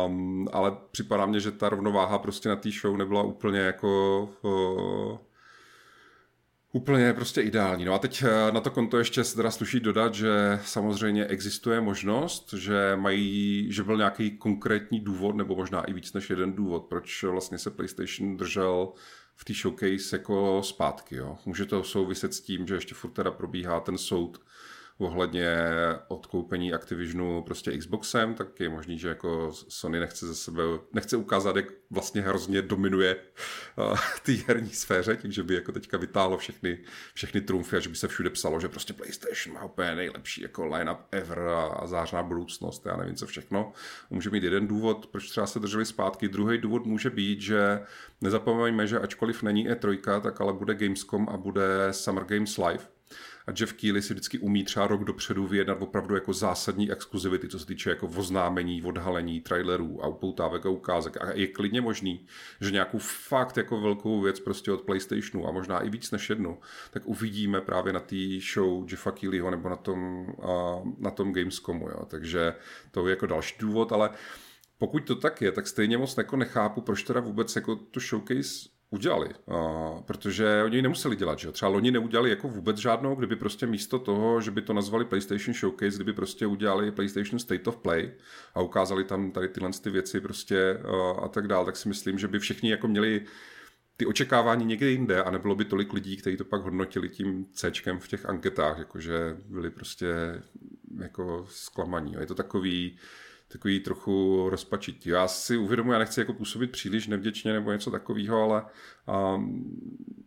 Um, 0.05 0.47
ale 0.53 0.77
připadá 0.91 1.25
mně, 1.25 1.39
že 1.39 1.51
ta 1.51 1.69
rovnováha 1.69 2.19
prostě 2.19 2.49
na 2.49 2.55
té 2.55 2.69
show 2.71 2.97
nebyla 2.97 3.23
úplně 3.23 3.59
jako 3.59 4.23
uh, 4.41 5.17
úplně 6.71 7.13
prostě 7.13 7.41
ideální. 7.41 7.85
No 7.85 7.93
a 7.93 7.99
teď 7.99 8.23
eh, 8.23 8.51
na 8.51 8.61
to 8.61 8.71
konto 8.71 8.97
ještě 8.97 9.23
se 9.23 9.35
teda 9.35 9.51
sluší 9.51 9.79
dodat, 9.79 10.13
že 10.13 10.59
samozřejmě 10.63 11.25
existuje 11.25 11.81
možnost, 11.81 12.53
že 12.53 12.95
mají, 12.95 13.67
že 13.71 13.83
byl 13.83 13.97
nějaký 13.97 14.37
konkrétní 14.37 14.99
důvod, 14.99 15.35
nebo 15.35 15.55
možná 15.55 15.81
i 15.81 15.93
víc 15.93 16.13
než 16.13 16.29
jeden 16.29 16.53
důvod, 16.53 16.85
proč 16.85 17.23
vlastně 17.23 17.57
se 17.57 17.71
PlayStation 17.71 18.37
držel 18.37 18.93
v 19.35 19.45
té 19.45 19.53
showcase 19.53 20.15
jako 20.15 20.61
zpátky. 20.63 21.15
Jo. 21.15 21.37
Může 21.45 21.65
to 21.65 21.83
souviset 21.83 22.33
s 22.33 22.41
tím, 22.41 22.67
že 22.67 22.75
ještě 22.75 22.95
furt 22.95 23.11
teda 23.11 23.31
probíhá 23.31 23.79
ten 23.79 23.97
soud 23.97 24.41
ohledně 24.97 25.57
odkoupení 26.07 26.73
Activisionu 26.73 27.41
prostě 27.41 27.77
Xboxem, 27.77 28.33
tak 28.33 28.59
je 28.59 28.69
možný, 28.69 28.99
že 28.99 29.07
jako 29.07 29.51
Sony 29.67 29.99
nechce 29.99 30.27
ze 30.27 30.35
sebe, 30.35 30.63
nechce 30.93 31.17
ukázat, 31.17 31.55
jak 31.55 31.65
vlastně 31.89 32.21
hrozně 32.21 32.61
dominuje 32.61 33.15
uh, 33.77 33.97
té 34.25 34.31
herní 34.31 34.69
sféře, 34.69 35.17
tím, 35.17 35.31
že 35.31 35.43
by 35.43 35.55
jako 35.55 35.71
teďka 35.71 35.97
vytáhlo 35.97 36.37
všechny, 36.37 36.79
všechny 37.13 37.41
trumfy 37.41 37.77
a 37.77 37.79
že 37.79 37.89
by 37.89 37.95
se 37.95 38.07
všude 38.07 38.29
psalo, 38.29 38.59
že 38.59 38.69
prostě 38.69 38.93
PlayStation 38.93 39.55
má 39.55 39.63
úplně 39.63 39.95
nejlepší 39.95 40.41
jako 40.41 40.65
line-up 40.65 40.99
ever 41.11 41.39
a, 41.39 41.61
a 41.63 41.87
zářná 41.87 42.23
budoucnost, 42.23 42.85
já 42.85 42.97
nevím 42.97 43.15
co 43.15 43.25
všechno. 43.25 43.73
Může 44.09 44.29
mít 44.29 44.43
jeden 44.43 44.67
důvod, 44.67 45.07
proč 45.07 45.29
třeba 45.29 45.47
se 45.47 45.59
drželi 45.59 45.85
zpátky. 45.85 46.29
Druhý 46.29 46.57
důvod 46.57 46.85
může 46.85 47.09
být, 47.09 47.41
že 47.41 47.79
nezapomeňme, 48.21 48.87
že 48.87 48.99
ačkoliv 48.99 49.43
není 49.43 49.69
E3, 49.69 50.21
tak 50.21 50.41
ale 50.41 50.53
bude 50.53 50.75
Gamescom 50.75 51.27
a 51.29 51.37
bude 51.37 51.87
Summer 51.91 52.23
Games 52.23 52.57
Live, 52.57 52.96
a 53.47 53.51
Jeff 53.59 53.73
Keighley 53.73 54.01
si 54.01 54.13
vždycky 54.13 54.39
umí 54.39 54.63
třeba 54.63 54.87
rok 54.87 55.03
dopředu 55.03 55.47
vyjednat 55.47 55.81
opravdu 55.81 56.15
jako 56.15 56.33
zásadní 56.33 56.91
exkluzivity, 56.91 57.47
co 57.47 57.59
se 57.59 57.65
týče 57.65 57.89
jako 57.89 58.07
oznámení, 58.07 58.83
odhalení, 58.83 59.41
trailerů 59.41 60.03
a 60.03 60.07
upoutávek 60.07 60.65
a 60.65 60.69
ukázek. 60.69 61.17
A 61.21 61.31
je 61.33 61.47
klidně 61.47 61.81
možný, 61.81 62.25
že 62.61 62.71
nějakou 62.71 62.97
fakt 62.97 63.57
jako 63.57 63.81
velkou 63.81 64.21
věc 64.21 64.39
prostě 64.39 64.71
od 64.71 64.81
PlayStationu 64.81 65.47
a 65.47 65.51
možná 65.51 65.79
i 65.79 65.89
víc 65.89 66.11
než 66.11 66.29
jednu, 66.29 66.59
tak 66.91 67.05
uvidíme 67.05 67.61
právě 67.61 67.93
na 67.93 67.99
té 67.99 68.15
show 68.53 68.91
Jeffa 68.91 69.11
Keighleyho 69.11 69.51
nebo 69.51 69.69
na 69.69 69.75
tom, 69.75 70.27
na 70.97 71.11
tom 71.11 71.33
Gamescomu. 71.33 71.89
Jo. 71.89 72.05
Takže 72.07 72.53
to 72.91 73.07
je 73.07 73.09
jako 73.09 73.25
další 73.25 73.55
důvod, 73.59 73.91
ale 73.91 74.09
pokud 74.77 74.99
to 74.99 75.15
tak 75.15 75.41
je, 75.41 75.51
tak 75.51 75.67
stejně 75.67 75.97
moc 75.97 76.17
jako 76.17 76.37
nechápu, 76.37 76.81
proč 76.81 77.03
teda 77.03 77.19
vůbec 77.19 77.55
jako 77.55 77.75
to 77.75 77.99
showcase 77.99 78.76
udělali, 78.89 79.29
uh, 79.45 80.01
protože 80.01 80.61
oni 80.65 80.81
nemuseli 80.81 81.15
dělat, 81.15 81.39
že 81.39 81.51
Třeba 81.51 81.69
loni 81.69 81.91
neudělali 81.91 82.29
jako 82.29 82.47
vůbec 82.47 82.77
žádnou, 82.77 83.15
kdyby 83.15 83.35
prostě 83.35 83.65
místo 83.65 83.99
toho, 83.99 84.41
že 84.41 84.51
by 84.51 84.61
to 84.61 84.73
nazvali 84.73 85.05
PlayStation 85.05 85.53
Showcase, 85.53 85.95
kdyby 85.95 86.13
prostě 86.13 86.47
udělali 86.47 86.91
PlayStation 86.91 87.39
State 87.39 87.67
of 87.67 87.77
Play 87.77 88.11
a 88.53 88.61
ukázali 88.61 89.03
tam 89.03 89.31
tady 89.31 89.47
tyhle 89.47 89.69
ty 89.83 89.89
věci 89.89 90.21
prostě 90.21 90.79
uh, 90.83 91.23
a 91.23 91.27
tak 91.27 91.47
dál, 91.47 91.65
tak 91.65 91.77
si 91.77 91.87
myslím, 91.87 92.19
že 92.19 92.27
by 92.27 92.39
všichni 92.39 92.71
jako 92.71 92.87
měli 92.87 93.25
ty 93.97 94.05
očekávání 94.05 94.65
někde 94.65 94.89
jinde 94.89 95.23
a 95.23 95.31
nebylo 95.31 95.55
by 95.55 95.65
tolik 95.65 95.93
lidí, 95.93 96.17
kteří 96.17 96.37
to 96.37 96.45
pak 96.45 96.61
hodnotili 96.61 97.09
tím 97.09 97.45
C 97.53 97.71
v 97.99 98.07
těch 98.07 98.25
anketách, 98.25 98.77
jakože 98.77 99.37
byli 99.45 99.69
prostě 99.69 100.07
jako 100.99 101.45
zklamaní. 101.49 102.15
Je 102.19 102.25
to 102.25 102.35
takový, 102.35 102.97
takový 103.47 103.79
trochu 103.79 104.45
rozpačitý. 104.49 105.09
Já 105.09 105.27
si 105.27 105.57
uvědomuji, 105.57 105.91
já 105.91 105.99
nechci 105.99 106.19
jako 106.19 106.33
působit 106.33 106.71
příliš 106.71 107.07
nevděčně 107.07 107.53
nebo 107.53 107.71
něco 107.71 107.91
takového, 107.91 108.41
ale 108.43 108.65
um, 109.35 110.17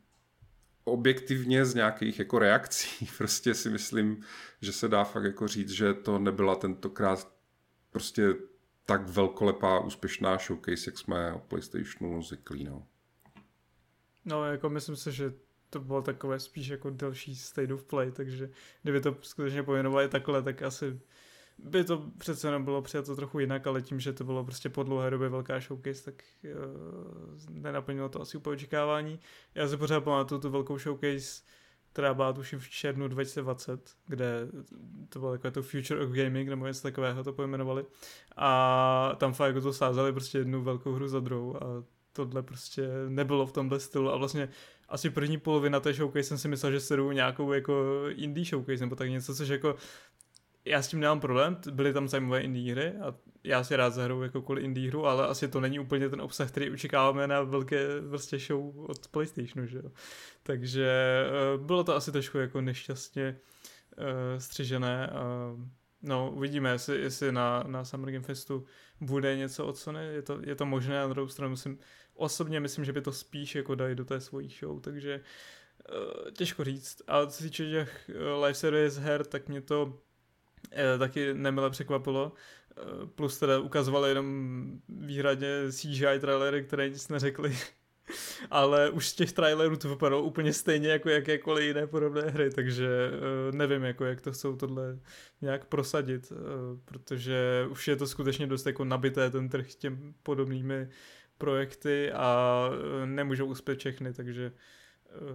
objektivně 0.84 1.64
z 1.64 1.74
nějakých 1.74 2.18
jako 2.18 2.38
reakcí 2.38 3.08
prostě 3.18 3.54
si 3.54 3.70
myslím, 3.70 4.22
že 4.60 4.72
se 4.72 4.88
dá 4.88 5.04
fakt 5.04 5.24
jako 5.24 5.48
říct, 5.48 5.70
že 5.70 5.94
to 5.94 6.18
nebyla 6.18 6.54
tentokrát 6.54 7.32
prostě 7.90 8.34
tak 8.86 9.08
velkolepá 9.08 9.80
úspěšná 9.80 10.38
showcase, 10.38 10.90
jak 10.90 10.98
jsme 10.98 11.32
o 11.32 11.38
PlayStationu 11.38 12.22
zvyklí. 12.22 12.64
No. 12.64 12.86
no, 14.24 14.44
jako 14.44 14.70
myslím 14.70 14.96
si, 14.96 15.12
že 15.12 15.32
to 15.70 15.80
bylo 15.80 16.02
takové 16.02 16.40
spíš 16.40 16.68
jako 16.68 16.90
delší 16.90 17.36
state 17.36 17.70
of 17.70 17.84
play, 17.84 18.12
takže 18.12 18.50
kdyby 18.82 19.00
to 19.00 19.16
skutečně 19.22 19.62
pojmenovali 19.62 20.08
takhle, 20.08 20.42
tak 20.42 20.62
asi 20.62 21.00
by 21.64 21.84
to 21.84 22.10
přece 22.18 22.48
jenom 22.48 22.64
bylo 22.64 22.82
přijato 22.82 23.16
trochu 23.16 23.38
jinak, 23.38 23.66
ale 23.66 23.82
tím, 23.82 24.00
že 24.00 24.12
to 24.12 24.24
bylo 24.24 24.44
prostě 24.44 24.68
po 24.68 24.82
dlouhé 24.82 25.10
době 25.10 25.28
velká 25.28 25.60
showcase, 25.60 26.04
tak 26.04 26.14
uh, 26.44 27.50
nenaplnilo 27.50 28.08
to 28.08 28.20
asi 28.20 28.36
úplně 28.36 28.54
očekávání. 28.54 29.20
Já 29.54 29.68
si 29.68 29.76
pořád 29.76 30.04
pamatuju 30.04 30.40
tu 30.40 30.50
velkou 30.50 30.78
showcase, 30.78 31.42
která 31.92 32.14
byla 32.14 32.32
tuším 32.32 32.58
v 32.58 32.68
červnu 32.68 33.08
2020, 33.08 33.90
kde 34.06 34.48
to 35.08 35.18
bylo 35.18 35.32
takové 35.32 35.50
to 35.50 35.62
Future 35.62 36.04
of 36.04 36.10
Gaming, 36.10 36.48
nebo 36.48 36.66
něco 36.66 36.82
takového 36.82 37.24
to 37.24 37.32
pojmenovali. 37.32 37.84
A 38.36 39.12
tam 39.16 39.32
fakt 39.32 39.48
jako 39.48 39.60
to 39.60 39.72
sázeli 39.72 40.12
prostě 40.12 40.38
jednu 40.38 40.62
velkou 40.62 40.92
hru 40.92 41.08
za 41.08 41.20
druhou 41.20 41.62
a 41.62 41.84
tohle 42.12 42.42
prostě 42.42 42.88
nebylo 43.08 43.46
v 43.46 43.52
tomhle 43.52 43.80
stylu 43.80 44.12
a 44.12 44.16
vlastně 44.16 44.48
asi 44.88 45.10
první 45.10 45.38
polovina 45.38 45.80
té 45.80 45.92
showcase 45.92 46.22
jsem 46.22 46.38
si 46.38 46.48
myslel, 46.48 46.72
že 46.72 46.80
sedu 46.80 47.12
nějakou 47.12 47.52
jako 47.52 48.04
indie 48.08 48.46
showcase 48.46 48.80
nebo 48.80 48.96
tak 48.96 49.10
něco, 49.10 49.34
což 49.34 49.48
jako 49.48 49.76
já 50.64 50.82
s 50.82 50.88
tím 50.88 51.00
nemám 51.00 51.20
problém, 51.20 51.56
byly 51.70 51.92
tam 51.92 52.08
zajímavé 52.08 52.40
indie 52.40 52.72
hry 52.72 52.88
a 52.88 53.14
já 53.44 53.64
si 53.64 53.76
rád 53.76 53.90
zahraju 53.90 54.22
jakoukoliv 54.22 54.64
indie 54.64 54.88
hru, 54.88 55.06
ale 55.06 55.26
asi 55.26 55.48
to 55.48 55.60
není 55.60 55.78
úplně 55.78 56.08
ten 56.08 56.20
obsah, 56.20 56.48
který 56.48 56.70
očekáváme 56.70 57.26
na 57.26 57.42
velké 57.42 57.86
prostě 58.08 58.38
show 58.38 58.90
od 58.90 59.08
PlayStationu, 59.08 59.66
že 59.66 59.78
jo. 59.78 59.90
Takže 60.42 61.24
uh, 61.56 61.66
bylo 61.66 61.84
to 61.84 61.96
asi 61.96 62.12
trošku 62.12 62.38
jako 62.38 62.60
nešťastně 62.60 63.36
uh, 63.98 64.04
střižené. 64.38 65.10
Uh, 65.12 65.60
no, 66.02 66.32
uvidíme, 66.34 66.70
jestli, 66.70 67.00
jestli 67.00 67.32
na, 67.32 67.62
na 67.66 67.84
Summer 67.84 68.12
Game 68.12 68.24
Festu 68.24 68.64
bude 69.00 69.36
něco 69.36 69.66
od 69.66 69.76
Sony, 69.76 70.06
je 70.06 70.22
to, 70.22 70.38
je 70.42 70.54
to 70.54 70.66
možné, 70.66 70.94
na 70.94 71.08
druhou 71.08 71.28
stranu 71.28 71.50
musím, 71.50 71.78
osobně 72.14 72.60
myslím, 72.60 72.84
že 72.84 72.92
by 72.92 73.00
to 73.00 73.12
spíš 73.12 73.54
jako 73.54 73.74
dali 73.74 73.94
do 73.94 74.04
té 74.04 74.20
svojí 74.20 74.48
show, 74.48 74.80
takže 74.80 75.20
uh, 75.92 76.30
těžko 76.30 76.64
říct. 76.64 77.02
A 77.06 77.26
co 77.26 77.32
se 77.32 77.42
týče 77.42 77.70
těch 77.70 78.10
live 78.40 78.54
service 78.54 79.00
her, 79.00 79.24
tak 79.24 79.48
mě 79.48 79.60
to 79.60 80.00
Eh, 80.00 80.09
taky 80.98 81.34
nemile 81.34 81.70
překvapilo. 81.70 82.32
Eh, 82.80 83.06
plus 83.06 83.38
teda 83.38 83.58
ukazovali 83.58 84.08
jenom 84.08 84.80
výhradně 84.88 85.48
CGI 85.70 86.20
trailery, 86.20 86.64
které 86.64 86.88
nic 86.88 87.08
neřekli. 87.08 87.56
Ale 88.50 88.90
už 88.90 89.08
z 89.08 89.14
těch 89.14 89.32
trailerů 89.32 89.76
to 89.76 89.88
vypadalo 89.88 90.22
úplně 90.22 90.52
stejně 90.52 90.88
jako 90.88 91.08
jakékoliv 91.08 91.64
jiné 91.64 91.86
podobné 91.86 92.22
hry, 92.22 92.50
takže 92.50 92.88
eh, 93.12 93.56
nevím, 93.56 93.82
jako 93.82 94.04
jak 94.04 94.20
to 94.20 94.32
chcou 94.32 94.56
tohle 94.56 94.98
nějak 95.40 95.64
prosadit, 95.64 96.32
protože 96.84 97.66
už 97.70 97.88
je 97.88 97.96
to 97.96 98.06
skutečně 98.06 98.46
dost 98.46 98.66
jako 98.66 98.84
nabité 98.84 99.30
ten 99.30 99.48
trh 99.48 99.74
těm 99.74 100.14
podobnými 100.22 100.88
projekty 101.38 102.12
a 102.12 102.70
nemůžou 103.04 103.46
uspět 103.46 103.78
všechny, 103.78 104.12
takže 104.12 104.52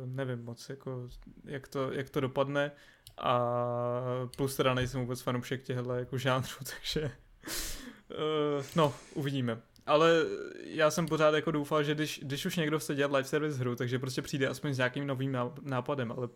nevím 0.05 0.43
moc, 0.43 0.69
jako, 0.69 1.09
jak, 1.45 1.67
to, 1.67 1.91
jak 1.91 2.09
to 2.09 2.19
dopadne. 2.19 2.71
A 3.17 3.51
plus 4.37 4.55
teda 4.55 4.73
nejsem 4.73 5.01
vůbec 5.01 5.21
fanoušek 5.21 5.63
těchto 5.63 5.93
jako 5.93 6.17
žánrů, 6.17 6.49
takže 6.73 7.11
uh, 8.09 8.65
no, 8.75 8.93
uvidíme. 9.13 9.61
Ale 9.85 10.11
já 10.63 10.91
jsem 10.91 11.05
pořád 11.05 11.35
jako 11.35 11.51
doufal, 11.51 11.83
že 11.83 11.95
když, 11.95 12.19
když 12.23 12.45
už 12.45 12.55
někdo 12.55 12.79
chce 12.79 12.95
dělat 12.95 13.11
live 13.11 13.27
service 13.27 13.59
hru, 13.59 13.75
takže 13.75 13.99
prostě 13.99 14.21
přijde 14.21 14.47
aspoň 14.47 14.73
s 14.73 14.77
nějakým 14.77 15.07
novým 15.07 15.37
nápadem, 15.61 16.11
ale 16.11 16.27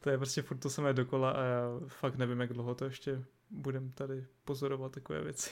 to 0.00 0.10
je 0.10 0.18
prostě 0.18 0.42
furt 0.42 0.58
to 0.58 0.70
samé 0.70 0.92
dokola 0.92 1.30
a 1.30 1.42
já 1.42 1.62
fakt 1.86 2.16
nevím, 2.16 2.40
jak 2.40 2.52
dlouho 2.52 2.74
to 2.74 2.84
ještě 2.84 3.24
budem 3.50 3.92
tady 3.92 4.26
pozorovat 4.44 4.92
takové 4.92 5.22
věci. 5.22 5.50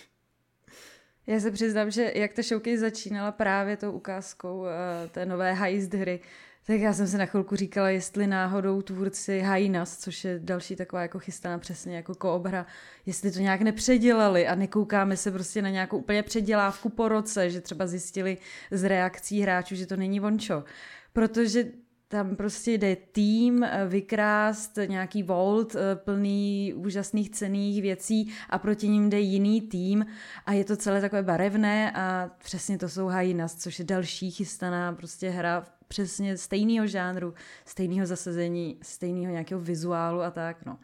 Já 1.26 1.40
se 1.40 1.50
přiznám, 1.50 1.90
že 1.90 2.12
jak 2.14 2.32
ta 2.32 2.42
showcase 2.42 2.78
začínala 2.78 3.32
právě 3.32 3.76
tou 3.76 3.92
ukázkou 3.92 4.60
uh, 4.60 4.68
té 5.10 5.26
nové 5.26 5.52
heist 5.52 5.94
hry, 5.94 6.20
tak 6.66 6.80
já 6.80 6.92
jsem 6.92 7.06
se 7.06 7.18
na 7.18 7.26
chvilku 7.26 7.56
říkala, 7.56 7.90
jestli 7.90 8.26
náhodou 8.26 8.82
tvůrci 8.82 9.40
Hainas, 9.40 9.98
což 9.98 10.24
je 10.24 10.38
další 10.38 10.76
taková 10.76 11.02
jako 11.02 11.18
chystaná 11.18 11.58
přesně 11.58 11.96
jako 11.96 12.14
koobra, 12.14 12.66
jestli 13.06 13.30
to 13.30 13.38
nějak 13.38 13.60
nepředělali 13.60 14.46
a 14.46 14.54
nekoukáme 14.54 15.16
se 15.16 15.30
prostě 15.30 15.62
na 15.62 15.70
nějakou 15.70 15.98
úplně 15.98 16.22
předělávku 16.22 16.88
po 16.88 17.08
roce, 17.08 17.50
že 17.50 17.60
třeba 17.60 17.86
zjistili 17.86 18.38
z 18.70 18.84
reakcí 18.88 19.40
hráčů, 19.40 19.74
že 19.74 19.86
to 19.86 19.96
není 19.96 20.20
vončo. 20.20 20.64
Protože 21.12 21.64
tam 22.08 22.36
prostě 22.36 22.72
jde 22.72 22.96
tým 22.96 23.64
eh, 23.64 23.86
vykrást 23.88 24.78
nějaký 24.86 25.22
vault 25.22 25.74
eh, 25.74 25.96
plný 25.96 26.74
úžasných 26.76 27.30
cených 27.30 27.82
věcí 27.82 28.32
a 28.50 28.58
proti 28.58 28.88
ním 28.88 29.10
jde 29.10 29.20
jiný 29.20 29.60
tým 29.60 30.06
a 30.46 30.52
je 30.52 30.64
to 30.64 30.76
celé 30.76 31.00
takové 31.00 31.22
barevné 31.22 31.92
a 31.92 32.30
přesně 32.44 32.78
to 32.78 32.88
jsou 32.88 33.06
Hyenas, 33.06 33.54
což 33.54 33.78
je 33.78 33.84
další 33.84 34.30
chystaná 34.30 34.92
prostě 34.92 35.30
hra 35.30 35.66
přesně 35.90 36.36
stejného 36.36 36.86
žánru, 36.86 37.34
stejného 37.64 38.06
zasazení, 38.06 38.78
stejného 38.82 39.32
nějakého 39.32 39.60
vizuálu 39.60 40.20
a 40.20 40.30
tak, 40.30 40.64
no. 40.66 40.78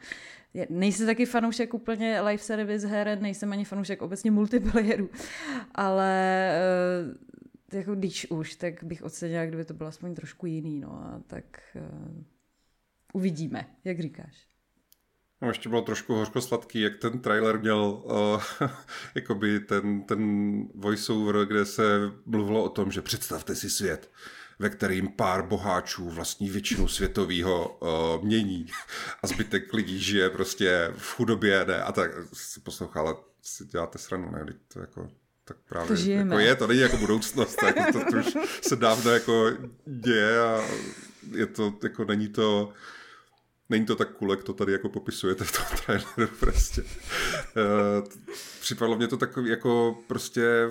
Nejsem 0.70 1.06
taky 1.06 1.26
fanoušek 1.26 1.74
úplně 1.74 2.20
live 2.20 2.42
service 2.42 2.86
her, 2.86 3.18
nejsem 3.20 3.52
ani 3.52 3.64
fanoušek 3.64 4.02
obecně 4.02 4.30
multiplayerů, 4.30 5.10
ale 5.74 6.52
uh, 7.72 7.78
jako 7.78 7.94
když 7.94 8.30
už, 8.30 8.54
tak 8.54 8.84
bych 8.84 9.02
ocenila, 9.02 9.46
kdyby 9.46 9.64
to 9.64 9.74
bylo 9.74 9.88
aspoň 9.88 10.14
trošku 10.14 10.46
jiný, 10.46 10.80
no 10.80 10.92
a 10.92 11.20
tak 11.26 11.44
uh, 11.74 12.22
uvidíme, 13.12 13.66
jak 13.84 14.00
říkáš. 14.00 14.46
No, 15.42 15.48
ještě 15.48 15.68
bylo 15.68 15.82
trošku 15.82 16.14
hořko-sladký, 16.14 16.80
jak 16.80 16.96
ten 16.96 17.18
trailer 17.18 17.60
měl 17.60 18.02
uh, 18.04 18.42
jakoby 19.14 19.60
ten, 19.60 20.02
ten 20.02 20.62
voiceover, 20.74 21.46
kde 21.46 21.64
se 21.66 22.12
mluvilo 22.26 22.64
o 22.64 22.68
tom, 22.68 22.90
že 22.90 23.02
představte 23.02 23.54
si 23.54 23.70
svět, 23.70 24.10
ve 24.58 24.70
kterým 24.70 25.08
pár 25.08 25.42
boháčů 25.42 26.10
vlastní 26.10 26.50
většinu 26.50 26.88
světového 26.88 27.78
uh, 27.80 28.24
mění 28.24 28.66
a 29.22 29.26
zbytek 29.26 29.72
lidí 29.72 30.00
žije 30.00 30.30
prostě 30.30 30.92
v 30.96 31.14
chudobě, 31.14 31.64
ne? 31.64 31.82
A 31.82 31.92
tak 31.92 32.10
si 32.32 32.60
poslouchal, 32.60 33.08
ale 33.08 33.16
si 33.42 33.64
děláte 33.64 33.98
sranu, 33.98 34.30
ne? 34.30 34.46
To 34.72 34.80
jako, 34.80 35.10
tak 35.44 35.56
právě 35.68 35.96
to 35.96 36.10
jako 36.10 36.38
je, 36.38 36.56
to 36.56 36.66
není 36.66 36.80
jako 36.80 36.96
budoucnost, 36.96 37.62
jako 37.62 37.92
to, 37.92 38.04
to 38.10 38.16
už 38.16 38.36
se 38.60 38.76
dávno 38.76 39.10
jako 39.10 39.50
děje 39.86 40.40
a 40.40 40.64
je 41.32 41.46
to, 41.46 41.74
jako 41.82 42.04
není 42.04 42.28
to, 42.28 42.72
Není 43.68 43.86
to 43.86 43.96
tak 43.96 44.10
cool, 44.10 44.30
jak 44.30 44.42
to 44.42 44.54
tady 44.54 44.72
jako 44.72 44.88
popisujete 44.88 45.44
v 45.44 45.52
tom 45.52 45.64
traileru 45.84 46.36
prostě. 46.40 46.82
Uh, 46.82 48.08
připadlo 48.60 48.96
mě 48.96 49.08
to 49.08 49.16
takový 49.16 49.50
jako 49.50 49.98
prostě, 50.06 50.70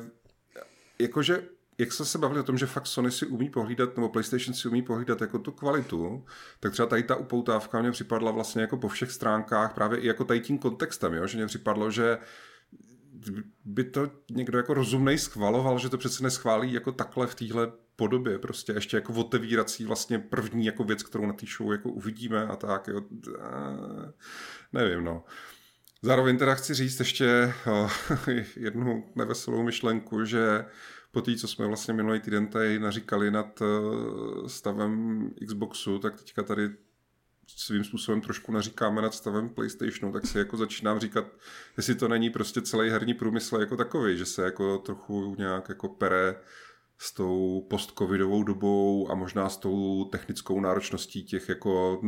jakože 0.99 1.43
jak 1.77 1.93
jsme 1.93 2.05
se 2.05 2.17
bavili 2.17 2.39
o 2.39 2.43
tom, 2.43 2.57
že 2.57 2.65
fakt 2.65 2.87
Sony 2.87 3.11
si 3.11 3.25
umí 3.25 3.49
pohlídat, 3.49 3.95
nebo 3.95 4.09
PlayStation 4.09 4.53
si 4.53 4.67
umí 4.67 4.81
pohlídat 4.81 5.21
jako 5.21 5.39
tu 5.39 5.51
kvalitu, 5.51 6.25
tak 6.59 6.71
třeba 6.71 6.85
tady 6.85 7.03
ta 7.03 7.15
upoutávka 7.15 7.81
mě 7.81 7.91
připadla 7.91 8.31
vlastně 8.31 8.61
jako 8.61 8.77
po 8.77 8.87
všech 8.87 9.11
stránkách, 9.11 9.73
právě 9.73 9.99
i 9.99 10.07
jako 10.07 10.23
tady 10.23 10.39
tím 10.39 10.57
kontextem, 10.57 11.13
jo? 11.13 11.27
že 11.27 11.37
mě 11.37 11.47
připadlo, 11.47 11.91
že 11.91 12.17
by 13.65 13.83
to 13.83 14.11
někdo 14.31 14.57
jako 14.57 14.73
rozumnej 14.73 15.17
schvaloval, 15.17 15.79
že 15.79 15.89
to 15.89 15.97
přece 15.97 16.23
neschválí 16.23 16.73
jako 16.73 16.91
takhle 16.91 17.27
v 17.27 17.35
téhle 17.35 17.71
podobě, 17.95 18.39
prostě 18.39 18.71
ještě 18.71 18.97
jako 18.97 19.13
otevírací 19.13 19.85
vlastně 19.85 20.19
první 20.19 20.65
jako 20.65 20.83
věc, 20.83 21.03
kterou 21.03 21.25
na 21.25 21.33
té 21.33 21.45
show 21.57 21.71
jako 21.71 21.89
uvidíme 21.89 22.47
a 22.47 22.55
tak, 22.55 22.87
jo. 22.87 23.01
nevím, 24.73 25.03
no. 25.03 25.23
Zároveň 26.01 26.37
teda 26.37 26.55
chci 26.55 26.73
říct 26.73 26.99
ještě 26.99 27.53
jednu 28.55 29.05
neveselou 29.15 29.63
myšlenku, 29.63 30.25
že 30.25 30.65
po 31.15 31.21
té, 31.21 31.35
co 31.35 31.47
jsme 31.47 31.67
vlastně 31.67 31.93
minulý 31.93 32.19
týden 32.19 32.47
tady 32.47 32.79
naříkali 32.79 33.31
nad 33.31 33.61
eh, 33.61 34.49
stavem 34.49 35.29
Xboxu, 35.47 35.99
tak 35.99 36.17
teďka 36.17 36.43
tady 36.43 36.69
svým 37.47 37.83
způsobem 37.83 38.21
trošku 38.21 38.51
naříkáme 38.51 39.01
nad 39.01 39.13
stavem 39.13 39.49
PlayStationu, 39.49 40.13
tak 40.13 40.25
si 40.25 40.37
jako 40.37 40.57
začínám 40.57 40.99
říkat, 40.99 41.25
jestli 41.77 41.95
to 41.95 42.07
není 42.07 42.29
prostě 42.29 42.61
celý 42.61 42.89
herní 42.89 43.13
průmysl 43.13 43.57
jako 43.57 43.77
takový, 43.77 44.17
že 44.17 44.25
se 44.25 44.43
jako 44.43 44.77
trochu 44.77 45.35
nějak 45.37 45.69
jako 45.69 45.89
pere 45.89 46.35
s 46.97 47.13
tou 47.13 47.67
postcovidovou 47.69 48.43
dobou 48.43 49.11
a 49.11 49.15
možná 49.15 49.49
s 49.49 49.57
tou 49.57 50.05
technickou 50.05 50.59
náročností 50.59 51.23
těch 51.23 51.49
jako 51.49 52.01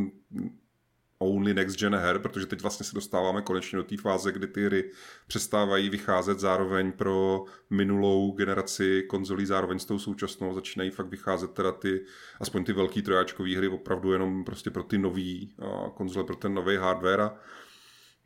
only 1.18 1.54
next 1.54 1.78
gen 1.78 1.94
her, 1.94 2.18
protože 2.18 2.46
teď 2.46 2.62
vlastně 2.62 2.86
se 2.86 2.94
dostáváme 2.94 3.42
konečně 3.42 3.76
do 3.76 3.82
té 3.82 3.96
fáze, 3.96 4.32
kdy 4.32 4.46
ty 4.46 4.64
hry 4.64 4.90
přestávají 5.26 5.90
vycházet 5.90 6.40
zároveň 6.40 6.92
pro 6.92 7.44
minulou 7.70 8.32
generaci 8.32 9.04
konzolí, 9.08 9.46
zároveň 9.46 9.78
s 9.78 9.84
tou 9.84 9.98
současnou 9.98 10.54
začínají 10.54 10.90
fakt 10.90 11.08
vycházet 11.08 11.50
teda 11.50 11.72
ty, 11.72 12.04
aspoň 12.40 12.64
ty 12.64 12.72
velký 12.72 13.02
trojáčkový 13.02 13.56
hry 13.56 13.68
opravdu 13.68 14.12
jenom 14.12 14.44
prostě 14.44 14.70
pro 14.70 14.82
ty 14.82 14.98
nový 14.98 15.54
konzole, 15.94 16.26
pro 16.26 16.36
ten 16.36 16.54
nový 16.54 16.76
hardware 16.76 17.30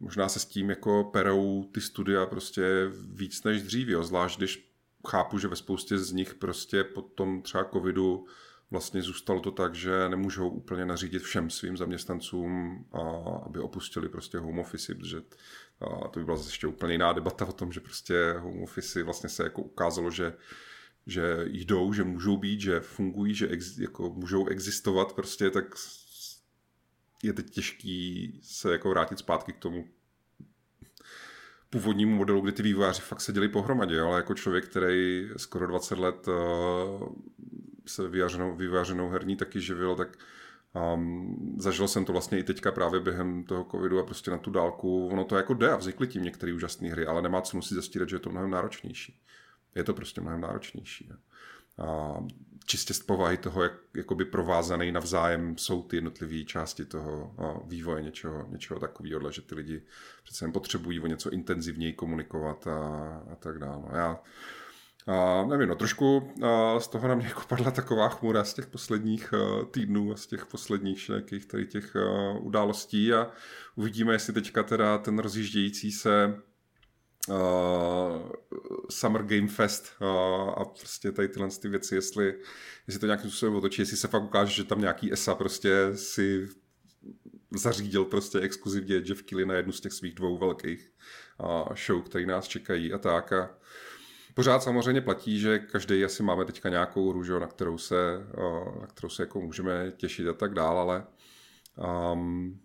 možná 0.03 0.29
se 0.29 0.39
s 0.39 0.45
tím 0.45 0.71
jako 0.71 1.05
perou 1.05 1.65
ty 1.73 1.81
studia 1.81 2.27
prostě 2.27 2.91
víc 3.13 3.45
než 3.45 3.63
dřív, 3.63 3.89
jo. 3.89 4.05
zvlášť 4.05 4.39
když 4.39 4.73
chápu, 5.09 5.39
že 5.39 5.49
ve 5.49 5.57
spoustě 5.57 5.99
z 5.99 6.13
nich 6.13 6.35
prostě 6.35 6.85
po 6.85 7.03
tom 7.03 7.43
třeba 7.43 7.65
covidu 7.65 8.27
vlastně 8.73 9.03
zůstalo 9.03 9.41
to 9.41 9.51
tak, 9.51 9.75
že 9.75 10.09
nemůžou 10.09 10.49
úplně 10.49 10.85
nařídit 10.87 11.23
všem 11.23 11.51
svým 11.51 11.77
zaměstnancům, 11.77 12.85
a, 12.93 12.99
aby 13.47 13.61
opustili 13.61 14.09
prostě 14.09 14.39
home 14.39 14.59
office, 14.59 14.95
protože 14.95 15.23
to 16.11 16.19
by 16.21 16.25
byla 16.25 16.37
zase 16.37 16.49
ještě 16.49 16.67
úplně 16.67 16.95
jiná 16.95 17.13
debata 17.13 17.47
o 17.47 17.53
tom, 17.53 17.73
že 17.73 17.81
prostě 17.81 18.35
home 18.39 18.63
office 18.63 19.03
vlastně 19.03 19.29
se 19.29 19.43
jako 19.43 19.63
ukázalo, 19.63 20.11
že 20.11 20.33
že 21.07 21.45
jdou, 21.47 21.93
že 21.93 22.05
můžou 22.05 22.37
být, 22.37 22.61
že 22.61 22.81
fungují, 22.81 23.35
že 23.35 23.49
ex, 23.49 23.79
jako 23.79 24.11
můžou 24.11 24.47
existovat 24.47 25.13
prostě, 25.13 25.51
tak 25.51 25.65
je 27.23 27.33
teď 27.33 27.51
těžký 27.51 28.41
se 28.43 28.73
jako 28.73 28.91
vrátit 28.91 29.19
zpátky 29.19 29.53
k 29.53 29.59
tomu 29.59 29.89
původnímu 31.71 32.17
modelu, 32.17 32.41
kdy 32.41 32.53
ty 32.53 32.63
vývojáři 32.63 33.01
fakt 33.01 33.21
seděli 33.21 33.49
pohromadě, 33.49 34.01
ale 34.01 34.17
jako 34.17 34.35
člověk, 34.35 34.69
který 34.69 35.29
skoro 35.37 35.67
20 35.67 35.99
let 35.99 36.29
uh, 36.29 36.35
se 37.87 38.09
vyváženou, 38.09 38.57
vyváženou 38.57 39.09
herní 39.09 39.37
taky 39.37 39.61
živil, 39.61 39.97
tak 39.97 40.19
um, 40.95 41.57
zažil 41.59 41.89
jsem 41.89 42.05
to 42.05 42.13
vlastně 42.13 42.39
i 42.39 42.43
teďka 42.45 42.73
právě 42.73 43.01
během 43.01 43.45
toho 43.45 43.67
covidu 43.71 43.99
a 43.99 44.05
prostě 44.05 44.31
na 44.31 44.39
tu 44.39 44.51
dálku, 44.51 45.09
ono 45.09 45.25
to 45.25 45.37
jako 45.37 45.55
jde 45.55 45.71
a 45.71 45.77
vznikly 45.77 46.07
tím 46.07 46.23
některé 46.23 46.55
úžasné 46.55 46.89
hry, 46.89 47.07
ale 47.07 47.23
nemá 47.23 47.41
cenu 47.41 47.63
si 47.63 47.75
zastírat, 47.75 48.09
že 48.09 48.17
je 48.17 48.21
to 48.21 48.31
mnohem 48.31 48.51
náročnější. 48.51 49.21
Je 49.75 49.85
to 49.85 49.95
prostě 49.95 50.21
mnohem 50.21 50.41
náročnější. 50.41 51.13
A 51.79 52.15
čistě 52.67 52.95
z 52.95 53.01
povahy 53.01 53.37
toho, 53.37 53.63
jak 53.63 53.73
jakoby 53.97 54.25
provázaný 54.25 54.93
navzájem 54.93 55.59
jsou 55.59 55.83
ty 55.83 55.97
jednotlivé 55.97 56.45
části 56.45 56.85
toho 56.85 57.35
vývoje 57.67 58.03
něčeho, 58.03 58.47
něčeho 58.49 58.81
takového, 58.81 59.31
že 59.31 59.43
ty 59.43 59.55
lidi 59.55 59.83
přece 60.25 60.49
potřebují 60.49 61.01
o 61.01 61.07
něco 61.07 61.31
intenzivněji 61.31 61.93
komunikovat 61.93 62.67
a, 62.67 62.79
a 63.33 63.35
tak 63.35 63.59
dále. 63.59 63.85
Já 63.93 64.21
a 65.07 65.45
nevím, 65.49 65.69
no 65.69 65.75
trošku 65.75 66.33
a 66.43 66.81
z 66.81 66.89
toho 66.89 67.09
na 67.09 67.15
mě 67.15 67.27
jako 67.27 67.43
padla 67.49 67.71
taková 67.71 68.09
chmura 68.09 68.45
z 68.45 68.55
těch 68.55 68.67
posledních 68.67 69.35
a, 69.35 69.65
týdnů 69.71 70.13
a 70.13 70.17
z 70.17 70.27
těch 70.27 70.47
posledních 70.47 71.09
nějakých 71.09 71.47
tady 71.47 71.67
těch 71.67 71.97
a, 71.97 72.33
událostí 72.39 73.13
a 73.13 73.31
uvidíme, 73.77 74.13
jestli 74.13 74.33
teďka 74.33 74.63
teda 74.63 74.99
ten 74.99 75.19
rozjíždějící 75.19 75.93
se 75.93 76.43
uh, 77.29 78.31
Summer 78.91 79.23
Game 79.23 79.49
Fest 79.49 79.93
uh, 80.01 80.09
a 80.57 80.65
prostě 80.65 81.13
tady 81.13 81.29
tyhle 81.29 81.49
ty 81.63 81.69
věci, 81.69 81.95
jestli, 81.95 82.35
jestli 82.87 83.01
to 83.01 83.07
nějakým 83.07 83.31
způsobem 83.31 83.55
otočí, 83.55 83.83
jestli 83.83 83.97
se 83.97 84.09
fakt 84.09 84.23
ukáže, 84.23 84.55
že 84.55 84.65
tam 84.65 84.81
nějaký 84.81 85.13
ESA 85.13 85.35
prostě 85.35 85.91
si 85.95 86.49
zařídil 87.57 88.05
prostě 88.05 88.39
exkluzivně 88.39 88.95
Jeff 88.95 89.23
Kelly 89.23 89.47
na 89.47 89.55
jednu 89.55 89.73
z 89.73 89.81
těch 89.81 89.93
svých 89.93 90.15
dvou 90.15 90.39
velkých 90.39 90.93
uh, 91.41 91.77
show, 91.87 92.03
které 92.03 92.27
nás 92.27 92.49
čekají 92.49 92.93
a 92.93 92.99
tak 92.99 93.33
a 93.33 93.51
Pořád 94.35 94.63
samozřejmě 94.63 95.01
platí, 95.01 95.41
že 95.41 95.59
každý 95.59 96.05
asi 96.05 96.23
máme 96.23 96.45
teďka 96.45 96.69
nějakou 96.69 97.11
hru, 97.11 97.39
na 97.39 97.47
kterou 97.47 97.79
se, 97.79 97.97
na 98.81 98.87
kterou 98.87 99.09
se 99.09 99.23
jako 99.23 99.41
můžeme 99.41 99.93
těšit 99.97 100.29
a 100.29 100.33
tak 100.33 100.55
dál, 100.55 100.79
ale 100.79 101.07
um, 102.13 102.61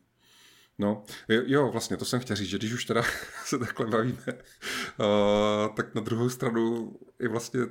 No, 0.80 1.04
jo, 1.30 1.72
vlastně 1.72 1.98
to 1.98 2.06
jsem 2.06 2.20
chtěl 2.20 2.36
říct, 2.36 2.50
že 2.50 2.58
když 2.58 2.74
už 2.74 2.86
teda 2.86 3.04
se 3.46 3.60
takhle 3.60 3.88
bavíme, 3.88 4.26
uh, 4.28 5.76
tak 5.76 5.96
na 5.96 6.02
druhou 6.02 6.30
stranu 6.30 6.94
je 7.20 7.30
vlastně 7.30 7.62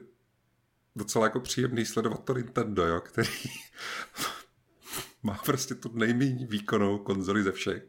docela 0.96 1.24
jako 1.26 1.40
příjemný 1.40 1.86
sledovat 1.86 2.24
to 2.24 2.34
Nintendo, 2.34 2.86
jo, 2.86 3.00
který 3.00 3.28
má 5.22 5.40
prostě 5.44 5.74
tu 5.74 5.90
nejméně 5.94 6.46
výkonnou 6.46 6.98
konzoli 6.98 7.42
ze 7.42 7.52
všech. 7.52 7.86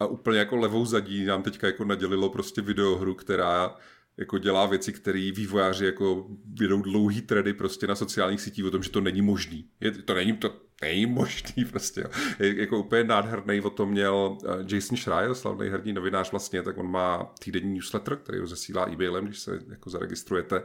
A 0.00 0.06
úplně 0.06 0.38
jako 0.38 0.56
levou 0.56 0.86
zadí 0.86 1.24
nám 1.24 1.42
teďka 1.42 1.66
jako 1.66 1.84
nadělilo 1.84 2.30
prostě 2.30 2.60
videohru, 2.62 3.14
která 3.14 3.76
jako 4.16 4.38
dělá 4.38 4.66
věci, 4.66 4.92
které 4.92 5.30
vývojáři 5.34 5.84
jako 5.84 6.26
vědou 6.54 6.82
dlouhý 6.82 7.22
tredy 7.22 7.52
prostě 7.52 7.86
na 7.86 7.94
sociálních 7.94 8.40
sítích 8.40 8.64
o 8.64 8.70
tom, 8.70 8.82
že 8.82 8.90
to 8.90 9.00
není 9.00 9.22
možný. 9.22 9.68
Je, 9.80 9.90
to 9.90 10.14
není, 10.14 10.36
to 10.36 10.60
není 10.82 11.06
možný 11.06 11.64
prostě. 11.64 12.04
Je, 12.38 12.60
jako 12.60 12.78
úplně 12.78 13.04
nádherný 13.04 13.60
o 13.60 13.70
tom 13.70 13.90
měl 13.90 14.38
eh, 14.44 14.74
Jason 14.74 14.96
Schreier, 14.96 15.34
slavný 15.34 15.68
herní 15.68 15.92
novinář 15.92 16.30
vlastně, 16.30 16.62
tak 16.62 16.78
on 16.78 16.90
má 16.90 17.34
týdenní 17.38 17.74
newsletter, 17.74 18.16
který 18.16 18.38
ho 18.38 18.46
zasílá 18.46 18.88
e-mailem, 18.90 19.24
když 19.24 19.38
se 19.38 19.58
jako 19.68 19.90
zaregistrujete 19.90 20.62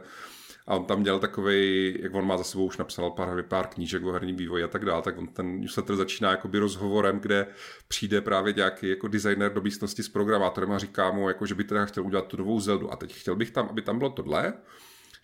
a 0.66 0.76
on 0.76 0.84
tam 0.84 1.00
měl 1.00 1.18
takový, 1.18 1.94
jak 2.02 2.14
on 2.14 2.26
má 2.26 2.36
za 2.36 2.44
sebou 2.44 2.64
už 2.64 2.76
napsal 2.76 3.10
pár, 3.10 3.42
pár 3.42 3.66
knížek 3.66 4.04
o 4.04 4.12
herním 4.12 4.36
vývoji 4.36 4.64
a 4.64 4.68
tak 4.68 4.84
dále, 4.84 5.02
tak 5.02 5.18
on 5.18 5.26
ten 5.26 5.60
newsletter 5.60 5.96
začíná 5.96 6.30
jakoby 6.30 6.58
rozhovorem, 6.58 7.20
kde 7.20 7.46
přijde 7.88 8.20
právě 8.20 8.52
nějaký 8.52 8.88
jako 8.88 9.08
designer 9.08 9.52
do 9.52 9.60
místnosti 9.60 10.02
s 10.02 10.08
programátorem 10.08 10.72
a 10.72 10.78
říká 10.78 11.10
mu, 11.10 11.28
jako, 11.28 11.46
že 11.46 11.54
by 11.54 11.64
teda 11.64 11.84
chtěl 11.84 12.06
udělat 12.06 12.26
tu 12.26 12.36
novou 12.36 12.60
Zeldu. 12.60 12.92
A 12.92 12.96
teď 12.96 13.14
chtěl 13.14 13.36
bych 13.36 13.50
tam, 13.50 13.68
aby 13.68 13.82
tam 13.82 13.98
bylo 13.98 14.10
tohle, 14.10 14.52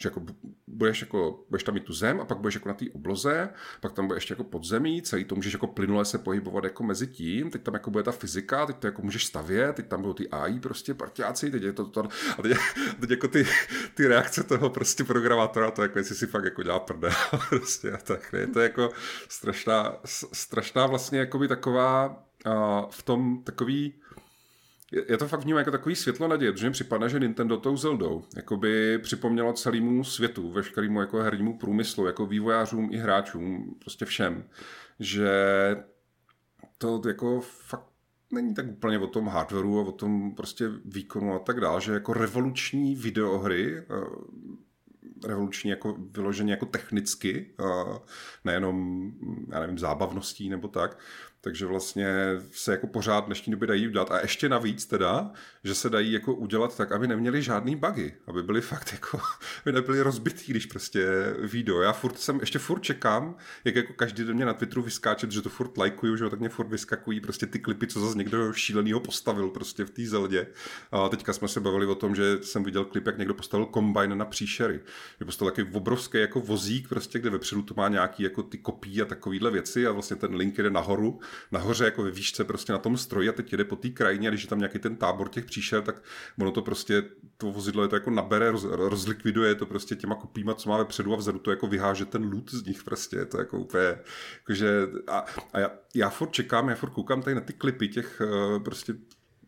že 0.02 0.06
jako 0.08 0.22
budeš, 0.66 1.00
jako, 1.00 1.44
budeš 1.50 1.64
tam 1.64 1.74
mít 1.74 1.84
tu 1.84 1.92
zem 1.92 2.20
a 2.20 2.24
pak 2.24 2.38
budeš 2.38 2.54
jako 2.54 2.68
na 2.68 2.74
té 2.74 2.84
obloze, 2.92 3.48
pak 3.80 3.92
tam 3.92 4.06
budeš 4.06 4.22
ještě 4.22 4.32
jako 4.32 4.44
podzemí, 4.44 5.02
celý 5.02 5.24
to 5.24 5.34
můžeš 5.34 5.52
jako 5.52 5.66
plynule 5.66 6.04
se 6.04 6.18
pohybovat 6.18 6.64
jako 6.64 6.82
mezi 6.82 7.06
tím, 7.06 7.50
teď 7.50 7.62
tam 7.62 7.74
jako 7.74 7.90
bude 7.90 8.04
ta 8.04 8.12
fyzika, 8.12 8.66
teď 8.66 8.76
to 8.76 8.86
jako 8.86 9.02
můžeš 9.02 9.26
stavět, 9.26 9.76
teď 9.76 9.86
tam 9.86 10.00
budou 10.00 10.14
ty 10.14 10.28
AI 10.28 10.60
prostě 10.60 10.94
partiáci, 10.94 11.50
teď 11.50 11.62
je 11.62 11.72
to, 11.72 11.84
to 11.86 12.08
a 12.38 12.42
teď, 12.42 12.56
teď 13.00 13.10
jako 13.10 13.28
ty, 13.28 13.46
ty 13.94 14.06
reakce 14.06 14.42
toho 14.42 14.70
prostě 14.70 15.04
programátora, 15.04 15.70
to 15.70 15.82
jako 15.82 15.98
jestli 15.98 16.14
si 16.14 16.26
fakt 16.26 16.44
jako 16.44 16.62
dělá 16.62 16.78
prde, 16.78 17.10
prostě 17.48 17.92
a 17.92 17.96
tak, 17.96 18.32
ne? 18.32 18.46
to 18.46 18.60
je 18.60 18.62
jako 18.62 18.90
strašná, 19.28 19.96
strašná 20.32 20.86
vlastně 20.86 21.18
jako 21.18 21.38
by 21.38 21.48
taková 21.48 22.22
a 22.44 22.86
v 22.90 23.02
tom 23.02 23.42
takový 23.44 23.94
je 25.08 25.16
to 25.16 25.28
fakt 25.28 25.42
vnímám 25.42 25.58
jako 25.58 25.70
takový 25.70 25.94
světlo 25.94 26.28
naděje, 26.28 26.52
protože 26.52 26.66
mi 26.66 26.72
připadne, 26.72 27.08
že 27.08 27.20
Nintendo 27.20 27.56
tou 27.56 27.76
Zeldou 27.76 28.24
jakoby 28.36 28.98
připomnělo 28.98 29.52
celému 29.52 30.04
světu, 30.04 30.52
veškerému 30.52 31.00
jako 31.00 31.18
hernímu 31.18 31.58
průmyslu, 31.58 32.06
jako 32.06 32.26
vývojářům 32.26 32.88
i 32.92 32.96
hráčům, 32.96 33.76
prostě 33.78 34.04
všem, 34.04 34.44
že 35.00 35.30
to 36.78 37.02
jako 37.06 37.40
fakt 37.40 37.92
není 38.32 38.54
tak 38.54 38.66
úplně 38.66 38.98
o 38.98 39.06
tom 39.06 39.26
hardwareu 39.26 39.78
a 39.78 39.88
o 39.88 39.92
tom 39.92 40.34
prostě 40.34 40.70
výkonu 40.84 41.34
a 41.34 41.38
tak 41.38 41.60
dále, 41.60 41.80
že 41.80 41.92
jako 41.92 42.12
revoluční 42.12 42.96
videohry, 42.96 43.78
eh, 43.78 43.84
revoluční 45.28 45.70
jako 45.70 45.96
vyloženě 46.10 46.52
jako 46.52 46.66
technicky, 46.66 47.54
eh, 47.60 47.98
nejenom, 48.44 49.10
já 49.52 49.60
nevím, 49.60 49.78
zábavností 49.78 50.48
nebo 50.48 50.68
tak, 50.68 50.98
takže 51.44 51.66
vlastně 51.66 52.14
se 52.50 52.72
jako 52.72 52.86
pořád 52.86 53.26
dnešní 53.26 53.50
době 53.50 53.68
dají 53.68 53.88
udělat. 53.88 54.10
A 54.10 54.20
ještě 54.20 54.48
navíc 54.48 54.86
teda, 54.86 55.30
že 55.64 55.74
se 55.74 55.90
dají 55.90 56.12
jako 56.12 56.34
udělat 56.34 56.76
tak, 56.76 56.92
aby 56.92 57.08
neměli 57.08 57.42
žádný 57.42 57.76
bugy, 57.76 58.14
aby 58.26 58.42
byly 58.42 58.60
fakt 58.60 58.92
jako, 58.92 59.20
aby 59.62 59.72
nebyly 59.72 60.00
rozbitý, 60.00 60.52
když 60.52 60.66
prostě 60.66 61.06
video. 61.38 61.80
Já 61.80 61.92
furt 61.92 62.18
jsem, 62.18 62.40
ještě 62.40 62.58
furt 62.58 62.80
čekám, 62.80 63.36
jak 63.64 63.76
jako 63.76 63.92
každý 63.92 64.24
den 64.24 64.36
mě 64.36 64.44
na 64.44 64.54
Twitteru 64.54 64.82
vyskáče, 64.82 65.26
že 65.30 65.42
to 65.42 65.48
furt 65.48 65.78
lajkuju, 65.78 66.16
že 66.16 66.30
tak 66.30 66.40
mě 66.40 66.48
furt 66.48 66.68
vyskakují 66.68 67.20
prostě 67.20 67.46
ty 67.46 67.58
klipy, 67.58 67.86
co 67.86 68.00
zase 68.00 68.18
někdo 68.18 68.52
šílenýho 68.52 69.00
postavil 69.00 69.48
prostě 69.48 69.84
v 69.84 69.90
té 69.90 70.06
zeldě. 70.06 70.46
A 70.92 71.08
teďka 71.08 71.32
jsme 71.32 71.48
se 71.48 71.60
bavili 71.60 71.86
o 71.86 71.94
tom, 71.94 72.14
že 72.14 72.38
jsem 72.42 72.64
viděl 72.64 72.84
klip, 72.84 73.06
jak 73.06 73.18
někdo 73.18 73.34
postavil 73.34 73.66
kombajn 73.66 74.18
na 74.18 74.24
příšery. 74.24 74.80
Že 75.18 75.24
postavil 75.24 75.50
taky 75.50 75.70
obrovský 75.72 76.18
jako 76.18 76.40
vozík, 76.40 76.88
prostě, 76.88 77.18
kde 77.18 77.30
vepředu 77.30 77.62
to 77.62 77.74
má 77.76 77.88
nějaký 77.88 78.22
jako 78.22 78.42
ty 78.42 78.58
kopí 78.58 79.02
a 79.02 79.04
takovýhle 79.04 79.50
věci 79.50 79.86
a 79.86 79.92
vlastně 79.92 80.16
ten 80.16 80.34
link 80.34 80.56
jde 80.56 80.70
nahoru 80.70 81.20
nahoře 81.52 81.84
jako 81.84 82.02
ve 82.02 82.10
výšce 82.10 82.44
prostě 82.44 82.72
na 82.72 82.78
tom 82.78 82.96
stroji 82.96 83.28
a 83.28 83.32
teď 83.32 83.52
jede 83.52 83.64
po 83.64 83.76
té 83.76 83.88
krajině 83.88 84.28
a 84.28 84.30
když 84.30 84.42
je 84.42 84.48
tam 84.48 84.58
nějaký 84.58 84.78
ten 84.78 84.96
tábor 84.96 85.28
těch 85.28 85.44
příšer, 85.44 85.82
tak 85.82 86.02
ono 86.38 86.50
to 86.50 86.62
prostě, 86.62 87.02
to 87.36 87.52
vozidlo 87.52 87.82
je 87.82 87.88
to 87.88 87.96
jako 87.96 88.10
nabere, 88.10 88.50
roz, 88.50 88.64
rozlikviduje 88.64 89.54
to 89.54 89.66
prostě 89.66 89.96
těma 89.96 90.14
kopíma, 90.14 90.54
co 90.54 90.70
má 90.70 90.78
vepředu 90.78 91.12
a 91.12 91.16
vzadu 91.16 91.38
to 91.38 91.50
jako 91.50 91.66
vyháže 91.66 92.04
ten 92.04 92.32
loot 92.32 92.50
z 92.50 92.66
nich 92.66 92.84
prostě, 92.84 93.16
je 93.16 93.26
to 93.26 93.38
jako 93.38 93.58
úplně, 93.58 93.98
jakože, 94.38 94.86
a, 95.06 95.24
a 95.52 95.58
já, 95.58 95.70
já 95.94 96.10
furt 96.10 96.30
čekám, 96.30 96.68
já 96.68 96.74
furt 96.74 96.90
koukám 96.90 97.22
tady 97.22 97.34
na 97.34 97.40
ty 97.40 97.52
klipy 97.52 97.88
těch 97.88 98.22
uh, 98.24 98.62
prostě 98.62 98.94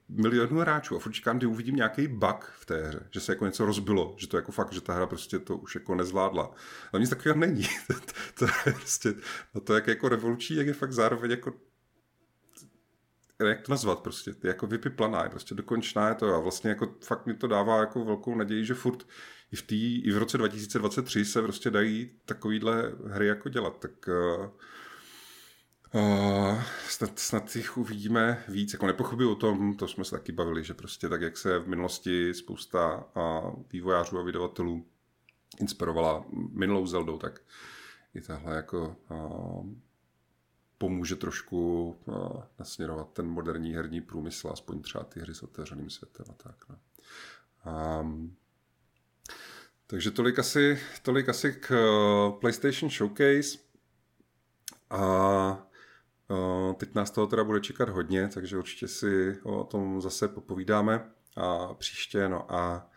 milionů 0.09 0.61
hráčů 0.61 0.97
a 0.97 0.98
furt 0.98 1.12
čekám, 1.12 1.39
kdy 1.39 1.47
uvidím 1.47 1.77
nějaký 1.77 2.06
bug 2.09 2.52
v 2.61 2.66
té 2.66 2.86
hře, 2.86 3.06
že 3.11 3.20
se 3.20 3.32
jako 3.32 3.47
něco 3.47 3.65
rozbilo, 3.65 4.15
že 4.19 4.28
to 4.28 4.36
jako 4.36 4.52
fakt, 4.52 4.73
že 4.73 4.81
ta 4.81 4.94
hra 4.94 5.06
prostě 5.06 5.39
to 5.39 5.56
už 5.56 5.74
jako 5.74 5.94
nezvládla. 5.94 6.55
Ale 6.93 7.01
nic 7.01 7.11
takového 7.11 7.40
není. 7.40 7.62
to, 7.86 7.94
to, 8.39 8.44
je 8.44 8.73
prostě, 8.73 9.15
no 9.55 9.61
to 9.61 9.74
jak 9.74 9.86
jako 9.86 10.09
revoluční, 10.09 10.56
jak 10.56 10.66
je 10.66 10.73
fakt 10.73 10.93
zároveň 10.93 11.31
jako 11.31 11.52
jak 13.48 13.62
to 13.62 13.72
nazvat 13.72 14.00
prostě, 14.00 14.34
ty 14.34 14.48
jako 14.48 14.66
vypiplaná, 14.66 15.24
je 15.24 15.30
prostě 15.30 15.54
dokončná 15.54 16.08
je 16.08 16.14
to 16.14 16.34
a 16.34 16.40
vlastně 16.40 16.70
jako 16.70 16.94
fakt 17.00 17.26
mi 17.26 17.34
to 17.34 17.46
dává 17.46 17.80
jako 17.80 18.04
velkou 18.04 18.34
naději, 18.34 18.64
že 18.64 18.74
furt 18.74 19.06
i 19.52 19.56
v, 19.56 19.62
tý, 19.62 20.04
i 20.04 20.12
v 20.12 20.18
roce 20.18 20.38
2023 20.38 21.24
se 21.24 21.42
prostě 21.42 21.70
dají 21.70 22.10
takovýhle 22.24 22.92
hry 23.06 23.26
jako 23.26 23.48
dělat, 23.48 23.78
tak 23.78 24.08
uh, 24.08 24.50
uh, 26.02 26.62
snad, 26.88 27.18
snad 27.18 27.56
jich 27.56 27.76
uvidíme 27.76 28.44
víc, 28.48 28.72
jako 28.72 28.86
nepochybuji 28.86 29.30
o 29.30 29.34
tom, 29.34 29.74
to 29.74 29.88
jsme 29.88 30.04
se 30.04 30.10
taky 30.10 30.32
bavili, 30.32 30.64
že 30.64 30.74
prostě 30.74 31.08
tak, 31.08 31.20
jak 31.20 31.36
se 31.36 31.58
v 31.58 31.68
minulosti 31.68 32.34
spousta 32.34 33.04
uh, 33.16 33.54
vývojářů 33.72 34.18
a 34.18 34.22
vydavatelů 34.22 34.86
inspirovala 35.60 36.24
minulou 36.52 36.86
Zeldou, 36.86 37.18
tak 37.18 37.40
i 38.14 38.20
tahle 38.20 38.56
jako 38.56 38.96
uh, 39.10 39.66
pomůže 40.78 41.16
trošku 41.16 41.88
uh, 42.05 42.42
nasměrovat 42.59 43.12
ten 43.12 43.26
moderní 43.26 43.74
herní 43.74 44.01
průmysl, 44.01 44.48
aspoň 44.52 44.82
třeba 44.82 45.05
ty 45.05 45.20
hry 45.20 45.34
s 45.34 45.42
otevřeným 45.42 45.90
světem 45.90 46.26
a 46.30 46.32
tak. 46.32 46.56
No. 46.68 46.78
Um, 48.01 48.36
takže 49.86 50.10
tolik 50.10 50.38
asi, 50.38 50.80
tolik 51.02 51.28
asi 51.28 51.52
k 51.52 51.70
uh, 51.70 52.40
PlayStation 52.40 52.90
Showcase. 52.90 53.59
A 54.90 55.66
uh, 56.28 56.72
teď 56.74 56.94
nás 56.94 57.10
toho 57.10 57.26
teda 57.26 57.44
bude 57.44 57.60
čekat 57.60 57.88
hodně, 57.88 58.28
takže 58.28 58.59
určitě 58.59 58.88
si 58.88 59.40
o 59.42 59.64
tom 59.64 60.01
zase 60.01 60.28
popovídáme 60.28 61.10
a 61.36 61.74
příště. 61.74 62.28
No 62.28 62.55
a 62.55 62.90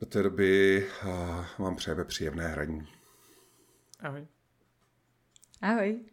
do 0.00 0.06
té 0.06 0.22
doby 0.22 0.86
uh, 1.04 1.44
vám 1.58 1.76
přejeme 1.76 2.04
příjemné 2.04 2.48
hraní. 2.48 2.88
Ahoj. 4.00 4.26
Ahoj. 5.62 6.04